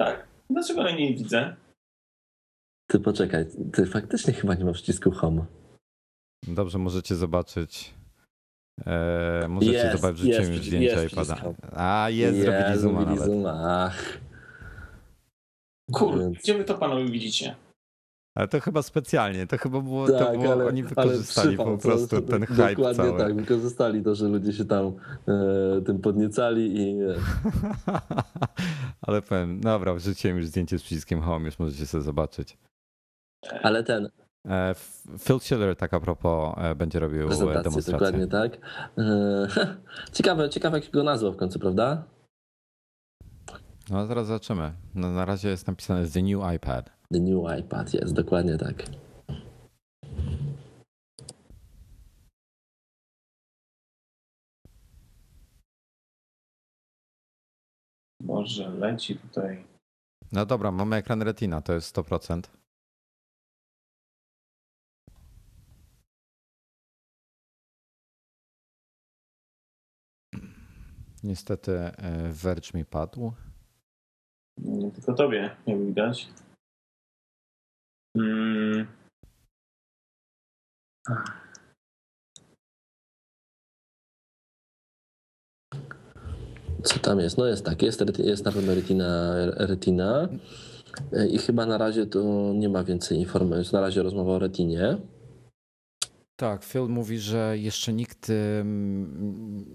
Tak, 0.00 0.26
dlaczego 0.50 0.82
ja 0.88 0.96
nie 0.96 1.14
widzę? 1.14 1.56
Ty 2.90 3.00
poczekaj, 3.00 3.46
ty 3.72 3.86
faktycznie 3.86 4.32
chyba 4.32 4.54
nie 4.54 4.64
ma 4.64 4.72
przycisku 4.72 5.10
home. 5.10 5.44
Dobrze, 6.48 6.78
możecie 6.78 7.14
zobaczyć. 7.14 7.94
E, 8.86 9.46
możecie 9.48 9.72
Jest, 9.72 10.00
zobaczyć, 10.00 10.24
jest, 10.24 10.40
już 10.40 10.48
jest 10.50 10.64
zdjęcia 10.64 10.96
przycisk 10.96 11.12
iPada. 11.12 11.54
A, 11.72 12.10
jest, 12.10 12.38
zrobili 12.40 12.78
zooma 12.78 13.00
zrobili 13.00 13.06
nawet. 13.20 13.32
zooma, 13.34 13.84
Ach, 13.84 14.18
Kurde, 15.92 16.20
Więc- 16.24 16.38
gdzie 16.38 16.58
wy 16.58 16.64
to 16.64 16.74
panowie 16.74 17.04
widzicie? 17.10 17.56
Ale 18.36 18.48
to 18.48 18.60
chyba 18.60 18.82
specjalnie, 18.82 19.46
to 19.46 19.58
chyba 19.58 19.80
było, 19.80 20.06
to 20.06 20.18
tak, 20.18 20.38
było 20.38 20.52
ale, 20.52 20.66
oni 20.66 20.82
wykorzystali 20.82 21.48
przypał, 21.48 21.66
po 21.76 21.82
prostu 21.82 22.08
co- 22.08 22.22
ten 22.22 22.46
hype 22.46 22.68
Dokładnie 22.74 23.04
cały. 23.04 23.18
tak, 23.18 23.34
wykorzystali 23.36 24.02
to, 24.02 24.14
że 24.14 24.28
ludzie 24.28 24.52
się 24.52 24.64
tam 24.64 24.92
e, 25.28 25.80
tym 25.86 25.98
podniecali 26.00 26.76
i 26.80 27.02
e, 27.02 27.14
Ale 29.06 29.22
powiem, 29.22 29.60
dobra, 29.60 29.94
wrzuciłem 29.94 30.36
już 30.36 30.46
zdjęcie 30.46 30.78
z 30.78 30.82
przyciskiem 30.82 31.20
home, 31.20 31.46
już 31.46 31.58
możecie 31.58 31.86
sobie 31.86 32.02
zobaczyć. 32.02 32.58
ale 33.62 33.84
ten, 33.84 34.08
Phil 35.18 35.40
Schiller, 35.40 35.76
tak 35.76 35.94
a 35.94 36.00
propos, 36.00 36.54
e, 36.58 36.74
będzie 36.74 37.00
robił 37.00 37.22
e, 37.22 37.26
prezentację, 37.26 37.62
demonstrację. 37.62 37.92
dokładnie 37.92 38.26
tak. 38.26 38.58
E, 38.98 39.46
ciekawe, 40.16 40.50
ciekawe 40.50 40.78
jak 40.78 40.90
go 40.90 41.02
nazwał 41.02 41.32
w 41.32 41.36
końcu, 41.36 41.58
prawda? 41.58 42.04
No 43.90 43.98
a 43.98 44.06
zaraz 44.06 44.26
zobaczymy. 44.26 44.72
No, 44.94 45.10
na 45.10 45.24
razie 45.24 45.48
jest 45.48 45.66
napisane 45.66 46.08
The 46.08 46.22
New 46.22 46.54
iPad. 46.56 46.90
The 47.12 47.20
New 47.20 47.58
iPad, 47.60 47.94
jest, 47.94 48.14
dokładnie 48.14 48.58
tak. 48.58 48.84
Może 58.20 58.68
leci 58.68 59.16
tutaj. 59.16 59.64
No 60.32 60.46
dobra, 60.46 60.70
mamy 60.70 60.96
ekran 60.96 61.22
Retina, 61.22 61.60
to 61.60 61.72
jest 61.72 61.96
100%. 61.96 62.42
Niestety 71.24 71.72
e, 71.72 71.92
Verge 72.32 72.70
mi 72.74 72.84
padł. 72.84 73.32
Nie 74.58 74.90
tylko 74.90 75.14
tobie, 75.14 75.56
jak 75.66 75.78
widać. 75.86 76.28
Mm. 78.16 78.86
Co 86.82 86.98
tam 86.98 87.20
jest? 87.20 87.38
No 87.38 87.46
jest 87.46 87.64
tak, 87.64 87.82
jest, 87.82 88.18
jest 88.18 88.44
na 88.44 88.52
pewno 88.52 88.74
retina, 88.74 89.34
retina 89.56 90.28
e, 91.12 91.26
i 91.26 91.38
chyba 91.38 91.66
na 91.66 91.78
razie 91.78 92.06
to 92.06 92.52
nie 92.54 92.68
ma 92.68 92.84
więcej 92.84 93.18
informacji. 93.18 93.72
Na 93.72 93.80
razie 93.80 94.02
rozmowa 94.02 94.32
o 94.32 94.38
retinie. 94.38 94.98
Tak, 96.36 96.64
Phil 96.64 96.88
mówi, 96.88 97.18
że 97.18 97.58
jeszcze 97.58 97.92
nikt 97.92 98.32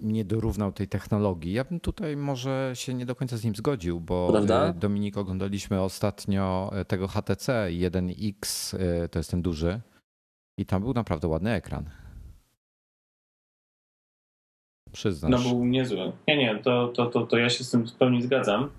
nie 0.02 0.24
dorównał 0.24 0.72
tej 0.72 0.88
technologii. 0.88 1.52
Ja 1.52 1.64
bym 1.64 1.80
tutaj 1.80 2.16
może 2.16 2.72
się 2.74 2.94
nie 2.94 3.06
do 3.06 3.14
końca 3.14 3.36
z 3.36 3.44
nim 3.44 3.56
zgodził, 3.56 4.00
bo 4.00 4.28
Prawda? 4.30 4.66
e, 4.68 4.74
Dominik 4.74 5.16
oglądaliśmy 5.16 5.80
ostatnio 5.80 6.70
e, 6.72 6.84
tego 6.84 7.08
HTC 7.08 7.68
1X, 7.70 8.76
e, 8.78 9.08
to 9.08 9.18
jest 9.18 9.30
ten 9.30 9.42
duży, 9.42 9.80
i 10.58 10.66
tam 10.66 10.82
był 10.82 10.94
naprawdę 10.94 11.28
ładny 11.28 11.50
ekran. 11.52 11.90
Przyznasz. 14.92 15.44
No 15.44 15.50
był 15.50 15.64
niezły. 15.64 16.12
Nie, 16.28 16.36
nie, 16.36 16.58
to, 16.58 16.88
to, 16.88 17.06
to, 17.06 17.26
to 17.26 17.36
ja 17.36 17.50
się 17.50 17.64
z 17.64 17.70
tym 17.70 17.86
w 17.86 17.92
pełni 17.92 18.22
zgadzam. 18.22 18.70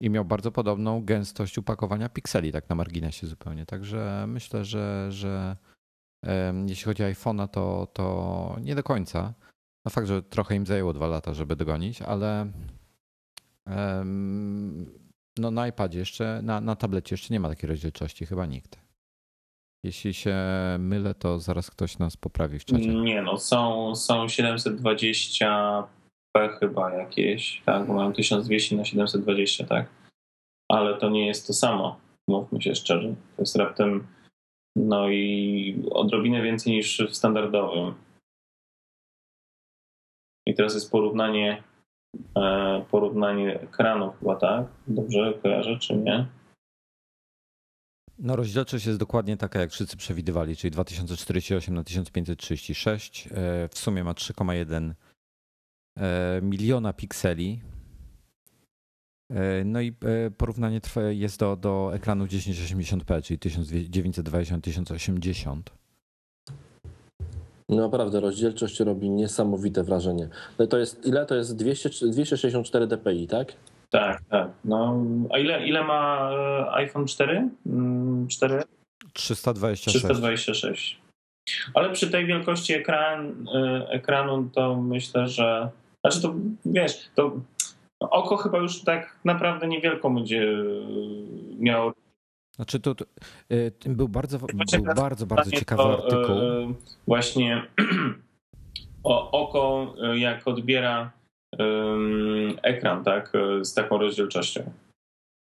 I 0.00 0.10
miał 0.10 0.24
bardzo 0.24 0.52
podobną 0.52 1.04
gęstość 1.04 1.58
upakowania 1.58 2.08
pikseli, 2.08 2.52
tak 2.52 2.68
na 2.68 2.74
marginesie 2.74 3.26
zupełnie. 3.26 3.66
Także 3.66 4.24
myślę, 4.28 4.64
że, 4.64 5.12
że 5.12 5.56
jeśli 6.66 6.84
chodzi 6.84 7.02
o 7.02 7.06
iPhone'a, 7.06 7.48
to, 7.48 7.88
to 7.92 8.56
nie 8.60 8.74
do 8.74 8.82
końca. 8.82 9.34
No 9.84 9.90
fakt, 9.90 10.06
że 10.06 10.22
trochę 10.22 10.54
im 10.54 10.66
zajęło 10.66 10.92
dwa 10.92 11.06
lata, 11.06 11.34
żeby 11.34 11.56
dogonić, 11.56 12.02
ale 12.02 12.52
no 15.38 15.50
na 15.50 15.68
iPadzie 15.68 15.98
jeszcze, 15.98 16.40
na, 16.42 16.60
na 16.60 16.76
tablecie 16.76 17.14
jeszcze 17.14 17.34
nie 17.34 17.40
ma 17.40 17.48
takiej 17.48 17.68
rozdzielczości, 17.68 18.26
chyba 18.26 18.46
nikt. 18.46 18.78
Jeśli 19.84 20.14
się 20.14 20.36
mylę, 20.78 21.14
to 21.14 21.38
zaraz 21.38 21.70
ktoś 21.70 21.98
nas 21.98 22.16
poprawi 22.16 22.58
w 22.58 22.64
czacie. 22.64 22.94
Nie 22.94 23.22
no, 23.22 23.38
są, 23.38 23.94
są 23.96 24.26
720p 24.26 25.84
chyba 26.60 26.94
jakieś, 26.94 27.62
tak, 27.64 27.86
bo 27.86 27.94
mają 27.94 28.12
1200 28.12 28.76
na 28.76 28.84
720, 28.84 29.66
tak. 29.66 29.86
Ale 30.68 30.98
to 30.98 31.10
nie 31.10 31.26
jest 31.26 31.46
to 31.46 31.52
samo, 31.52 32.00
mówmy 32.28 32.62
się 32.62 32.74
szczerze. 32.74 33.08
To 33.08 33.42
jest 33.42 33.56
raptem 33.56 34.06
no 34.78 35.08
i 35.08 35.82
odrobinę 35.90 36.42
więcej 36.42 36.72
niż 36.72 37.02
w 37.10 37.16
standardowym. 37.16 37.94
I 40.46 40.54
teraz 40.54 40.74
jest 40.74 40.90
porównanie 40.90 41.62
e, 42.36 42.84
porównanie 42.90 43.60
ekranów 43.60 44.18
chyba, 44.18 44.36
tak? 44.36 44.66
Dobrze 44.86 45.34
kojarzę, 45.42 45.78
czy 45.78 45.96
nie? 45.96 46.26
No 48.18 48.36
rozdzielczość 48.36 48.86
jest 48.86 48.98
dokładnie 48.98 49.36
taka, 49.36 49.60
jak 49.60 49.70
wszyscy 49.70 49.96
przewidywali, 49.96 50.56
czyli 50.56 50.70
2048 50.70 51.74
na 51.74 51.84
1536. 51.84 53.26
E, 53.26 53.68
W 53.68 53.78
sumie 53.78 54.04
ma 54.04 54.12
3,1 54.12 54.92
e, 55.96 56.40
miliona 56.42 56.92
pikseli. 56.92 57.60
E, 59.30 59.64
No 59.64 59.80
i 59.80 59.88
e, 59.88 59.92
porównanie 60.30 60.80
trwa, 60.80 61.02
jest 61.02 61.40
do, 61.40 61.56
do 61.56 61.90
ekranu 61.94 62.26
1080p, 62.26 63.22
czyli 63.22 63.38
1920-1080. 63.38 65.56
No 67.68 67.76
Naprawdę, 67.76 68.20
rozdzielczość 68.20 68.80
robi 68.80 69.10
niesamowite 69.10 69.84
wrażenie. 69.84 70.28
No 70.58 70.66
to 70.66 70.78
jest, 70.78 71.06
ile 71.06 71.26
to 71.26 71.34
jest? 71.34 71.56
200, 71.56 71.90
264 72.12 72.86
dpi, 72.86 73.26
tak? 73.26 73.52
Tak, 73.90 74.22
tak. 74.30 74.50
No, 74.64 75.04
a 75.32 75.38
ile, 75.38 75.66
ile 75.66 75.84
ma 75.84 76.30
e, 76.32 76.72
iPhone 76.72 77.06
4? 77.06 77.48
Mm, 77.66 78.28
4? 78.28 78.62
326. 79.12 79.98
326. 79.98 81.00
Ale 81.74 81.90
przy 81.90 82.10
tej 82.10 82.26
wielkości 82.26 82.74
ekran, 82.74 83.46
ekranu 83.88 84.48
to 84.54 84.76
myślę, 84.82 85.28
że. 85.28 85.70
Znaczy 86.04 86.22
to 86.22 86.34
wiesz, 86.64 87.10
to 87.14 87.40
oko 88.00 88.36
chyba 88.36 88.58
już 88.58 88.82
tak 88.82 89.18
naprawdę 89.24 89.68
niewielką 89.68 90.14
będzie 90.14 90.42
e, 90.42 90.54
miało. 91.58 91.92
Znaczy 92.56 92.80
to, 92.80 92.94
to 92.94 93.04
e, 93.86 93.94
był 93.94 94.08
bardzo, 94.08 94.38
był 94.38 94.48
bardzo, 94.96 95.26
bardzo 95.26 95.50
to, 95.50 95.56
ciekawy 95.56 95.82
artykuł. 95.82 96.36
e, 96.36 96.74
Właśnie 97.06 97.66
o, 99.04 99.30
oko, 99.30 99.94
jak 100.14 100.48
odbiera 100.48 101.12
ekran, 102.62 103.04
tak, 103.04 103.32
z 103.62 103.74
taką 103.74 103.98
rozdzielczością. 103.98 104.70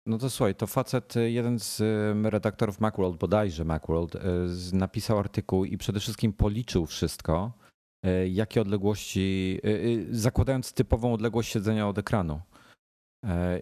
No 0.06 0.18
to 0.18 0.30
słuchaj, 0.30 0.54
to 0.54 0.66
facet, 0.66 1.14
jeden 1.26 1.58
z 1.58 1.82
redaktorów 2.24 2.80
Macworld, 2.80 3.16
bodajże 3.16 3.64
Macworld, 3.64 4.16
napisał 4.72 5.18
artykuł 5.18 5.64
i 5.64 5.78
przede 5.78 6.00
wszystkim 6.00 6.32
policzył 6.32 6.86
wszystko, 6.86 7.52
jakie 8.28 8.60
odległości, 8.60 9.58
y, 9.64 9.68
y, 9.68 10.06
zakładając 10.10 10.72
typową 10.72 11.12
odległość 11.12 11.52
siedzenia 11.52 11.88
od 11.88 11.98
ekranu. 11.98 12.40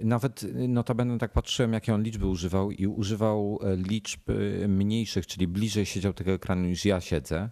Nawet 0.03 0.47
notabene 0.69 1.19
tak 1.19 1.33
patrzyłem, 1.33 1.73
jakie 1.73 1.95
on 1.95 2.03
liczby 2.03 2.27
używał 2.27 2.71
i 2.71 2.87
używał 2.87 3.59
liczb 3.89 4.21
mniejszych, 4.69 5.27
czyli 5.27 5.47
bliżej 5.47 5.87
siedział 5.87 6.13
tego 6.13 6.33
ekranu 6.33 6.67
niż 6.67 6.85
ja 6.85 7.01
siedzę. 7.01 7.51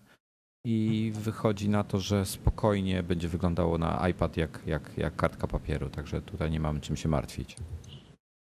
I 0.67 1.13
wychodzi 1.15 1.69
na 1.69 1.85
to, 1.85 1.99
że 1.99 2.25
spokojnie 2.25 3.03
będzie 3.03 3.29
wyglądało 3.29 3.79
na 3.79 4.09
iPad 4.09 4.37
jak, 4.37 4.63
jak, 4.67 4.91
jak 4.97 5.17
kartka 5.17 5.47
papieru, 5.47 5.91
także 5.91 6.23
tutaj 6.23 6.51
nie 6.51 6.61
mamy 6.61 6.81
czym 6.81 6.97
się 6.97 7.09
martwić. 7.09 7.57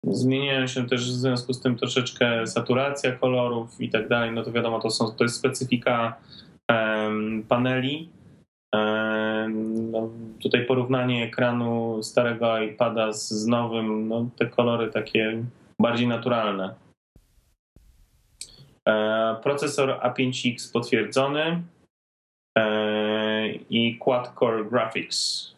Zmieniają 0.04 0.68
się 0.68 0.88
też 0.88 1.12
w 1.12 1.14
związku 1.14 1.54
z 1.54 1.62
tym 1.62 1.76
troszeczkę 1.76 2.48
saturacja 2.48 3.12
kolorów 3.12 3.82
i 3.82 3.90
tak 3.90 4.10
dalej. 4.10 4.32
No 4.32 4.44
to 4.44 4.52
wiadomo, 4.52 4.80
to, 4.80 4.90
są, 4.90 5.12
to 5.12 5.24
jest 5.24 5.36
specyfika 5.36 6.18
em, 6.68 7.44
paneli. 7.48 8.10
No, 9.92 10.10
tutaj 10.42 10.66
porównanie 10.66 11.24
ekranu 11.24 12.04
starego 12.04 12.60
iPada 12.60 13.14
z, 13.14 13.30
z 13.30 13.48
nowym, 13.48 14.08
no, 14.08 14.30
te 14.38 14.46
kolory 14.46 14.92
takie 14.92 15.44
bardziej 15.80 16.08
naturalne. 16.08 16.76
E, 18.88 19.36
procesor 19.44 19.90
A5X 19.90 20.74
potwierdzony 20.74 21.64
e, 22.58 23.50
i 23.54 23.98
quad-core 24.00 24.70
graphics. 24.70 25.52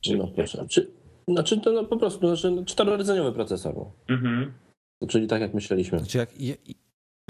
Czyli 0.00 0.18
No 0.18 0.26
proszę. 0.26 0.66
Czy, 0.68 0.90
Znaczy 1.28 1.60
to 1.60 1.72
no, 1.72 1.84
po 1.84 1.96
prostu 1.96 2.36
znaczy, 2.36 2.64
czterorodzeniowy 2.64 3.32
procesor. 3.32 3.74
Mhm. 4.08 4.52
Czyli 5.08 5.26
tak 5.26 5.40
jak 5.40 5.54
myśleliśmy. 5.54 5.98
Znaczy 5.98 6.18
jak, 6.18 6.30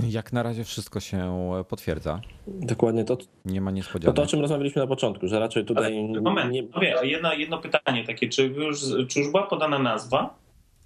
jak 0.08 0.32
na 0.32 0.42
razie 0.42 0.64
wszystko 0.64 1.00
się 1.00 1.34
potwierdza. 1.68 2.20
Dokładnie 2.46 3.04
to. 3.04 3.16
Nie 3.44 3.60
ma 3.60 3.70
To, 3.70 3.74
niespodzianek. 3.74 4.16
to 4.16 4.22
o 4.22 4.26
czym 4.26 4.40
rozmawialiśmy 4.40 4.82
na 4.82 4.88
początku, 4.88 5.28
że 5.28 5.38
raczej 5.40 5.64
tutaj 5.64 6.08
Moment, 6.22 6.52
nie, 6.52 6.62
Panowie, 6.62 6.94
jedno, 7.02 7.32
jedno 7.34 7.58
pytanie 7.58 8.04
takie, 8.04 8.28
czy 8.28 8.42
już, 8.46 8.80
czy 9.08 9.20
już 9.20 9.30
była 9.30 9.42
podana 9.46 9.78
nazwa? 9.78 10.34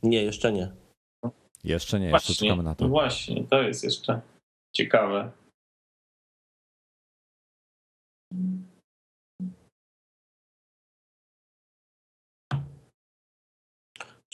nie, 0.02 0.22
jeszcze 0.22 0.52
nie. 0.52 0.70
Jeszcze 1.64 2.00
nie, 2.00 2.06
jeszcze 2.10 2.34
czekamy 2.34 2.62
na 2.62 2.74
to. 2.74 2.88
Właśnie, 2.88 3.44
to 3.44 3.62
jest 3.62 3.84
jeszcze 3.84 4.20
ciekawe. 4.72 5.30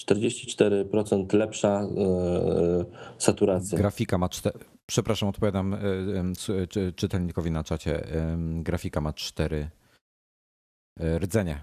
44% 0.07 1.35
lepsza 1.35 1.83
yy, 1.83 2.85
saturacja. 3.19 3.79
Grafika 3.79 4.19
ma 4.19 4.29
4. 4.29 4.59
Przepraszam, 4.87 5.29
odpowiadam 5.29 5.77
czy- 6.39 6.93
czytelnikowi 6.97 7.51
na 7.51 7.65
czacie. 7.65 8.07
Grafika 8.39 9.01
ma 9.01 9.13
4 9.13 9.71
rdzenie. 11.19 11.63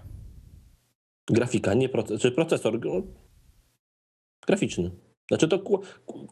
Grafika, 1.30 1.74
nie 1.74 1.88
proces, 1.88 2.20
czy 2.20 2.32
procesor 2.32 2.84
no, 2.84 3.02
graficzny. 4.46 4.90
Znaczy 5.28 5.48
to 5.48 5.62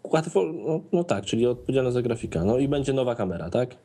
łatwo, 0.04 0.42
no, 0.52 0.80
no 0.92 1.04
tak, 1.04 1.24
czyli 1.24 1.46
odpowiedzialne 1.46 1.92
za 1.92 2.02
grafika. 2.02 2.44
No 2.44 2.59
i 2.59 2.68
będzie 2.68 2.92
nowa 2.92 3.14
kamera, 3.14 3.50
tak? 3.50 3.76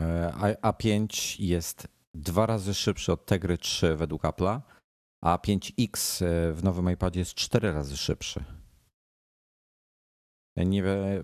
E, 0.00 0.32
A- 0.62 0.72
A5 0.72 1.06
jest 1.42 1.88
dwa 2.14 2.46
razy 2.46 2.74
szybszy 2.74 3.12
od 3.12 3.26
Tegry 3.26 3.58
3 3.58 3.96
według 3.96 4.22
Apple'a, 4.22 4.60
a 5.22 5.36
5X 5.36 6.24
e, 6.24 6.52
w 6.52 6.64
nowym 6.64 6.90
iPadzie 6.90 7.20
jest 7.20 7.34
cztery 7.34 7.72
razy 7.72 7.96
szybszy. 7.96 8.44
Nie 10.56 10.82
wie, 10.82 11.22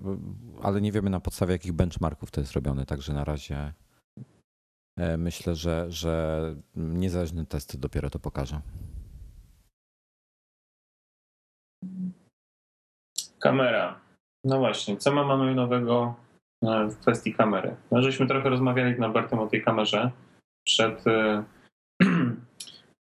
ale 0.62 0.80
nie 0.80 0.92
wiemy 0.92 1.10
na 1.10 1.20
podstawie 1.20 1.52
jakich 1.52 1.72
benchmarków 1.72 2.30
to 2.30 2.40
jest 2.40 2.52
robione, 2.52 2.86
także 2.86 3.12
na 3.12 3.24
razie 3.24 3.72
e, 4.98 5.16
myślę, 5.16 5.54
że, 5.54 5.86
że 5.90 6.54
niezależny 6.76 7.46
test 7.46 7.80
dopiero 7.80 8.10
to 8.10 8.18
pokaże. 8.18 8.60
Kamera. 13.38 14.00
No 14.44 14.58
właśnie, 14.58 14.96
co 14.96 15.12
my 15.12 15.24
mamy 15.24 15.54
nowego 15.54 16.14
e, 16.62 16.88
w 16.88 16.98
kwestii 16.98 17.34
kamery? 17.34 17.76
No, 17.90 18.02
żeśmy 18.02 18.26
trochę 18.26 18.48
rozmawiali 18.48 18.96
z 18.96 18.98
Norbertem 18.98 19.38
o 19.38 19.46
tej 19.46 19.64
kamerze. 19.64 20.10
Przed 20.66 21.06
e, 21.06 21.44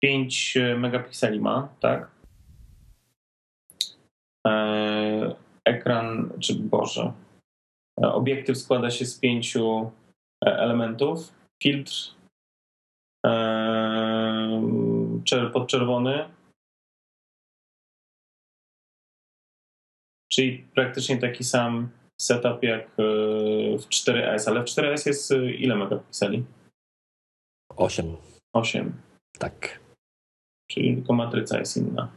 5 0.05 0.55
megapikseli 0.77 1.41
ma, 1.41 1.69
tak? 1.81 2.11
E, 4.47 5.37
Ekran, 5.65 6.33
czy 6.41 6.55
Boże, 6.55 7.13
e, 8.03 8.13
obiektyw 8.13 8.59
składa 8.59 8.91
się 8.91 9.05
z 9.07 9.19
pięciu 9.21 9.91
e, 10.45 10.59
elementów. 10.59 11.33
Filtr 11.63 11.93
e, 13.27 13.31
czer- 15.25 15.53
podczerwony, 15.53 16.29
Czyli 20.33 20.59
praktycznie 20.75 21.19
taki 21.19 21.45
sam 21.45 21.89
setup 22.21 22.63
jak 22.63 22.87
e, 22.87 22.93
w 23.79 23.89
4S, 23.89 24.49
ale 24.49 24.61
w 24.61 24.65
4S 24.65 25.07
jest 25.07 25.33
e, 25.33 25.51
ile 25.51 25.77
megapikseli? 25.77 26.45
8. 27.77 28.17
8, 28.53 28.93
Tak. 29.39 29.84
Czyli 30.67 30.95
tylko 30.95 31.13
matryca 31.13 31.59
jest 31.59 31.77
inna. 31.77 32.13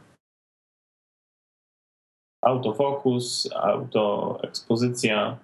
Autofokus, 2.42 3.48
autoekspozycja. 3.54 5.38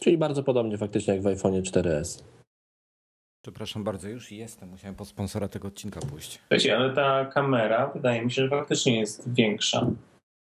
Czyli 0.00 0.18
bardzo 0.18 0.42
podobnie 0.42 0.78
faktycznie 0.78 1.14
jak 1.14 1.22
w 1.22 1.26
iPhone 1.26 1.62
4S. 1.62 2.24
Przepraszam 3.44 3.84
bardzo, 3.84 4.08
już 4.08 4.32
jestem. 4.32 4.68
Musiałem 4.68 4.94
po 4.94 5.04
sponsora 5.04 5.48
tego 5.48 5.68
odcinka 5.68 6.00
pójść. 6.00 6.42
Wiecie, 6.50 6.76
ale 6.76 6.94
ta 6.94 7.24
kamera 7.24 7.86
wydaje 7.86 8.24
mi 8.24 8.30
się, 8.32 8.42
że 8.42 8.48
faktycznie 8.48 9.00
jest 9.00 9.34
większa. 9.34 9.90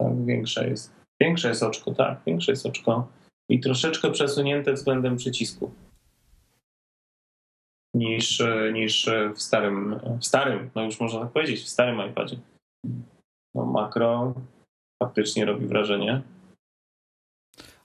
Tak, 0.01 0.25
większa 0.25 0.67
jest. 0.67 0.93
Większe 1.21 1.49
jest 1.49 1.63
oczko, 1.63 1.95
tak, 1.95 2.21
większe 2.27 2.53
jest 2.53 2.67
oczko. 2.67 3.09
I 3.49 3.61
troszeczkę 3.61 4.11
przesunięte 4.11 4.73
względem 4.73 5.17
przycisku. 5.17 5.71
Niż, 7.95 8.41
e, 8.41 8.73
niż 8.73 9.11
w 9.35 9.43
starym, 9.43 10.01
w 10.21 10.27
starym, 10.27 10.71
no 10.75 10.83
już 10.83 11.01
można 11.01 11.21
tak 11.21 11.33
powiedzieć, 11.33 11.61
w 11.61 11.69
starym 11.69 12.11
iPadzie. 12.11 12.37
No, 13.55 13.67
makro 13.67 14.35
faktycznie 15.03 15.45
robi 15.45 15.67
wrażenie. 15.67 16.23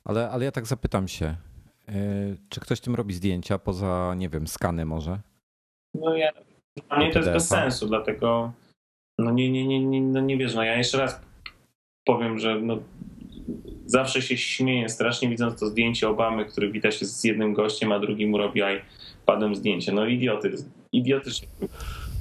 Ale, 0.03 0.29
ale 0.29 0.45
ja 0.45 0.51
tak 0.51 0.65
zapytam 0.65 1.07
się, 1.07 1.35
yy, 1.87 2.37
czy 2.49 2.59
ktoś 2.59 2.81
tym 2.81 2.95
robi 2.95 3.13
zdjęcia 3.13 3.59
poza, 3.59 4.13
nie 4.17 4.29
wiem, 4.29 4.47
skany 4.47 4.85
może? 4.85 5.19
No 5.93 6.15
ja, 6.15 6.31
dla 6.87 6.97
mnie 6.97 7.11
to 7.11 7.19
jest 7.19 7.31
bez 7.31 7.47
sensu, 7.47 7.87
dlatego 7.87 8.51
no 9.19 9.31
nie, 9.31 9.51
nie, 9.51 9.67
nie, 9.67 9.85
nie, 9.85 10.01
no 10.01 10.21
nie 10.21 10.37
wiesz, 10.37 10.55
no 10.55 10.63
ja 10.63 10.77
jeszcze 10.77 10.97
raz 10.97 11.21
powiem, 12.05 12.39
że 12.39 12.59
no, 12.59 12.79
zawsze 13.85 14.21
się 14.21 14.37
śmieję 14.37 14.89
strasznie 14.89 15.29
widząc 15.29 15.59
to 15.59 15.65
zdjęcie 15.67 16.09
Obamy, 16.09 16.45
który 16.45 16.71
wita 16.71 16.91
się 16.91 17.05
z 17.05 17.23
jednym 17.23 17.53
gościem, 17.53 17.91
a 17.91 17.99
drugi 17.99 18.27
mu 18.27 18.37
robi 18.37 18.61
iPadem 19.23 19.55
zdjęcie. 19.55 19.91
No 19.91 20.05
idiotyzm. 20.05 20.69
Idiotyczny. 20.91 21.47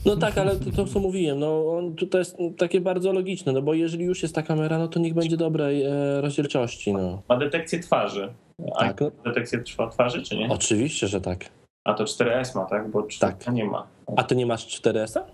No 0.04 0.16
tak, 0.16 0.38
ale 0.38 0.56
to, 0.56 0.70
to 0.70 0.84
co 0.84 1.00
mówiłem, 1.00 1.38
no 1.38 1.76
on, 1.78 1.94
to 2.10 2.18
jest 2.18 2.36
takie 2.58 2.80
bardzo 2.80 3.12
logiczne, 3.12 3.52
no 3.52 3.62
bo 3.62 3.74
jeżeli 3.74 4.04
już 4.04 4.22
jest 4.22 4.34
ta 4.34 4.42
kamera, 4.42 4.78
no 4.78 4.88
to 4.88 5.00
niech 5.00 5.14
będzie 5.14 5.36
dobrej 5.36 5.82
e, 5.82 6.20
rozdzielczości, 6.20 6.92
no. 6.92 7.22
Ma 7.28 7.36
detekcję 7.36 7.80
twarzy. 7.80 8.32
A 8.76 8.78
Tak, 8.84 9.00
detekcję 9.24 9.62
twarzy, 9.92 10.22
czy 10.22 10.36
nie? 10.36 10.48
oczywiście, 10.48 11.08
że 11.08 11.20
tak. 11.20 11.44
A 11.84 11.94
to 11.94 12.04
4S 12.04 12.56
ma, 12.56 12.64
tak? 12.64 12.90
Bo 12.90 13.02
4 13.02 13.32
Tak. 13.44 13.54
nie 13.54 13.64
ma. 13.64 13.86
A 14.16 14.22
ty 14.24 14.36
nie 14.36 14.46
masz 14.46 14.80
4S-a? 14.80 15.24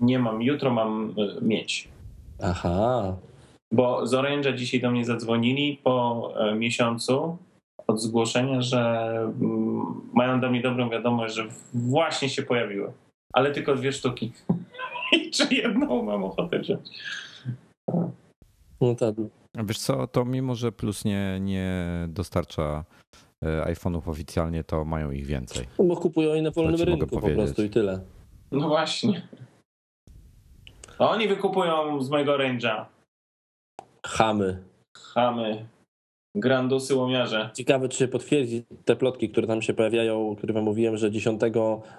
Nie 0.00 0.18
mam. 0.18 0.42
Jutro 0.42 0.70
mam 0.70 1.14
y, 1.38 1.44
mieć. 1.44 1.88
Aha, 2.42 3.16
Bo 3.74 4.06
z 4.06 4.14
Orange'a 4.14 4.54
dzisiaj 4.54 4.80
do 4.80 4.90
mnie 4.90 5.04
zadzwonili 5.04 5.80
po 5.84 6.32
e, 6.36 6.54
miesiącu 6.54 7.36
od 7.86 8.00
zgłoszenia, 8.00 8.62
że 8.62 9.10
mm, 9.40 10.00
mają 10.12 10.40
do 10.40 10.50
mnie 10.50 10.62
dobrą 10.62 10.90
wiadomość, 10.90 11.34
że 11.34 11.44
właśnie 11.74 12.28
się 12.28 12.42
pojawiły. 12.42 12.92
Ale 13.32 13.50
tylko 13.50 13.74
dwie 13.74 13.92
sztuki. 13.92 14.32
I 15.12 15.30
czy 15.30 15.54
jedną 15.54 16.02
mam 16.02 16.24
ochotę 16.24 16.58
wziąć. 16.58 16.88
no 18.80 18.94
tak. 18.94 19.14
Wiesz 19.54 19.78
co, 19.78 20.06
to 20.06 20.24
mimo, 20.24 20.54
że 20.54 20.72
Plus 20.72 21.04
nie, 21.04 21.38
nie 21.40 21.84
dostarcza 22.08 22.84
e, 23.44 23.74
iPhone'ów 23.74 24.08
oficjalnie, 24.08 24.64
to 24.64 24.84
mają 24.84 25.10
ich 25.10 25.26
więcej. 25.26 25.66
No 25.78 25.84
bo 25.84 25.96
kupują 25.96 26.34
je 26.34 26.42
na 26.42 26.50
wolnym 26.50 26.80
rynku 26.80 27.06
po 27.06 27.20
prostu 27.20 27.64
i 27.64 27.70
tyle. 27.70 28.00
No 28.52 28.68
właśnie. 28.68 29.28
A 30.98 31.08
oni 31.08 31.28
wykupują 31.28 32.02
z 32.02 32.10
mojego 32.10 32.32
Orange'a 32.32 32.93
Chamy. 34.06 34.62
chamy, 35.14 35.66
grandusy, 36.34 36.94
łomiarze. 36.96 37.50
Ciekawe, 37.54 37.88
czy 37.88 37.98
się 37.98 38.08
potwierdzi 38.08 38.64
te 38.84 38.96
plotki, 38.96 39.28
które 39.28 39.46
tam 39.46 39.62
się 39.62 39.74
pojawiają, 39.74 40.30
o 40.30 40.36
których 40.36 40.56
mówiłem, 40.56 40.96
że 40.96 41.10
10 41.10 41.40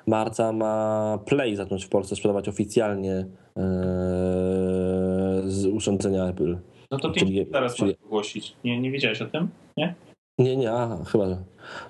marca 0.07 0.51
ma 0.51 1.19
Play 1.25 1.55
zacząć 1.55 1.85
w 1.85 1.89
Polsce 1.89 2.15
sprzedawać 2.15 2.49
oficjalnie 2.49 3.13
e, 3.13 3.25
z 5.45 5.65
urządzenia 5.65 6.25
Apple. 6.25 6.57
No 6.91 6.99
to 6.99 7.11
Czyli- 7.11 7.47
zaraz 7.51 7.75
czyli- 7.75 7.95
ogłosić. 8.05 8.55
Nie, 8.63 8.79
nie 8.79 8.91
wiedziałeś 8.91 9.21
o 9.21 9.25
tym? 9.25 9.49
Nie? 9.77 9.95
Nie, 10.39 10.57
nie, 10.57 10.71
aha, 10.71 10.99
chyba. 11.07 11.25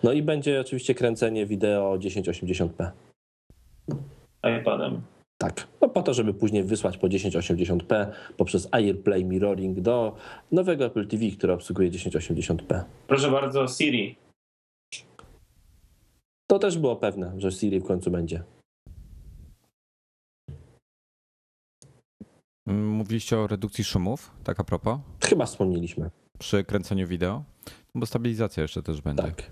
No 0.03 0.11
i 0.11 0.21
będzie 0.21 0.61
oczywiście 0.61 0.95
kręcenie 0.95 1.45
wideo 1.45 1.97
1080p. 1.97 2.91
iPadem. 4.61 5.01
Tak, 5.45 5.67
no 5.81 5.89
po 5.89 6.01
to, 6.03 6.13
żeby 6.13 6.33
później 6.33 6.63
wysłać 6.63 6.97
po 6.97 7.07
1080p 7.07 8.11
poprzez 8.37 8.67
AirPlay 8.71 9.25
Mirroring 9.25 9.79
do 9.79 10.15
nowego 10.51 10.85
Apple 10.85 11.07
TV, 11.07 11.25
które 11.37 11.53
obsługuje 11.53 11.91
1080p. 11.91 12.83
Proszę 13.07 13.31
bardzo, 13.31 13.67
Siri. 13.67 14.15
To 16.47 16.59
też 16.59 16.77
było 16.77 16.95
pewne, 16.95 17.33
że 17.37 17.51
Siri 17.51 17.79
w 17.79 17.85
końcu 17.85 18.11
będzie. 18.11 18.43
Mówiliście 22.67 23.39
o 23.39 23.47
redukcji 23.47 23.83
szumów, 23.83 24.31
tak 24.43 24.59
a 24.59 24.63
propos, 24.63 24.99
Chyba 25.23 25.45
wspomnieliśmy. 25.45 26.09
przy 26.39 26.63
kręceniu 26.63 27.07
wideo, 27.07 27.43
bo 27.95 28.05
stabilizacja 28.05 28.61
jeszcze 28.63 28.83
też 28.83 29.01
będzie. 29.01 29.23
Tak. 29.23 29.51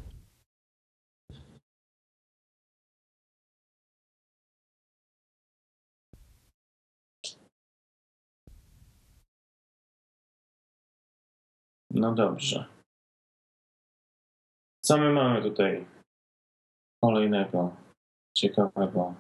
No 11.94 12.16
dobrze. 12.16 12.66
Co 14.86 14.98
my 14.98 15.14
mamy 15.14 15.42
tutaj 15.42 15.86
kolejnego, 17.04 17.76
ciekawego? 18.38 19.16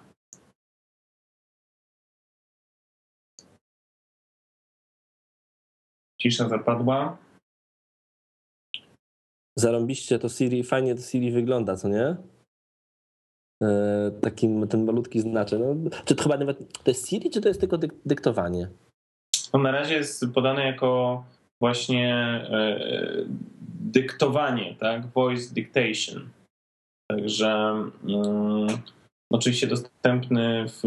Cisza 6.21 6.49
zapadła. 6.49 7.17
Zarąbiście 9.57 10.19
to 10.19 10.29
Siri, 10.29 10.63
fajnie 10.63 10.95
to 10.95 11.01
Siri 11.01 11.31
wygląda, 11.31 11.75
co 11.75 11.87
nie? 11.89 12.15
E, 13.63 14.11
takim 14.21 14.67
ten 14.67 14.85
malutki 14.85 15.21
znaczek. 15.21 15.59
No, 15.59 15.89
czy 16.05 16.15
to 16.15 16.23
chyba 16.23 16.37
nawet 16.37 16.83
to 16.83 16.91
jest 16.91 17.09
Siri, 17.09 17.29
czy 17.29 17.41
to 17.41 17.47
jest 17.47 17.59
tylko 17.59 17.77
dyk- 17.77 17.99
dyktowanie? 18.05 18.69
No 19.53 19.59
na 19.59 19.71
razie 19.71 19.95
jest 19.95 20.25
podane 20.33 20.65
jako 20.65 21.23
właśnie 21.63 22.15
e, 22.49 22.79
dyktowanie, 23.79 24.75
tak? 24.79 25.07
Voice 25.07 25.53
dictation. 25.53 26.29
Także 27.11 27.49
mm, 28.07 28.67
oczywiście 29.31 29.67
dostępny 29.67 30.65
w, 30.67 30.81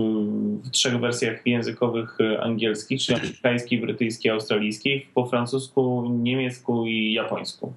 w, 0.65 0.71
trzech 0.71 1.01
wersjach 1.01 1.47
językowych 1.47 2.19
angielskich, 2.41 3.01
czyli 3.01 3.19
amerykańskiej, 3.19 3.81
brytyjskiej, 3.81 4.33
australijskiej, 4.33 5.09
po 5.15 5.27
francusku, 5.27 6.09
niemiecku 6.09 6.87
i 6.87 7.13
japońsku. 7.13 7.73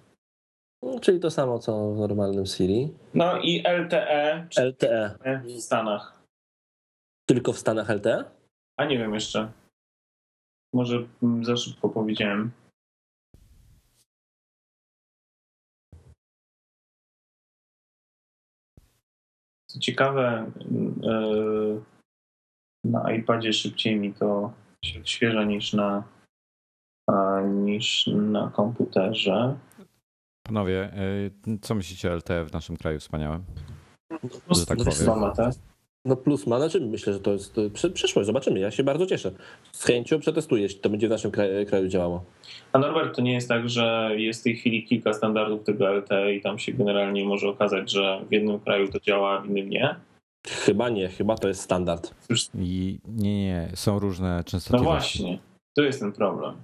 Czyli 1.02 1.20
to 1.20 1.32
samo 1.32 1.60
co 1.60 1.93
w 1.93 1.97
normalnym 1.97 2.45
Siri. 2.45 2.93
No 3.14 3.39
i 3.41 3.64
LTE. 3.64 4.47
LTE. 4.58 5.16
W 5.43 5.62
Stanach. 5.62 6.24
Tylko 7.26 7.54
w 7.54 7.60
Stanach 7.60 7.89
LTE? 7.89 8.24
A 8.78 8.86
nie 8.86 8.97
wiem 8.97 9.14
jeszcze. 9.14 9.52
Może 10.74 11.08
za 11.41 11.58
szybko 11.58 11.89
powiedziałem. 11.89 12.52
Co 19.70 19.80
ciekawe, 19.80 20.52
e, 21.04 21.82
na 22.84 23.12
iPadzie 23.12 23.54
szybciej 23.54 23.96
mi 23.96 24.14
to 24.14 24.54
się 24.86 25.00
odświeża 25.00 25.44
niż 25.44 25.74
na, 25.74 26.04
niż 27.46 28.08
na 28.08 28.52
komputerze. 28.56 29.58
Panowie, 30.44 30.94
e, 30.94 31.60
co 31.62 31.76
myślicie 31.76 32.12
o 32.12 32.16
LTE 32.16 32.46
w 32.46 32.54
naszym 32.54 32.78
kraju 32.78 33.00
wspaniałym? 33.00 33.44
Plus, 34.46 34.66
tak 34.66 34.78
powiem. 34.78 35.50
No 36.06 36.16
plus 36.16 36.47
ma, 36.47 36.58
znaczy 36.60 36.82
myślę, 36.82 37.14
że 37.14 37.20
to 37.20 37.32
jest 37.32 37.56
przyszłość, 37.93 38.26
zobaczymy, 38.26 38.60
ja 38.60 38.72
się 38.72 38.84
bardzo 38.84 39.06
cieszę. 39.06 39.32
Z 39.72 39.86
chęcią 39.86 40.20
przetestuję, 40.20 40.64
jeśli 40.64 40.80
to 40.80 40.89
będzie 40.89 41.08
w 41.08 41.12
naszym 41.12 41.32
kraju, 41.32 41.66
kraju 41.66 41.88
działało. 41.88 42.24
A 42.74 42.80
Norbert, 42.80 43.16
to 43.16 43.22
nie 43.22 43.34
jest 43.34 43.50
tak, 43.50 43.70
że 43.70 44.12
jest 44.16 44.41
w 44.41 44.43
tej 44.43 44.56
chwili 44.56 44.84
kilka 44.84 45.14
standardów 45.14 45.64
tego 45.64 45.93
LTE 45.93 46.34
i 46.34 46.41
tam 46.41 46.60
się 46.60 46.74
generalnie 46.74 47.26
może 47.26 47.50
okazać, 47.50 47.91
że 47.91 48.22
w 48.30 48.34
jednym 48.34 48.60
kraju 48.60 48.91
to 48.91 49.00
działa, 49.00 49.38
a 49.38 49.41
w 49.41 49.45
innym 49.45 49.70
nie? 49.70 49.95
Chyba 50.47 50.89
nie, 50.89 51.08
chyba 51.08 51.36
to 51.36 51.47
jest 51.47 51.62
standard. 51.62 52.16
I 52.56 53.00
nie, 53.08 53.45
nie, 53.45 53.72
są 53.76 54.00
różne 54.00 54.43
częstotliwości. 54.45 55.24
No 55.24 55.28
właśnie, 55.28 55.39
tu 55.78 55.84
jest 55.84 56.00
ten 56.00 56.12
problem. 56.12 56.56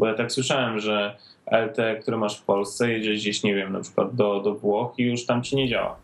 Bo 0.00 0.06
ja 0.06 0.14
tak 0.14 0.32
słyszałem, 0.32 0.78
że 0.78 1.16
LTE, 1.52 1.96
które 2.02 2.16
masz 2.16 2.40
w 2.40 2.44
Polsce, 2.44 2.92
jedziesz 2.92 3.18
gdzieś, 3.18 3.42
nie 3.42 3.54
wiem, 3.54 3.72
na 3.72 3.80
przykład 3.80 4.14
do, 4.14 4.40
do 4.40 4.54
Włoch 4.54 4.98
i 4.98 5.02
już 5.02 5.26
tam 5.26 5.42
ci 5.42 5.56
nie 5.56 5.68
działa. 5.68 5.96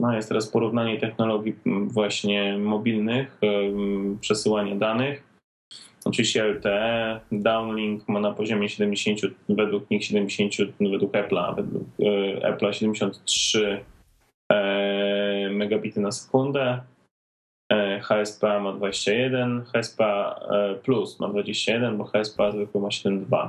No, 0.00 0.14
jest 0.14 0.28
teraz 0.28 0.48
porównanie 0.48 1.00
technologii 1.00 1.54
właśnie 1.86 2.58
mobilnych, 2.58 3.40
przesyłania 4.20 4.76
danych. 4.76 5.30
Oczywiście 6.04 6.44
LTE, 6.44 7.20
downlink 7.32 8.08
ma 8.08 8.20
na 8.20 8.32
poziomie 8.32 8.68
70, 8.68 9.20
według 9.48 9.90
nich 9.90 10.04
70, 10.04 10.52
według 10.80 11.12
Apple'a, 11.12 11.56
według 11.56 11.82
e, 12.42 12.52
Apple'a 12.52 12.72
73 12.72 13.84
e, 14.52 15.50
megabity 15.50 16.00
na 16.00 16.12
sekundę. 16.12 16.80
E, 17.72 18.00
HSPA 18.00 18.60
ma 18.60 18.72
21, 18.72 19.64
HSPA 19.64 20.40
Plus 20.82 21.20
ma 21.20 21.28
21, 21.28 21.96
bo 21.96 22.04
HSPA 22.04 22.52
zwykle 22.52 22.80
ma 22.80 22.88
7,2. 22.88 23.48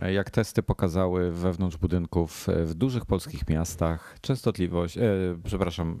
Jak 0.00 0.30
testy 0.30 0.62
pokazały 0.62 1.32
wewnątrz 1.32 1.76
budynków 1.76 2.48
e, 2.48 2.64
w 2.64 2.74
dużych 2.74 3.06
polskich 3.06 3.48
miastach, 3.48 4.16
częstotliwość, 4.20 4.98
e, 4.98 5.02
przepraszam, 5.44 5.98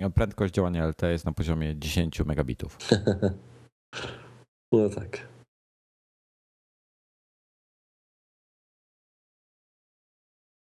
e, 0.00 0.10
prędkość 0.10 0.54
działania 0.54 0.86
LTE 0.86 1.12
jest 1.12 1.24
na 1.24 1.32
poziomie 1.32 1.78
10 1.78 2.24
megabitów. 2.24 2.78
no 4.72 4.88
tak. 4.88 5.28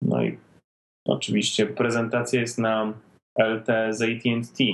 No 0.03 0.25
i 0.25 0.39
oczywiście 1.05 1.67
prezentacja 1.67 2.41
jest 2.41 2.59
na 2.59 2.95
LTE 3.39 3.95
z 3.95 4.03
AT&T. 4.03 4.65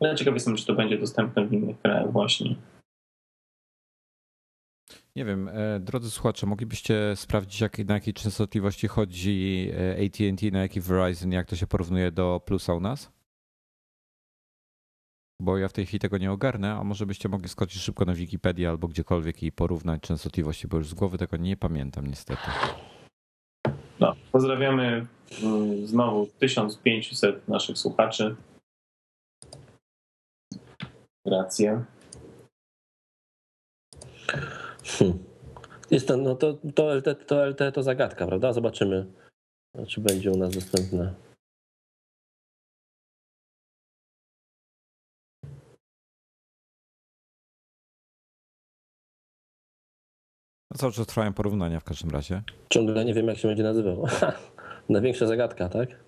Ale 0.00 0.14
ciekaw 0.14 0.34
jestem, 0.34 0.56
czy 0.56 0.66
to 0.66 0.74
będzie 0.74 0.98
dostępne 0.98 1.46
w 1.46 1.52
innych 1.52 1.80
krajach 1.80 2.12
właśnie. 2.12 2.56
Nie 5.20 5.26
wiem, 5.26 5.48
e, 5.48 5.80
drodzy 5.80 6.10
słuchacze, 6.10 6.46
moglibyście 6.46 7.16
sprawdzić, 7.16 7.60
jak, 7.60 7.78
na 7.78 7.94
jakiej 7.94 8.14
częstotliwości 8.14 8.88
chodzi 8.88 9.70
e, 9.74 10.06
ATT, 10.06 10.52
na 10.52 10.60
jaki 10.60 10.80
Verizon, 10.80 11.32
jak 11.32 11.46
to 11.46 11.56
się 11.56 11.66
porównuje 11.66 12.12
do 12.12 12.40
Plusa 12.44 12.74
u 12.74 12.80
nas? 12.80 13.12
Bo 15.40 15.58
ja 15.58 15.68
w 15.68 15.72
tej 15.72 15.86
chwili 15.86 16.00
tego 16.00 16.18
nie 16.18 16.32
ogarnę, 16.32 16.72
a 16.72 16.84
może 16.84 17.06
byście 17.06 17.28
mogli 17.28 17.48
skoczyć 17.48 17.82
szybko 17.82 18.04
na 18.04 18.14
Wikipedię 18.14 18.68
albo 18.68 18.88
gdziekolwiek 18.88 19.42
i 19.42 19.52
porównać 19.52 20.00
częstotliwości, 20.00 20.68
bo 20.68 20.76
już 20.76 20.88
z 20.88 20.94
głowy 20.94 21.18
tego 21.18 21.36
nie 21.36 21.56
pamiętam 21.56 22.06
niestety. 22.06 22.50
No, 24.00 24.14
pozdrawiamy 24.32 25.06
mm, 25.42 25.86
znowu 25.86 26.26
1500 26.26 27.48
naszych 27.48 27.78
słuchaczy. 27.78 28.36
Rację. 31.26 31.84
Hmm. 34.98 35.18
Jest 35.90 36.08
to, 36.08 36.16
no 36.16 36.34
to, 36.34 36.58
to, 36.74 36.94
LT, 36.94 37.26
to 37.26 37.46
LT 37.46 37.74
to 37.74 37.82
zagadka, 37.82 38.26
prawda? 38.26 38.52
Zobaczymy, 38.52 39.06
czy 39.86 40.00
będzie 40.00 40.32
u 40.32 40.36
nas 40.36 40.54
dostępne. 40.54 41.14
No 50.70 50.78
cały 50.78 50.92
czas 50.92 51.06
trwają 51.06 51.32
porównania 51.32 51.80
w 51.80 51.84
każdym 51.84 52.10
razie. 52.10 52.42
Ciągle 52.70 53.04
nie 53.04 53.14
wiem, 53.14 53.26
jak 53.26 53.38
się 53.38 53.48
będzie 53.48 53.62
nazywał. 53.62 54.06
Największa 54.88 55.26
zagadka, 55.26 55.68
tak? 55.68 56.04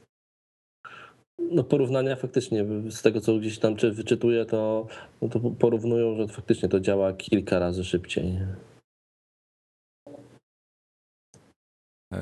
No 1.38 1.64
porównania 1.64 2.16
faktycznie, 2.16 2.64
z 2.90 3.02
tego 3.02 3.20
co 3.20 3.38
gdzieś 3.38 3.58
tam 3.58 3.76
czy 3.76 3.92
wyczytuję, 3.92 4.44
to, 4.44 4.86
no 5.22 5.28
to 5.28 5.40
porównują, 5.40 6.16
że 6.16 6.28
faktycznie 6.28 6.68
to 6.68 6.80
działa 6.80 7.12
kilka 7.12 7.58
razy 7.58 7.84
szybciej. 7.84 8.38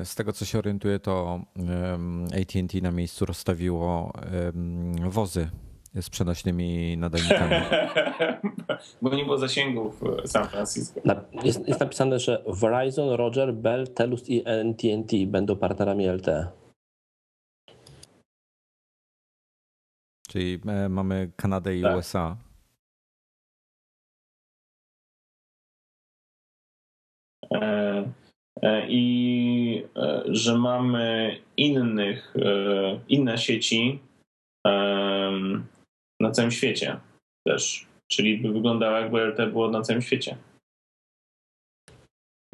Z 0.03 0.15
tego 0.15 0.33
co 0.33 0.45
się 0.45 0.59
orientuję, 0.59 0.99
to 0.99 1.41
ATT 2.41 2.81
na 2.81 2.91
miejscu 2.91 3.25
rozstawiło 3.25 4.13
wozy 5.01 5.49
z 6.01 6.09
przenośnymi 6.09 6.97
nadajnikami. 6.97 7.55
Bo 9.01 9.15
nie 9.15 9.25
było 9.25 9.37
zasięgów 9.37 10.01
w 10.23 10.27
San 10.27 10.47
Francisco. 10.47 11.01
Jest, 11.43 11.67
jest 11.67 11.79
napisane, 11.79 12.19
że 12.19 12.43
Verizon, 12.47 13.09
Roger, 13.09 13.53
Bell, 13.53 13.87
Telus 13.87 14.29
i 14.29 14.45
AT&T 14.47 15.17
będą 15.27 15.55
partnerami 15.55 16.07
LTE. 16.07 16.47
Czyli 20.27 20.59
e, 20.67 20.89
mamy 20.89 21.31
Kanadę 21.35 21.77
i 21.77 21.81
tak. 21.81 21.97
USA. 21.97 22.37
E, 27.51 28.11
I 28.87 29.83
że 30.25 30.57
mamy 30.57 31.37
innych, 31.57 32.33
inne 33.09 33.37
sieci 33.37 33.99
na 36.19 36.31
całym 36.31 36.51
świecie 36.51 36.99
też. 37.47 37.87
Czyli 38.11 38.37
by 38.37 38.51
wyglądało 38.51 38.97
jakby 38.97 39.21
LTE 39.21 39.47
było 39.47 39.69
na 39.69 39.81
całym 39.81 40.01
świecie. 40.01 40.37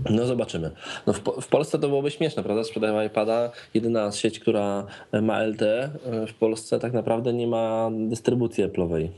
No 0.09 0.25
zobaczymy. 0.25 0.71
No 1.07 1.13
w, 1.13 1.19
w, 1.41 1.47
Polsce 1.47 1.79
to 1.79 1.87
byłoby 1.87 2.11
śmieszne, 2.11 2.43
prawda? 2.43 2.63
Sprzedają 2.63 3.03
iPada. 3.03 3.51
Jedyna 3.73 4.11
sieć, 4.11 4.39
która 4.39 4.87
ma 5.21 5.43
LTE 5.43 5.91
w 6.27 6.33
Polsce 6.33 6.79
tak 6.79 6.93
naprawdę 6.93 7.33
nie 7.33 7.47
ma 7.47 7.91
dystrybucji 7.91 8.63
Apple'owej. 8.63 9.09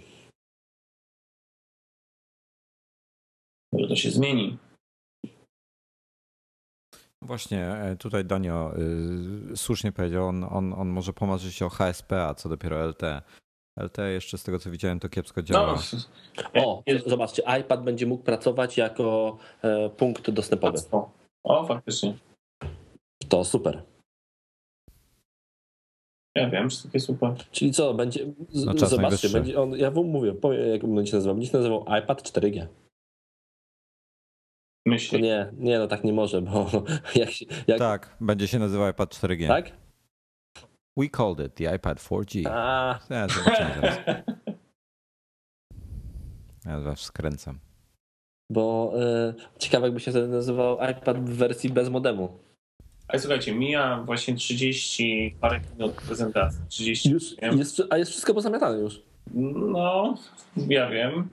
Może 3.74 3.88
to 3.88 3.96
się 3.96 4.12
zmieni. 4.12 4.58
Właśnie, 7.22 7.66
e, 7.68 7.96
tutaj 7.96 8.26
Danio 8.26 8.72
y, 9.52 9.58
słusznie 9.58 9.92
powiedział, 9.92 10.28
on, 10.28 10.44
on, 10.44 10.74
on 10.74 10.88
może 10.90 11.14
pomarzyć 11.14 11.62
o 11.62 11.70
HSP, 11.70 12.14
a 12.14 12.34
co 12.34 12.50
dopiero 12.50 12.86
LTE. 12.86 13.22
LTE 13.80 14.12
jeszcze 14.12 14.38
z 14.38 14.44
tego 14.44 14.60
co 14.60 14.72
widziałem 14.72 15.00
to 15.00 15.10
kiepsko 15.10 15.42
działa. 15.44 15.76
No. 16.56 16.62
O, 16.66 16.84
zobaczcie, 17.06 17.44
iPad 17.62 17.84
będzie 17.84 18.06
mógł 18.06 18.24
pracować 18.24 18.78
jako 18.78 19.38
e, 19.62 19.90
punkt 19.90 20.30
dostępowy. 20.32 20.78
O, 21.44 21.66
faktycznie. 21.68 22.18
To 23.30 23.46
super. 23.46 23.84
Ja 26.36 26.50
wiem, 26.50 26.70
że 26.70 26.84
takie 26.84 27.00
super. 27.00 27.36
Czyli 27.52 27.72
co, 27.72 27.94
będzie. 27.94 28.26
z- 28.50 28.66
No, 28.66 28.74
zobaczcie, 28.88 29.30
będzie 29.30 29.62
on, 29.62 29.72
ja 29.72 29.92
wam 29.92 30.06
mówię, 30.06 30.34
powiem, 30.34 30.68
jak 30.70 30.84
on 30.84 30.96
będzie 30.96 31.12
się 31.12 31.18
nazywał. 31.18 31.36
Będzie 31.36 31.52
się 31.52 31.58
nazywał 31.58 31.82
iPad 32.04 32.22
4G. 32.24 32.68
Myśli. 34.90 35.22
nie, 35.22 35.52
nie, 35.58 35.80
no 35.80 35.88
tak 35.88 36.04
nie 36.04 36.14
może, 36.14 36.42
bo 36.42 36.72
jak 37.16 37.32
się. 37.32 37.46
Jak, 37.68 37.80
Tak, 37.80 38.16
będzie 38.22 38.48
się 38.48 38.60
nazywał 38.60 38.90
iPad 38.90 39.16
4G. 39.16 39.48
tak? 39.48 39.72
We 40.98 41.10
called 41.10 41.40
it 41.40 41.56
the 41.56 41.76
iPad 41.76 42.00
4G. 42.00 42.48
A, 42.48 43.00
Ja 43.10 43.28
zaraz. 43.28 44.00
Ja 46.66 46.80
was 46.80 47.00
skręcam. 47.00 47.60
bo 48.52 48.94
e, 49.02 49.34
ciekawe, 49.60 49.88
jakby 49.88 50.00
się 50.00 50.12
nazywał 50.12 50.78
iPad 50.92 51.18
w 51.30 51.36
wersji 51.38 51.70
bez 51.70 51.90
modemu. 51.90 52.40
Ale 53.08 53.20
słuchajcie, 53.20 53.56
mija 53.56 54.04
właśnie 54.06 54.36
30 54.36 55.36
parę 55.42 55.60
minut 55.74 55.94
prezentacji. 55.96 56.60
30. 56.70 57.12
Już, 57.12 57.36
jest, 57.42 57.82
a 57.90 57.98
jest 57.98 58.12
wszystko 58.12 58.34
pozamiatane 58.34 58.78
już. 58.80 59.02
No, 59.34 60.18
ja 60.68 60.90
wiem. 60.90 61.30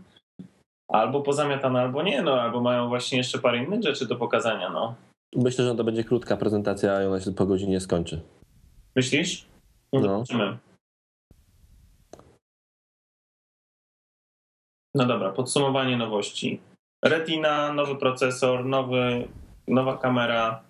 Albo 0.89 1.23
pozamiatane, 1.23 1.81
albo 1.81 2.03
nie, 2.03 2.23
no, 2.23 2.41
albo 2.41 2.61
mają 2.61 2.89
właśnie 2.89 3.19
jeszcze 3.19 3.39
parę 3.39 3.65
innych 3.65 3.83
rzeczy 3.83 4.07
do 4.07 4.17
pokazania, 4.17 4.71
no. 4.71 4.95
Myślę, 5.37 5.65
że 5.65 5.75
to 5.75 5.85
będzie 5.85 6.05
krótka 6.05 6.37
prezentacja 6.37 7.03
i 7.03 7.07
ona 7.07 7.21
się 7.21 7.35
po 7.35 7.47
godzinie 7.47 7.81
skończy. 7.81 8.23
Myślisz? 8.97 9.47
No. 9.93 10.01
No. 10.01 10.25
Zobaczymy. 10.25 10.59
No 14.95 15.07
dobra, 15.07 15.33
podsumowanie 15.33 15.97
nowości. 15.97 16.61
Retina, 17.05 17.73
nowy 17.73 17.97
procesor, 17.97 18.65
nowy, 18.65 19.29
nowa 19.69 19.99
kamera, 19.99 20.63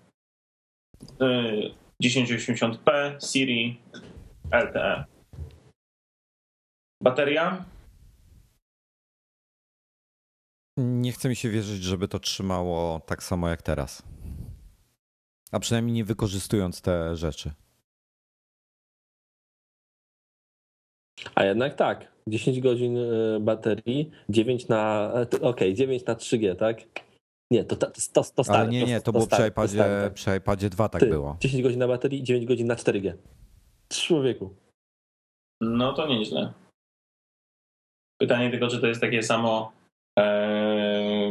y, 1.22 1.74
1080p, 2.02 3.16
Siri, 3.20 3.80
LTE. 4.52 5.04
Bateria? 7.02 7.64
Nie 10.76 11.12
chce 11.12 11.28
mi 11.28 11.36
się 11.36 11.50
wierzyć, 11.50 11.82
żeby 11.82 12.08
to 12.08 12.18
trzymało 12.18 13.00
tak 13.00 13.22
samo 13.22 13.48
jak 13.48 13.62
teraz. 13.62 14.02
A 15.52 15.60
przynajmniej 15.60 15.94
nie 15.94 16.04
wykorzystując 16.04 16.80
te 16.80 17.16
rzeczy. 17.16 17.50
A 21.34 21.44
jednak 21.44 21.74
tak, 21.74 22.12
10 22.28 22.60
godzin 22.60 22.98
e, 22.98 23.40
baterii, 23.40 24.10
9 24.28 24.68
na. 24.68 25.12
e, 25.32 25.40
Okej, 25.40 25.74
9 25.74 26.04
na 26.06 26.14
3G, 26.14 26.56
tak? 26.56 26.82
Nie, 27.50 27.64
to, 27.64 27.76
to, 27.76 27.86
to, 28.12 28.24
to 28.34 28.44
stare. 28.44 28.58
Ale 28.58 28.68
nie, 28.68 28.84
nie, 28.84 29.00
to 29.00 29.12
było 29.12 29.26
przy 29.26 29.36
stare, 29.36 29.48
iPadzie, 29.48 29.74
stare, 29.74 30.04
tak. 30.04 30.14
przy 30.14 30.36
iPadzie 30.36 30.70
2 30.70 30.88
tak 30.88 31.00
Ty, 31.00 31.06
było. 31.06 31.36
10 31.40 31.62
godzin 31.62 31.78
na 31.78 31.88
baterii, 31.88 32.22
9 32.22 32.46
godzin 32.46 32.66
na 32.66 32.74
4G. 32.74 33.12
Człowieku. 33.88 34.54
No 35.60 35.92
to 35.92 36.06
nieźle. 36.08 36.52
Pytanie 38.20 38.50
tylko, 38.50 38.68
czy 38.68 38.80
to 38.80 38.86
jest 38.86 39.00
takie 39.00 39.22
samo 39.22 39.72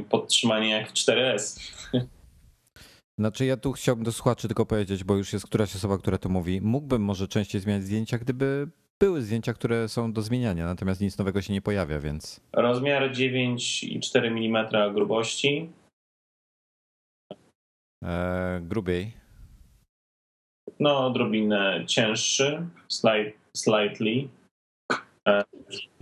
podtrzymanie 0.10 0.70
jak 0.70 0.90
w 0.90 0.94
4S. 0.94 1.60
Znaczy 3.20 3.46
ja 3.46 3.58
tu 3.58 3.72
chciałbym 3.72 4.06
do 4.06 4.12
słuchaczy 4.12 4.48
tylko 4.48 4.66
powiedzieć, 4.66 5.04
bo 5.04 5.16
już 5.16 5.34
jest 5.34 5.46
któraś 5.46 5.76
osoba, 5.76 5.98
która 5.98 6.18
to 6.18 6.30
mówi. 6.30 6.62
Mógłbym 6.62 7.02
może 7.02 7.28
częściej 7.28 7.62
zmieniać 7.62 7.84
zdjęcia, 7.84 8.18
gdyby 8.18 8.68
były 9.00 9.22
zdjęcia, 9.22 9.54
które 9.54 9.90
są 9.90 10.14
do 10.14 10.22
zmieniania, 10.22 10.66
natomiast 10.66 11.02
nic 11.02 11.18
nowego 11.18 11.42
się 11.42 11.54
nie 11.54 11.62
pojawia, 11.62 12.00
więc 12.00 12.40
Rozmiar 12.54 13.12
9,4 13.12 14.26
mm 14.26 14.94
grubości. 14.94 15.70
e, 18.04 18.60
grubiej. 18.64 19.12
No, 20.80 21.06
odrobinę 21.08 21.84
cięższy. 21.88 22.68
Slight, 22.88 23.38
slightly. 23.58 24.28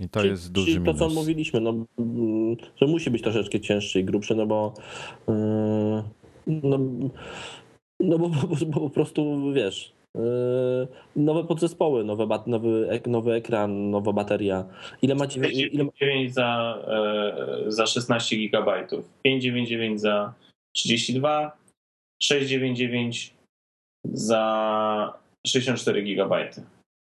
I 0.00 0.08
to 0.08 0.20
Czyli- 0.20 0.30
jest 0.30 0.52
duży 0.52 0.66
czyli 0.72 0.84
to, 0.84 0.92
minus. 0.92 0.98
co 1.14 1.20
mówiliśmy, 1.20 1.60
no, 1.60 1.70
mm, 1.98 2.56
że 2.76 2.86
musi 2.86 3.10
być 3.10 3.22
troszeczkę 3.22 3.60
cięższy 3.60 4.00
i 4.00 4.04
grubszy, 4.04 4.34
no 4.34 4.46
bo. 4.46 4.74
Yy, 5.28 5.34
no, 6.46 6.78
no 8.00 8.18
bo, 8.18 8.28
bo, 8.28 8.56
bo 8.66 8.80
po 8.80 8.90
prostu 8.90 9.52
wiesz. 9.52 9.92
Yy, 10.14 10.88
nowe 11.16 11.44
podzespoły, 11.44 12.04
nowe, 12.04 12.26
bat- 12.26 12.46
nowy, 12.46 13.00
nowy 13.06 13.32
ekran, 13.32 13.90
nowa 13.90 14.12
bateria. 14.12 14.64
Ile 15.02 15.14
ma, 15.14 15.26
dziewię- 15.26 15.50
ile, 15.50 15.84
5,99 15.84 16.32
za, 16.32 16.78
e, 16.88 17.64
za 17.72 17.86
16 17.86 18.36
GB. 18.36 18.86
5,99 19.24 19.98
za 19.98 20.34
32. 20.72 21.56
6,99 22.22 23.34
za 24.04 25.14
64 25.46 26.02
GB. 26.02 26.50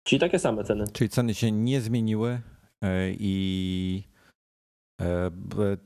Czyli 0.05 0.21
takie 0.21 0.39
same 0.39 0.65
ceny. 0.65 0.85
Czyli 0.93 1.11
ceny 1.11 1.35
się 1.35 1.53
nie 1.53 1.81
zmieniły 1.81 2.41
e, 2.83 3.11
i 3.11 4.05
e, 5.01 5.31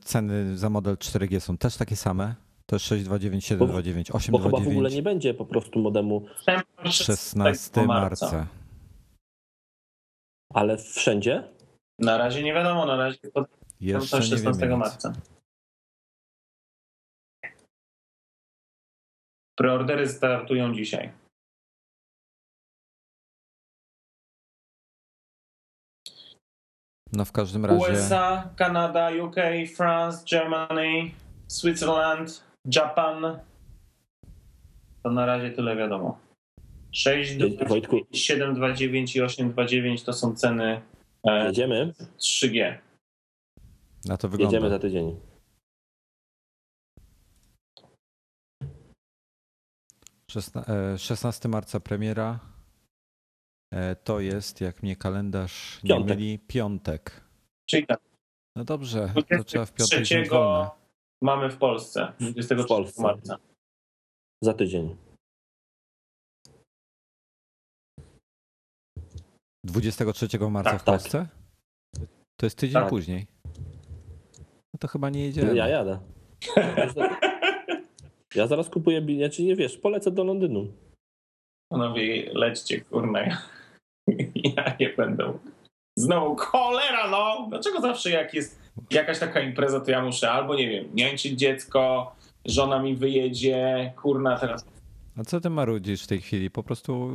ceny 0.00 0.58
za 0.58 0.70
model 0.70 0.96
4G 0.96 1.40
są 1.40 1.58
też 1.58 1.76
takie 1.76 1.96
same. 1.96 2.34
To 2.66 2.76
jest 2.76 2.84
629, 2.86 3.44
729, 3.44 4.10
Bo 4.12 4.18
chyba 4.18 4.38
w 4.38 4.44
ogóle 4.46 4.58
829, 4.88 4.94
nie 4.94 5.02
będzie 5.02 5.34
po 5.34 5.46
prostu 5.46 5.78
modemu, 5.78 6.26
16 6.84 7.86
marca. 7.86 8.46
ale 10.54 10.78
wszędzie. 10.78 11.48
Na 11.98 12.18
razie 12.18 12.42
nie 12.42 12.54
wiadomo, 12.54 12.86
na 12.86 12.96
razie 12.96 13.18
pod 13.34 13.48
Jeszcze 13.80 14.10
to 14.10 14.16
nie 14.18 14.22
16 14.22 14.60
wiemy 14.60 14.74
nic. 14.76 14.84
marca. 14.84 15.12
Preordery 19.56 20.08
startują 20.08 20.74
dzisiaj. 20.74 21.12
No 27.12 27.24
w 27.24 27.32
każdym 27.32 27.64
razie 27.64 27.92
USA, 27.92 28.50
Kanada, 28.56 29.10
UK, 29.24 29.36
France, 29.76 30.24
Germany, 30.30 31.10
Switzerland, 31.48 32.44
Japan. 32.74 33.38
To 35.02 35.10
na 35.10 35.26
razie 35.26 35.50
tyle 35.50 35.76
wiadomo. 35.76 36.18
6, 36.92 37.32
Wojtku, 37.68 37.96
729 38.12 39.16
i 39.16 39.22
829 39.22 40.02
to 40.02 40.12
są 40.12 40.34
ceny 40.34 40.82
e, 41.24 41.46
jedziemy? 41.46 41.92
3G. 42.18 42.78
na 44.04 44.16
to 44.16 44.28
wygląda. 44.28 44.56
Jedziemy 44.56 44.70
za 44.70 44.78
tydzień. 44.78 45.20
Szesna- 50.30 50.64
e, 50.94 50.98
16 50.98 51.48
marca 51.48 51.80
premiera. 51.80 52.38
E, 53.74 53.96
To 53.96 54.20
jest, 54.20 54.60
jak 54.60 54.82
mnie 54.82 54.96
kalendarz 54.96 55.80
nie 55.84 55.88
Piątek. 55.88 56.16
myli, 56.18 56.38
piątek. 56.38 57.24
Czyli 57.70 57.86
tak, 57.86 58.00
No 58.56 58.64
dobrze, 58.64 59.12
to 59.38 59.44
trzeba 59.44 59.64
w 59.66 59.72
piątek 59.72 60.00
wziąć 60.02 60.28
23 60.28 60.30
wolne. 60.30 60.70
mamy 61.22 61.50
w 61.50 61.56
Polsce, 61.58 62.12
23 62.20 62.56
W 62.56 62.66
Polsce. 62.66 63.02
marca. 63.02 63.36
Za 64.44 64.54
tydzień. 64.54 64.96
23 69.64 70.50
marca 70.50 70.70
Tak, 70.70 70.80
w 70.82 70.84
tak. 70.84 70.94
Polsce? 70.94 71.28
To 72.40 72.46
jest 72.46 72.58
tydzień 72.58 72.74
Tak. 72.80 72.88
później. 72.88 73.26
No 74.74 74.78
to 74.80 74.88
chyba 74.88 75.10
nie 75.10 75.24
jedziemy. 75.24 75.56
Ja 75.56 75.68
jadę. 75.68 75.98
Ja 78.34 78.46
zaraz 78.46 78.70
kupuję 78.70 79.02
bilet, 79.02 79.32
czy 79.32 79.42
nie 79.42 79.56
wiesz, 79.56 79.78
polecę 79.78 80.10
do 80.10 80.24
Londynu. 80.24 80.72
Panowie, 81.68 82.30
lećcie, 82.34 82.80
kurna. 82.80 83.20
Ja 84.34 84.76
nie 84.80 84.88
będę. 84.88 85.38
Znowu 85.98 86.36
cholera, 86.36 87.10
no! 87.10 87.46
Dlaczego 87.48 87.80
zawsze 87.80 88.10
jak 88.10 88.34
jest 88.34 88.60
jakaś 88.90 89.18
taka 89.18 89.40
impreza, 89.40 89.80
to 89.80 89.90
ja 89.90 90.02
muszę 90.04 90.30
albo, 90.30 90.54
nie 90.54 90.68
wiem, 90.70 90.88
niańczyć 90.94 91.38
dziecko, 91.38 92.12
żona 92.44 92.82
mi 92.82 92.96
wyjedzie, 92.96 93.92
kurna, 93.96 94.38
teraz 94.38 94.64
A 95.16 95.24
co 95.24 95.40
ty 95.40 95.50
marudzisz 95.50 96.04
w 96.04 96.06
tej 96.06 96.20
chwili? 96.20 96.50
Po 96.50 96.62
prostu. 96.62 97.10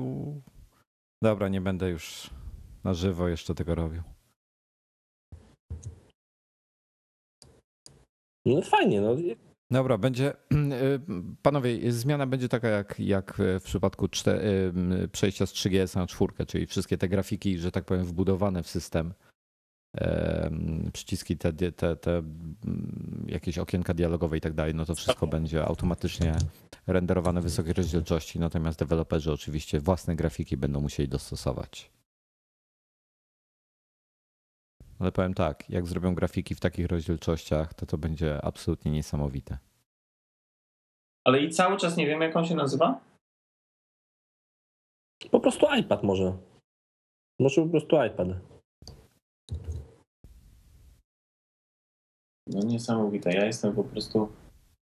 Dobra, 1.23 1.47
nie 1.47 1.61
będę 1.61 1.89
już 1.89 2.29
na 2.83 2.93
żywo 2.93 3.27
jeszcze 3.27 3.55
tego 3.55 3.75
robił. 3.75 4.01
No 8.45 8.61
fajnie, 8.61 9.01
no. 9.01 9.15
Dobra, 9.71 9.97
będzie. 9.97 10.33
Panowie, 11.41 11.91
zmiana 11.91 12.27
będzie 12.27 12.49
taka 12.49 12.67
jak, 12.67 12.99
jak 12.99 13.33
w 13.59 13.63
przypadku 13.63 14.05
y, 14.05 15.07
przejścia 15.11 15.45
z 15.45 15.53
3GS 15.53 15.95
na 15.95 16.07
4, 16.07 16.45
czyli 16.47 16.65
wszystkie 16.67 16.97
te 16.97 17.09
grafiki, 17.09 17.57
że 17.57 17.71
tak 17.71 17.85
powiem, 17.85 18.05
wbudowane 18.05 18.63
w 18.63 18.69
system. 18.69 19.13
em, 19.93 20.89
Przyciski, 20.93 21.37
te, 21.37 21.53
te, 21.53 21.95
te 21.95 22.17
mm, 22.17 23.25
jakieś 23.27 23.57
okienka 23.57 23.93
dialogowe 23.93 24.37
i 24.37 24.41
tak 24.41 24.53
dalej, 24.53 24.75
no 24.75 24.85
to 24.85 24.95
wszystko 24.95 25.27
będzie 25.27 25.65
automatycznie 25.65 26.33
renderowane 26.87 27.41
w 27.41 27.43
wysokiej 27.43 27.73
rozdzielczości, 27.73 28.39
natomiast 28.39 28.79
deweloperzy 28.79 29.31
oczywiście 29.31 29.79
własne 29.79 30.15
grafiki 30.15 30.57
będą 30.57 30.81
musieli 30.81 31.09
dostosować. 31.09 31.91
Ale 35.01 35.11
powiem 35.11 35.33
tak, 35.33 35.69
jak 35.69 35.87
zrobią 35.87 36.15
grafiki 36.15 36.55
w 36.55 36.59
takich 36.59 36.87
rozdzielczościach, 36.87 37.73
to 37.73 37.85
to 37.85 37.97
będzie 37.97 38.45
absolutnie 38.45 38.91
niesamowite. 38.91 39.57
Ale 41.25 41.39
i 41.39 41.49
cały 41.49 41.77
czas 41.77 41.97
nie 41.97 42.07
wiem, 42.07 42.21
jak 42.21 42.35
on 42.35 42.45
się 42.45 42.55
nazywa? 42.55 42.99
Po 45.31 45.39
prostu 45.39 45.67
iPad 45.79 46.03
może. 46.03 46.37
Może 47.39 47.61
po 47.61 47.67
prostu 47.69 48.03
iPad. 48.03 48.27
No 52.47 52.59
niesamowite. 52.63 53.33
Ja 53.33 53.45
jestem 53.45 53.75
po 53.75 53.83
prostu. 53.83 54.31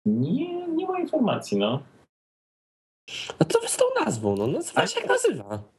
Nie, 0.06 0.68
nie 0.68 0.88
ma 0.88 1.00
informacji, 1.00 1.58
no. 1.58 1.84
A 3.40 3.46
co 3.46 3.68
z 3.68 3.78
tą 3.78 3.86
nazwą? 4.06 4.36
No 4.36 4.48
nazywa 4.48 4.88
się 4.88 5.00
jak 5.00 5.10
nazywa. 5.10 5.77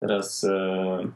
Teraz 0.00 0.44
e, 0.44 1.12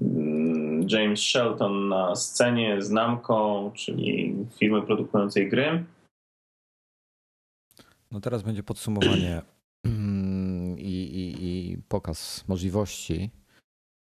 mm, 0.00 0.86
James 0.88 1.20
Shelton 1.20 1.88
na 1.88 2.16
scenie 2.16 2.82
z 2.82 2.90
Namco, 2.90 3.72
czyli 3.74 4.36
firmy 4.58 4.82
produkującej 4.82 5.48
gry. 5.48 5.84
No 8.10 8.20
teraz 8.20 8.42
będzie 8.42 8.62
podsumowanie 8.62 9.42
i, 10.82 11.02
i, 11.02 11.44
i 11.44 11.78
pokaz 11.88 12.48
możliwości. 12.48 13.30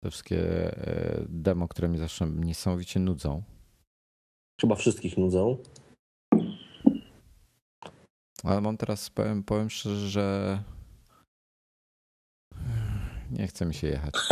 Te 0.02 0.10
wszystkie 0.10 0.38
e, 0.86 1.24
demo, 1.28 1.68
które 1.68 1.88
mnie 1.88 1.98
zawsze 1.98 2.30
niesamowicie 2.30 3.00
nudzą. 3.00 3.42
Chyba 4.60 4.74
wszystkich 4.74 5.18
nudzą. 5.18 5.58
Ale 8.44 8.60
mam 8.60 8.76
teraz, 8.76 9.10
powiem, 9.10 9.42
powiem 9.42 9.70
szczerze, 9.70 10.08
że 10.08 10.62
nie 13.30 13.46
chce 13.46 13.66
mi 13.66 13.74
się 13.74 13.86
jechać. 13.86 14.14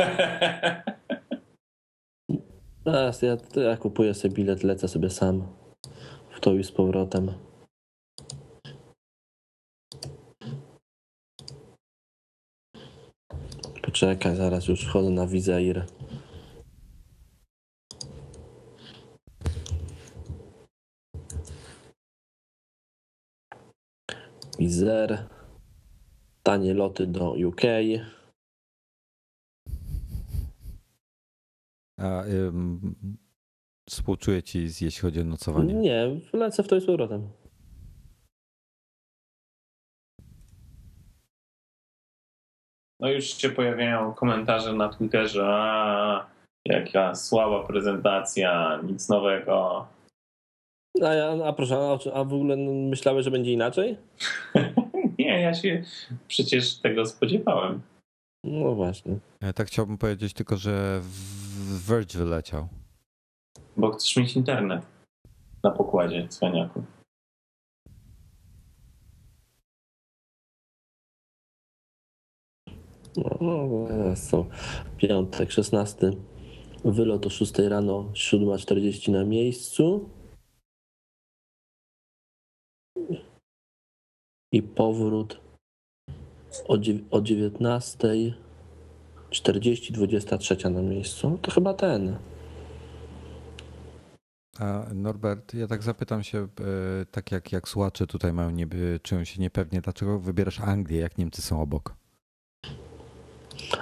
Teraz 2.84 3.22
ja, 3.22 3.36
ja 3.56 3.76
kupuję 3.76 4.14
sobie 4.14 4.34
bilet, 4.34 4.62
lecę 4.62 4.88
sobie 4.88 5.10
sam 5.10 5.46
w 6.30 6.40
to 6.40 6.54
i 6.54 6.64
z 6.64 6.72
powrotem. 6.72 7.32
Poczekaj, 13.82 14.36
zaraz 14.36 14.68
już 14.68 14.84
wchodzę 14.84 15.10
na 15.10 15.26
Wizair. 15.26 15.86
Wizer. 24.58 25.28
Tanie 26.42 26.74
loty 26.74 27.06
do 27.06 27.32
UK. 27.32 27.62
A 32.06 32.24
ym, 32.24 32.80
współczuję 33.88 34.42
ci, 34.42 34.58
jeśli 34.62 34.90
chodzi 35.02 35.20
o 35.20 35.24
nocowanie. 35.24 35.74
Nie, 35.74 36.20
lecę 36.32 36.62
w 36.62 36.68
to 36.68 36.76
i 36.76 36.80
z 36.80 36.86
powrotem. 36.86 37.28
No 43.00 43.10
już 43.10 43.24
się 43.24 43.50
pojawiają 43.50 44.14
komentarze 44.14 44.72
na 44.72 44.88
Twitterze, 44.88 45.46
a 45.46 46.26
jaka 46.66 47.14
słaba 47.14 47.66
prezentacja, 47.66 48.80
nic 48.84 49.08
nowego. 49.08 49.86
A, 51.02 51.14
ja, 51.14 51.36
a 51.46 51.52
proszę, 51.52 51.76
a, 51.76 51.98
a 52.14 52.24
w 52.24 52.34
ogóle 52.34 52.56
myślałeś, 52.90 53.24
że 53.24 53.30
będzie 53.30 53.52
inaczej? 53.52 53.96
Nie, 55.18 55.40
ja 55.40 55.54
się 55.54 55.82
przecież 56.28 56.74
tego 56.78 57.06
spodziewałem. 57.06 57.80
No 58.44 58.74
właśnie. 58.74 59.18
Ja 59.42 59.52
tak 59.52 59.66
chciałbym 59.66 59.98
powiedzieć 59.98 60.32
tylko, 60.32 60.56
że 60.56 61.00
w- 61.02 61.45
w 61.76 61.86
Verge 61.86 62.18
wyleciał. 62.18 62.68
Bo 63.76 63.92
chcesz 63.92 64.16
mieć 64.16 64.36
internet 64.36 64.86
na 65.64 65.70
pokładzie, 65.70 66.28
cwaniaku. 66.28 66.82
No, 73.16 73.38
no, 73.40 73.66
no 73.96 74.16
są. 74.16 74.48
Piątek, 74.96 75.50
16. 75.50 76.10
Wylot 76.84 77.26
o 77.26 77.30
6 77.30 77.58
rano, 77.58 78.10
7.40 78.12 79.12
na 79.12 79.24
miejscu. 79.24 80.10
I 84.52 84.62
powrót 84.62 85.40
o, 86.68 86.76
o 87.10 87.20
19. 87.20 88.08
40, 89.36 89.92
23 89.92 90.70
na 90.70 90.82
miejscu, 90.82 91.38
to 91.42 91.50
chyba 91.50 91.74
ten. 91.74 92.16
A 94.58 94.86
Norbert, 94.94 95.54
ja 95.54 95.66
tak 95.66 95.82
zapytam 95.82 96.22
się, 96.22 96.38
e, 96.38 96.46
tak 97.10 97.32
jak, 97.32 97.52
jak 97.52 97.68
słuchacze 97.68 98.06
tutaj 98.06 98.32
mają 98.32 98.50
nieby, 98.50 99.00
czują 99.02 99.24
się 99.24 99.40
niepewnie, 99.40 99.80
dlaczego 99.80 100.18
wybierasz 100.18 100.60
Anglię, 100.60 100.98
jak 100.98 101.18
Niemcy 101.18 101.42
są 101.42 101.62
obok? 101.62 101.94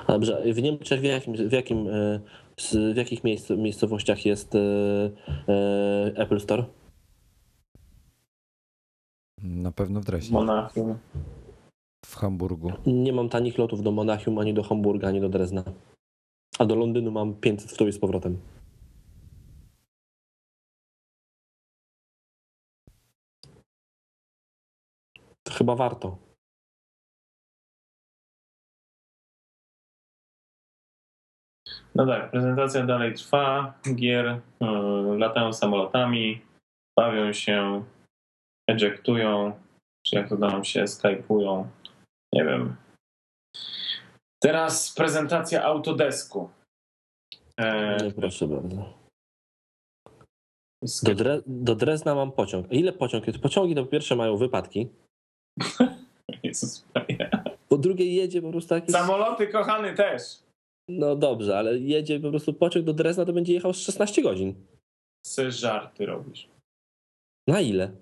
Dobrze, 0.09 0.43
w 0.53 0.63
Niemczech 0.63 1.01
w 1.01 1.05
jakim, 1.05 1.49
w 1.49 1.53
jakim 1.53 1.89
e, 1.89 2.21
w 2.93 2.97
jakich 2.97 3.21
miejscowościach 3.57 4.27
jest 4.27 4.55
e, 4.55 4.61
Apple 6.17 6.41
Store? 6.41 6.65
Na 9.43 9.73
pewno 9.73 10.01
w 10.01 10.05
Dreźnie. 10.05 10.35
Monachium 10.35 10.99
w 12.05 12.17
Hamburgu. 12.17 12.73
Nie 12.87 13.13
mam 13.13 13.29
tanich 13.29 13.59
lotów 13.59 13.83
do 13.83 13.93
Monachium, 13.93 14.39
ani 14.39 14.55
do 14.55 14.63
Hamburga, 14.63 15.09
ani 15.09 15.21
do 15.21 15.29
Drezna. 15.29 15.65
A 16.59 16.65
do 16.65 16.75
Londynu 16.75 17.11
mam 17.11 17.35
500 17.35 17.71
w 17.71 17.89
i 17.89 17.93
z 17.93 17.99
powrotem. 17.99 18.39
To 25.43 25.53
chyba 25.53 25.75
warto. 25.75 26.19
No 31.95 32.07
tak, 32.07 32.31
prezentacja 32.31 32.87
dalej 32.87 33.15
trwa. 33.15 33.75
Gier 33.95 34.27
y, 34.27 34.41
latają 35.19 35.53
samolotami, 35.53 36.41
bawią 36.99 37.33
się, 37.33 37.85
ejectują, 38.69 39.53
czy 40.07 40.17
jak 40.17 40.29
to 40.29 40.37
tam 40.37 40.65
się 40.65 40.89
skypują. 40.89 41.69
Nie 42.35 42.45
wiem. 42.45 42.77
Teraz 44.43 44.95
prezentacja 44.95 45.65
Autodesku. 45.65 46.51
E, 47.57 47.97
Nie, 48.05 48.11
proszę 48.11 48.49
bardzo. 48.49 48.99
Do, 51.03 51.15
Dre, 51.15 51.43
do 51.47 51.75
Drezna 51.75 52.15
mam 52.15 52.33
pociąg. 52.33 52.73
Ile 52.73 52.93
pociąg 52.93 53.27
jest? 53.27 53.39
Pociągi 53.39 53.75
to 53.75 53.85
po 53.85 53.91
pierwsze 53.91 54.17
mają 54.17 54.37
wypadki. 54.37 54.89
Jezus. 56.43 56.87
Po 57.69 57.79
drugie 57.79 58.15
jedzie 58.15 58.43
po 58.43 58.51
prostu 58.51 58.75
jakiś... 58.75 58.91
Samoloty 58.91 59.47
kochany 59.49 59.95
też. 59.95 60.23
No 60.89 61.17
dobrze, 61.17 61.59
ale 61.59 61.79
jedzie 61.79 62.21
po 62.21 62.31
prostu 62.31 62.55
pociąg 62.55 62.85
do 62.85 62.93
Drezna, 62.93 63.25
to 63.25 63.33
będzie 63.33 63.55
jechał 63.55 63.75
z 63.75 63.79
16 63.79 64.23
godzin. 64.23 64.55
Se 65.27 65.51
żarty 65.51 66.07
robisz. 66.07 66.49
Na 67.49 67.61
ile? 67.61 67.93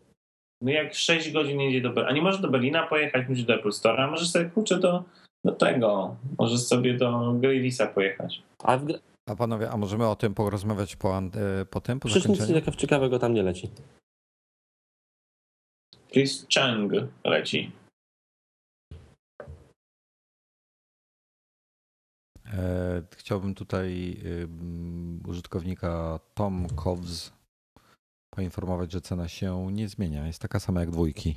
No 0.63 0.71
jak 0.71 0.95
6 0.95 1.33
godzin 1.33 1.61
jedzie 1.61 1.81
do 1.81 1.89
Berlina, 1.91 2.09
a 2.11 2.13
nie 2.15 2.23
możesz 2.23 2.41
do 2.41 2.49
Berlina 2.49 2.87
pojechać, 2.87 3.29
musisz 3.29 3.45
do 3.45 3.55
Apple 3.55 3.69
Store'a, 3.69 4.11
możesz 4.11 4.31
sobie 4.31 4.45
kurczę 4.51 4.79
do, 4.79 5.05
do 5.45 5.53
tego, 5.53 6.17
możesz 6.39 6.61
sobie 6.61 6.95
do 6.95 7.33
Gravisa 7.33 7.87
pojechać. 7.87 8.43
A 8.59 8.77
w, 8.77 8.87
A 9.27 9.37
panowie, 9.37 9.71
a 9.71 9.77
możemy 9.77 10.09
o 10.09 10.17
tym 10.17 10.35
porozmawiać 10.35 10.97
po, 10.97 11.19
e, 11.19 11.65
po 11.71 11.81
tym, 11.81 12.01
po 12.01 12.09
przecież 12.09 12.29
nic 12.29 12.39
zakończeniu? 12.39 12.61
takiego 12.61 12.77
ciekawego 12.77 13.19
tam 13.19 13.35
nie 13.35 13.43
leci. 13.43 13.69
Chris 16.13 16.47
Chang 16.55 16.93
leci. 17.25 17.73
E, 22.53 23.03
Chciałbym 23.17 23.55
tutaj 23.55 24.17
ym, 24.43 25.23
użytkownika 25.29 26.21
Tom 26.35 26.67
Covs 26.69 27.33
poinformować, 28.37 28.93
że 28.93 29.01
cena 29.01 29.29
się 29.29 29.73
nie 29.73 29.89
zmienia. 29.89 30.27
Jest 30.27 30.43
taka 30.43 30.61
sama 30.61 30.81
jak 30.81 30.91
dwójki. 30.91 31.35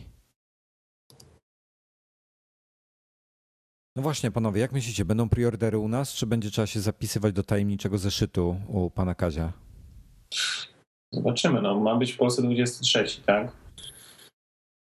No 3.96 4.02
właśnie, 4.02 4.32
panowie, 4.32 4.62
jak 4.62 4.72
myślicie, 4.72 5.06
będą 5.06 5.30
preordery 5.30 5.78
u 5.78 5.88
nas, 5.88 6.14
czy 6.14 6.26
będzie 6.28 6.52
trzeba 6.52 6.68
się 6.68 6.80
zapisywać 6.80 7.34
do 7.34 7.44
tajemniczego 7.44 7.98
zeszytu 7.98 8.56
u 8.68 8.90
pana 8.90 9.16
Kazia? 9.16 9.54
Zobaczymy, 11.12 11.62
no 11.62 11.80
ma 11.80 11.96
być 11.96 12.12
w 12.12 12.18
Polsce 12.18 12.42
23, 12.42 13.22
tak? 13.26 13.52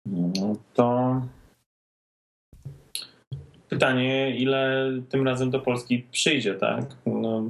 No 0.06 0.56
to 0.74 1.22
pytanie, 3.70 4.38
ile 4.38 4.92
tym 5.10 5.26
razem 5.26 5.50
do 5.50 5.60
Polski 5.60 6.00
przyjdzie, 6.00 6.56
tak? 6.56 6.96
No, 7.06 7.44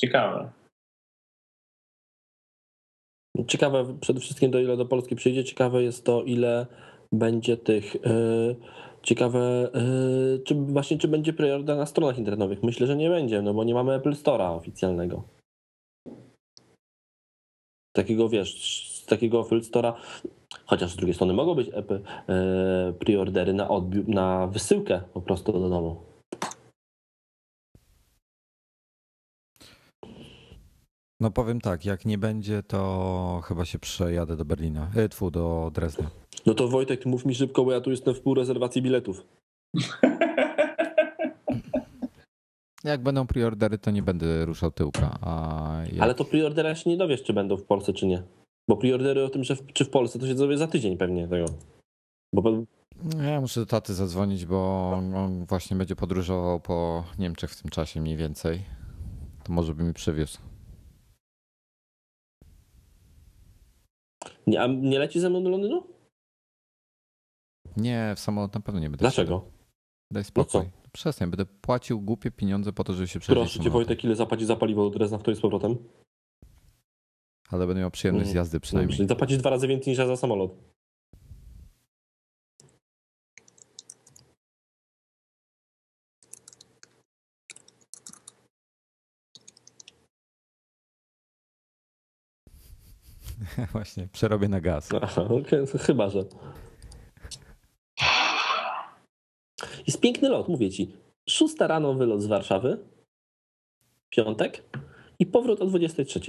ciekawe. 0.00 0.52
Ciekawe 3.46 3.98
przede 4.00 4.20
wszystkim 4.20 4.50
do 4.50 4.60
ile 4.60 4.76
do 4.76 4.86
Polski 4.86 5.16
przyjdzie, 5.16 5.44
ciekawe 5.44 5.82
jest 5.82 6.04
to 6.04 6.22
ile 6.22 6.66
będzie 7.12 7.56
tych 7.56 7.94
yy, 7.94 8.56
ciekawe 9.02 9.70
yy, 9.74 10.38
czy 10.44 10.54
właśnie 10.54 10.98
czy 10.98 11.08
będzie 11.08 11.32
preorder 11.32 11.76
na 11.76 11.86
stronach 11.86 12.18
internetowych. 12.18 12.62
Myślę, 12.62 12.86
że 12.86 12.96
nie 12.96 13.08
będzie, 13.08 13.42
no 13.42 13.54
bo 13.54 13.64
nie 13.64 13.74
mamy 13.74 13.94
Apple 13.94 14.12
Store'a 14.12 14.56
oficjalnego. 14.56 15.24
Takiego 17.96 18.28
wiesz, 18.28 18.80
z 19.02 19.06
takiego 19.06 19.44
Field 19.44 19.64
Store'a, 19.64 19.92
chociaż 20.66 20.90
z 20.90 20.96
drugiej 20.96 21.14
strony 21.14 21.32
mogą 21.32 21.54
być 21.54 21.70
epy, 21.72 22.00
e, 22.28 23.52
na, 23.52 23.68
na 24.06 24.46
wysyłkę 24.46 25.00
po 25.14 25.20
prostu 25.20 25.52
do 25.52 25.68
domu. 25.68 26.13
No 31.24 31.30
powiem 31.30 31.60
tak, 31.60 31.84
jak 31.84 32.04
nie 32.04 32.18
będzie, 32.18 32.62
to 32.62 33.40
chyba 33.44 33.64
się 33.64 33.78
przejadę 33.78 34.36
do 34.36 34.44
Berlina. 34.44 34.90
E, 34.96 35.08
tfu, 35.08 35.30
do 35.30 35.70
Drezna. 35.74 36.10
No 36.46 36.54
to 36.54 36.68
Wojtek, 36.68 37.06
mów 37.06 37.24
mi 37.24 37.34
szybko, 37.34 37.64
bo 37.64 37.72
ja 37.72 37.80
tu 37.80 37.90
jestem 37.90 38.14
w 38.14 38.20
pół 38.20 38.34
rezerwacji 38.34 38.82
biletów. 38.82 39.26
Jak 42.84 43.02
będą 43.02 43.26
preordery, 43.26 43.78
to 43.78 43.90
nie 43.90 44.02
będę 44.02 44.44
ruszał 44.44 44.70
tyłka. 44.70 45.18
A 45.20 45.72
jak... 45.92 46.00
Ale 46.02 46.14
to 46.14 46.24
preordera 46.24 46.74
się 46.74 46.90
nie 46.90 46.96
dowiesz, 46.96 47.22
czy 47.22 47.32
będą 47.32 47.56
w 47.56 47.64
Polsce, 47.64 47.92
czy 47.92 48.06
nie. 48.06 48.22
Bo 48.68 48.76
preordery 48.76 49.24
o 49.24 49.28
tym, 49.28 49.44
że 49.44 49.56
w, 49.56 49.72
czy 49.72 49.84
w 49.84 49.90
Polsce, 49.90 50.18
to 50.18 50.26
się 50.26 50.34
dowie 50.34 50.58
za 50.58 50.66
tydzień 50.66 50.96
pewnie 50.96 51.28
tego. 51.28 51.46
Bo 52.34 52.42
pe- 52.42 52.64
Ja 53.26 53.40
muszę 53.40 53.60
do 53.60 53.66
taty 53.66 53.94
zadzwonić, 53.94 54.46
bo 54.46 54.90
on 55.16 55.46
właśnie 55.46 55.76
będzie 55.76 55.96
podróżował 55.96 56.60
po 56.60 57.04
Niemczech 57.18 57.50
w 57.50 57.62
tym 57.62 57.70
czasie 57.70 58.00
mniej 58.00 58.16
więcej. 58.16 58.62
To 59.44 59.52
może 59.52 59.74
by 59.74 59.82
mi 59.84 59.94
przywiózł. 59.94 60.38
Nie, 64.46 64.62
a 64.62 64.66
nie 64.66 64.98
leci 64.98 65.20
ze 65.20 65.30
mną 65.30 65.42
do 65.44 65.50
Londynu? 65.50 65.82
Nie, 67.76 68.12
w 68.16 68.20
samolot 68.20 68.54
na 68.54 68.60
pewno 68.60 68.80
nie 68.80 68.90
będę 68.90 68.98
Dlaczego? 69.02 69.44
Daj 70.12 70.22
No 70.22 70.24
spokój. 70.24 70.50
co? 70.50 70.64
Przestań, 70.92 71.30
będę 71.30 71.46
płacił 71.46 72.00
głupie 72.00 72.30
pieniądze 72.30 72.72
po 72.72 72.84
to, 72.84 72.92
żeby 72.94 73.08
się 73.08 73.20
przejeździć 73.20 73.52
Proszę 73.54 73.64
cię. 73.64 73.70
Wojtek, 73.70 74.04
ile 74.04 74.16
zapłaci 74.16 74.46
za 74.46 74.56
paliwo 74.56 74.90
do 74.90 74.98
Drezna 74.98 75.18
w 75.18 75.22
to 75.22 75.30
i 75.30 75.36
z 75.36 75.40
powrotem? 75.40 75.76
Ale 77.50 77.66
będę 77.66 77.80
miał 77.80 77.90
przyjemność 77.90 78.26
z 78.26 78.30
Mm. 78.30 78.36
jazdy 78.36 78.60
przynajmniej. 78.60 78.96
Czyli 78.96 79.08
zapłacisz 79.08 79.38
dwa 79.38 79.50
razy 79.50 79.68
więcej 79.68 79.90
niż 79.90 79.98
ja 79.98 80.06
za 80.06 80.16
samolot. 80.16 80.54
Właśnie, 93.72 94.08
przerobię 94.12 94.48
na 94.48 94.60
gaz. 94.60 94.88
Aha, 95.02 95.22
okej, 95.22 95.66
chyba, 95.80 96.10
że. 96.10 96.24
Jest 99.86 100.00
piękny 100.00 100.28
lot, 100.28 100.48
mówię 100.48 100.70
ci. 100.70 100.92
Szósta 101.28 101.66
rano 101.66 101.94
wylot 101.94 102.22
z 102.22 102.26
Warszawy, 102.26 102.78
piątek 104.10 104.62
i 105.18 105.26
powrót 105.26 105.60
o 105.60 105.66
23. 105.66 106.20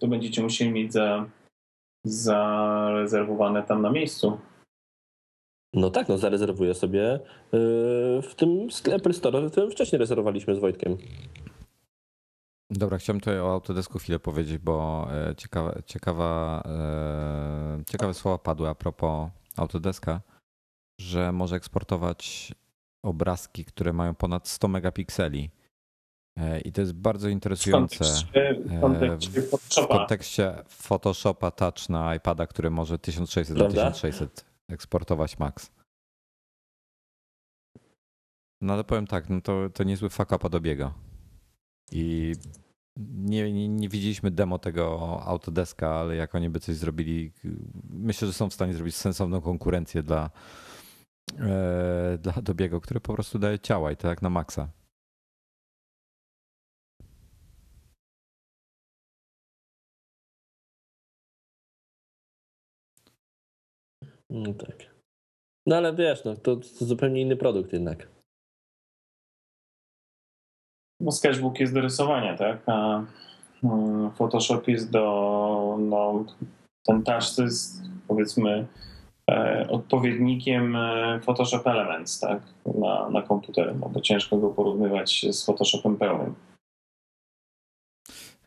To 0.00 0.08
będziecie 0.08 0.42
musieli 0.42 0.70
mieć 0.70 0.92
za, 0.92 1.30
zarezerwowane 2.04 3.62
tam 3.62 3.82
na 3.82 3.90
miejscu. 3.90 4.38
No 5.74 5.90
tak, 5.90 6.08
no 6.08 6.18
zarezerwuję 6.18 6.74
sobie 6.74 7.00
yy, 7.52 8.22
w 8.22 8.34
tym 8.36 8.70
sklepie 8.70 9.12
Store, 9.12 9.40
w 9.40 9.50
którym 9.50 9.70
wcześniej 9.70 9.98
rezerwowaliśmy 9.98 10.54
z 10.54 10.58
Wojtkiem. 10.58 10.96
Dobra, 12.70 12.98
chciałem 12.98 13.20
tutaj 13.20 13.40
o 13.40 13.52
Autodesku 13.52 13.98
chwilę 13.98 14.18
powiedzieć, 14.18 14.58
bo 14.58 15.08
e, 15.12 15.34
ciekawa, 15.36 15.74
ciekawa, 15.86 16.62
e, 16.66 17.82
ciekawe 17.86 18.14
słowa 18.14 18.38
padły 18.38 18.68
a 18.68 18.74
propos 18.74 19.30
Autodeska, 19.56 20.20
że 21.00 21.32
może 21.32 21.56
eksportować 21.56 22.52
obrazki, 23.04 23.64
które 23.64 23.92
mają 23.92 24.14
ponad 24.14 24.48
100 24.48 24.68
megapikseli. 24.68 25.50
E, 26.38 26.60
I 26.60 26.72
to 26.72 26.80
jest 26.80 26.92
bardzo 26.92 27.28
W 27.28 27.30
interesujące 27.30 27.98
kontekście, 27.98 28.54
w 28.64 28.80
kontekście 28.80 29.40
w 29.42 29.50
Photoshopa. 29.50 29.98
kontekście 29.98 30.54
Photoshopa 30.68 31.50
Touch 31.50 31.88
na 31.88 32.14
iPada, 32.14 32.46
który 32.46 32.70
może 32.70 32.98
1600 32.98 33.56
na 33.56 33.64
Prawda? 33.64 33.90
1600 33.90 34.44
eksportować 34.68 35.38
max. 35.38 35.70
No 38.60 38.72
ale 38.72 38.84
powiem 38.84 39.06
tak, 39.06 39.30
no 39.30 39.40
to, 39.40 39.70
to 39.70 39.84
niezły 39.84 40.10
fuck 40.10 40.32
up 40.32 40.50
dobiega. 40.50 40.94
I 41.92 42.32
nie, 43.14 43.52
nie, 43.52 43.68
nie 43.68 43.88
widzieliśmy 43.88 44.30
demo 44.30 44.58
tego 44.58 44.98
Autodeska, 45.24 45.90
ale 45.90 46.16
jak 46.16 46.34
oni 46.34 46.50
by 46.50 46.60
coś 46.60 46.76
zrobili, 46.76 47.32
myślę, 47.90 48.28
że 48.28 48.34
są 48.34 48.50
w 48.50 48.54
stanie 48.54 48.74
zrobić 48.74 48.96
sensowną 48.96 49.40
konkurencję 49.40 50.02
dla, 50.02 50.30
e, 51.38 52.18
dla 52.22 52.34
Adobiego, 52.34 52.80
który 52.80 53.00
po 53.00 53.14
prostu 53.14 53.38
daje 53.38 53.58
ciała 53.58 53.92
i 53.92 53.96
to 53.96 54.08
jak 54.08 54.22
na 54.22 54.30
maksa. 54.30 54.68
No 64.30 64.54
tak. 64.54 64.94
No 65.66 65.76
ale 65.76 65.94
wiesz, 65.94 66.24
no, 66.24 66.36
to, 66.36 66.56
to 66.56 66.84
zupełnie 66.84 67.20
inny 67.20 67.36
produkt 67.36 67.72
jednak. 67.72 68.08
Bo 71.00 71.12
sketchbook 71.12 71.60
jest 71.60 71.74
do 71.74 71.80
rysowania, 71.80 72.36
tak? 72.36 72.62
A 72.66 73.04
mm, 73.64 74.10
Photoshop 74.10 74.68
jest 74.68 74.90
do. 74.90 75.76
No, 75.80 76.24
ten 76.86 77.02
touch 77.02 77.34
to 77.36 77.42
jest 77.42 77.82
powiedzmy 78.08 78.66
e, 79.30 79.66
odpowiednikiem 79.70 80.76
e, 80.76 81.20
Photoshop 81.20 81.66
Elements, 81.66 82.20
tak? 82.20 82.42
Na, 82.80 83.10
na 83.10 83.22
komputer, 83.22 83.76
no 83.76 83.88
bo 83.88 84.00
ciężko 84.00 84.36
go 84.36 84.50
porównywać 84.50 85.26
z 85.30 85.44
Photoshopem 85.44 85.96
pełnym. 85.96 86.34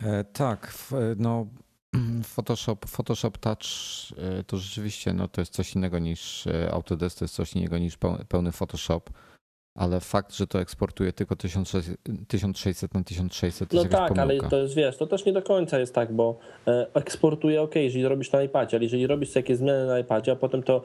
E, 0.04 0.24
tak, 0.24 0.74
e, 0.92 1.16
no 1.18 1.48
Photoshop, 2.24 2.86
Photoshop 2.88 3.38
Touch 3.38 3.62
e, 4.18 4.44
to 4.44 4.58
rzeczywiście 4.58 5.14
no, 5.14 5.28
to 5.28 5.42
jest 5.42 5.54
coś 5.54 5.76
innego 5.76 6.00
niż 6.00 6.48
e, 6.48 6.72
Autodesk, 6.72 7.20
to 7.20 7.26
jest 7.26 7.36
coś 7.36 7.54
innego 7.56 7.78
niż 7.78 7.98
peł- 7.98 8.26
pełny 8.26 8.52
Photoshop, 8.52 9.02
ale 9.78 10.00
fakt, 10.00 10.34
że 10.36 10.48
to 10.48 10.62
eksportuje 10.62 11.14
tylko 11.14 11.36
1600 11.36 11.98
1600 12.28 12.94
na 12.94 13.04
1600 13.04 13.70
to 13.70 13.76
No 13.78 13.86
tak, 13.86 14.12
ale 14.12 14.28
pomyłka. 14.28 14.50
to 14.50 14.58
jest, 14.58 14.76
wiesz, 14.76 14.98
to 14.98 15.08
też 15.08 15.26
nie 15.26 15.34
do 15.34 15.42
końca 15.42 15.80
jest 15.80 15.96
tak, 15.96 16.14
bo 16.14 16.40
e, 16.68 16.88
eksportuje 16.94 17.62
ok, 17.62 17.76
jeżeli 17.76 18.04
robisz 18.08 18.32
na 18.32 18.44
iPadzie, 18.44 18.78
ale 18.78 18.84
jeżeli 18.84 19.08
robisz 19.08 19.36
jakieś 19.36 19.58
zmiany 19.58 19.86
na 19.88 20.00
iPadzie, 20.00 20.32
a 20.32 20.36
potem 20.36 20.64
to 20.64 20.82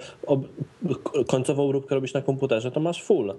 końcową 1.29 1.73
róbkę 1.73 1.95
robisz 1.95 2.15
na 2.15 2.23
komputerze, 2.23 2.71
to 2.71 2.81
masz 2.81 3.03
full. 3.03 3.35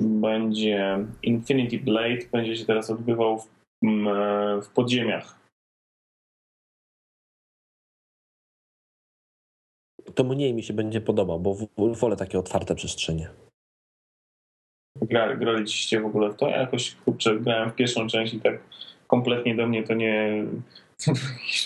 Będzie 0.00 1.06
Infinity 1.22 1.78
Blade, 1.78 2.26
będzie 2.32 2.56
się 2.56 2.64
teraz 2.64 2.90
odbywał 2.90 3.38
w, 3.38 3.48
e, 3.84 4.62
w 4.62 4.68
podziemiach. 4.68 5.40
To 10.14 10.24
mniej 10.24 10.54
mi 10.54 10.62
się 10.62 10.74
będzie 10.74 11.00
podobał, 11.00 11.40
bo 11.40 11.56
wolę 11.94 12.16
takie 12.16 12.38
otwarte 12.38 12.74
przestrzenie. 12.74 13.30
Gra, 14.96 15.36
graliście 15.36 16.00
w 16.00 16.06
ogóle 16.06 16.30
w 16.30 16.36
to? 16.36 16.48
Ja 16.48 16.56
jakoś 16.56 16.94
kurczę, 16.94 17.40
grałem 17.40 17.70
w 17.70 17.74
pierwszą 17.74 18.06
część 18.06 18.34
i 18.34 18.40
tak 18.40 18.60
kompletnie 19.06 19.54
do 19.54 19.66
mnie 19.66 19.82
to 19.82 19.94
nie. 19.94 20.44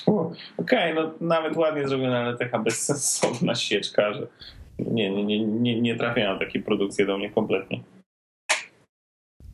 Okej, 0.56 0.94
no 0.94 1.14
nawet 1.20 1.56
ładnie 1.56 1.88
zrobione, 1.88 2.18
ale 2.18 2.38
taka 2.38 2.58
bezsensowna 2.58 3.54
sieczka, 3.54 4.12
że 4.12 4.26
nie, 4.78 5.10
nie, 5.10 5.24
nie, 5.24 5.44
nie, 5.44 5.80
nie 5.80 5.96
trafiają 5.96 6.38
takie 6.38 6.62
produkcje 6.62 7.06
do 7.06 7.18
mnie 7.18 7.30
kompletnie. 7.30 7.80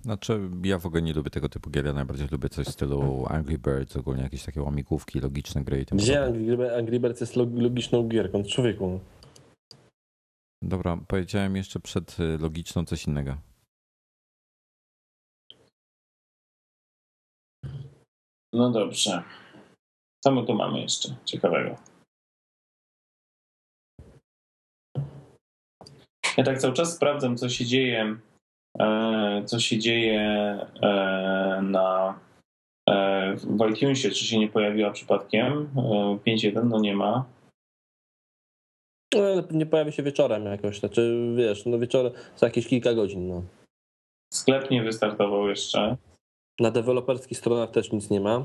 Znaczy, 0.02 0.50
ja 0.64 0.78
w 0.78 0.86
ogóle 0.86 1.02
nie 1.02 1.12
lubię 1.12 1.30
tego 1.30 1.48
typu 1.48 1.70
gier, 1.70 1.86
ja 1.86 1.92
najbardziej 1.92 2.28
lubię 2.28 2.48
coś 2.48 2.66
w 2.66 2.70
stylu 2.70 3.26
Angry 3.28 3.58
Birds, 3.58 3.96
ogólnie 3.96 4.22
jakieś 4.22 4.44
takie 4.44 4.62
łamigłówki, 4.62 5.20
logiczne 5.20 5.64
gry 5.64 5.80
i 5.80 5.86
tym 5.86 5.98
Gdzie. 5.98 6.24
Angry, 6.24 6.74
Angry 6.78 7.00
Birds 7.00 7.20
jest 7.20 7.36
log- 7.36 7.60
logiczną 7.62 8.08
gierką? 8.08 8.42
Człowieku. 8.44 9.00
Dobra, 10.62 10.96
powiedziałem 11.08 11.56
jeszcze 11.56 11.80
przed 11.80 12.20
y, 12.20 12.38
logiczną 12.38 12.84
coś 12.84 13.06
innego. 13.06 13.36
No 18.52 18.70
dobrze. 18.70 19.22
Co 20.24 20.30
my 20.32 20.46
tu 20.46 20.54
mamy 20.54 20.80
jeszcze 20.80 21.16
ciekawego? 21.24 21.76
Ja 26.36 26.44
tak 26.44 26.58
cały 26.58 26.74
czas 26.74 26.96
sprawdzam, 26.96 27.36
co 27.36 27.48
się 27.48 27.64
dzieje, 27.66 28.16
co 29.44 29.60
się 29.60 29.78
dzieje 29.78 30.20
e, 30.82 31.60
na 31.62 32.18
e, 32.88 33.34
w 33.36 33.70
iTunesie, 33.70 34.10
czy 34.10 34.24
się 34.24 34.38
nie 34.38 34.48
pojawiła 34.48 34.90
przypadkiem. 34.90 35.70
E, 35.76 35.80
5.1 36.26 36.64
no 36.64 36.80
nie 36.80 36.96
ma. 36.96 37.24
No, 39.14 39.20
nie 39.50 39.66
pojawi 39.66 39.92
się 39.92 40.02
wieczorem 40.02 40.44
jakoś, 40.44 40.80
znaczy 40.80 41.32
wiesz, 41.36 41.66
no 41.66 41.78
wieczorem 41.78 42.12
za 42.36 42.46
jakieś 42.46 42.66
kilka 42.66 42.94
godzin, 42.94 43.28
no. 43.28 43.42
Sklep 44.32 44.70
nie 44.70 44.82
wystartował 44.82 45.48
jeszcze. 45.48 45.96
Na 46.60 46.70
deweloperskich 46.70 47.38
stronach 47.38 47.70
też 47.70 47.92
nic 47.92 48.10
nie 48.10 48.20
ma. 48.20 48.44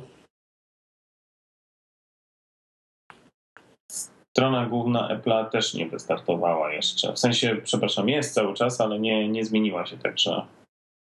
Strona 4.35 4.65
główna 4.65 5.09
Apple'a 5.09 5.49
też 5.49 5.73
nie 5.73 5.85
wystartowała 5.87 6.73
jeszcze. 6.73 7.13
W 7.13 7.19
sensie, 7.19 7.55
przepraszam, 7.63 8.09
jest 8.09 8.33
cały 8.33 8.53
czas, 8.53 8.81
ale 8.81 8.99
nie, 8.99 9.29
nie 9.29 9.45
zmieniła 9.45 9.85
się, 9.85 9.97
także 9.97 10.45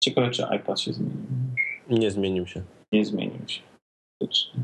ciekawe, 0.05 0.31
czy 0.31 0.47
iPad 0.57 0.81
się 0.81 0.93
zmienił. 0.93 1.17
Nie 1.91 2.11
zmienił 2.11 2.47
się. 2.47 2.63
Nie 2.93 3.05
zmienił 3.05 3.49
się. 3.49 3.63
Faktycznie. 4.23 4.63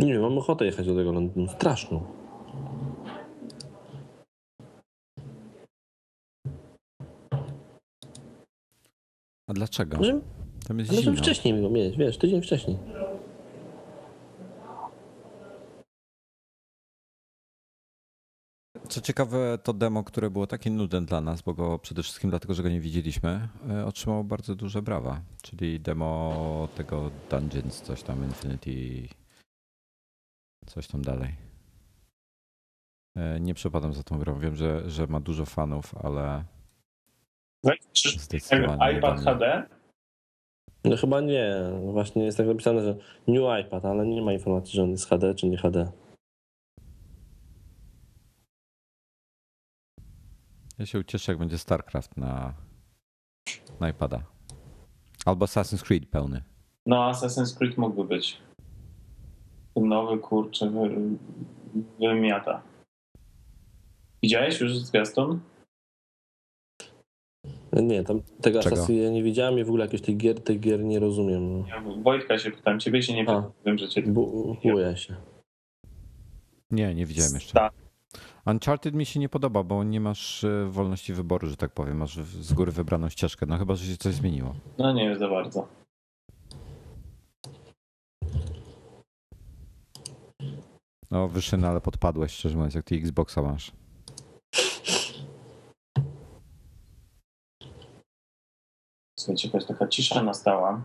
Nie 0.00 0.12
wiem, 0.12 0.22
mam 0.22 0.38
ochotę 0.38 0.64
jechać 0.64 0.86
do 0.86 0.94
tego 0.94 1.12
Londynu. 1.12 1.48
Straszną. 1.48 2.02
A 9.48 9.52
dlaczego? 9.52 9.96
Może, 9.96 10.20
Tam 10.68 10.78
jest 10.78 10.90
ale 10.90 11.02
żeby 11.02 11.16
wcześniej 11.16 11.62
go 11.62 11.70
mieć, 11.70 11.96
wiesz, 11.96 12.18
tydzień 12.18 12.42
wcześniej. 12.42 12.76
Co 18.88 19.00
ciekawe, 19.00 19.58
to 19.62 19.72
demo, 19.72 20.04
które 20.04 20.30
było 20.30 20.46
takie 20.46 20.70
nudne 20.70 21.02
dla 21.02 21.20
nas, 21.20 21.42
bo 21.42 21.54
go 21.54 21.78
przede 21.78 22.02
wszystkim 22.02 22.30
dlatego, 22.30 22.54
że 22.54 22.62
go 22.62 22.68
nie 22.68 22.80
widzieliśmy, 22.80 23.48
e, 23.70 23.86
otrzymało 23.86 24.24
bardzo 24.24 24.54
duże 24.54 24.82
brawa. 24.82 25.20
Czyli 25.42 25.80
demo 25.80 26.68
tego 26.76 27.10
Dungeons, 27.30 27.82
coś 27.82 28.02
tam 28.02 28.24
Infinity, 28.24 29.08
coś 30.70 30.86
tam 30.88 31.02
dalej. 31.02 31.34
E, 33.16 33.40
Nie 33.40 33.54
przepadam 33.54 33.94
za 33.94 34.02
tą 34.02 34.18
grą. 34.18 34.38
Wiem, 34.38 34.56
że, 34.56 34.90
że 34.90 35.06
ma 35.06 35.20
dużo 35.20 35.44
fanów, 35.46 35.94
ale 36.04 36.44
Czy 37.92 38.18
zdecydowanie 38.18 38.92
nie 38.92 38.98
iPad. 38.98 39.20
HD? 39.20 39.66
No 40.84 40.96
chyba 40.96 41.20
nie. 41.20 41.54
Właśnie 41.92 42.24
jest 42.24 42.38
tak 42.38 42.46
napisane, 42.46 42.82
że 42.84 42.96
New 43.28 43.66
iPad, 43.66 43.84
ale 43.84 44.06
nie 44.06 44.22
ma 44.22 44.32
informacji, 44.32 44.74
że 44.76 44.82
on 44.82 44.90
jest 44.90 45.08
HD 45.08 45.34
czy 45.34 45.48
nie 45.48 45.56
HD. 45.58 45.92
Ja 50.78 50.86
się 50.86 50.98
ucieszę, 50.98 51.32
jak 51.32 51.38
będzie 51.38 51.58
StarCraft 51.58 52.16
na, 52.16 52.54
na 53.80 53.88
iPada. 53.88 54.22
Albo 55.26 55.44
Assassin's 55.46 55.82
Creed 55.84 56.08
pełny. 56.10 56.42
No, 56.86 56.96
Assassin's 57.12 57.58
Creed 57.58 57.78
mógłby 57.78 58.04
być. 58.04 58.38
Ten 59.74 59.88
nowy, 59.88 60.18
kurczę, 60.18 60.70
wy, 60.70 60.90
wymiata. 62.00 62.62
Widziałeś 64.22 64.60
już 64.60 64.78
zwiastun? 64.78 65.40
Nie, 67.72 68.04
tam 68.04 68.22
tego 68.40 68.60
Czego? 68.62 68.76
Assassin 68.76 69.02
ja 69.02 69.10
nie 69.10 69.22
widziałem 69.22 69.58
i 69.58 69.64
w 69.64 69.68
ogóle 69.68 69.84
jakieś 69.84 70.00
tych 70.00 70.16
gier, 70.16 70.40
tych 70.44 70.60
gier 70.60 70.84
nie 70.84 70.98
rozumiem. 70.98 71.58
No. 71.58 71.66
Ja 71.68 71.80
Wojtka 72.02 72.38
się 72.38 72.50
pytam, 72.50 72.80
ciebie 72.80 73.02
się 73.02 73.14
nie 73.14 73.22
A. 73.22 73.24
pytam, 73.26 73.52
wiem, 73.66 73.78
że 73.78 73.88
cię... 73.88 74.02
Bu- 74.02 74.56
Buję 74.62 74.96
się. 74.96 75.16
Nie, 76.70 76.94
nie 76.94 77.06
widziałem 77.06 77.34
jeszcze. 77.34 77.52
Tak. 77.52 77.72
Uncharted 78.46 78.94
mi 78.94 79.06
się 79.06 79.20
nie 79.20 79.28
podoba, 79.28 79.62
bo 79.62 79.84
nie 79.84 80.00
masz 80.00 80.44
e, 80.44 80.66
wolności 80.66 81.14
wyboru, 81.14 81.46
że 81.48 81.56
tak 81.56 81.70
powiem. 81.72 81.96
Masz 81.96 82.14
z 82.16 82.52
góry 82.52 82.72
wybraną 82.72 83.08
ścieżkę. 83.08 83.46
No 83.46 83.58
chyba, 83.58 83.74
że 83.74 83.84
się 83.86 83.96
coś 83.96 84.14
zmieniło. 84.14 84.54
No 84.78 84.92
nie 84.92 85.08
wiem 85.08 85.18
za 85.18 85.28
bardzo. 85.28 85.68
No 91.10 91.28
wyszyn, 91.28 91.64
ale 91.64 91.80
podpadłeś, 91.80 92.32
szczerze 92.32 92.56
mówiąc, 92.56 92.74
jak 92.74 92.84
ty 92.84 92.94
Xboxa 92.96 93.42
masz. 93.42 93.72
Słuchajcie, 99.18 99.48
jakaś 99.48 99.66
taka 99.66 99.88
cisza 99.88 100.22
nastała. 100.22 100.82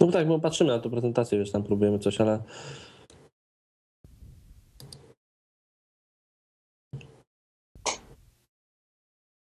No 0.00 0.12
tak, 0.12 0.28
bo 0.28 0.38
patrzymy 0.38 0.70
na 0.70 0.78
tę 0.78 0.90
prezentację, 0.90 1.38
wiesz, 1.38 1.52
tam 1.52 1.62
próbujemy 1.62 1.98
coś, 1.98 2.20
ale 2.20 2.42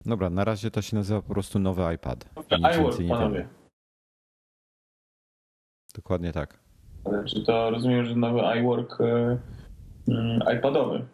Dobra, 0.07 0.31
na 0.31 0.45
razie 0.45 0.71
to 0.71 0.83
się 0.83 0.97
nazywa 0.97 1.23
po 1.23 1.29
prostu 1.29 1.59
nowy 1.59 1.95
iPad. 1.95 2.25
IWork, 2.75 2.97
panowie. 3.09 3.39
wiemy. 3.39 3.49
Dokładnie 5.95 6.33
tak. 6.33 6.61
Ale 7.05 7.25
czy 7.25 7.45
to 7.45 7.71
rozumiem, 7.71 8.05
że 8.05 8.15
nowy 8.17 8.41
iWork 8.61 9.01
y, 9.01 9.39
iPadowy? 10.59 11.07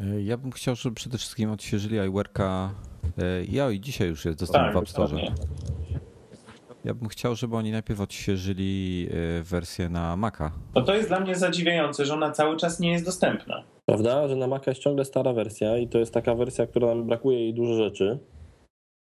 E, 0.00 0.22
Ja 0.22 0.36
bym 0.36 0.52
chciał, 0.52 0.76
żeby 0.76 0.94
przede 0.96 1.18
wszystkim 1.18 1.50
odświeżyli 1.50 1.96
iWorka. 2.06 2.74
e, 3.18 3.44
Ja 3.44 3.70
i 3.70 3.80
dzisiaj 3.80 4.08
już 4.08 4.24
jest 4.24 4.38
dostępny 4.38 4.66
Tak, 4.72 4.74
w 4.74 4.78
App 4.82 4.88
Store. 4.88 5.22
Ja 6.84 6.94
bym 6.94 7.08
chciał, 7.08 7.34
żeby 7.34 7.56
oni 7.56 7.72
najpierw 7.72 8.00
odświeżyli 8.00 9.08
e, 9.10 9.42
wersję 9.42 9.88
na 9.88 10.16
Maca. 10.16 10.52
No 10.74 10.82
to 10.82 10.94
jest 10.94 11.08
dla 11.08 11.20
mnie 11.20 11.34
zadziwiające, 11.34 12.04
że 12.04 12.14
ona 12.14 12.30
cały 12.30 12.56
czas 12.56 12.80
nie 12.80 12.92
jest 12.92 13.04
dostępna. 13.04 13.62
prawda, 13.86 14.28
że 14.28 14.36
na 14.36 14.46
Maca 14.46 14.70
jest 14.70 14.82
ciągle 14.82 15.04
stara 15.04 15.32
wersja 15.32 15.78
i 15.78 15.88
to 15.88 15.98
jest 15.98 16.14
taka 16.14 16.34
wersja, 16.34 16.66
która 16.66 16.88
nam 16.88 17.06
brakuje 17.06 17.40
jej 17.40 17.54
dużo 17.54 17.74
rzeczy. 17.74 18.18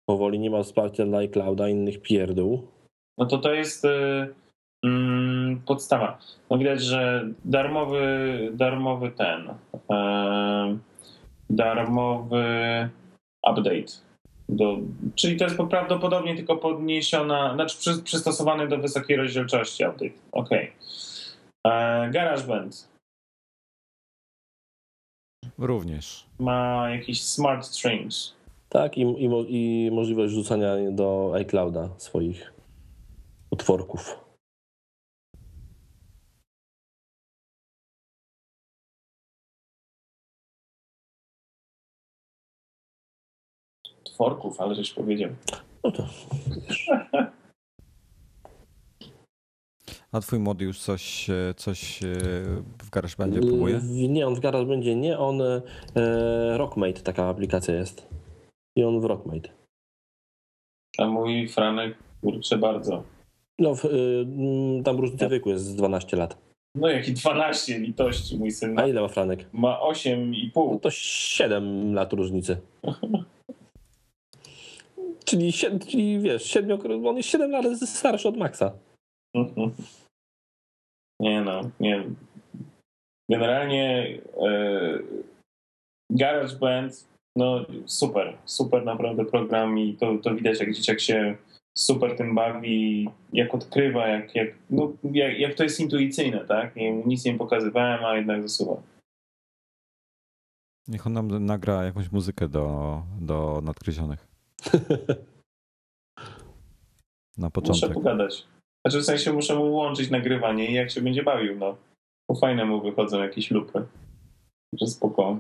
Powoli 0.08 0.38
nie 0.38 0.50
ma 0.50 0.62
wsparcia 0.62 1.06
dla 1.06 1.18
iClouda, 1.18 1.68
innych 1.68 2.02
pierdół. 2.02 2.68
No 3.18 3.26
to 3.26 3.38
to 3.38 3.52
jest 3.52 3.84
y, 3.84 3.88
mm, 4.84 5.62
podstawa. 5.66 6.18
No 6.50 6.58
widać, 6.58 6.82
że 6.82 7.28
darmowy, 7.44 8.02
darmowy 8.54 9.10
ten, 9.10 9.54
e, 9.90 10.78
darmowy 11.50 12.44
update. 13.50 13.92
Do, 14.48 14.78
czyli 15.14 15.36
to 15.36 15.44
jest 15.44 15.56
prawdopodobnie 15.70 16.36
tylko 16.36 16.56
podniesiona, 16.56 17.54
znaczy 17.54 17.78
przy, 17.78 18.02
przystosowany 18.02 18.68
do 18.68 18.78
wysokiej 18.78 19.16
rozdzielczości 19.16 19.84
update. 19.84 20.14
Okej. 20.32 20.72
Okay. 21.62 22.10
GarageBand 22.10 22.88
Również. 25.58 26.26
ma 26.38 26.90
jakiś 26.90 27.22
smart 27.22 27.66
strings. 27.66 28.34
Tak, 28.68 28.98
i, 28.98 29.02
i, 29.02 29.28
i 29.48 29.90
możliwość 29.90 30.34
rzucania 30.34 30.76
do 30.90 31.32
iClouda 31.34 31.88
swoich 31.96 32.52
utworków. 33.50 34.23
Tworków, 44.18 44.60
ale 44.60 44.74
żeś 44.74 44.92
powiedział. 44.92 45.30
No 45.84 45.90
to 45.92 46.06
A 50.12 50.20
twój 50.20 50.38
młody 50.38 50.64
już 50.64 50.78
coś, 50.78 51.30
e, 51.30 51.54
coś 51.56 52.02
e, 52.02 52.06
w 52.82 52.90
GarageBandzie 52.90 53.40
próbuje? 53.40 53.78
W- 53.78 53.90
Nie, 53.90 54.26
on 54.26 54.34
w 54.34 54.40
Garage 54.40 54.66
będzie 54.66 54.96
nie, 54.96 55.18
on 55.18 55.42
e, 55.42 55.62
Rockmate, 56.58 57.00
taka 57.00 57.28
aplikacja 57.28 57.74
jest. 57.74 58.08
I 58.76 58.84
on 58.84 59.00
w 59.00 59.04
Rockmate. 59.04 59.48
A 60.98 61.06
mój 61.06 61.48
Franek, 61.48 61.98
kurczę 62.22 62.58
bardzo. 62.58 63.02
No, 63.58 63.74
w, 63.74 63.84
y, 63.84 63.88
mm, 64.26 64.82
tam 64.84 64.96
różnica 64.96 65.28
wieku 65.28 65.50
jest 65.50 65.64
z 65.64 65.76
12 65.76 66.16
lat. 66.16 66.38
No 66.74 66.88
jaki 66.88 67.12
12 67.12 67.78
litości, 67.78 68.38
mój 68.38 68.50
syn 68.50 68.78
A 68.78 68.86
ile 68.86 69.00
ma 69.00 69.08
Franek? 69.08 69.46
ma 69.52 69.70
No 69.70 69.90
8,5. 69.92 70.80
to 70.80 70.90
7 70.90 71.94
lat 71.94 72.12
różnicy. 72.12 72.56
czyli, 75.24 75.52
czyli 75.88 76.20
wiesz, 76.20 76.54
siedmiokro- 76.54 77.08
on 77.08 77.16
jest 77.16 77.28
7 77.28 77.50
lat 77.50 77.64
starszy 77.80 78.28
od 78.28 78.36
Maxa. 78.36 78.72
Nie 81.20 81.40
no, 81.40 81.70
nie. 81.80 82.04
Generalnie 83.30 84.18
e, 84.42 84.98
GarageBand, 86.10 87.08
no 87.36 87.66
super, 87.86 88.38
super 88.44 88.84
naprawdę 88.84 89.24
program 89.24 89.78
i 89.78 89.96
to, 89.96 90.18
to 90.18 90.34
widać 90.34 90.60
jak 90.60 90.72
dzieciak 90.72 91.00
się 91.00 91.36
super 91.78 92.16
tym 92.16 92.34
bawi, 92.34 93.08
jak 93.32 93.54
odkrywa, 93.54 94.08
jak, 94.08 94.34
jak, 94.34 94.48
no, 94.70 94.92
jak, 95.12 95.38
jak 95.38 95.54
to 95.54 95.62
jest 95.62 95.80
intuicyjne, 95.80 96.44
tak? 96.44 96.76
Nie, 96.76 96.92
nic 96.92 97.24
nie 97.24 97.34
pokazywałem, 97.34 98.04
a 98.04 98.16
jednak 98.16 98.42
zasuwa. 98.42 98.82
Niech 100.88 101.06
on 101.06 101.12
nam 101.12 101.44
nagra 101.44 101.84
jakąś 101.84 102.12
muzykę 102.12 102.48
do, 102.48 103.02
do 103.20 103.60
nadgryzionych. 103.64 104.33
Na 107.38 107.46
Muszę 107.46 107.50
początek. 107.50 107.94
pogadać. 107.94 108.46
Znaczy 108.86 109.00
w 109.00 109.04
sensie 109.04 109.32
muszę 109.32 109.54
mu 109.54 109.70
włączyć 109.70 110.10
nagrywanie 110.10 110.70
i 110.70 110.74
jak 110.74 110.90
się 110.90 111.00
będzie 111.00 111.22
bawił, 111.22 111.58
no. 111.58 111.76
Po 112.26 112.34
fajnemu 112.34 112.80
wychodzą 112.82 113.22
jakieś 113.22 113.50
lupy. 113.50 113.86
Że 114.80 114.86
spoko. 114.86 115.38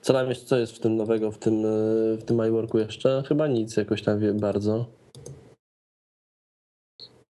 Co 0.00 0.12
tam 0.12 0.28
jest, 0.28 0.44
co 0.48 0.56
jest 0.58 0.72
w 0.76 0.78
tym 0.80 0.96
nowego, 0.96 1.30
w 1.30 1.38
tym, 1.38 1.64
e, 1.64 1.68
w 2.16 2.24
tym 2.24 2.46
iWorku 2.48 2.78
jeszcze? 2.78 3.22
Chyba 3.28 3.46
nic 3.46 3.76
jakoś 3.76 4.02
tam 4.02 4.20
wie 4.20 4.34
bardzo. 4.34 4.86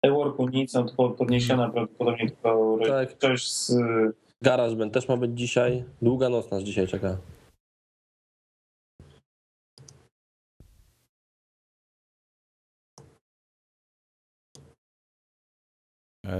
E-worku 0.02 0.48
nic, 0.48 0.74
no 0.74 0.84
to 0.84 1.10
podniesiona 1.10 1.70
prawdopodobnie 1.70 2.30
tylko 2.30 2.78
Tak. 2.86 3.18
coś 3.18 3.50
z... 3.50 3.74
GarageBand 4.42 4.94
też 4.94 5.08
ma 5.08 5.16
być 5.16 5.38
dzisiaj. 5.38 5.84
Długa 6.02 6.28
noc 6.28 6.50
nas 6.50 6.62
dzisiaj 6.62 6.86
czeka. 6.88 7.16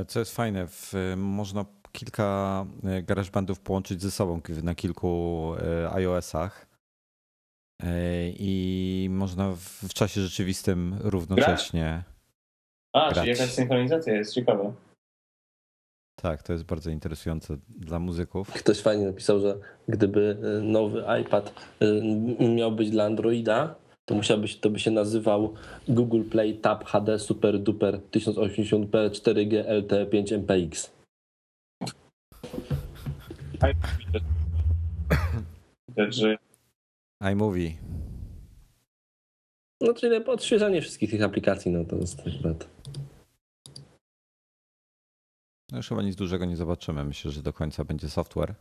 Co 0.08 0.18
jest 0.18 0.36
fajne, 0.36 0.66
w, 0.66 0.94
można 1.16 1.64
kilka 1.92 2.66
e, 2.84 3.02
GarageBandów 3.02 3.60
połączyć 3.60 4.02
ze 4.02 4.10
sobą 4.10 4.40
na 4.62 4.74
kilku 4.74 5.52
e, 5.58 5.92
iOS-ach 5.92 6.72
E, 7.82 8.28
i 8.28 9.08
można 9.10 9.52
w, 9.52 9.88
w 9.88 9.94
czasie 9.94 10.20
rzeczywistym 10.20 10.96
równocześnie. 11.00 12.02
A, 12.92 13.00
grać. 13.00 13.14
czyli 13.14 13.28
jakaś 13.28 13.50
synchronizacja 13.50 14.14
jest 14.14 14.34
ciekawa. 14.34 14.72
Tak, 16.20 16.42
to 16.42 16.52
jest 16.52 16.64
bardzo 16.64 16.90
interesujące 16.90 17.56
dla 17.68 17.98
muzyków. 17.98 18.48
Ktoś 18.48 18.80
fajnie 18.80 19.06
napisał, 19.06 19.40
że 19.40 19.58
gdyby 19.88 20.36
e, 20.42 20.62
nowy 20.62 21.04
iPad 21.22 21.54
e, 21.80 22.48
miał 22.48 22.72
być 22.72 22.90
dla 22.90 23.04
Androida, 23.04 23.74
to 24.04 24.14
musiałby 24.14 24.48
się, 24.48 24.58
to 24.58 24.70
by 24.70 24.78
się 24.78 24.90
nazywał 24.90 25.54
Google 25.88 26.22
Play 26.22 26.54
Tab 26.54 26.84
HD 26.84 27.18
Super 27.18 27.58
Duper 27.58 28.00
1080p 28.10 29.10
4G 29.10 29.64
LTE 29.68 30.06
5 30.06 30.32
MPX. 30.32 30.92
Widać, 35.88 36.14
że 36.14 36.38
iMovie. 37.32 37.70
No 39.80 39.94
czyli 39.94 40.24
odświeżanie 40.24 40.82
wszystkich 40.82 41.10
tych 41.10 41.22
aplikacji, 41.22 41.70
no 41.70 41.84
to 41.84 41.96
jest 41.96 42.20
akurat. 42.20 42.68
No 45.70 45.76
już 45.76 45.88
chyba 45.88 46.02
nic 46.02 46.16
dużego 46.16 46.44
nie 46.44 46.56
zobaczymy. 46.56 47.04
Myślę, 47.04 47.30
że 47.30 47.42
do 47.42 47.52
końca 47.52 47.84
będzie 47.84 48.08
software. 48.08 48.54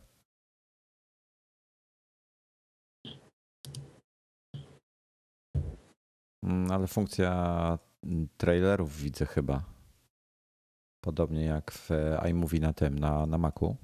Ale 6.69 6.87
funkcja 6.87 7.77
mm, 8.03 8.27
trailerów 8.37 8.97
widzę 8.97 9.25
chyba. 9.25 9.63
Podobnie 11.01 11.45
jak 11.45 11.71
w 11.71 11.89
iMovie 12.29 12.59
na 12.59 12.73
tym, 12.73 12.99
na, 12.99 13.25
na 13.25 13.37
Macu. 13.37 13.75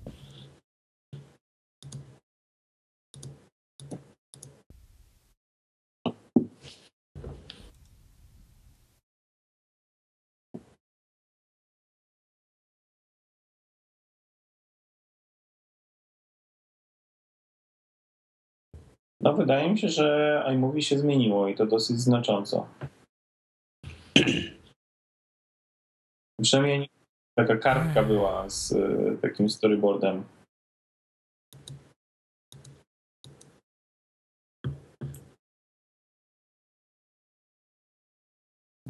No 19.22 19.34
wydaje 19.34 19.72
mi 19.72 19.78
się, 19.80 19.90
że 19.90 20.44
iMovie 20.54 20.82
się 20.82 21.00
zmieniło 21.00 21.48
i 21.48 21.56
to 21.56 21.66
dosyć 21.66 22.00
znacząco. 22.02 22.68
Przynajmniej 26.42 26.90
taka 27.38 27.58
kartka 27.58 28.04
była 28.04 28.50
z 28.50 28.72
e, 28.72 29.18
takim 29.22 29.50
storyboardem. 29.50 30.24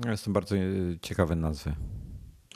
Jestem 0.06 0.34
bardzo 0.34 0.56
e, 0.56 0.62
ciekawy 1.02 1.36
nazwy. 1.36 1.74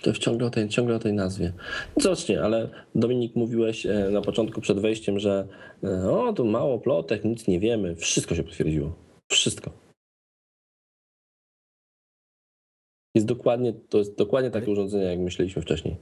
To 0.02 0.14
ciągle 0.14 0.48
o 0.48 0.50
tej, 0.50 0.70
ciągle 0.70 0.96
o 0.96 1.00
tej 1.00 1.14
nazwie. 1.14 1.54
Zobaczcie, 1.98 2.44
ale 2.44 2.70
Dominik 2.96 3.36
mówiłeś 3.36 3.86
e, 3.86 4.10
na 4.12 4.22
początku 4.22 4.62
przed 4.62 4.80
wejściem, 4.80 5.20
że 5.20 5.48
e, 5.84 6.10
o, 6.12 6.34
tu 6.34 6.46
mało 6.46 6.80
plotek, 6.80 7.26
nic 7.26 7.48
nie 7.48 7.60
wiemy. 7.60 7.96
Wszystko 7.96 8.36
się 8.36 8.44
potwierdziło. 8.44 8.94
Wszystko. 9.32 9.72
Jest 13.16 13.28
dokładnie, 13.28 13.74
to 13.74 13.98
jest 13.98 14.18
dokładnie 14.18 14.52
takie 14.52 14.72
urządzenie, 14.72 15.04
jak 15.06 15.20
myśleliśmy 15.20 15.62
wcześniej. 15.62 15.98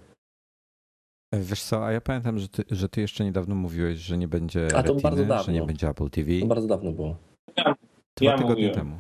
E, 1.34 1.40
Wiesz 1.40 1.62
co, 1.64 1.86
a 1.86 1.92
ja 1.92 2.02
pamiętam, 2.02 2.40
że 2.40 2.48
ty, 2.48 2.64
że 2.72 2.90
ty 2.90 3.02
jeszcze 3.02 3.24
niedawno 3.26 3.56
mówiłeś, 3.56 3.98
że 4.00 4.18
nie 4.18 4.28
będzie 4.28 4.66
A 4.66 4.70
to 4.70 4.78
Retiny, 4.94 5.02
bardzo 5.02 5.26
dawno. 5.26 5.44
że 5.44 5.52
nie 5.54 5.62
będzie 5.62 5.88
Apple 5.90 6.10
TV. 6.10 6.32
To 6.40 6.46
bardzo 6.46 6.68
dawno 6.68 6.92
było. 6.92 7.18
Dwa 7.56 7.76
Ja 8.22 8.38
tygodnie 8.38 8.48
mówiłem. 8.48 8.74
temu. 8.76 8.98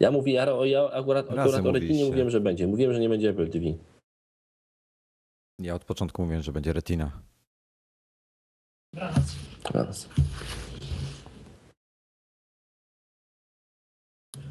Ja 0.00 0.10
mówię, 0.10 0.32
ja, 0.32 0.46
ja 0.64 0.90
akurat, 0.90 1.30
Razem 1.30 1.40
akurat 1.60 1.66
o 1.66 1.72
Retinie 1.72 2.04
mówiłem, 2.04 2.30
że 2.30 2.40
będzie. 2.40 2.66
Mówiłem, 2.66 2.92
że 2.94 3.00
nie 3.00 3.08
będzie 3.08 3.30
Apple 3.30 3.50
TV. 3.50 3.66
Ja 5.62 5.74
od 5.74 5.84
początku 5.84 6.22
mówiłem, 6.22 6.42
że 6.42 6.52
będzie 6.52 6.72
Retina. 6.72 7.22
Raz. 9.74 10.08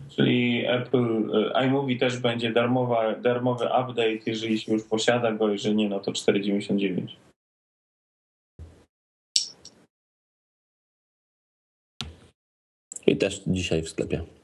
Czyli 0.09 0.65
Apple, 0.67 1.31
e, 1.55 1.65
iMovie 1.65 1.99
też 1.99 2.17
będzie 2.17 2.51
darmowa, 2.51 3.15
darmowy 3.15 3.65
update, 3.65 4.19
jeżeli 4.25 4.59
się 4.59 4.73
już 4.73 4.83
posiada 4.83 5.31
go, 5.31 5.49
jeżeli 5.49 5.75
nie, 5.75 5.89
no 5.89 5.99
to 5.99 6.11
4,99. 6.11 7.15
I 13.07 13.17
też 13.17 13.41
dzisiaj 13.47 13.81
w 13.81 13.89
sklepie. 13.89 14.40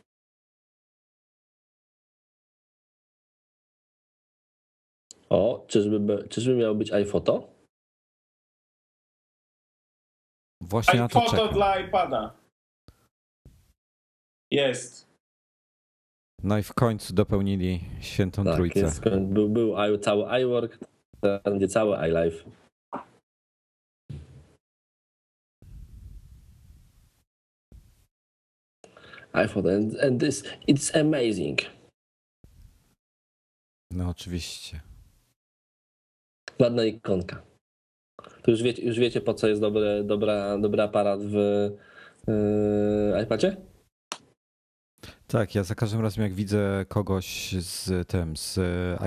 O, 5.29 5.65
czyżby, 5.67 6.27
czyżby 6.29 6.55
miało 6.55 6.75
być 6.75 6.91
iPhoto? 6.91 7.47
Właśnie 10.61 10.99
na 10.99 11.07
to 11.07 11.19
iPhoto 11.19 11.37
czekam. 11.37 11.53
dla 11.53 11.79
iPada. 11.79 12.37
Jest. 14.51 15.07
No 16.43 16.57
i 16.57 16.63
w 16.63 16.73
końcu 16.73 17.13
dopełnili 17.13 17.79
świętą 18.01 18.43
Tak, 18.43 18.55
trójcę. 18.55 18.79
jest, 18.79 19.01
był, 19.19 19.49
był 19.49 19.73
i- 19.95 19.99
cały 19.99 20.41
iWork, 20.41 20.77
teraz 21.21 21.43
będzie 21.43 21.67
cały 21.67 21.97
iLife. 22.07 22.49
iPhone 29.33 29.67
and, 29.67 29.99
and 29.99 30.19
this, 30.21 30.43
it's 30.67 30.91
amazing. 30.99 31.59
No 33.91 34.09
oczywiście. 34.09 34.79
Ładna 36.59 36.85
ikonka. 36.85 37.41
To 38.43 38.51
już 38.51 38.63
wiecie, 38.63 38.83
już 38.83 38.99
wiecie 38.99 39.21
po 39.21 39.33
co 39.33 39.47
jest 39.47 39.61
dobry, 39.61 40.03
dobra, 40.03 40.57
dobry 40.57 40.81
aparat 40.81 41.19
w 41.23 41.35
yy, 42.27 43.23
iPadzie? 43.23 43.57
Tak, 45.27 45.55
ja 45.55 45.63
za 45.63 45.75
każdym 45.75 46.01
razem 46.01 46.23
jak 46.23 46.33
widzę 46.33 46.85
kogoś 46.87 47.55
z 47.59 48.07
tym, 48.07 48.37
z 48.37 48.59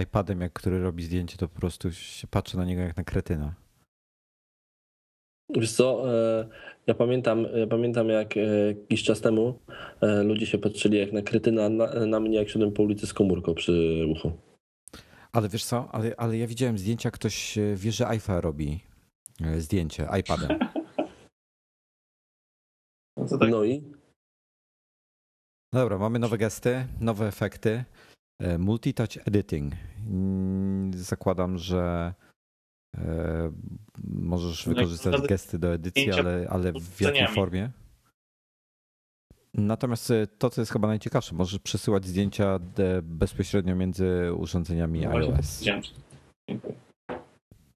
iPadem, 0.03 0.41
jak 0.41 0.53
który 0.53 0.83
robi 0.83 1.03
zdjęcie, 1.03 1.37
to 1.37 1.49
po 1.49 1.61
prostu 1.61 1.93
się 1.93 2.27
patrzę 2.27 2.59
na 2.59 2.65
niego 2.65 2.83
jak 2.83 2.97
na 2.97 3.05
kretyna. 3.05 3.55
Wiesz 5.57 5.73
co, 5.73 6.15
e, 6.15 6.49
ja 6.87 6.95
pamiętam, 6.95 7.47
ja 7.55 7.67
pamiętam 7.67 8.09
jak 8.09 8.37
e, 8.37 8.41
jakiś 8.67 9.03
czas 9.03 9.21
temu 9.21 9.59
e, 10.01 10.23
ludzie 10.23 10.47
się 10.47 10.59
patrzyli 10.59 10.99
jak 10.99 11.13
na 11.13 11.23
krytyna 11.23 11.69
na, 11.69 12.07
na 12.07 12.21
mnie, 12.21 12.37
jak 12.37 12.49
szedłem 12.49 12.73
po 12.73 12.83
ulicy 12.83 13.07
z 13.07 13.15
komórką 13.15 13.55
przy 13.55 14.07
uchu. 14.11 14.33
Ale 15.33 15.49
wiesz 15.49 15.65
co, 15.65 15.89
ale, 15.95 16.15
ale 16.17 16.39
ja 16.39 16.47
widziałem 16.47 16.79
zdjęcia, 16.79 17.11
ktoś 17.11 17.59
e, 17.59 17.77
wie, 17.77 17.93
że 17.93 18.09
iPhone 18.09 18.39
robi 18.41 18.81
e, 19.41 19.61
zdjęcie 19.61 20.09
iPadem. 20.21 20.59
No 23.17 23.27
to 23.29 23.39
tak. 23.39 23.51
No 23.51 23.65
i 23.65 23.83
No 25.73 25.81
dobra, 25.81 25.99
mamy 25.99 26.19
nowe 26.19 26.39
gesty, 26.39 26.87
nowe 27.01 27.27
efekty. 27.29 27.85
E, 28.41 28.59
Multitouch 28.59 29.17
editing. 29.29 29.75
Mm, 30.07 30.93
Zakładam, 30.95 31.59
że 31.59 32.15
możesz 34.05 34.67
No, 34.67 34.75
wykorzystać 34.75 35.23
gesty 35.29 35.59
do 35.59 35.75
edycji, 35.75 36.13
ale, 36.13 36.47
ale 36.51 36.73
w 36.73 37.01
jakiej 37.01 37.29
formie? 37.29 37.71
Natomiast 39.55 40.11
e, 40.11 40.27
to, 40.27 40.51
co 40.51 40.61
jest 40.61 40.73
chyba 40.73 40.89
najciekawsze, 40.89 41.35
możesz 41.35 41.59
przesyłać 41.59 42.05
zdjęcia 42.05 42.59
bezpośrednio 43.03 43.77
między 43.77 44.35
urządzeniami 44.35 45.01
No 45.01 45.11
iOS. 45.11 45.63
Dziękuję. 46.49 46.75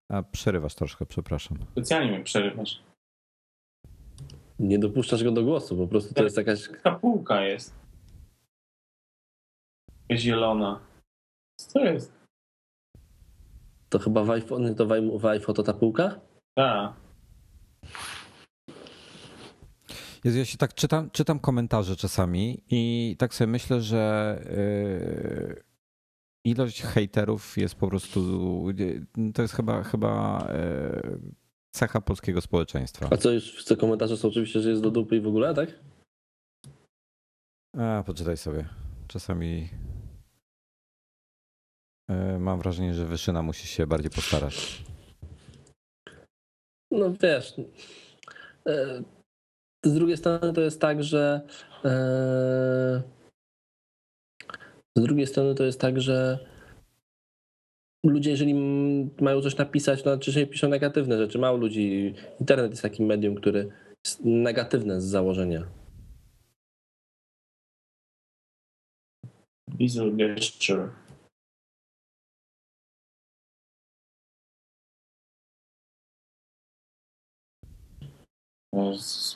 A 0.09 0.23
przerywasz 0.23 0.75
troszkę, 0.75 1.07
przepraszam. 1.07 1.59
Specjalnie 1.73 2.13
mnie 2.13 2.25
przerywasz. 2.25 2.83
nie 4.59 4.79
dopuszczasz 4.79 5.25
go 5.25 5.33
do 5.33 5.45
głosu, 5.45 5.77
po 5.77 5.87
prostu 5.87 6.15
to 6.15 6.25
jest 6.25 6.37
jakaś... 6.37 6.69
Ta 6.83 6.95
półka 6.95 7.43
jest. 7.43 7.75
Zielona. 10.13 10.81
Co 11.61 11.85
jest? 11.85 12.13
To 13.89 13.99
chyba 13.99 14.25
w 14.25 14.31
iPhone, 14.31 14.75
to 14.75 14.87
w 15.19 15.27
iPhone 15.27 15.55
to 15.55 15.63
ta 15.63 15.75
półka? 15.75 16.21
Tak. 16.55 17.04
Jezu, 20.25 20.39
ja 20.39 20.45
się 20.45 20.59
tak 20.59 20.75
czytam, 20.75 21.11
czytam 21.11 21.39
komentarze 21.39 21.97
czasami 21.97 22.63
i 22.71 23.17
tak 23.19 23.35
sobie 23.35 23.49
myślę, 23.49 23.81
że 23.81 24.39
yy, 24.51 25.63
ilość 26.45 26.83
hejterów 26.83 27.59
jest 27.59 27.75
po 27.75 27.89
prostu. 27.89 28.21
To 29.35 29.43
jest 29.43 29.55
chyba, 29.55 29.83
chyba 29.83 30.47
yy, 30.53 31.21
cecha 31.75 32.01
polskiego 32.01 32.41
społeczeństwa. 32.41 33.09
A 33.11 33.17
co 33.17 33.31
już 33.31 33.65
te 33.65 33.77
komentarze 33.77 34.17
są 34.17 34.29
oczywiście, 34.29 34.61
że 34.61 34.71
jest 34.71 34.83
do 34.83 34.91
dupy 34.91 35.17
i 35.17 35.21
w 35.21 35.27
ogóle, 35.27 35.55
tak? 35.55 35.69
A, 37.79 38.03
poczytaj 38.07 38.37
sobie. 38.37 38.69
Czasami 39.09 39.69
yy, 42.09 42.39
mam 42.39 42.59
wrażenie, 42.59 42.95
że 42.95 43.07
Wyszyna 43.07 43.43
musi 43.43 43.67
się 43.67 43.87
bardziej 43.87 44.11
postarać. 44.11 44.85
No 46.91 47.13
wiesz. 47.23 47.55
Z 49.85 49.95
drugiej 49.95 50.17
strony 50.17 50.53
to 50.53 50.61
jest 50.61 50.81
tak, 50.81 51.05
że. 51.05 51.41
Yy, 51.85 53.03
z 54.97 55.03
drugiej 55.03 55.27
strony 55.27 55.55
to 55.55 55.65
jest 55.65 55.81
tak, 55.81 56.01
że 56.01 56.39
ludzie, 58.07 58.31
jeżeli 58.31 58.55
mają 59.21 59.41
coś 59.41 59.57
napisać, 59.57 60.03
to 60.03 60.11
najczęściej 60.11 60.47
piszą 60.47 60.69
negatywne 60.69 61.19
rzeczy. 61.19 61.39
Mało 61.39 61.57
ludzi. 61.57 62.15
Internet 62.41 62.71
jest 62.71 62.83
takim 62.83 63.07
medium, 63.07 63.35
który 63.35 63.69
jest 64.05 64.25
negatywne 64.25 65.01
z 65.01 65.05
założenia. 65.05 65.67
Visual 69.69 70.17
gesture. 70.17 71.04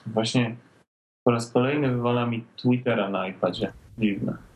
Właśnie 0.06 0.56
po 1.24 1.31
raz 1.31 1.51
kolejny 1.51 1.90
wywala 1.90 2.27
mi 2.27 2.44
Twittera 2.56 3.10
na 3.10 3.28
iPadzie. 3.28 3.73
Dziwne. 3.98 4.48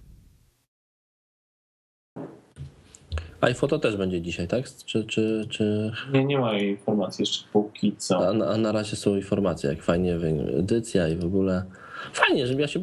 iPhone 3.43 3.71
to 3.71 3.79
też 3.79 3.97
będzie 3.97 4.21
dzisiaj, 4.21 4.49
tak? 4.49 4.65
Czy, 4.87 5.05
czy, 5.05 5.47
czy... 5.51 5.93
Nie, 6.13 6.25
nie 6.25 6.39
ma 6.39 6.59
informacji 6.59 7.23
jeszcze 7.23 7.45
póki 7.53 7.97
co. 7.97 8.29
A, 8.29 8.53
a 8.53 8.57
na 8.57 8.73
razie 8.73 8.97
są 8.97 9.17
informacje, 9.17 9.71
jak 9.71 9.83
fajnie 9.83 10.15
edycja 10.59 11.09
i 11.09 11.17
w 11.17 11.25
ogóle. 11.25 11.65
Fajnie, 12.13 12.47
że 12.47 12.55
ja 12.55 12.69
się, 12.69 12.81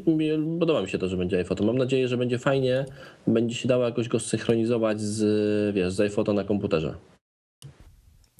podoba 0.59 0.81
mi 0.81 0.89
się 0.89 0.97
to, 0.97 1.07
że 1.07 1.17
będzie 1.17 1.39
iPhoto. 1.39 1.63
Mam 1.63 1.77
nadzieję, 1.77 2.07
że 2.07 2.17
będzie 2.17 2.39
fajnie, 2.39 2.85
będzie 3.27 3.55
się 3.55 3.67
dało 3.67 3.85
jakoś 3.85 4.07
go 4.07 4.19
synchronizować 4.19 5.01
z, 5.01 5.75
wiesz, 5.75 5.93
z 5.93 5.99
iPhoto 5.99 6.33
na 6.33 6.43
komputerze. 6.43 6.95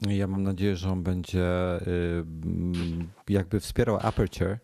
Ja 0.08 0.28
mam 0.28 0.44
nadzieję, 0.44 0.76
że 0.76 0.90
on 0.90 1.04
będzie 1.04 1.78
y, 1.82 2.24
jakby 3.30 3.60
wspierał 3.60 3.98
Aperture 4.02 4.58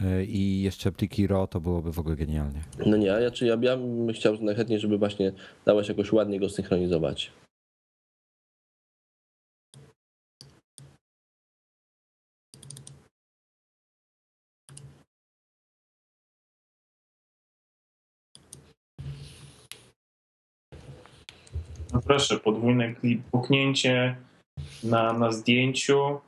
y, 0.00 0.24
i 0.24 0.62
jeszcze 0.62 0.92
pliki 0.92 1.26
RAW, 1.26 1.48
to 1.48 1.60
byłoby 1.60 1.92
w 1.92 1.98
ogóle 1.98 2.16
genialnie. 2.16 2.60
No 2.86 2.96
nie, 2.96 3.06
ja, 3.06 3.30
czy 3.30 3.46
ja, 3.46 3.56
ja 3.60 3.76
bym 3.76 4.12
chciał 4.12 4.42
najchętniej, 4.42 4.80
żeby 4.80 4.98
właśnie 4.98 5.32
dało 5.64 5.84
się 5.84 5.92
jakoś 5.92 6.12
ładnie 6.12 6.40
go 6.40 6.48
synchronizować. 6.48 7.32
No 21.92 22.02
proszę, 22.02 22.38
podwójne 22.38 22.94
puknięcie 23.30 24.16
na, 24.84 25.12
na 25.12 25.32
zdjęciu 25.32 26.20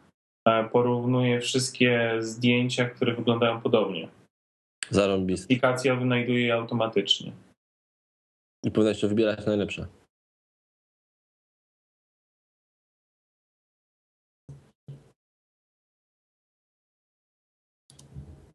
porównuje 0.73 1.41
wszystkie 1.41 2.17
zdjęcia, 2.19 2.85
które 2.91 3.15
wyglądają 3.15 3.61
podobnie. 3.61 4.09
Zarąbiste. 4.91 5.45
Aplikacja 5.45 5.97
wynajduje 5.97 6.47
je 6.47 6.55
automatycznie. 6.55 7.33
I 8.65 8.71
powinna 8.71 8.89
jeszcze 8.89 9.09
wybierać 9.09 9.47
najlepsze. 9.47 9.87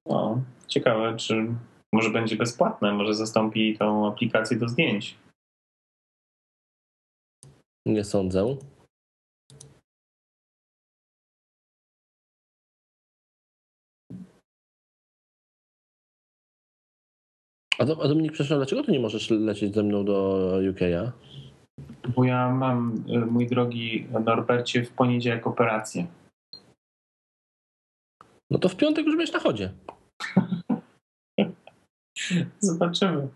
No, 0.06 0.42
ciekawe, 0.68 1.18
czy 1.18 1.56
może 1.94 2.10
będzie 2.10 2.36
bezpłatne, 2.36 2.94
może 2.94 3.14
zastąpi 3.14 3.78
tą 3.78 4.08
aplikację 4.08 4.58
do 4.58 4.68
zdjęć. 4.68 5.18
Nie 7.86 8.04
sądzę. 8.04 8.58
A, 17.84 17.86
do, 17.86 18.04
a 18.04 18.08
Dominik, 18.08 18.32
przepraszam, 18.32 18.58
dlaczego 18.58 18.84
ty 18.84 18.92
nie 18.92 19.00
możesz 19.00 19.30
lecieć 19.30 19.76
ze 19.76 19.84
mną 19.84 20.06
do 20.06 20.50
UK'a? 20.62 21.12
Bo 22.16 22.24
ja 22.24 22.50
mam, 22.50 23.04
y, 23.10 23.26
mój 23.26 23.48
drogi 23.48 24.08
Norbercie, 24.26 24.86
w 24.86 24.92
poniedziałek 24.92 25.48
operację. 25.48 26.08
No 28.52 28.60
to 28.60 28.70
w 28.70 28.76
piątek 28.76 29.06
już 29.06 29.18
będziesz 29.18 29.34
na 29.34 29.40
chodzie. 29.40 29.74
Zobaczymy. 32.60 33.28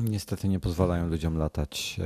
Niestety 0.00 0.48
nie 0.48 0.60
pozwalają 0.60 1.08
ludziom 1.08 1.38
latać 1.38 1.96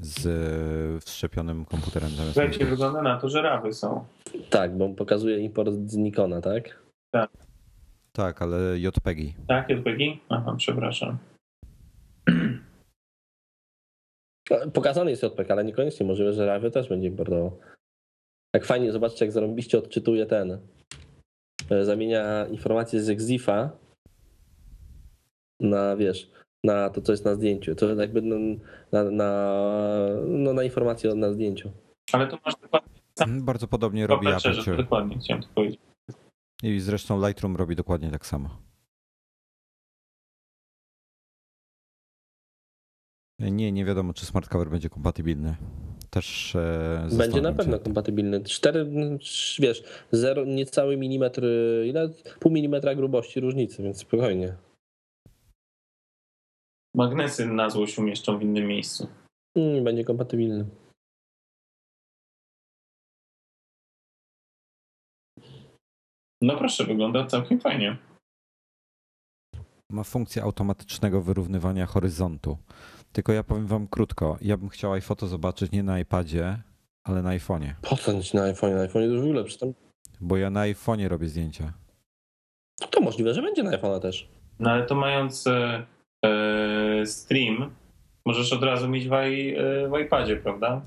z 0.00 1.04
wszczepionym 1.04 1.64
komputerem 1.64 2.10
zamiast. 2.10 2.34
Słuchajcie, 2.34 2.66
wygląda 2.66 3.02
na 3.02 3.20
to, 3.20 3.28
że 3.28 3.42
rawy 3.42 3.72
są. 3.72 4.04
Tak, 4.50 4.76
bo 4.76 4.88
pokazuje 4.88 5.38
import 5.38 5.74
z 5.86 5.96
Nikona, 5.96 6.40
tak? 6.40 6.82
Tak. 7.10 7.49
Tak, 8.12 8.42
ale 8.42 8.78
JPEGi. 8.78 9.34
Tak, 9.48 9.70
JPEGi? 9.70 10.20
Aha, 10.28 10.54
przepraszam. 10.58 11.18
Pokazany 14.74 15.10
jest 15.10 15.22
JPEG, 15.22 15.50
ale 15.50 15.64
niekoniecznie 15.64 16.06
możliwe, 16.06 16.32
że 16.32 16.46
rawy 16.46 16.70
też 16.70 16.88
będzie 16.88 17.08
importował. 17.08 17.58
Jak 18.54 18.64
fajnie, 18.64 18.92
zobaczcie, 18.92 19.24
jak 19.24 19.32
zarąbiście 19.32 19.78
odczytuje 19.78 20.26
ten. 20.26 20.58
Zamienia 21.82 22.46
informacje 22.46 23.02
z 23.02 23.10
Exifa 23.10 23.70
na, 25.60 25.96
wiesz, 25.96 26.30
na 26.64 26.90
to, 26.90 27.00
co 27.00 27.12
jest 27.12 27.24
na 27.24 27.34
zdjęciu. 27.34 27.74
To 27.74 27.94
jakby 27.94 28.22
na, 28.22 28.36
na, 28.92 29.10
na, 29.10 29.52
no, 30.26 30.52
na 30.52 30.62
informację 30.62 31.14
na 31.14 31.32
zdjęciu. 31.32 31.70
Ale 32.12 32.26
to 32.26 32.38
masz 32.44 32.54
dokładnie 32.62 33.00
sam. 33.18 33.44
Bardzo 33.44 33.68
podobnie 33.68 34.06
robi 34.06 34.26
Aperture. 34.26 34.76
Dokładnie, 34.76 35.18
chciałem 35.18 35.42
to 35.42 35.48
powiedzieć. 35.54 35.80
I 36.62 36.80
zresztą 36.80 37.26
Lightroom 37.26 37.56
robi 37.56 37.76
dokładnie 37.76 38.10
tak 38.10 38.26
samo. 38.26 38.48
Nie, 43.38 43.72
nie 43.72 43.84
wiadomo, 43.84 44.14
czy 44.14 44.26
smart 44.26 44.48
cover 44.48 44.70
będzie 44.70 44.88
kompatybilny. 44.88 45.56
Też 46.10 46.56
e, 46.56 47.08
Będzie 47.12 47.40
na 47.40 47.52
pewno 47.52 47.78
kompatybilny. 47.78 48.40
4, 48.44 48.86
wiesz, 49.58 49.82
0, 50.12 50.44
niecały 50.44 50.96
milimetr, 50.96 51.44
ile? 51.86 52.08
Pół 52.40 52.52
milimetra 52.52 52.94
grubości 52.94 53.40
różnicy, 53.40 53.82
więc 53.82 53.98
spokojnie. 53.98 54.56
Magnesy 56.94 57.46
na 57.46 57.70
złość 57.70 57.98
umieszczą 57.98 58.38
w 58.38 58.42
innym 58.42 58.66
miejscu. 58.66 59.08
Mm, 59.56 59.84
będzie 59.84 60.04
kompatybilny. 60.04 60.64
No 66.40 66.56
proszę, 66.56 66.84
wygląda 66.84 67.26
całkiem 67.26 67.60
fajnie. 67.60 67.96
Ma 69.90 70.04
funkcję 70.04 70.42
automatycznego 70.42 71.22
wyrównywania 71.22 71.86
horyzontu. 71.86 72.58
Tylko 73.12 73.32
ja 73.32 73.44
powiem 73.44 73.66
wam 73.66 73.88
krótko, 73.88 74.38
ja 74.40 74.56
bym 74.56 74.68
chciał 74.68 74.92
iPhoto 74.92 75.26
zobaczyć 75.26 75.72
nie 75.72 75.82
na 75.82 76.00
iPadzie, 76.00 76.62
ale 77.04 77.22
na 77.22 77.30
iPhone'ie. 77.30 77.72
Po 77.82 77.96
co 77.96 78.12
na 78.34 78.42
iPhone? 78.42 78.74
Na 78.74 78.80
iPhone 78.80 79.02
już 79.02 79.20
w 79.20 79.24
ogóle 79.24 79.44
przystęp. 79.44 79.76
Bo 80.20 80.36
ja 80.36 80.50
na 80.50 80.60
iPhone'ie 80.60 81.08
robię 81.08 81.28
zdjęcia. 81.28 81.72
To 82.90 83.00
możliwe, 83.00 83.34
że 83.34 83.42
będzie 83.42 83.62
na 83.62 83.70
iPhone'a 83.70 84.00
też. 84.00 84.28
No 84.58 84.70
ale 84.70 84.86
to 84.86 84.94
mając 84.94 85.46
e, 85.46 85.86
e, 86.24 87.06
stream, 87.06 87.70
możesz 88.26 88.52
od 88.52 88.62
razu 88.62 88.88
mieć 88.88 89.08
w, 89.08 89.12
i, 89.12 89.56
e, 89.56 89.88
w 89.88 90.00
iPadzie, 90.06 90.36
prawda? 90.36 90.82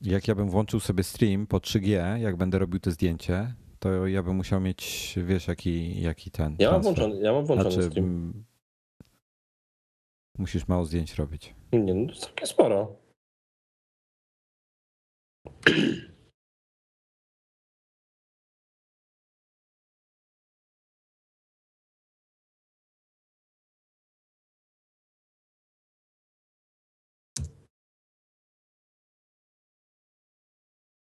Jak 0.00 0.28
ja 0.28 0.34
bym 0.34 0.50
włączył 0.50 0.80
sobie 0.80 1.02
stream 1.02 1.46
po 1.46 1.58
3G, 1.58 2.16
jak 2.16 2.36
będę 2.36 2.58
robił 2.58 2.80
to 2.80 2.90
zdjęcie, 2.90 3.54
to 3.84 4.06
ja 4.06 4.22
bym 4.22 4.36
musiał 4.36 4.60
mieć, 4.60 5.14
wiesz, 5.16 5.48
jaki, 5.48 6.02
jaki 6.02 6.30
ten. 6.30 6.56
Ja 6.58 6.70
mam 6.70 6.82
włączony, 6.82 7.20
ja 7.20 7.32
mam 7.32 7.46
włączony 7.46 7.72
znaczy, 7.72 7.90
stream. 7.90 8.44
Musisz 10.38 10.68
mało 10.68 10.84
zdjęć 10.84 11.14
robić. 11.14 11.54
Nie, 11.72 11.94
no 11.94 12.12
to 12.12 12.20
całkiem 12.20 12.46
sporo. 12.46 12.96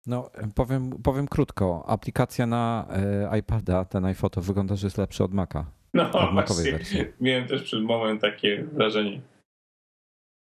No, 0.07 0.29
powiem, 0.55 0.89
powiem 1.03 1.27
krótko. 1.27 1.83
Aplikacja 1.87 2.45
na 2.47 2.87
e, 3.31 3.39
iPada, 3.39 3.85
ten 3.85 4.05
iPhoto, 4.05 4.41
wygląda, 4.41 4.75
że 4.75 4.87
jest 4.87 4.97
lepszy 4.97 5.23
od 5.23 5.33
Maca. 5.33 5.65
No 5.93 6.11
Od 6.11 6.33
Macowej 6.33 6.71
właśnie, 6.71 6.77
wersji. 6.77 7.13
miałem 7.21 7.47
też 7.47 7.63
przed 7.63 7.83
momentem 7.83 8.31
takie 8.31 8.63
wrażenie. 8.63 9.21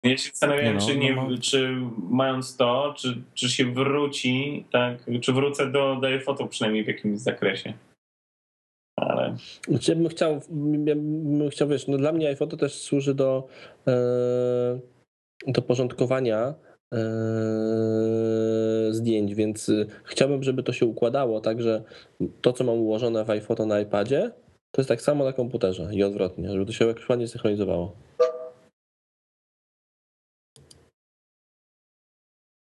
Ja 0.04 0.16
się 0.16 0.30
zastanawiałem, 0.30 0.74
no, 0.74 0.86
czy, 0.86 0.96
nie, 0.98 1.14
no 1.16 1.28
ma- 1.30 1.38
czy 1.38 1.76
mając 2.10 2.56
to, 2.56 2.94
czy, 2.96 3.22
czy 3.34 3.48
się 3.48 3.72
wróci, 3.72 4.66
tak, 4.72 4.98
czy 5.20 5.32
wrócę 5.32 5.70
do, 5.70 5.96
do 5.96 6.06
iPhoto 6.06 6.46
przynajmniej 6.46 6.84
w 6.84 6.88
jakimś 6.88 7.18
zakresie. 7.18 7.72
Ale 8.96 9.36
Znaczy, 9.68 9.90
ja 9.92 9.96
bym 9.98 10.08
chciał, 10.08 10.32
ja 10.86 10.94
bym 10.94 11.50
chciał, 11.50 11.68
wiesz, 11.68 11.88
no 11.88 11.98
dla 11.98 12.12
mnie 12.12 12.28
iPhone 12.28 12.48
też 12.48 12.74
służy 12.82 13.14
do, 13.14 13.48
e, 13.86 13.92
do 15.46 15.62
porządkowania 15.62 16.54
zdjęć, 18.90 19.34
więc 19.34 19.68
y, 19.68 19.86
chciałbym, 20.04 20.42
żeby 20.42 20.62
to 20.62 20.72
się 20.72 20.86
układało 20.86 21.40
tak, 21.40 21.62
że 21.62 21.84
to, 22.40 22.52
co 22.52 22.64
mam 22.64 22.78
ułożone 22.78 23.24
w 23.24 23.30
iPhoto 23.30 23.66
na 23.66 23.80
iPadzie, 23.80 24.32
to 24.70 24.80
jest 24.80 24.88
tak 24.88 25.02
samo 25.02 25.24
na 25.24 25.32
komputerze 25.32 25.94
i 25.94 26.02
odwrotnie, 26.02 26.50
żeby 26.50 26.66
to 26.66 26.72
się 26.72 26.86
jakoś 26.86 27.08
ładnie 27.08 27.28
synchronizowało. 27.28 27.96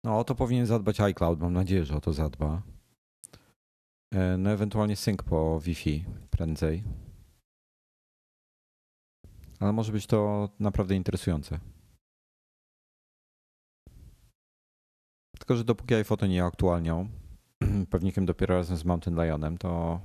No, 0.03 0.19
o 0.19 0.23
to 0.23 0.35
powinien 0.35 0.65
zadbać 0.65 0.99
iCloud. 0.99 1.39
Mam 1.39 1.53
nadzieję, 1.53 1.85
że 1.85 1.95
o 1.95 2.01
to 2.01 2.13
zadba. 2.13 2.61
E, 4.13 4.37
No, 4.37 4.51
ewentualnie 4.51 4.95
sync 4.95 5.21
po 5.21 5.59
Wi-Fi 5.59 6.05
prędzej. 6.29 6.83
Ale 9.59 9.73
może 9.73 9.91
być 9.91 10.07
to 10.07 10.49
naprawdę 10.59 10.95
interesujące. 10.95 11.59
Tylko, 15.39 15.55
że 15.55 15.63
dopóki 15.63 15.95
iPhoto 15.95 16.27
nie 16.27 16.43
aktualnią, 16.43 17.09
pewnikiem 17.91 18.25
dopiero 18.25 18.55
razem 18.55 18.77
z 18.77 18.85
Mountain 18.85 19.23
Lionem, 19.23 19.57
to 19.57 20.01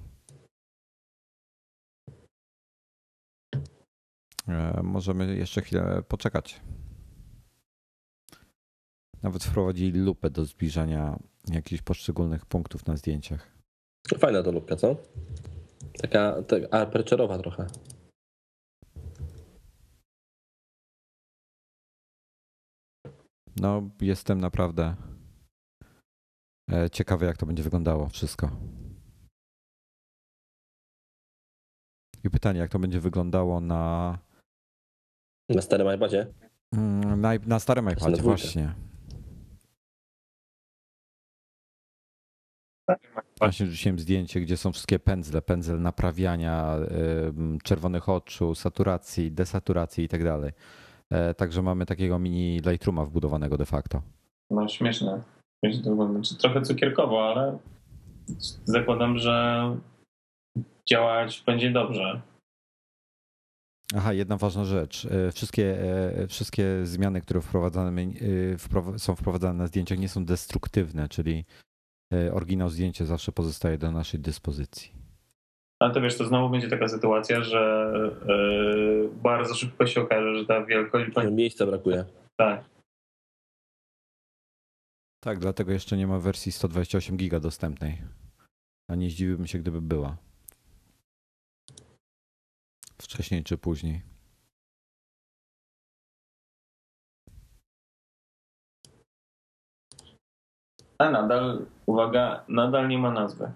e, 4.49 4.81
możemy 4.83 5.37
jeszcze 5.37 5.63
chwilę 5.63 6.03
poczekać. 6.09 6.61
Nawet 9.23 9.45
wprowadzili 9.45 10.01
lupę 10.01 10.31
do 10.31 10.45
zbliżania 10.45 11.19
jakichś 11.49 11.83
poszczególnych 11.83 12.47
punktów 12.47 12.87
na 12.87 12.97
zdjęciach. 12.97 13.53
Fajna 14.19 14.43
to 14.43 14.53
lubka, 14.53 14.77
co? 14.77 14.97
Taka, 16.03 16.43
taka 16.43 16.69
aperturowa 16.71 17.39
trochę. 17.39 17.67
No, 23.57 23.91
jestem 24.01 24.41
naprawdę 24.41 24.97
e, 26.71 26.91
ciekawy, 26.91 27.27
jak 27.27 27.37
to 27.37 27.47
będzie 27.47 27.63
wyglądało 27.63 28.09
wszystko. 28.09 28.51
I 32.25 32.31
pytanie, 32.31 32.61
jak 32.61 32.71
to 32.71 32.79
będzie 32.79 33.01
wyglądało 33.01 33.61
na, 33.61 34.19
Na 35.49 35.63
starym 35.63 35.97
iPadzie. 35.97 36.27
mm, 36.73 37.21
na, 37.21 37.31
na 37.47 37.59
starym 37.59 37.85
na 37.85 37.93
iPadzie, 37.93 38.17
dwójkę. 38.17 38.23
właśnie. 38.43 38.75
Właśnie 43.39 43.67
rzuciłem 43.67 43.99
zdjęcie, 43.99 44.41
gdzie 44.41 44.57
są 44.57 44.73
wszystkie 44.73 44.99
pędzle, 44.99 45.43
pędzel 45.43 45.81
naprawiania 45.83 46.77
czerwonych 47.63 48.09
oczu, 48.09 48.55
saturacji, 48.55 49.33
desaturacji 49.33 50.05
i 50.05 50.09
tak 50.09 50.25
dalej. 50.25 50.53
E, 51.11 51.35
Także 51.35 51.63
mamy 51.63 51.87
takiego 51.87 52.19
mini 52.19 52.61
Lightrooma 52.61 53.05
wbudowanego 53.05 53.59
de 53.59 53.67
facto. 53.67 54.03
no 54.51 54.69
śmieszne. 54.69 55.23
Śmieszne 55.65 55.83
to 55.85 55.91
wygląda. 55.91 56.15
Znaczy, 56.15 56.37
trochę 56.43 56.63
cukierkowo, 56.63 57.29
ale 57.33 57.59
zakładam, 58.65 59.19
że 59.19 59.77
działać 60.89 61.43
będzie 61.47 61.71
dobrze. 61.71 62.21
Aha, 63.97 64.13
jedna 64.13 64.37
ważna 64.37 64.65
rzecz. 64.65 65.05
E, 65.07 65.33
Wszystkie, 65.33 65.79
e, 66.23 66.27
wszystkie 66.27 66.65
zmiany, 66.87 67.21
które 67.21 67.41
wprowadzane, 67.41 68.03
e, 68.03 68.99
są 68.99 69.17
wprowadzane 69.17 69.55
na 69.59 69.67
zdjęciach, 69.67 69.99
nie 69.99 70.09
są 70.09 70.25
destruktywne, 70.25 71.09
czyli 71.09 71.45
oryginał 72.33 72.69
zdjęcia 72.69 73.05
zawsze 73.05 73.33
pozostaje 73.33 73.79
do 73.79 73.91
naszej 73.93 74.21
dyspozycji. 74.21 74.93
Ale 75.83 75.95
to 75.95 76.01
wiesz, 76.01 76.19
to 76.19 76.25
znowu 76.25 76.51
będzie 76.51 76.69
taka 76.69 76.89
sytuacja, 76.89 77.43
że 77.43 77.93
yy, 78.29 79.09
bardzo 79.23 79.55
szybko 79.55 79.87
się 79.87 80.01
okaże, 80.01 80.39
że 80.39 80.47
ta 80.47 80.65
wielkość 80.65 81.11
będzie 81.15 81.31
Miejsca 81.31 81.67
brakuje. 81.67 82.05
tak. 82.37 82.65
Tak, 85.25 85.39
dlatego 85.39 85.73
jeszcze 85.73 85.97
nie 85.97 86.07
ma 86.07 86.19
wersji 86.19 86.53
128 86.53 87.17
giga 87.17 87.41
dostępnej. 87.41 88.03
A 88.91 88.95
nie 88.95 89.11
zdziwiłbym 89.11 89.47
się, 89.47 89.59
gdyby 89.59 89.81
była. 89.81 90.17
Wcześniej 92.99 93.45
czy 93.45 93.59
później. 93.59 94.03
A 100.99 101.11
nadal, 101.11 101.67
uwaga, 101.87 102.45
nadal 102.49 102.89
nie 102.89 102.99
ma 102.99 103.11
nazwy. 103.11 103.53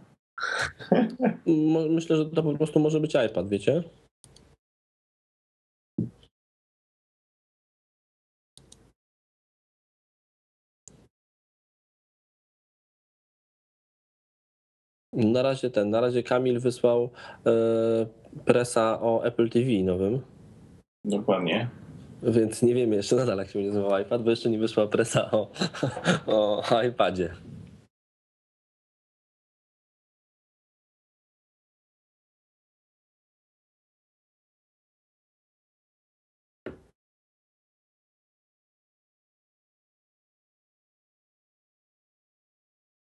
Myślę, 1.91 2.17
że 2.17 2.27
to 2.27 2.43
po 2.43 2.55
prostu 2.55 2.81
może 2.81 3.01
być 3.01 3.15
iPad, 3.31 3.49
wiecie? 3.49 3.83
Na 15.17 15.43
razie 15.43 15.71
ten, 15.71 15.91
na 15.91 16.01
razie 16.01 16.23
Kamil 16.23 16.61
wysłał 16.61 17.11
e, 17.47 17.51
presa 18.45 19.01
o 19.01 19.25
Apple 19.25 19.49
TV 19.51 19.67
nowym, 19.85 20.21
Dokładnie. 21.05 21.69
więc 22.23 22.63
nie 22.63 22.75
wiemy 22.75 22.97
jeszcze 22.97 23.17
nadal 23.17 23.39
jak 23.39 23.49
się 23.49 23.59
będzie 23.59 23.69
nazywał 23.79 24.01
iPad, 24.01 24.23
bo 24.23 24.31
jeszcze 24.31 24.51
nie 24.51 24.59
wyszła 24.59 24.87
presa 24.87 25.31
o, 25.31 25.51
o 26.27 26.83
iPadzie. 26.83 27.31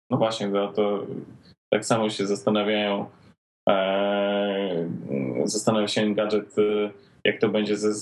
No 0.10 0.18
właśnie, 0.18 0.52
to, 0.52 0.68
to 0.74 1.06
tak 1.70 1.86
samo 1.86 2.10
się 2.10 2.28
zastanawiają, 2.28 3.10
e, 3.70 4.90
zastanawia 5.44 5.88
się 5.88 6.16
gadżet, 6.16 6.56
e, 6.60 6.92
jak 7.24 7.42
to 7.42 7.50
będzie 7.50 7.78
ze, 7.78 7.94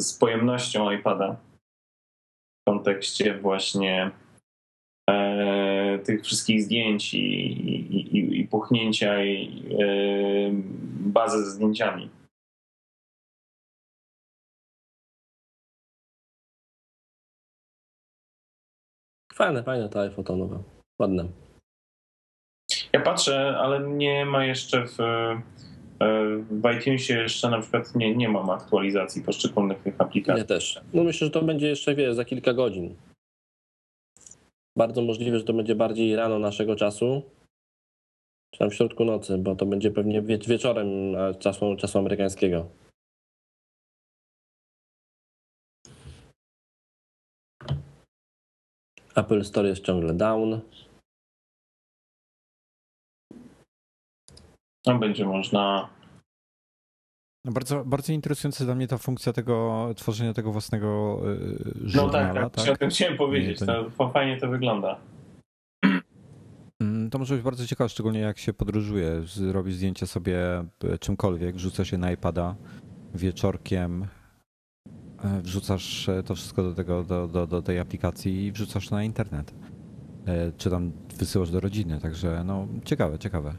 z, 0.00 0.18
pojemnością 0.18 0.90
iPada 0.90 1.36
w 2.60 2.70
kontekście 2.70 3.38
właśnie 3.38 4.10
e, 5.10 5.98
tych 5.98 6.22
wszystkich 6.24 6.62
zdjęć 6.62 7.14
i, 7.14 7.18
i, 7.18 8.16
i, 8.16 8.40
i 8.40 8.48
puchnięcia 8.48 9.24
i 9.24 9.64
e, 9.72 9.86
bazy 11.12 11.44
ze 11.44 11.50
zdjęciami. 11.50 12.10
Fajne, 19.34 19.62
fajne 19.62 19.88
to 19.88 20.00
iPhone 20.00 20.38
nowe. 20.38 20.62
Ładne. 20.98 21.51
Ja 22.92 23.00
patrzę, 23.00 23.56
ale 23.58 23.88
nie 23.88 24.26
ma 24.26 24.44
jeszcze 24.44 24.86
w, 24.86 25.00
e, 25.00 25.42
w 26.50 26.62
iTunesie 26.80 27.14
jeszcze 27.14 27.50
na 27.50 27.60
przykład 27.60 27.94
nie, 27.94 28.16
nie 28.16 28.28
mam 28.28 28.50
aktualizacji 28.50 29.22
poszczególnych 29.22 29.82
tych 29.82 30.00
aplikacji. 30.00 30.40
Ja 30.40 30.46
też. 30.46 30.80
No 30.94 31.04
myślę, 31.04 31.24
że 31.26 31.30
to 31.30 31.42
będzie 31.42 31.68
jeszcze, 31.68 31.94
wiesz, 31.94 32.14
za 32.14 32.24
kilka 32.24 32.54
godzin. 32.54 32.96
Bardzo 34.76 35.02
możliwe, 35.02 35.38
że 35.38 35.44
to 35.44 35.52
będzie 35.52 35.74
bardziej 35.74 36.16
rano 36.16 36.38
naszego 36.38 36.76
czasu, 36.76 37.22
czy 38.54 38.58
tam 38.58 38.70
w 38.70 38.74
środku 38.74 39.04
nocy, 39.04 39.38
bo 39.38 39.56
to 39.56 39.66
będzie 39.66 39.90
pewnie 39.90 40.22
wie- 40.22 40.38
wieczorem 40.38 41.16
e, 41.16 41.34
czasu, 41.34 41.76
czasu 41.76 41.98
amerykańskiego. 41.98 42.68
Apple 49.14 49.44
Store 49.44 49.68
jest 49.68 49.84
ciągle 49.84 50.14
down. 50.14 50.60
No, 54.86 54.98
będzie 54.98 55.24
można 55.24 55.88
No 57.44 57.52
bardzo, 57.52 57.84
bardzo 57.84 58.12
interesująca 58.12 58.64
dla 58.64 58.74
mnie 58.74 58.86
ta 58.88 58.98
funkcja 58.98 59.32
tego 59.32 59.88
tworzenia 59.96 60.32
tego 60.34 60.52
własnego 60.52 61.20
y, 61.32 61.74
No 61.82 61.88
żurnala. 61.88 62.50
tak, 62.50 62.64
tak, 62.64 62.74
o 62.74 62.76
tym 62.76 62.90
chciałem 62.90 63.16
powiedzieć. 63.16 63.60
Nie, 63.60 63.66
to 63.66 63.90
to 63.98 64.08
fajnie 64.08 64.36
to 64.36 64.48
wygląda. 64.48 64.98
Mm, 66.82 67.10
To 67.10 67.18
może 67.18 67.34
być 67.34 67.44
bardzo 67.44 67.66
ciekawe, 67.66 67.88
szczególnie 67.88 68.20
jak 68.20 68.38
się 68.38 68.52
podróżuje. 68.52 69.22
Zrobi 69.22 69.72
zdjęcie 69.72 70.06
sobie 70.06 70.64
e, 70.84 70.98
czymkolwiek, 71.00 71.56
wrzuca 71.56 71.84
się 71.84 71.98
na 71.98 72.12
iPada 72.12 72.54
wieczorkiem, 73.14 74.06
e, 75.24 75.40
wrzucasz 75.42 76.08
e, 76.08 76.22
to 76.22 76.34
wszystko 76.34 76.62
do, 76.62 76.74
tego, 76.74 77.02
do, 77.04 77.28
do, 77.28 77.46
do 77.46 77.62
tej 77.62 77.78
aplikacji 77.78 78.44
i 78.46 78.52
wrzucasz 78.52 78.90
na 78.90 79.04
internet. 79.04 79.54
e, 80.26 80.52
czy 80.52 80.70
tam 80.70 80.92
wysyłasz 81.18 81.50
do 81.50 81.60
rodziny. 81.60 82.00
Także 82.00 82.44
no 82.44 82.68
ciekawe, 82.84 83.18
ciekawe. 83.18 83.54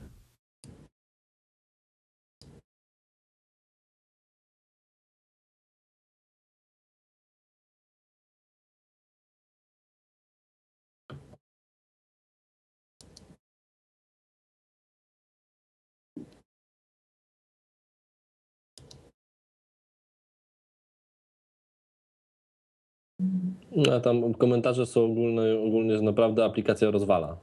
No, 23.76 23.94
a 23.94 24.00
tam 24.00 24.34
komentarze 24.34 24.86
są 24.86 25.06
ogólne, 25.06 25.60
ogólnie, 25.60 25.96
że 25.98 26.02
naprawdę 26.02 26.46
aplikacja 26.46 26.92
rozwala. 26.92 27.38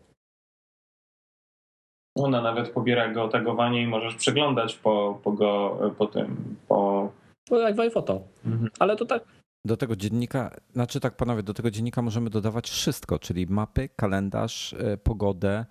Ona 2.16 2.43
nawet 2.43 2.70
pobiera 2.70 3.12
geotagowanie 3.12 3.82
i 3.82 3.86
możesz 3.86 4.15
przeglądać 4.15 4.77
po, 4.77 5.20
po, 5.24 5.32
go, 5.32 5.78
po 5.98 6.07
tym, 6.07 6.57
po... 6.69 7.11
No 7.51 7.59
jak 7.59 7.77
w 7.77 7.81
iPhoto. 7.81 8.23
Mhm. 8.47 8.70
Ale 8.78 8.97
to 8.97 9.05
tak, 9.05 9.24
Do 9.65 9.77
tego 9.77 9.97
dziennika, 9.97 10.57
znaczy 10.73 11.01
tak 11.01 11.16
panowie, 11.16 11.43
do 11.43 11.55
tego 11.55 11.70
dziennika 11.70 12.02
możemy 12.02 12.31
dodawać 12.31 12.70
wszystko, 12.70 13.19
czyli 13.19 13.47
mapy, 13.47 13.89
kalendarz, 13.97 14.73
e, 14.73 14.97
pogodę. 14.97 15.66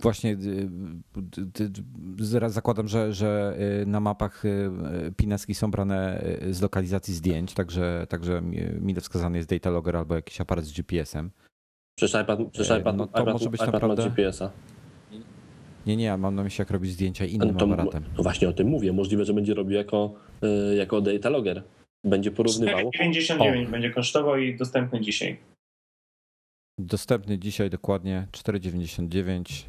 Właśnie 0.00 0.30
y, 0.32 0.36
y, 1.60 1.62
y, 2.20 2.24
zaraz 2.24 2.52
zakładam, 2.52 2.88
że, 2.88 3.12
że 3.12 3.56
na 3.86 4.00
mapach 4.00 4.42
Pineski 5.16 5.54
są 5.54 5.70
brane 5.70 6.24
z 6.50 6.62
lokalizacji 6.62 7.14
zdjęć, 7.14 7.54
także, 7.54 8.06
także 8.08 8.42
mi- 8.42 8.62
mile 8.80 9.00
wskazany 9.00 9.36
jest 9.36 9.48
data 9.50 9.70
logger 9.70 9.96
albo 9.96 10.14
jakiś 10.14 10.40
aparat 10.40 10.64
z 10.64 10.72
GPS-em. 10.72 11.30
przecież 11.98 12.22
iPad, 12.22 12.38
przecież 12.52 12.70
E, 12.70 12.80
iPad, 12.80 12.96
no 12.96 13.06
to 13.06 13.22
iPad, 13.22 13.32
może 13.32 13.50
być 13.50 13.60
iPad 13.60 13.72
naprawdę- 13.72 14.02
ma 14.02 14.08
GPS-a. 14.10 14.50
Nie, 15.86 15.96
nie, 15.96 16.04
ja 16.04 16.16
mam 16.16 16.34
na 16.34 16.42
myśli 16.42 16.62
jak 16.62 16.70
robić 16.70 16.92
zdjęcia 16.92 17.24
innym 17.24 17.54
To, 17.56 17.64
aparatem. 17.64 18.04
no 18.16 18.22
właśnie 18.22 18.48
o 18.48 18.52
tym 18.52 18.68
mówię. 18.68 18.92
Możliwe, 18.92 19.24
że 19.24 19.34
będzie 19.34 19.54
robił 19.54 19.76
jako, 19.76 20.14
jako 20.76 21.00
data 21.00 21.28
logger. 21.28 21.62
Będzie 22.04 22.30
porównywał. 22.30 22.90
4,99 22.90 23.70
będzie 23.70 23.90
kosztował 23.90 24.36
i 24.38 24.56
dostępny 24.56 25.00
dzisiaj. 25.00 25.36
Dostępny 26.78 27.38
dzisiaj 27.38 27.70
dokładnie 27.70 28.26
4,99. 28.32 29.64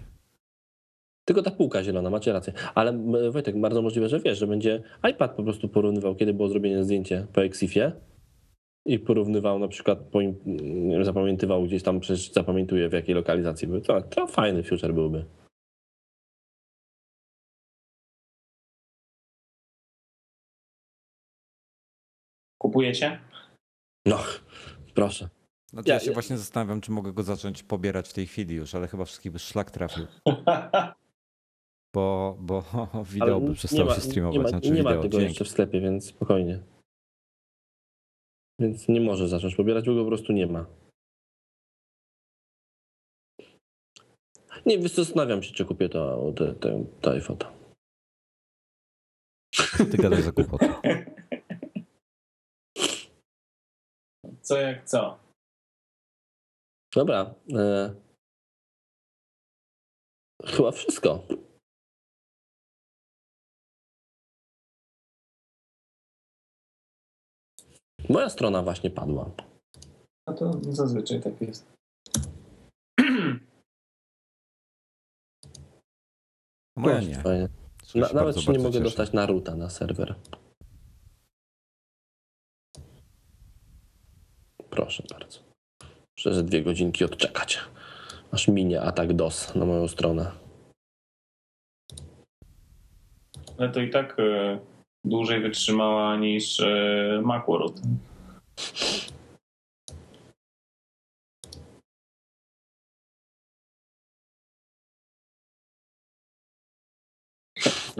Tylko 1.26 1.42
ta 1.42 1.52
półka 1.52 1.84
zielona, 1.84 2.10
macie 2.10 2.34
rację. 2.34 2.54
Ale 2.76 2.98
Wojtek, 3.32 3.60
bardzo 3.60 3.82
możliwe, 3.82 4.10
że 4.10 4.20
wiesz, 4.20 4.40
że 4.40 4.48
będzie 4.48 4.84
iPad 5.12 5.36
po 5.36 5.44
prostu 5.44 5.70
porównywał, 5.70 6.16
kiedy 6.16 6.34
było 6.34 6.50
zrobione 6.50 6.84
zdjęcie 6.84 7.28
po 7.34 7.44
Exifie 7.44 7.92
i 8.86 9.00
porównywał 9.00 9.60
na 9.60 9.68
przykład, 9.68 10.00
po, 10.00 10.22
im- 10.22 10.40
nie 10.90 10.96
wiem, 10.96 11.06
zapamiętywał 11.06 11.64
gdzieś 11.64 11.84
tam, 11.84 12.00
przecież 12.00 12.32
zapamiętuje 12.32 12.90
w 12.90 12.94
jakiej 12.94 13.16
lokalizacji 13.16 13.68
był. 13.68 13.82
To, 13.82 14.02
to 14.02 14.28
fajny 14.28 14.64
future 14.64 14.94
byłby. 14.94 15.26
Kupujecie? 22.58 23.20
No, 24.06 24.20
proszę. 24.94 25.30
Znaczy, 25.70 25.90
ja, 25.90 25.94
Ja- 25.96 26.00
się 26.00 26.08
ja- 26.08 26.14
właśnie 26.14 26.38
zastanawiam, 26.38 26.82
czy 26.82 26.92
mogę 26.92 27.14
go 27.14 27.24
zacząć 27.24 27.64
pobierać 27.64 28.10
w 28.10 28.14
tej 28.14 28.28
chwili 28.28 28.56
już, 28.56 28.76
ale 28.76 28.88
chyba 28.88 29.06
wszystkich 29.06 29.32
by 29.32 29.40
szlak 29.40 29.72
trafił, 29.72 30.06
bo, 31.96 32.38
bo 32.40 32.64
wideo 33.14 33.40
by 33.40 33.54
przestało 33.54 33.90
ma, 33.90 33.96
się 33.96 34.02
streamować, 34.02 34.38
nie 34.38 34.44
ma, 34.44 34.50
znaczy 34.50 34.72
nie 34.72 34.84
ma 34.84 34.90
wideo, 34.90 35.04
tego 35.04 35.18
dźwięk. 35.18 35.30
jeszcze 35.30 35.46
w 35.46 35.50
sklepie, 35.50 35.82
więc 35.82 36.06
spokojnie. 36.06 36.64
Więc 38.60 38.88
nie 38.88 39.02
może 39.02 39.28
zacząć 39.28 39.56
pobierać, 39.56 39.86
bo 39.86 39.96
go 39.96 40.04
po 40.04 40.08
prostu 40.08 40.34
nie 40.34 40.48
ma. 40.48 40.66
Nie, 44.66 44.88
zastanawiam 44.90 45.44
się, 45.44 45.54
czy 45.54 45.66
kupię 45.66 45.90
to, 45.90 46.34
to, 46.36 46.54
to, 46.54 46.70
to 47.02 47.12
iPhoto. 47.12 47.52
Ty 49.92 49.98
gadaj 49.98 50.22
za 50.22 50.32
kłopoty. 50.32 50.66
Co 54.42 54.58
jak 54.58 54.86
co? 54.86 55.20
Dobra. 56.96 57.36
E... 57.54 57.96
Chyba 60.46 60.72
wszystko. 60.72 61.28
Moja 68.10 68.30
strona 68.30 68.64
właśnie 68.64 68.90
padła. 68.90 69.32
No 70.27 70.34
to 70.34 70.60
zazwyczaj 70.61 71.22
tak 71.22 71.41
jest. 71.41 71.65
Moja 76.77 77.02
nie. 77.02 77.18
Na, 77.95 78.02
nawet 78.02 78.14
bardzo, 78.14 78.41
się 78.41 78.52
nie 78.52 78.57
mogę 78.57 78.72
cieszę. 78.72 78.84
dostać 78.84 79.14
na 79.14 79.26
ruta 79.26 79.56
na 79.56 79.69
serwer. 79.69 80.15
Proszę 84.69 85.03
bardzo. 85.11 85.40
Muszę 86.18 86.34
ze 86.34 86.44
dwie 86.44 86.64
godzinki 86.64 87.06
odczekać. 87.06 87.60
Aż 88.32 88.48
minie 88.48 88.82
atak 88.82 89.14
DOS 89.14 89.56
na 89.56 89.65
moją 89.65 89.88
stronę. 89.88 90.32
Ale 93.57 93.69
to 93.69 93.80
i 93.80 93.90
tak 93.90 94.19
e, 94.19 94.60
dłużej 95.06 95.41
wytrzymała 95.41 96.18
niż 96.18 96.60
e, 96.60 97.22
Macworld. 97.26 97.82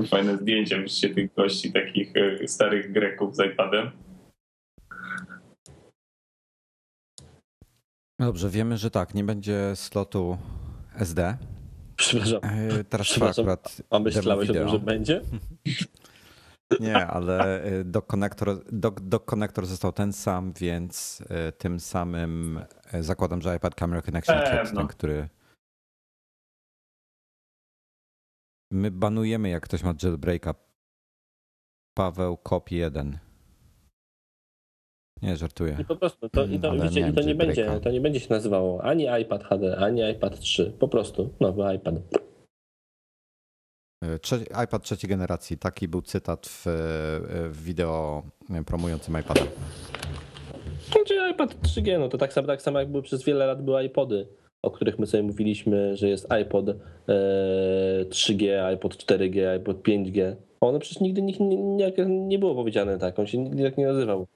Fajne 0.08 0.38
zdjęcie 0.38 0.82
wyście 0.82 1.10
tych 1.10 1.34
gości, 1.34 1.74
takich 1.74 2.12
e, 2.16 2.48
starych 2.48 2.92
Greków 2.92 3.36
z 3.36 3.40
iPadem. 3.40 3.92
No 8.20 8.26
Dobrze, 8.26 8.50
wiemy, 8.50 8.78
że 8.78 8.92
tak, 8.92 9.14
nie 9.14 9.24
będzie 9.24 9.76
slotu 9.76 10.38
SD. 10.96 11.38
Przepraszam, 11.96 12.40
E, 12.44 12.84
Teraz 12.84 13.08
Przepraszam, 13.08 13.46
akurat 13.46 13.82
a 13.90 14.00
myślałeś 14.00 14.50
o 14.50 14.54
tym, 14.54 14.70
że 14.70 14.80
będzie? 14.80 15.22
Nie, 16.80 17.08
ale 17.08 17.64
e, 17.64 17.84
dock 17.84 18.08
konektor, 18.08 18.64
dock, 18.72 19.00
dock 19.00 19.26
konektor 19.26 19.66
został 19.66 19.92
ten 19.92 20.14
sam, 20.14 20.54
więc 20.54 21.24
e, 21.30 21.52
tym 21.52 21.80
samym 21.80 22.62
e, 22.94 23.04
zakładam, 23.04 23.42
że 23.42 23.56
iPad 23.56 23.76
Camera 23.76 24.02
Connection 24.02 24.40
Pewno. 24.40 24.80
ten, 24.80 24.88
który 24.88 25.30
my 28.72 28.92
banujemy, 28.92 29.50
jak 29.50 29.64
ktoś 29.64 29.84
ma 29.84 29.94
jailbreaka. 30.04 30.56
Paweł 31.98 32.38
Kop 32.38 32.72
1. 32.72 33.20
Nie, 35.22 35.38
żartuję. 35.38 35.78
I 35.80 35.86
po 35.86 35.96
prostu 35.96 36.30
to, 36.30 36.46
i 36.46 36.60
to, 36.60 36.70
Ale 36.70 36.82
widzicie, 36.84 37.00
i 37.00 37.04
miałem 37.04 37.16
to, 37.16 37.22
nie 37.22 37.36
będzie, 37.36 37.80
to 37.80 37.92
nie 37.92 38.02
będzie 38.02 38.20
się 38.20 38.30
nazywało 38.30 38.84
ani 38.84 39.08
iPad 39.22 39.44
HD, 39.44 39.78
ani 39.78 40.12
iPad 40.12 40.40
3. 40.40 40.74
Po 40.80 40.88
prostu 40.88 41.34
nowy 41.40 41.76
iPad. 41.76 41.96
E, 44.06 44.64
iPad 44.64 44.84
trzeciej 44.84 45.10
generacji. 45.10 45.58
Taki 45.58 45.88
był 45.88 46.02
cytat 46.02 46.48
w, 46.48 46.68
e, 46.68 46.72
w 47.50 47.64
wideo 47.64 48.24
promującym 48.66 49.20
iPada. 49.20 49.42
Znaczy 50.92 51.16
iPad 51.32 51.56
3G, 51.56 52.00
no 52.00 52.10
to 52.10 52.18
tak 52.18 52.34
samo, 52.34 52.48
tak 52.48 52.62
samo 52.62 52.80
jak 52.80 52.92
były 52.92 53.04
przez 53.04 53.24
wiele 53.24 53.46
lat 53.46 53.62
były 53.62 53.84
iPody, 53.84 54.28
o 54.62 54.72
których 54.72 55.00
my 55.00 55.08
sobie 55.08 55.24
mówiliśmy, 55.24 55.98
że 55.98 56.10
jest 56.10 56.32
iPod 56.32 56.70
e, 56.70 56.76
3G, 58.10 58.64
iPod 58.64 58.96
4G, 58.96 59.48
iPod 59.48 59.78
5G. 59.78 60.36
One 60.62 60.80
przecież 60.80 61.02
nigdy 61.02 61.22
nie, 61.22 61.34
nie, 61.40 61.92
nie 62.06 62.40
było 62.40 62.56
powiedziane 62.56 62.98
tak, 62.98 63.20
on 63.20 63.28
się 63.28 63.38
nigdy 63.38 63.64
tak 63.64 63.78
nie 63.78 63.86
nazywał. 63.86 64.28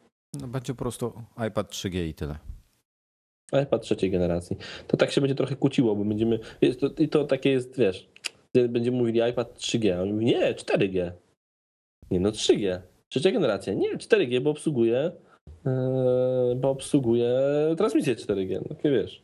No, 0.42 0.48
będzie 0.48 0.74
po 0.74 0.80
prostu 0.80 1.14
iPad 1.48 1.72
3G 1.72 2.08
i 2.08 2.14
tyle. 2.14 2.36
iPad 3.64 3.82
trzeciej 3.82 4.12
generacji. 4.12 4.58
To 4.88 4.98
tak 4.98 5.12
się 5.12 5.22
będzie 5.22 5.36
trochę 5.36 5.56
kłóciło, 5.56 5.96
bo 5.96 6.06
będziemy. 6.06 6.40
Jest 6.62 6.80
to, 6.80 6.88
I 7.00 7.10
to 7.10 7.24
takie 7.24 7.50
jest, 7.50 7.78
wiesz, 7.78 8.10
będziemy 8.54 8.98
mówili 8.98 9.30
iPad 9.30 9.58
3G, 9.58 9.92
a 9.92 10.02
on 10.02 10.14
mówi, 10.14 10.26
nie, 10.26 10.54
4G. 10.54 11.12
Nie, 12.12 12.20
no 12.20 12.30
3G. 12.32 12.82
Trzecia 13.10 13.32
generacja. 13.32 13.74
Nie, 13.74 13.98
4G, 13.98 14.42
bo 14.42 14.50
obsługuje, 14.50 15.12
yy, 15.66 16.56
bo 16.56 16.70
obsługuje 16.70 17.40
transmisję 17.78 18.16
4G. 18.16 18.62
No, 18.62 18.76
takie 18.76 18.92
wiesz. 18.92 19.24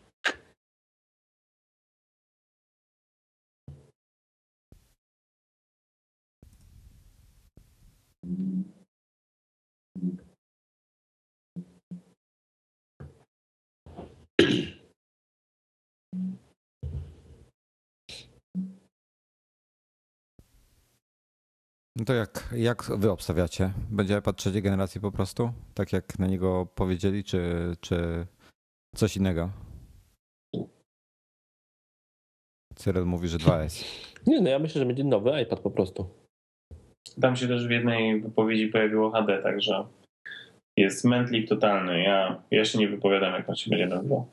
No 21.95 22.05
to 22.05 22.13
jak, 22.13 22.53
jak 22.55 22.83
wy 22.83 23.11
obstawiacie? 23.11 23.71
Będzie 23.91 24.17
iPad 24.17 24.37
trzeciej 24.37 24.61
generacji 24.61 25.01
po 25.01 25.11
prostu? 25.11 25.51
Tak 25.73 25.93
jak 25.93 26.19
na 26.19 26.27
niego 26.27 26.65
powiedzieli, 26.75 27.23
czy, 27.23 27.75
czy 27.81 28.25
Coś 28.95 29.17
innego. 29.17 29.49
Cyril 32.75 33.05
mówi, 33.05 33.27
że 33.27 33.37
2S. 33.37 33.85
Nie, 34.27 34.41
no 34.41 34.49
ja 34.49 34.59
myślę, 34.59 34.79
że 34.79 34.85
będzie 34.85 35.03
nowy 35.03 35.41
iPad 35.41 35.59
po 35.59 35.71
prostu. 35.71 36.09
Tam 37.21 37.35
się 37.35 37.47
też 37.47 37.67
w 37.67 37.71
jednej 37.71 38.21
wypowiedzi 38.21 38.67
pojawiło 38.67 39.11
HD, 39.11 39.43
także 39.43 39.87
jest 40.77 41.05
mętlik 41.05 41.49
totalny. 41.49 42.03
Ja, 42.03 42.43
ja 42.51 42.65
się 42.65 42.79
nie 42.79 42.87
wypowiadam, 42.87 43.33
jak 43.33 43.47
to 43.47 43.55
się 43.55 43.69
będzie 43.69 43.87
nazywał. 43.87 44.27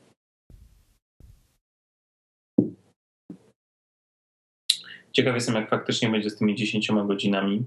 Ciekaw 5.15 5.35
jestem, 5.35 5.55
jak 5.55 5.69
faktycznie 5.69 6.09
będzie 6.09 6.29
z 6.29 6.37
tymi 6.37 6.55
10 6.55 6.91
godzinami. 7.07 7.65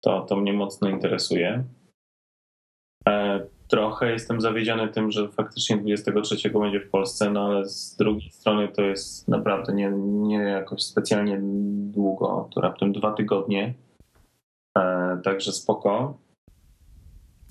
To, 0.00 0.20
to 0.20 0.36
mnie 0.36 0.52
mocno 0.52 0.88
interesuje. 0.88 1.64
E, 3.08 3.40
trochę 3.68 4.12
jestem 4.12 4.40
zawiedziony 4.40 4.88
tym, 4.88 5.10
że 5.10 5.28
faktycznie 5.28 5.76
23 5.76 6.50
będzie 6.50 6.80
w 6.80 6.90
Polsce, 6.90 7.30
no 7.30 7.44
ale 7.44 7.68
z 7.68 7.96
drugiej 7.96 8.30
strony 8.30 8.68
to 8.68 8.82
jest 8.82 9.28
naprawdę 9.28 9.72
nie, 9.72 9.90
nie 10.00 10.38
jakoś 10.38 10.82
specjalnie 10.82 11.38
długo, 11.92 12.48
to 12.54 12.60
raptem 12.60 12.92
dwa 12.92 13.12
tygodnie. 13.12 13.74
E, 14.78 15.20
także 15.24 15.52
spoko. 15.52 16.18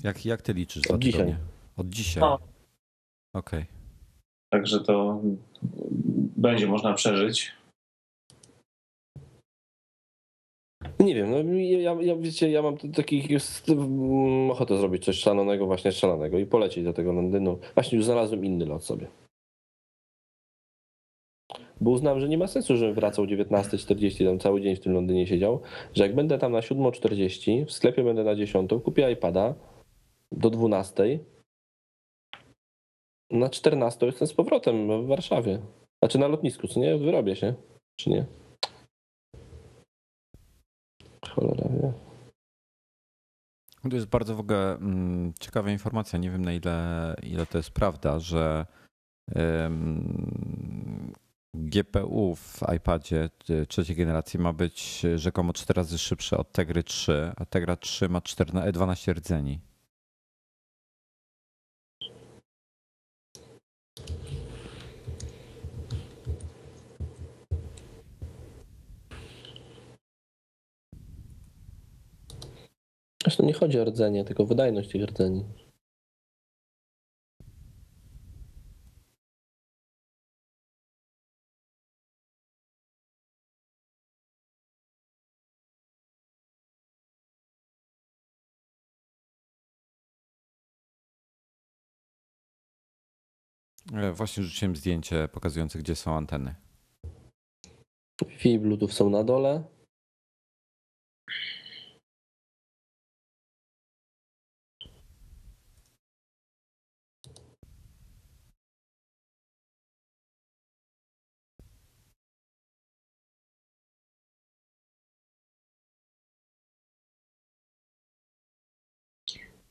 Jak, 0.04 0.26
jak 0.26 0.42
ty 0.42 0.54
liczysz? 0.54 0.88
Od 0.88 1.00
dzisiaj. 1.00 1.20
tygodnie? 1.20 1.38
Od 1.78 1.90
dzisiaj. 1.90 2.22
No. 2.22 2.40
Okej. 3.34 3.66
Także 4.50 4.80
to 4.80 5.22
będzie 6.38 6.68
można 6.68 6.94
przeżyć. 6.94 7.59
Nie 11.00 11.16
wiem, 11.16 11.32
no 11.32 11.38
ja, 11.62 11.94
ja 12.02 12.16
wiecie, 12.16 12.52
ja 12.52 12.62
mam 12.62 12.78
jest, 13.30 13.70
mm, 13.70 14.52
ochotę 14.52 14.78
zrobić 14.78 15.06
coś 15.06 15.20
szalonego, 15.20 15.66
właśnie 15.66 15.92
szalonego 15.92 16.40
i 16.40 16.46
polecieć 16.46 16.84
do 16.84 16.94
tego 16.94 17.14
Londynu. 17.14 17.60
Właśnie 17.74 17.96
już 17.96 18.06
znalazłem 18.06 18.46
inny 18.46 18.66
lot 18.66 18.84
sobie. 18.84 19.08
Bo 21.82 21.92
uznałem, 21.92 22.20
że 22.20 22.30
nie 22.30 22.38
ma 22.38 22.48
sensu, 22.48 22.78
żebym 22.78 22.96
wracał 22.96 23.26
o 23.26 23.28
19.40, 23.28 24.26
tam 24.26 24.40
cały 24.40 24.62
dzień 24.62 24.76
w 24.76 24.80
tym 24.80 24.94
Londynie 24.94 25.28
siedział, 25.28 25.62
że 25.94 26.04
jak 26.04 26.16
będę 26.16 26.38
tam 26.38 26.52
na 26.52 26.60
7.40, 26.60 27.66
w 27.66 27.72
sklepie 27.72 28.04
będę 28.04 28.24
na 28.24 28.36
10, 28.36 28.72
kupię 28.84 29.12
iPada 29.12 29.56
do 30.32 30.50
12, 30.50 31.20
na 33.32 33.50
14 33.50 34.06
jestem 34.06 34.28
z 34.28 34.34
powrotem 34.34 35.04
w 35.04 35.08
Warszawie. 35.08 35.60
Znaczy 36.04 36.20
na 36.20 36.28
lotnisku, 36.28 36.68
co 36.68 36.80
nie? 36.80 36.98
Wyrobię 36.98 37.36
się, 37.36 37.54
czy 38.00 38.10
nie? 38.10 38.26
Cholera 41.40 41.70
wie. 41.70 41.94
To 43.90 43.96
jest 43.96 44.08
bardzo 44.08 44.36
w 44.36 44.40
ogóle 44.40 44.76
mm, 44.76 45.34
ciekawa 45.40 45.72
informacja. 45.72 46.20
Nie 46.20 46.32
wiem 46.32 46.46
na 46.46 46.54
ile, 46.54 47.16
ile 47.24 47.46
to 47.46 47.58
jest 47.58 47.72
prawda, 47.72 48.20
że 48.20 48.66
ym, 49.66 51.14
GPU 51.54 52.36
w 52.36 52.60
iPadzie 52.76 53.30
trzeciej 53.68 53.96
generacji 53.96 54.40
ma 54.40 54.54
być 54.54 55.06
rzekomo 55.16 55.54
4 55.54 55.78
razy 55.78 55.98
szybsze 55.98 56.38
od 56.38 56.52
Tegry 56.52 56.84
3, 56.84 57.32
a 57.36 57.46
Tegra 57.46 57.76
3 57.76 58.10
ma 58.10 58.22
14, 58.22 58.72
12 58.72 59.14
rdzeni. 59.14 59.60
Zresztą 73.24 73.46
nie 73.46 73.54
chodzi 73.54 73.80
o 73.80 73.86
rdzenie, 73.86 74.26
tylko 74.26 74.46
wydajność 74.46 74.90
tych 74.92 75.04
rdzeni. 75.04 75.46
E, 93.94 94.12
Właśnie 94.12 94.44
rzuciłem 94.44 94.76
zdjęcie 94.76 95.28
pokazujące, 95.28 95.80
gdzie 95.80 95.96
są 95.96 96.16
anteny. 96.16 96.56
Wi-Fi 98.22 98.54
i 98.54 98.60
Bluetooth 98.60 98.90
są 98.90 99.10
na 99.10 99.24
dole. 99.24 99.64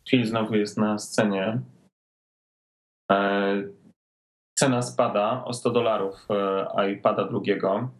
Phil 0.08 0.26
znowu 0.26 0.54
jest 0.54 0.78
na 0.78 0.98
scenie. 0.98 1.60
E, 3.12 3.62
Cena 4.58 4.82
spada 4.82 5.44
o 5.44 5.52
100 5.52 5.70
dolarów 5.70 6.26
e, 6.30 6.92
iPada 6.92 7.24
drugiego. 7.24 7.90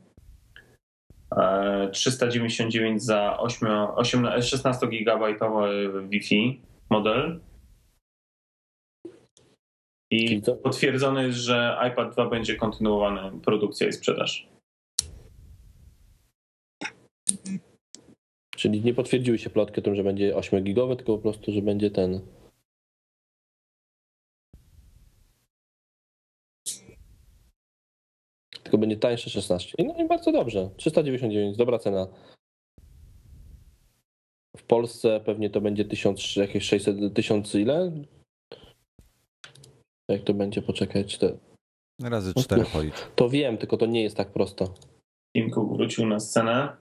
E, 1.37 1.89
399 1.93 3.03
za 3.03 3.39
8, 3.39 3.69
8, 3.95 4.43
16 4.43 4.87
gigabajtowy 4.87 5.93
Wi-Fi 6.09 6.63
model. 6.91 7.41
I 10.11 10.43
jest, 11.23 11.37
że 11.37 11.79
iPad 11.93 12.13
2 12.15 12.29
będzie 12.29 12.57
kontynuowany 12.57 13.41
produkcja 13.41 13.89
i 13.89 13.93
sprzedaż. 13.93 14.49
Czyli 18.59 18.83
nie 18.83 18.95
potwierdziły 18.95 19.39
się 19.39 19.51
plotki 19.51 19.81
o 19.81 19.83
tym, 19.83 19.95
że 19.95 20.05
będzie 20.05 20.37
8 20.37 20.65
gigowy, 20.65 20.97
tylko 20.97 21.17
po 21.17 21.23
prostu, 21.23 21.53
że 21.53 21.63
będzie 21.63 21.91
ten. 21.91 22.21
Tylko 28.63 28.79
będzie 28.79 28.97
tańsze 28.97 29.31
16. 29.31 29.75
I 29.79 29.85
No 29.85 29.95
i 29.97 30.09
bardzo 30.09 30.33
dobrze. 30.33 30.71
399, 30.77 31.57
dobra 31.57 31.79
cena. 31.79 32.07
W 34.57 34.63
Polsce 34.63 35.21
pewnie 35.21 35.51
to 35.51 35.61
będzie 35.61 35.85
1000, 35.85 36.37
jakieś 36.37 36.65
600, 36.65 37.15
1000 37.15 37.55
ile? 37.55 37.93
Jak 40.09 40.23
to 40.23 40.35
będzie, 40.35 40.63
poczekać. 40.63 41.19
To, 41.19 41.27
Razy 42.03 42.35
4 42.35 42.65
policz. 42.73 42.95
to 43.17 43.29
wiem, 43.29 43.59
tylko 43.59 43.77
to 43.77 43.87
nie 43.87 44.03
jest 44.03 44.17
tak 44.17 44.33
prosto. 44.33 44.75
Tim 45.37 45.51
Cook 45.51 45.77
wrócił 45.77 46.07
na 46.07 46.21
scenę. 46.21 46.77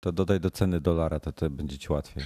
To 0.00 0.12
dodaj 0.12 0.40
do 0.40 0.50
ceny 0.50 0.80
dolara, 0.80 1.20
to, 1.20 1.32
to 1.32 1.50
będzie 1.50 1.78
ci 1.78 1.92
łatwiej. 1.92 2.24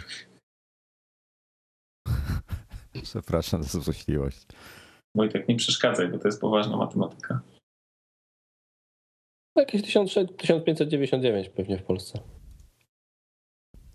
Przepraszam 3.02 3.62
za 3.62 3.80
złośliwość. 3.80 4.46
Wojtek, 5.14 5.48
nie 5.48 5.56
przeszkadzaj, 5.56 6.08
bo 6.08 6.18
to 6.18 6.28
jest 6.28 6.40
poważna 6.40 6.76
matematyka. 6.76 7.40
Jakieś 9.56 9.82
1600, 9.82 10.36
1599 10.36 11.48
pewnie 11.48 11.78
w 11.78 11.82
Polsce. 11.82 12.20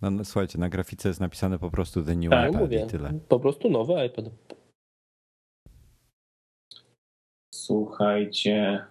No, 0.01 0.11
no, 0.11 0.25
słuchajcie, 0.25 0.59
na 0.59 0.69
grafice 0.69 1.09
jest 1.09 1.19
napisane 1.19 1.59
po 1.59 1.71
prostu 1.71 2.03
The 2.03 2.15
New 2.15 2.29
Tak, 2.31 2.49
iPad 2.49 2.61
Mówię, 2.61 2.83
i 2.85 2.89
tyle. 2.89 3.19
po 3.29 3.39
prostu 3.39 3.69
nowy 3.69 4.05
iPad. 4.05 4.25
Słuchajcie. 7.53 8.85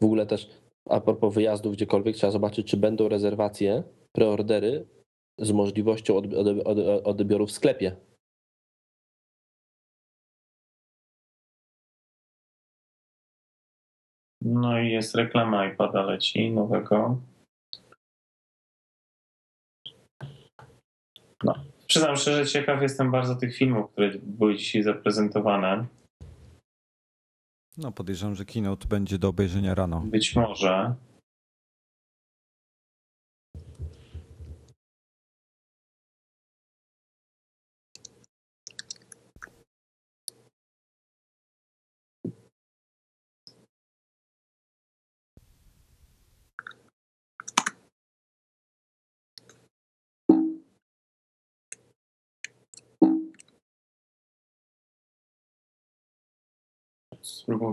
W 0.00 0.04
ogóle 0.04 0.26
też 0.26 0.50
a 0.90 1.00
propos 1.00 1.34
wyjazdów 1.34 1.72
gdziekolwiek, 1.72 2.16
trzeba 2.16 2.30
zobaczyć, 2.30 2.70
czy 2.70 2.76
będą 2.76 3.08
rezerwacje, 3.08 3.82
preordery 4.12 4.86
z 5.38 5.52
możliwością 5.52 6.16
odbioru 7.04 7.46
w 7.46 7.52
sklepie. 7.52 7.96
No 14.40 14.80
i 14.80 14.90
jest 14.90 15.14
reklama 15.14 15.66
iPada 15.66 16.02
leci 16.02 16.50
nowego. 16.50 17.20
No. 21.44 21.54
Przyznam 21.86 22.16
szczerze, 22.16 22.46
ciekaw 22.46 22.82
jestem 22.82 23.10
bardzo 23.10 23.36
tych 23.36 23.56
filmów, 23.56 23.90
które 23.90 24.10
były 24.22 24.56
dzisiaj 24.56 24.82
zaprezentowane. 24.82 25.86
No 27.78 27.92
podejrzewam, 27.92 28.34
że 28.34 28.44
keynote 28.44 28.88
będzie 28.88 29.18
do 29.18 29.28
obejrzenia 29.28 29.74
rano. 29.74 30.00
Być 30.00 30.36
może. 30.36 30.94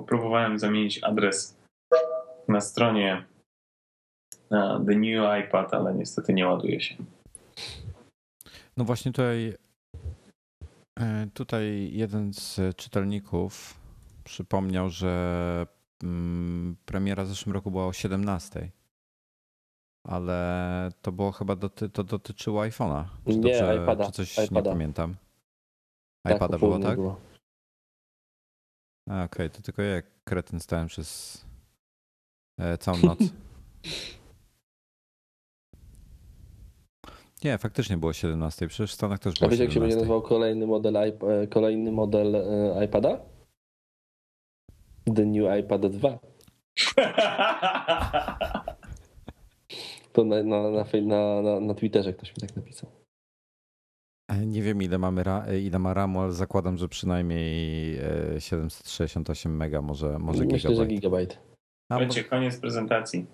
Próbowałem 0.07 0.59
zamienić 0.59 1.03
adres 1.03 1.57
na 2.47 2.61
stronie 2.61 3.25
na 4.49 4.79
The 4.85 4.95
New 4.95 5.45
iPad, 5.47 5.73
ale 5.73 5.93
niestety 5.93 6.33
nie 6.33 6.47
ładuje 6.47 6.81
się. 6.81 6.95
No 8.77 8.85
właśnie 8.85 9.11
tutaj, 9.11 9.53
e, 10.99 11.27
tutaj 11.33 11.89
jeden 11.93 12.33
z 12.33 12.75
czytelników 12.75 13.79
przypomniał, 14.23 14.89
że 14.89 15.65
mm, 16.03 16.75
premiera 16.85 17.23
w 17.23 17.27
zeszłym 17.27 17.53
roku 17.53 17.71
była 17.71 17.87
o 17.87 17.93
17. 17.93 18.71
Ale 20.07 20.89
to 21.01 21.11
było 21.11 21.31
chyba 21.31 21.55
doty, 21.55 21.89
to 21.89 22.03
dotyczyło 22.03 22.61
iPhone'a. 22.61 23.03
Czy 23.25 23.37
Nie, 23.37 23.41
dobrze, 23.59 23.79
iPada, 23.83 24.05
Czy 24.05 24.11
coś 24.11 24.33
iPada. 24.33 24.59
nie 24.59 24.63
pamiętam. 24.63 25.15
Tak, 26.23 26.35
iPada 26.35 26.55
o 26.55 26.59
było, 26.59 26.79
tak? 26.79 26.95
było. 26.95 27.30
A, 29.11 29.23
Okej, 29.23 29.49
to 29.49 29.61
tylko 29.61 29.81
ja 29.81 29.95
jak 29.95 30.05
kretyn 30.23 30.59
stałem 30.59 30.87
przez 30.87 31.41
e, 32.59 32.77
całą 32.77 32.97
noc. 32.97 33.19
Nie, 37.43 37.57
faktycznie 37.57 37.97
było 37.97 38.13
17. 38.13 38.67
Przecież 38.67 38.91
w 38.91 38.93
Stanach 38.93 39.19
też 39.19 39.33
A 39.37 39.39
było 39.39 39.51
wiesz, 39.51 39.59
jak 39.59 39.71
się 39.71 39.79
będzie 39.79 39.95
17. 39.95 39.97
nazywał 39.97 40.21
kolejny 40.21 40.67
model, 40.67 40.97
e, 40.97 41.11
kolejny 41.47 41.91
model 41.91 42.35
e, 42.35 42.85
iPada? 42.85 43.19
The 45.15 45.25
New 45.25 45.59
iPad 45.59 45.87
2. 45.87 46.19
To 50.13 50.23
na, 50.23 50.43
na, 50.43 50.71
na, 50.71 50.85
na, 51.41 51.59
na 51.59 51.73
Twitterze 51.73 52.13
ktoś 52.13 52.29
mi 52.29 52.47
tak 52.47 52.55
napisał. 52.55 53.00
E, 54.31 54.45
Nie 54.45 54.61
wiem 54.61 54.81
ile, 54.83 54.97
mamy 54.97 55.23
ra, 55.23 55.45
e, 55.45 55.59
ile 55.59 55.79
ma 55.79 55.93
RAMu, 55.93 56.19
ale 56.19 56.33
zakładam, 56.33 56.77
że 56.77 56.87
przynajmniej 56.87 57.95
e, 58.35 58.41
768 58.41 59.55
mega, 59.57 59.81
może, 59.81 60.19
może 60.19 60.45
Myślę, 60.45 60.59
że 60.75 60.85
gigabajt. 60.85 60.89
gigabajt. 60.89 61.39
A, 61.91 61.99
Będzie 61.99 62.23
koniec 62.23 62.59
prezentacji. 62.59 63.25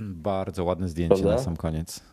Bardzo 0.00 0.64
ładne 0.64 0.88
zdjęcie 0.88 1.14
Prawda? 1.14 1.34
na 1.36 1.38
sam 1.42 1.56
koniec. 1.56 2.04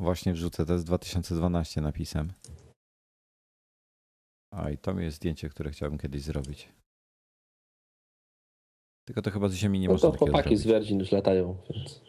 Właśnie 0.00 0.32
wrzucę, 0.32 0.66
to 0.66 0.72
jest 0.72 0.86
2012 0.86 1.80
napisem. 1.80 2.32
A 4.54 4.70
i 4.70 4.78
to 4.78 5.00
jest 5.00 5.16
zdjęcie, 5.16 5.48
które 5.48 5.70
chciałbym 5.70 5.98
kiedyś 5.98 6.22
zrobić. 6.22 6.68
Tylko 9.06 9.22
to 9.22 9.30
chyba 9.30 9.48
z 9.48 9.54
ziemi 9.54 9.80
nie 9.80 9.86
No 9.88 9.92
można 9.94 10.10
to 10.10 10.16
chłopaki 10.18 10.56
z 10.56 10.62
zrobić. 10.62 10.80
Virgin 10.80 10.98
już 10.98 11.12
latają, 11.12 11.56
więc 11.70 12.00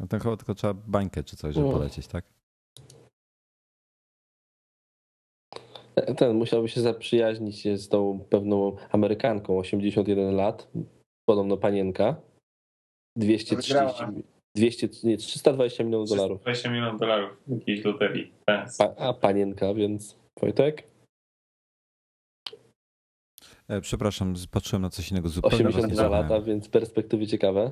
No 0.00 0.06
to 0.06 0.18
chyba 0.18 0.36
tylko 0.36 0.54
trzeba 0.54 0.74
bańkę 0.74 1.24
czy 1.24 1.36
coś, 1.36 1.54
żeby 1.54 1.66
No. 1.66 1.72
polecieć, 1.72 2.06
tak? 2.06 2.24
ten 6.16 6.36
musiałby 6.36 6.68
się 6.68 6.80
zaprzyjaźnić 6.80 7.58
się 7.58 7.76
z 7.78 7.88
tą 7.88 8.20
pewną 8.30 8.76
Amerykanką, 8.90 9.58
81 9.58 10.34
lat, 10.36 10.68
podobno 11.28 11.56
panienka, 11.56 12.16
230, 13.16 13.72
Wygrała. 13.74 14.12
200, 14.56 14.88
nie, 15.04 15.16
320 15.16 15.84
milionów 15.84 16.08
dolarów. 16.08 16.40
20 16.40 16.70
milionów 16.70 17.00
dolarów 17.00 17.30
w 17.46 17.50
jakiejś 17.58 17.84
loterii. 17.84 18.32
Pa, 18.46 18.94
a 18.96 19.12
panienka, 19.14 19.74
więc 19.74 20.16
Wojtek? 20.40 20.88
E, 23.68 23.80
przepraszam, 23.80 24.34
patrzyłem 24.50 24.82
na 24.82 24.90
coś 24.90 25.10
innego 25.10 25.28
zupełnie. 25.28 25.56
was 25.64 25.74
nie 25.74 25.78
82 25.80 26.02
słuchałem. 26.02 26.28
lata, 26.30 26.44
więc 26.44 26.68
perspektywy 26.68 27.26
ciekawe. 27.26 27.70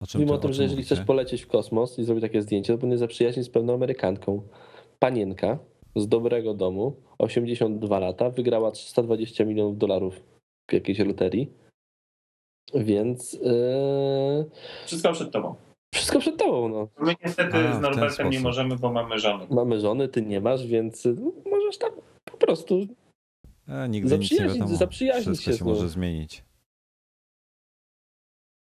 O 0.00 0.06
czym 0.06 0.20
Mówimy 0.20 0.32
ty- 0.32 0.38
o 0.38 0.40
tym, 0.42 0.48
czym 0.50 0.54
że 0.54 0.62
jeżeli 0.62 0.80
mówicie? 0.80 0.94
chcesz 0.94 1.06
polecieć 1.06 1.42
w 1.42 1.46
kosmos 1.46 1.98
i 1.98 2.04
zrobić 2.04 2.22
takie 2.22 2.42
zdjęcie, 2.42 2.72
to 2.72 2.78
powinien 2.78 2.98
zaprzyjaźnić 2.98 3.46
z 3.46 3.50
pewną 3.50 3.74
Amerykanką. 3.74 4.42
Panienka 4.98 5.58
z 5.96 6.08
dobrego 6.08 6.54
domu, 6.54 6.96
82 7.18 7.98
lata, 7.98 8.30
wygrała 8.30 8.70
320 8.70 9.44
milionów 9.44 9.78
dolarów 9.78 10.24
w 10.70 10.72
jakiejś 10.72 10.98
loterii. 10.98 11.50
Więc 12.74 13.32
yy, 13.32 13.40
Wszystko 14.86 15.12
przed 15.12 15.30
tobą. 15.32 15.54
wszystko 15.94 16.18
przed 16.20 16.36
tobą. 16.36 16.68
No. 16.68 16.88
My 17.00 17.14
niestety 17.24 17.56
A, 17.56 17.74
z 17.74 17.80
Norbertem 17.80 18.30
nie 18.30 18.40
możemy, 18.40 18.76
bo 18.76 18.92
mamy 18.92 19.18
żonę. 19.18 19.46
Mamy 19.50 19.80
żony, 19.80 20.08
ty 20.08 20.22
nie 20.22 20.40
masz, 20.40 20.66
więc 20.66 21.04
yy, 21.04 21.16
możesz 21.50 21.78
tam 21.78 21.90
po 22.24 22.36
prostu. 22.36 22.86
E, 23.68 23.88
nigdy 23.88 24.18
nic 24.18 24.30
nie 24.30 24.36
Zaprzyjaźnić- 24.38 24.58
wiadomo. 24.58 24.76
zaprzyjaźnić 24.76 25.38
Wszystko 25.38 25.50
się 25.52 25.58
się 25.58 25.64
może 25.64 25.88
zmienić. 25.88 26.44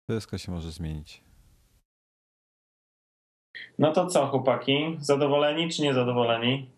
Wszystko 0.10 0.38
się 0.38 0.52
może 0.52 0.72
zmienić. 0.72 1.22
No 3.80 3.92
to 3.94 4.08
co, 4.08 4.28
chłopaki? 4.28 4.98
Zadowoleni 5.00 5.70
czy 5.70 5.82
niezadowoleni? 5.82 6.70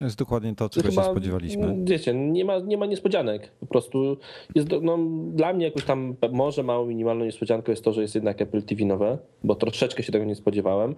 To 0.00 0.04
jest 0.06 0.18
dokładnie 0.18 0.54
to, 0.54 0.68
czego 0.68 0.90
się 0.90 1.02
spodziewaliśmy. 1.02 1.64
mm, 1.64 1.84
Wiecie, 1.84 2.14
nie 2.14 2.44
ma, 2.44 2.58
nie 2.58 2.76
ma 2.76 2.86
niespodzianek. 2.86 3.52
Po 3.60 3.66
prostu 3.66 4.16
jest, 4.54 4.68
no, 4.82 4.98
dla 5.34 5.52
mnie 5.52 5.64
jakoś 5.64 5.84
tam 5.84 6.16
może 6.32 6.62
małą 6.62 6.86
minimalną 6.86 7.24
niespodzianką 7.24 7.72
jest 7.72 7.84
to, 7.84 7.92
że 7.92 8.02
jest 8.02 8.14
jednak 8.14 8.40
Apple 8.42 8.62
TV 8.62 8.84
nowe, 8.84 9.18
bo 9.44 9.54
troszeczkę 9.54 10.02
się 10.02 10.12
tego 10.12 10.24
nie 10.24 10.34
spodziewałem. 10.34 10.94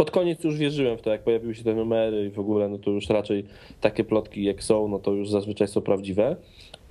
Pod 0.00 0.10
koniec 0.10 0.44
już 0.44 0.56
wierzyłem 0.56 0.98
w 0.98 1.02
to, 1.02 1.10
jak 1.10 1.24
pojawiły 1.24 1.54
się 1.54 1.64
te 1.64 1.74
numery 1.74 2.26
i 2.26 2.30
w 2.30 2.38
ogóle, 2.38 2.68
no 2.68 2.78
to 2.78 2.90
już 2.90 3.08
raczej 3.08 3.44
takie 3.80 4.04
plotki 4.04 4.44
jak 4.44 4.62
są, 4.62 4.88
no 4.88 4.98
to 4.98 5.12
już 5.12 5.30
zazwyczaj 5.30 5.68
są 5.68 5.80
prawdziwe. 5.80 6.36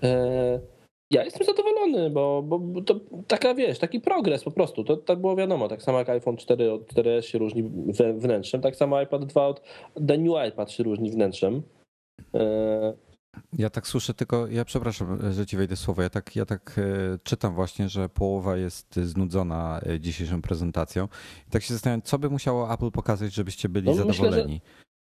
E, 0.03 0.59
Ja 1.11 1.23
jestem 1.23 1.45
zadowolony, 1.47 2.09
bo, 2.09 2.43
bo 2.43 2.59
bo 2.59 2.81
to 2.81 2.99
taka, 3.27 3.53
wiesz, 3.53 3.79
taki 3.79 3.99
progres 3.99 4.43
po 4.43 4.51
prostu. 4.51 4.84
To 4.84 4.97
tak 4.97 5.21
było 5.21 5.35
wiadomo. 5.35 5.67
Tak 5.67 5.81
samo 5.81 5.97
jak 5.99 6.09
iPhone 6.09 6.38
4 6.38 6.71
od 6.71 6.93
4S 6.93 7.21
się 7.21 7.38
różni 7.38 7.63
wnętrzem, 8.17 8.61
tak 8.61 8.75
samo 8.75 9.01
iPad 9.01 9.25
2 9.25 9.47
od 9.47 9.61
The 10.07 10.17
New 10.17 10.47
iPad 10.49 10.71
się 10.71 10.84
różni 10.84 11.11
wnętrzem. 11.11 11.61
E, 12.34 12.93
Ja 13.57 13.69
tak 13.69 13.88
słyszę 13.88 14.13
tylko, 14.13 14.47
ja 14.47 14.65
przepraszam, 14.65 15.31
że 15.34 15.45
ci 15.45 15.57
wejdę 15.57 15.75
słowo. 15.75 16.01
Ja 16.01 16.09
tak, 16.09 16.35
ja 16.35 16.45
tak 16.45 16.75
e, 16.77 17.17
czytam 17.23 17.55
właśnie, 17.55 17.89
że 17.89 18.09
połowa 18.09 18.57
jest 18.57 18.95
znudzona 18.95 19.79
e, 19.89 19.99
dzisiejszą 19.99 20.41
prezentacją. 20.41 21.07
I 21.47 21.51
tak 21.51 21.63
się 21.63 21.73
zastanawiam, 21.73 22.01
co 22.01 22.19
by 22.19 22.29
musiało 22.29 22.73
Apple 22.73 22.91
pokazać, 22.91 23.34
żebyście 23.34 23.69
byli 23.69 23.85
No, 23.85 23.91
myślę, 23.91 24.13
zadowoleni. 24.13 24.61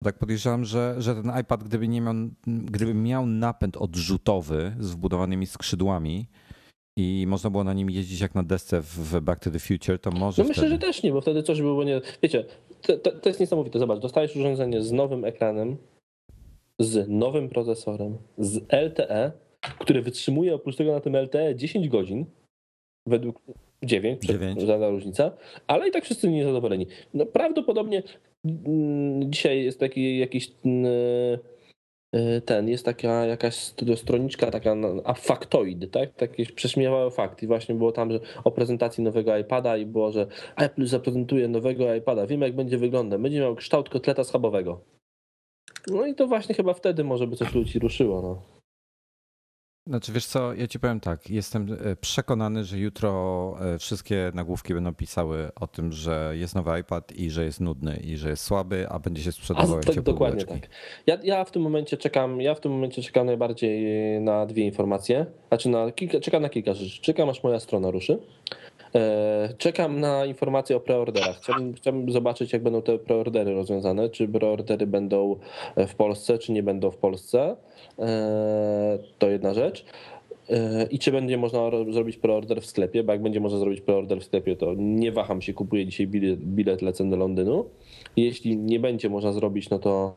Tak 0.04 0.18
podejrzewam, 0.18 0.64
że, 0.64 0.94
że 0.98 1.14
ten 1.14 1.32
iPad, 1.40 1.64
gdyby, 1.64 1.88
nie 1.88 2.00
miał, 2.00 2.14
gdyby 2.46 2.94
miał 2.94 3.26
napęd 3.26 3.76
odrzutowy 3.76 4.76
z 4.80 4.90
wbudowanymi 4.90 5.46
skrzydłami 5.46 6.26
i 6.98 7.24
można 7.28 7.50
było 7.50 7.64
na 7.64 7.72
nim 7.72 7.90
jeździć 7.90 8.20
jak 8.20 8.34
na 8.34 8.42
desce 8.42 8.80
w- 8.80 9.20
Back 9.20 9.40
to 9.44 9.50
the 9.50 9.58
Future, 9.58 9.98
to 9.98 10.10
może 10.10 10.42
No 10.42 10.48
myślę, 10.48 10.62
wtedy... 10.62 10.74
że 10.74 10.78
też 10.78 11.02
nie, 11.02 11.12
bo 11.12 11.20
wtedy 11.20 11.42
coś 11.42 11.58
by 11.58 11.62
było 11.64 11.84
nie. 11.84 12.00
Wiecie, 12.22 12.44
to, 12.82 12.96
to, 12.98 13.10
to 13.12 13.28
jest 13.28 13.40
niesamowite. 13.40 13.78
Zobacz, 13.78 13.98
dostajesz 14.00 14.36
urządzenie 14.36 14.82
z 14.82 14.92
nowym 14.92 15.24
ekranem, 15.24 15.76
z 16.80 17.08
nowym 17.08 17.48
procesorem, 17.48 18.18
z 18.38 18.56
LTE, 18.72 19.32
które 19.78 20.02
wytrzymuje 20.02 20.54
oprócz 20.54 20.76
tego 20.76 20.92
na 20.92 21.00
tym 21.00 21.16
LTE 21.16 21.54
10 21.56 21.88
godzin, 21.88 22.26
według 23.08 23.40
9, 23.84 24.22
Dziewięć. 24.22 24.60
żadna 24.62 24.88
różnica, 24.90 25.32
ale 25.66 25.88
i 25.88 25.92
tak 25.92 26.04
wszyscy 26.04 26.30
niezadowoleni. 26.30 26.86
No 27.14 27.26
prawdopodobnie 27.26 28.02
dzisiaj 29.20 29.64
jest 29.64 29.80
taki 29.80 30.18
jakiś 30.18 30.52
mm, 30.64 30.86
y, 32.14 32.42
ten, 32.44 32.68
jest 32.68 32.84
taka 32.84 33.26
jakaś 33.26 33.54
st- 33.54 33.98
stroniczka 33.98 34.50
taka, 34.50 34.76
a 35.04 35.14
faktoid, 35.14 35.90
tak? 35.90 36.14
Takie 36.14 36.46
prześmiewały 36.46 37.10
fakt 37.10 37.42
i 37.42 37.46
właśnie 37.46 37.74
było 37.74 37.92
tam, 37.92 38.12
że 38.12 38.20
o 38.44 38.50
prezentacji 38.50 39.04
nowego 39.04 39.38
iPada 39.38 39.76
i 39.76 39.86
było, 39.86 40.12
że 40.12 40.26
Apple 40.56 40.86
zaprezentuje 40.86 41.48
nowego 41.48 41.94
iPada, 41.94 42.26
wiemy 42.26 42.46
jak 42.46 42.56
będzie 42.56 42.78
wyglądał, 42.78 43.18
będzie 43.18 43.40
miał 43.40 43.54
kształt 43.56 43.88
kotleta 43.88 44.24
schabowego. 44.24 44.80
No 45.90 46.06
i 46.06 46.14
to 46.14 46.26
właśnie 46.26 46.54
chyba 46.54 46.74
wtedy 46.74 47.04
może 47.04 47.26
by 47.26 47.36
coś 47.36 47.54
ludzi 47.54 47.78
ruszyło, 47.78 48.22
no. 48.22 48.55
Znaczy 49.86 50.12
wiesz 50.12 50.26
co, 50.26 50.54
ja 50.54 50.66
ci 50.66 50.80
powiem 50.80 51.00
tak, 51.00 51.30
jestem 51.30 51.76
e, 51.84 51.96
przekonany, 51.96 52.64
że 52.64 52.78
jutro 52.78 53.54
e, 53.74 53.78
wszystkie 53.78 54.30
nagłówki 54.34 54.74
będą 54.74 54.94
pisały 54.94 55.50
o 55.60 55.66
tym, 55.66 55.92
że 55.92 56.32
jest 56.34 56.54
nowy 56.54 56.80
iPad 56.80 57.12
i 57.12 57.30
że 57.30 57.44
jest 57.44 57.60
nudny 57.60 58.00
i 58.04 58.16
że 58.16 58.28
jest 58.30 58.42
słaby, 58.44 58.86
a 58.88 58.98
będzie 58.98 59.22
się 59.22 59.32
sprzedawał 59.32 59.76
jak 59.76 59.84
tak, 59.84 60.00
dokładnie 60.00 60.44
bułeczki. 60.44 60.60
tak. 60.60 60.70
Ja, 61.06 61.18
ja 61.22 61.44
w 61.44 61.50
tym 61.50 61.62
momencie 61.62 61.96
czekam, 61.96 62.40
ja 62.40 62.54
w 62.54 62.60
tym 62.60 62.72
momencie 62.72 63.02
czekam 63.02 63.26
najbardziej 63.26 63.86
na 64.20 64.46
dwie 64.46 64.64
informacje. 64.64 65.26
Znaczy 65.48 65.68
na 65.68 65.92
kilka, 65.92 66.20
czekam 66.20 66.42
na 66.42 66.48
kilka 66.48 66.74
rzeczy. 66.74 67.02
Czekam 67.02 67.28
aż 67.28 67.42
moja 67.42 67.60
strona 67.60 67.90
ruszy. 67.90 68.18
E, 68.94 69.48
Czekam 69.58 70.00
na 70.00 70.24
informacje 70.26 70.76
o 70.76 70.80
preorderach. 70.80 71.36
Chciałbym, 71.36 71.74
chciałbym 71.74 72.12
zobaczyć, 72.12 72.52
jak 72.52 72.62
będą 72.62 72.82
te 72.82 72.98
preordery 72.98 73.54
rozwiązane. 73.54 74.08
Czy 74.08 74.28
preordery 74.28 74.86
będą 74.86 75.36
w 75.76 75.94
Polsce, 75.94 76.38
czy 76.38 76.52
nie 76.52 76.62
będą 76.62 76.90
w 76.90 76.96
Polsce. 76.96 77.56
E, 77.98 78.98
To 79.18 79.28
jedna 79.28 79.54
rzecz. 79.54 79.84
E, 80.50 80.86
I 80.90 80.98
czy 80.98 81.12
będzie 81.12 81.36
można 81.38 81.70
ro- 81.70 81.92
zrobić 81.92 82.16
preorder 82.16 82.60
w 82.62 82.66
sklepie? 82.66 83.04
Bo 83.04 83.12
jak 83.12 83.22
będzie 83.22 83.40
można 83.40 83.58
zrobić 83.58 83.80
preorder 83.80 84.20
w 84.20 84.24
sklepie, 84.24 84.56
to 84.56 84.74
nie 84.76 85.12
waham 85.12 85.42
się, 85.42 85.54
kupuję 85.54 85.86
dzisiaj 85.86 86.06
bilet, 86.06 86.40
bilet 86.40 86.82
lecę 86.82 87.10
do 87.10 87.16
Londynu. 87.16 87.64
Jeśli 88.16 88.56
nie 88.56 88.80
będzie 88.80 89.08
można 89.08 89.32
zrobić, 89.32 89.70
no 89.70 89.78
to 89.78 90.16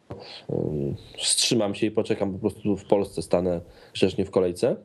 wstrzymam 1.17 1.75
się 1.75 1.87
i 1.87 1.91
poczekam 1.91 2.33
po 2.33 2.39
prostu 2.39 2.77
w 2.77 2.85
Polsce, 2.85 3.21
stanę 3.21 3.61
grzecznie 3.93 4.25
w 4.25 4.31
kolejce 4.31 4.75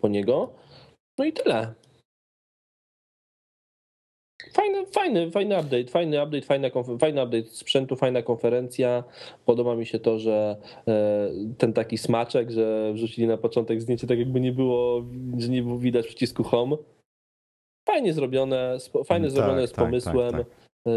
po 0.00 0.08
niego. 0.08 0.52
No 1.18 1.24
i 1.24 1.32
tyle. 1.32 1.74
Fajny, 4.52 4.86
fajny, 4.86 5.30
fajny 5.30 5.58
update, 5.60 5.84
fajny 5.90 6.22
update, 6.22 6.46
fajna, 6.46 6.68
fajny 6.98 7.22
update 7.24 7.44
sprzętu, 7.48 7.96
fajna 7.96 8.22
konferencja. 8.22 9.04
Podoba 9.44 9.74
mi 9.76 9.86
się 9.86 9.98
to, 9.98 10.18
że 10.18 10.56
e, 10.88 11.30
ten 11.58 11.72
taki 11.72 11.98
smaczek, 11.98 12.50
że 12.50 12.92
wrzucili 12.94 13.26
na 13.26 13.36
początek 13.36 13.80
zdjęcie 13.82 14.06
tak 14.06 14.18
jakby 14.18 14.40
nie 14.40 14.52
było, 14.52 15.04
że 15.38 15.48
nie 15.48 15.62
było 15.62 15.78
widać 15.78 16.06
przycisku 16.06 16.44
home. 16.44 16.76
Fajnie 17.88 18.12
zrobione, 18.12 18.76
fajnie 19.06 19.26
Tak, 19.26 19.36
zrobione 19.36 19.66
z 19.66 19.72
tak, 19.72 19.84
pomysłem. 19.84 20.32
tak, 20.32 20.46
E, 20.86 20.92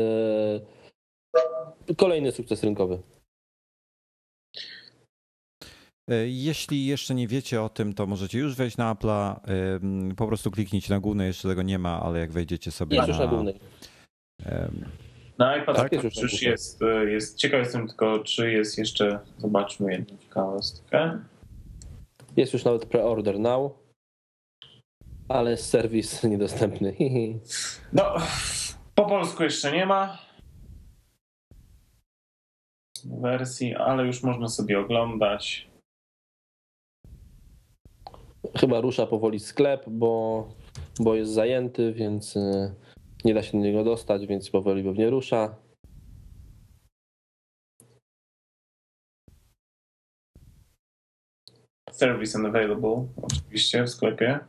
Kolejny 1.98 2.32
sukces 2.32 2.64
rynkowy. 2.64 3.00
E, 6.10 6.28
Jeśli 6.28 6.86
jeszcze 6.86 7.16
nie 7.16 7.28
wiecie 7.28 7.62
o 7.62 7.70
tym, 7.70 7.94
to 7.94 8.08
możecie 8.08 8.40
już 8.40 8.56
wejść 8.56 8.78
na 8.78 8.96
Apple'a. 8.96 9.40
Po 10.18 10.28
prostu 10.28 10.52
kliknijcie 10.52 10.94
na 10.94 11.00
główne, 11.00 11.28
jeszcze 11.28 11.48
tego 11.48 11.62
nie 11.62 11.80
ma, 11.80 12.02
ale 12.02 12.20
jak 12.20 12.32
wejdziecie 12.32 12.72
sobie 12.72 12.96
Jest 12.98 13.08
już 13.08 13.18
na 13.20 13.28
głównej. 13.28 13.60
em, 14.46 14.86
Na 15.38 15.58
iPad 15.58 15.76
Tak? 15.76 15.92
już, 15.92 16.18
już 16.18 16.42
jest, 16.42 16.82
e, 16.82 17.06
jest. 17.06 17.38
Ciekaw 17.38 17.60
jestem 17.60 17.88
tylko, 17.88 18.20
czy 18.20 18.52
jest 18.52 18.78
jeszcze. 18.78 19.20
Zobaczmy 19.38 19.92
jedną 19.92 20.18
ciekawostkę. 20.18 21.20
Jest 22.38 22.54
już 22.54 22.66
nawet 22.66 22.86
pre-order 22.86 23.40
now, 23.40 23.72
ale 25.30 25.52
jest 25.52 25.70
serwis 25.70 26.24
niedostępny. 26.24 26.96
No, 27.94 28.04
po 28.96 29.06
polsku 29.06 29.44
jeszcze 29.44 29.72
nie 29.72 29.86
ma 29.86 30.18
wersji, 33.06 33.76
ale 33.76 34.06
już 34.06 34.24
można 34.24 34.48
sobie 34.48 34.80
oglądać. 34.80 35.68
Chyba 38.58 38.82
rusza 38.82 39.08
powoli 39.08 39.40
sklep, 39.40 39.84
bo, 39.88 40.48
bo 41.00 41.16
jest 41.16 41.32
zajęty, 41.32 41.94
więc 41.94 42.36
y, 42.36 42.76
nie 43.26 43.34
da 43.34 43.44
się 43.44 43.52
do 43.52 43.64
niego 43.64 43.84
dostać, 43.84 44.28
więc 44.28 44.50
powoli 44.50 44.84
pewnie 44.84 45.10
rusza. 45.10 45.56
Service 51.92 52.40
unavailable, 52.40 53.08
oczywiście 53.22 53.84
w 53.84 53.90
sklepie. 53.90 54.40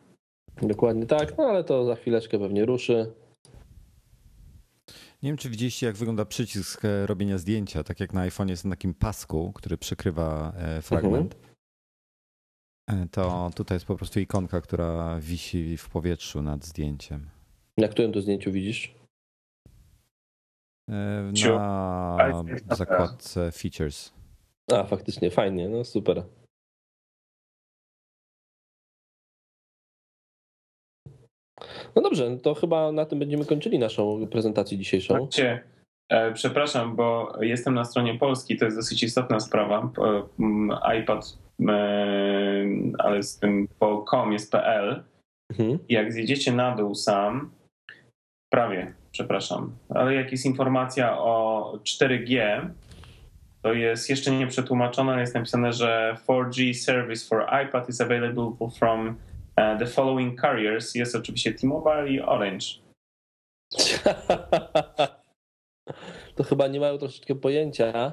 Dokładnie 0.63 1.07
tak, 1.07 1.39
no 1.39 1.45
ale 1.45 1.65
to 1.65 1.85
za 1.85 1.97
chwileczkę 1.97 2.39
pewnie 2.39 2.65
ruszy. 2.65 3.13
Nie 5.23 5.31
wiem, 5.31 5.37
czy 5.37 5.51
widzieliście, 5.51 5.87
jak 5.87 5.97
wygląda 5.97 6.25
przycisk 6.25 6.85
e, 6.85 7.07
robienia 7.07 7.39
zdjęcia. 7.39 7.85
Tak 7.85 8.01
jak 8.01 8.13
na 8.13 8.21
iPhone 8.21 8.49
jest 8.49 8.65
na 8.65 8.71
takim 8.71 8.95
pasku, 8.95 9.53
który 9.55 9.79
przykrywa 9.79 10.53
e, 10.57 10.83
fragment. 10.83 11.35
E, 11.35 11.48
To 13.11 13.51
tutaj 13.55 13.77
jest 13.77 13.87
po 13.87 13.97
prostu 13.97 14.21
ikonka, 14.21 14.61
która 14.61 15.19
wisi 15.21 15.77
w 15.77 15.89
powietrzu 15.89 16.43
nad 16.43 16.65
zdjęciem. 16.65 17.31
Na 17.79 17.89
którym 17.89 18.13
to 18.13 18.21
zdjęciu 18.21 18.53
widzisz? 18.53 18.95
E. 20.89 21.33
Na 22.67 22.77
zakładce 22.77 23.53
Features. 23.53 24.13
A, 24.73 24.85
faktycznie, 24.85 25.31
fajnie, 25.31 25.69
no 25.69 25.85
super. 25.85 26.25
No 31.97 32.03
dobrze, 32.03 32.37
to 32.37 32.55
chyba 32.55 32.93
na 32.93 33.07
tym 33.07 33.19
będziemy 33.19 33.45
kończyli 33.45 33.79
naszą 33.79 34.27
prezentację 34.27 34.79
dzisiejszą. 34.79 35.15
Słuchajcie, 35.15 35.53
e, 35.53 35.78
przepraszam, 36.35 36.97
bo 36.97 37.39
jestem 37.41 37.75
na 37.75 37.85
stronie 37.85 38.19
Polski, 38.19 38.57
to 38.57 38.65
jest 38.65 38.77
dosyć 38.77 39.03
istotna 39.03 39.41
sprawa. 39.41 39.91
E, 39.99 40.99
iPad, 40.99 41.39
e, 41.69 41.75
ale 42.99 43.23
z 43.23 43.39
tym 43.39 43.69
po 43.79 44.05
com 44.11 44.33
jest 44.33 44.53
PL. 44.53 45.05
Mhm. 45.51 45.79
Jak 45.89 46.13
zjedziecie 46.13 46.53
na 46.53 46.77
dół 46.77 46.95
sam, 46.95 47.51
prawie, 48.51 48.95
przepraszam, 49.11 49.77
ale 49.89 50.15
jak 50.15 50.33
jest 50.33 50.47
informacja 50.47 51.19
o 51.19 51.73
4G, 51.85 52.61
to 53.63 53.73
jest 53.73 54.11
jeszcze 54.11 54.31
nie 54.31 54.47
przetłumaczone, 54.47 55.21
jest 55.21 55.35
napisane, 55.35 55.73
że 55.73 56.17
4G 56.29 56.75
service 56.75 57.29
for 57.29 57.47
iPad 57.67 57.89
is 57.89 58.01
available 58.01 58.71
from 58.79 59.17
e, 59.57 59.79
the 59.79 59.87
following 59.87 60.41
carriers. 60.41 60.95
Jest 60.95 61.17
oczywiście 61.17 61.55
T-Mobile 61.55 62.09
i 62.09 62.21
Orange. 62.21 62.67
to 66.39 66.45
chyba 66.45 66.67
nie 66.67 66.81
mają 66.81 66.99
troszeczkę 66.99 67.35
pojęcia 67.35 68.13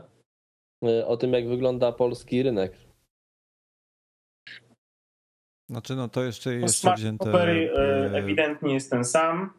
y, 0.86 1.06
o 1.06 1.18
tym, 1.18 1.34
jak 1.34 1.48
wygląda 1.48 1.92
polski 1.92 2.44
rynek. 2.44 2.78
Znaczy, 5.70 5.96
no 5.96 6.10
to 6.10 6.24
jeszcze, 6.24 6.50
No, 6.50 6.56
jeszcze 6.56 6.78
Smart 6.82 7.00
wzięte. 7.00 7.32
e, 7.32 7.74
e, 7.76 8.18
ewidentnie 8.18 8.74
jest 8.74 8.92
ten 8.92 9.06
sam, 9.06 9.54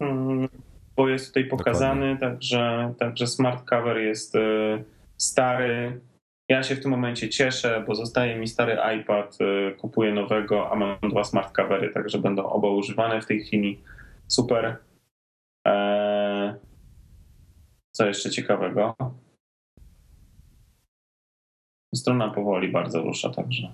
mm, 0.00 0.48
bo 0.96 1.08
jest 1.08 1.26
tutaj 1.26 1.44
pokazany, 1.44 2.16
także, 2.20 2.94
także 2.98 3.26
smart 3.26 3.64
cover 3.64 3.98
jest 3.98 4.36
e, 4.36 4.84
stary. 5.16 6.00
Ja 6.48 6.62
się 6.62 6.76
w 6.76 6.80
tym 6.82 6.90
momencie 6.90 7.28
cieszę, 7.28 7.84
bo 7.86 7.94
zostaje 7.94 8.36
mi 8.38 8.48
stary 8.48 8.76
iPad, 9.00 9.38
kupuję 9.78 10.12
nowego, 10.12 10.70
a 10.70 10.76
mam 10.76 10.96
dwa 11.10 11.24
smart 11.24 11.56
covery, 11.56 11.92
także 11.92 12.18
będą 12.18 12.46
oba 12.46 12.68
używane 12.68 13.20
w 13.20 13.26
tej 13.26 13.40
chwili. 13.44 13.82
Super. 14.28 14.76
Eee, 15.64 16.54
Co 17.96 18.06
jeszcze 18.06 18.30
ciekawego? 18.30 18.94
Strona 21.94 22.30
powoli 22.30 22.72
bardzo 22.72 23.02
rusza, 23.02 23.30
także. 23.30 23.72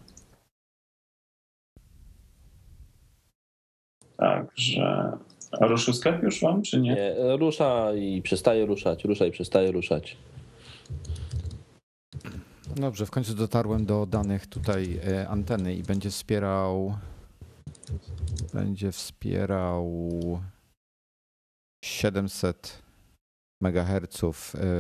Także. 4.16 5.12
A 5.60 5.66
ruszył 5.66 5.94
sklep 5.94 6.22
już 6.22 6.40
wam, 6.40 6.62
czy 6.62 6.80
nie? 6.80 6.94
Nie, 6.94 7.36
rusza 7.36 7.94
i 7.94 8.22
przestaje 8.22 8.66
ruszać, 8.66 9.04
rusza 9.04 9.26
i 9.26 9.30
przestaje 9.30 9.72
ruszać. 9.72 10.16
Dobrze, 12.76 13.06
w 13.06 13.10
końcu 13.10 13.34
dotarłem 13.34 13.86
do 13.86 14.06
danych 14.06 14.46
tutaj 14.46 15.00
e, 15.08 15.28
anteny 15.28 15.74
i 15.74 15.82
będzie 15.82 16.10
wspierał. 16.10 16.98
Będzie 18.54 18.92
wspierał 18.92 20.10
700 21.84 22.81
MHz 23.62 24.20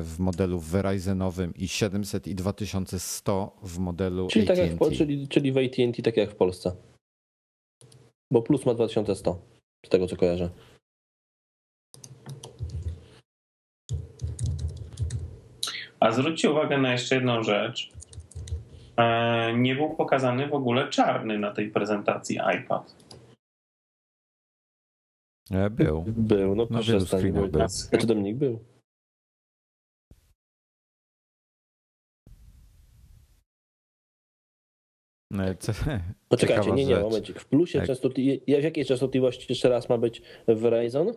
w 0.02 0.16
modelu 0.18 0.58
Verizonowym 0.58 1.54
i 1.54 1.68
700 1.68 2.26
i 2.28 2.34
2100 2.34 3.56
w 3.62 3.78
modelu 3.78 4.28
Czyli, 4.28 4.46
tak 4.46 4.58
jak 4.58 4.70
w, 4.74 4.82
AT&T. 4.82 4.96
Czyli, 4.96 5.28
czyli 5.28 5.52
w 5.52 5.58
AT&T 5.58 6.02
tak 6.02 6.16
jak 6.16 6.30
w 6.30 6.34
Polsce. 6.34 6.76
Bo 8.32 8.42
plus 8.42 8.66
ma 8.66 8.74
2100, 8.74 9.42
z 9.86 9.88
tego 9.88 10.06
co 10.06 10.16
kojarzę. 10.16 10.50
A 16.00 16.12
zwróćcie 16.12 16.50
uwagę 16.50 16.78
na 16.78 16.92
jeszcze 16.92 17.14
jedną 17.14 17.42
rzecz. 17.42 17.92
E, 18.96 19.52
Nie 19.56 19.74
był 19.74 19.90
pokazany 19.96 20.48
w 20.48 20.54
ogóle 20.54 20.88
czarny 20.88 21.38
na 21.38 21.50
tej 21.50 21.70
prezentacji 21.70 22.38
iPad. 22.60 22.96
E, 25.50 25.70
Był. 25.70 26.04
Był, 26.06 26.54
no 26.54 26.62
Na 26.62 26.68
proszę 26.68 26.92
wielu 26.92 27.06
stań, 27.06 27.20
screenach 27.20 27.42
był. 27.42 27.52
był. 27.60 27.68
Znaczy 27.68 28.06
Dominik 28.06 28.36
był. 28.36 28.71
Poczekajcie, 36.28 36.62
ciekawa 36.62 36.76
nie, 36.76 36.84
nie, 36.86 36.94
rzecz. 36.94 37.04
momencik. 37.04 37.40
W 37.40 37.46
plusie 37.46 37.78
Jak- 37.78 37.86
częstotliwości, 37.86 38.44
w 38.60 38.62
jakiej 38.64 38.84
częstotliwości 38.84 39.46
jeszcze 39.48 39.68
raz 39.68 39.88
ma 39.88 39.98
być 39.98 40.22
Verizon? 40.48 41.08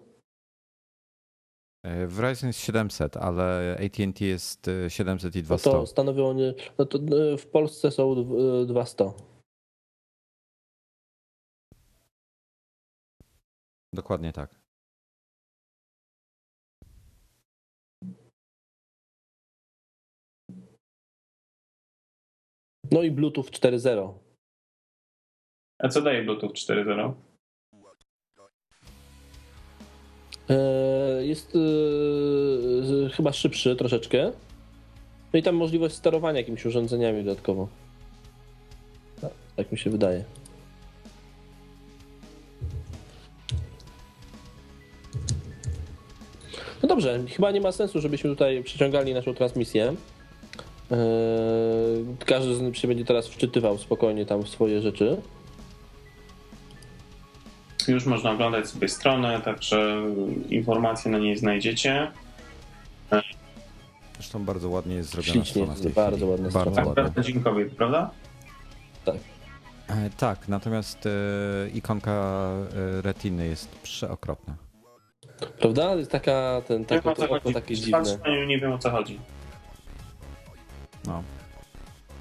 E, 1.84 2.08
Verizon 2.08 2.48
jest 2.50 2.60
700, 2.60 3.18
ale 3.18 3.78
AT&T 3.86 4.26
jest 4.26 4.68
e, 4.68 4.90
700 4.90 5.36
i 5.36 5.40
No 5.40 5.44
200. 5.44 5.70
to 5.72 5.86
stanowią 5.86 6.36
no 6.78 6.86
to 6.86 6.98
e, 7.34 7.38
w 7.38 7.48
Polsce 7.48 7.92
są 7.92 8.16
dw- 8.16 8.66
200. 8.66 9.12
Dokładnie 13.94 14.34
tak. 14.34 14.65
No 22.92 23.04
i 23.04 23.12
Bluetooth 23.12 23.44
4.0. 23.52 24.14
A 25.80 25.90
co 25.90 26.02
daje 26.02 26.24
Bluetooth 26.24 26.52
4.0? 26.54 27.14
E, 30.50 31.26
Jest 31.26 31.54
e, 31.56 33.10
chyba 33.10 33.34
szybszy 33.34 33.76
troszeczkę. 33.76 34.32
No 35.34 35.40
i 35.40 35.44
tam 35.44 35.56
możliwość 35.56 35.96
sterowania 35.96 36.40
jakimiś 36.40 36.66
urządzeniami 36.66 37.24
dodatkowo. 37.24 37.68
Tak, 39.56 39.72
mi 39.72 39.78
się 39.78 39.90
wydaje. 39.90 40.24
No 46.84 46.90
dobrze, 46.90 47.24
chyba 47.30 47.52
nie 47.52 47.62
ma 47.62 47.72
sensu, 47.72 48.02
żebyśmy 48.02 48.30
tutaj 48.30 48.64
przyciągali 48.64 49.14
naszą 49.14 49.34
transmisję. 49.34 49.96
E, 50.92 50.96
Każdy 52.26 52.56
z 52.56 52.62
nas 52.62 52.76
się 52.78 52.88
będzie 52.88 53.06
teraz 53.06 53.28
wczytywał 53.28 53.78
spokojnie 53.78 54.26
tam 54.26 54.44
w 54.44 54.50
swoje 54.50 54.82
rzeczy. 54.82 55.18
Już 57.88 58.06
można 58.06 58.32
oglądać 58.32 58.68
sobie 58.68 58.90
stronę, 58.90 59.42
także 59.42 60.02
informacje 60.50 61.12
na 61.12 61.18
niej 61.18 61.38
znajdziecie. 61.38 62.12
Zresztą 64.16 64.46
bardzo 64.46 64.70
ładnie 64.70 64.96
jest 64.96 65.10
zrobiona 65.10 65.34
Ślicznie, 65.34 65.52
strona 65.52 65.74
w 65.74 65.82
tej 65.82 65.92
bardzo 65.92 66.16
chwili. 66.18 66.32
ładna 66.32 66.50
Bardzo 66.50 66.72
strona. 66.72 66.88
ładnie. 66.90 67.12
Tak, 67.16 67.26
Dzień 67.26 67.44
Kobiet, 67.44 67.76
prawda? 67.76 68.10
E, 69.08 70.10
Tak, 70.18 70.48
natomiast 70.48 71.06
e, 71.06 71.10
ikonka 71.74 72.12
e, 72.98 73.02
retiny 73.02 73.48
jest 73.48 73.70
przeokropna. 73.80 74.56
Prawda? 75.60 75.96
Jest 75.96 76.12
taka, 76.12 76.62
ten, 76.68 76.86
Nie 76.92 77.04
o 77.04 77.16
co 77.16 77.28
to 77.28 77.34
oko 77.36 77.52
takie 77.52 77.76
dziwne. 77.76 78.04
nie 78.48 78.60
wiem 78.60 78.72
o 78.74 78.78
co 78.78 78.90
chodzi. 78.90 79.20
No. 81.08 81.24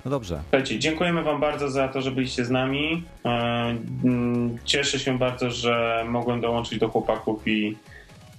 No 0.05 0.11
dobrze. 0.11 0.41
Słuchajcie, 0.43 0.79
dziękujemy 0.79 1.23
Wam 1.23 1.41
bardzo 1.41 1.71
za 1.71 1.89
to, 1.89 2.03
że 2.03 2.11
byliście 2.11 2.45
z 2.45 2.51
nami. 2.51 3.03
E, 3.25 3.29
mm, 4.05 4.59
Cieszę 4.65 4.99
się 4.99 5.19
bardzo, 5.19 5.51
że 5.51 6.05
mogłem 6.09 6.41
dołączyć 6.41 6.79
do 6.79 6.89
chłopaków 6.89 7.49
i 7.49 7.77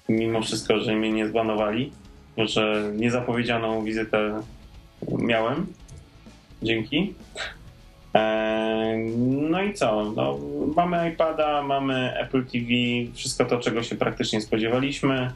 mimo 0.09 0.41
wszystko, 0.41 0.79
że 0.79 0.95
mnie 0.95 1.11
nie 1.11 1.27
zbanowali, 1.27 1.91
że 2.37 2.91
niezapowiedzianą 2.95 3.83
wizytę 3.83 4.41
miałem. 5.17 5.65
Dzięki. 6.63 7.13
E, 8.15 8.95
No 9.49 9.61
i 9.63 9.73
co? 9.73 10.11
No, 10.15 10.37
mamy 10.75 11.09
iPada, 11.09 11.63
mamy 11.63 12.13
Apple 12.19 12.45
TV, 12.45 12.65
wszystko 13.15 13.45
to, 13.45 13.59
czego 13.59 13.83
się 13.83 13.95
praktycznie 13.95 14.41
spodziewaliśmy. 14.41 15.31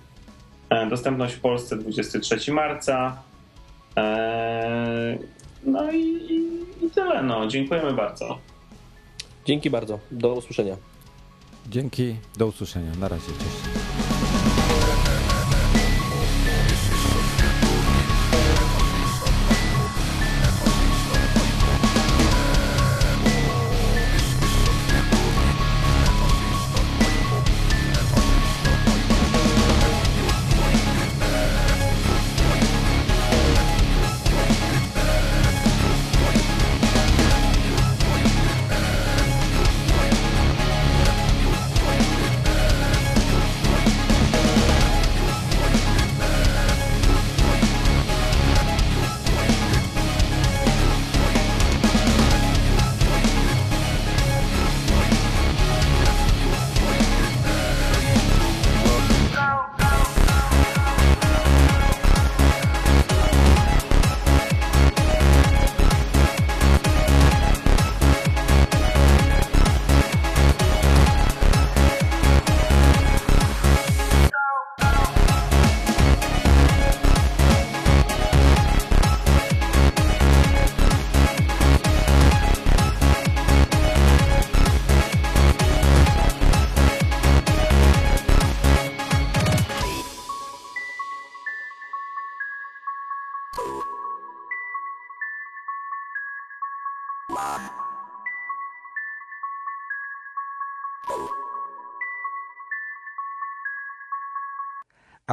E, 0.69 0.88
Dostępność 0.90 1.34
w 1.34 1.40
Polsce 1.40 1.77
23 1.77 2.52
marca. 2.52 3.18
E, 3.99 5.17
No 5.63 5.91
i, 5.91 6.01
i, 6.01 6.85
i 6.85 6.89
tyle. 6.89 7.23
No. 7.23 7.47
Dziękujemy 7.47 7.93
bardzo. 7.93 8.38
Dzięki 9.45 9.69
bardzo. 9.69 9.99
Do 10.11 10.34
usłyszenia. 10.34 10.76
Dzięki, 11.69 12.15
do 12.38 12.47
usłyszenia. 12.47 12.91
Na 12.99 13.07
razie, 13.07 13.27
cześć. 13.27 14.18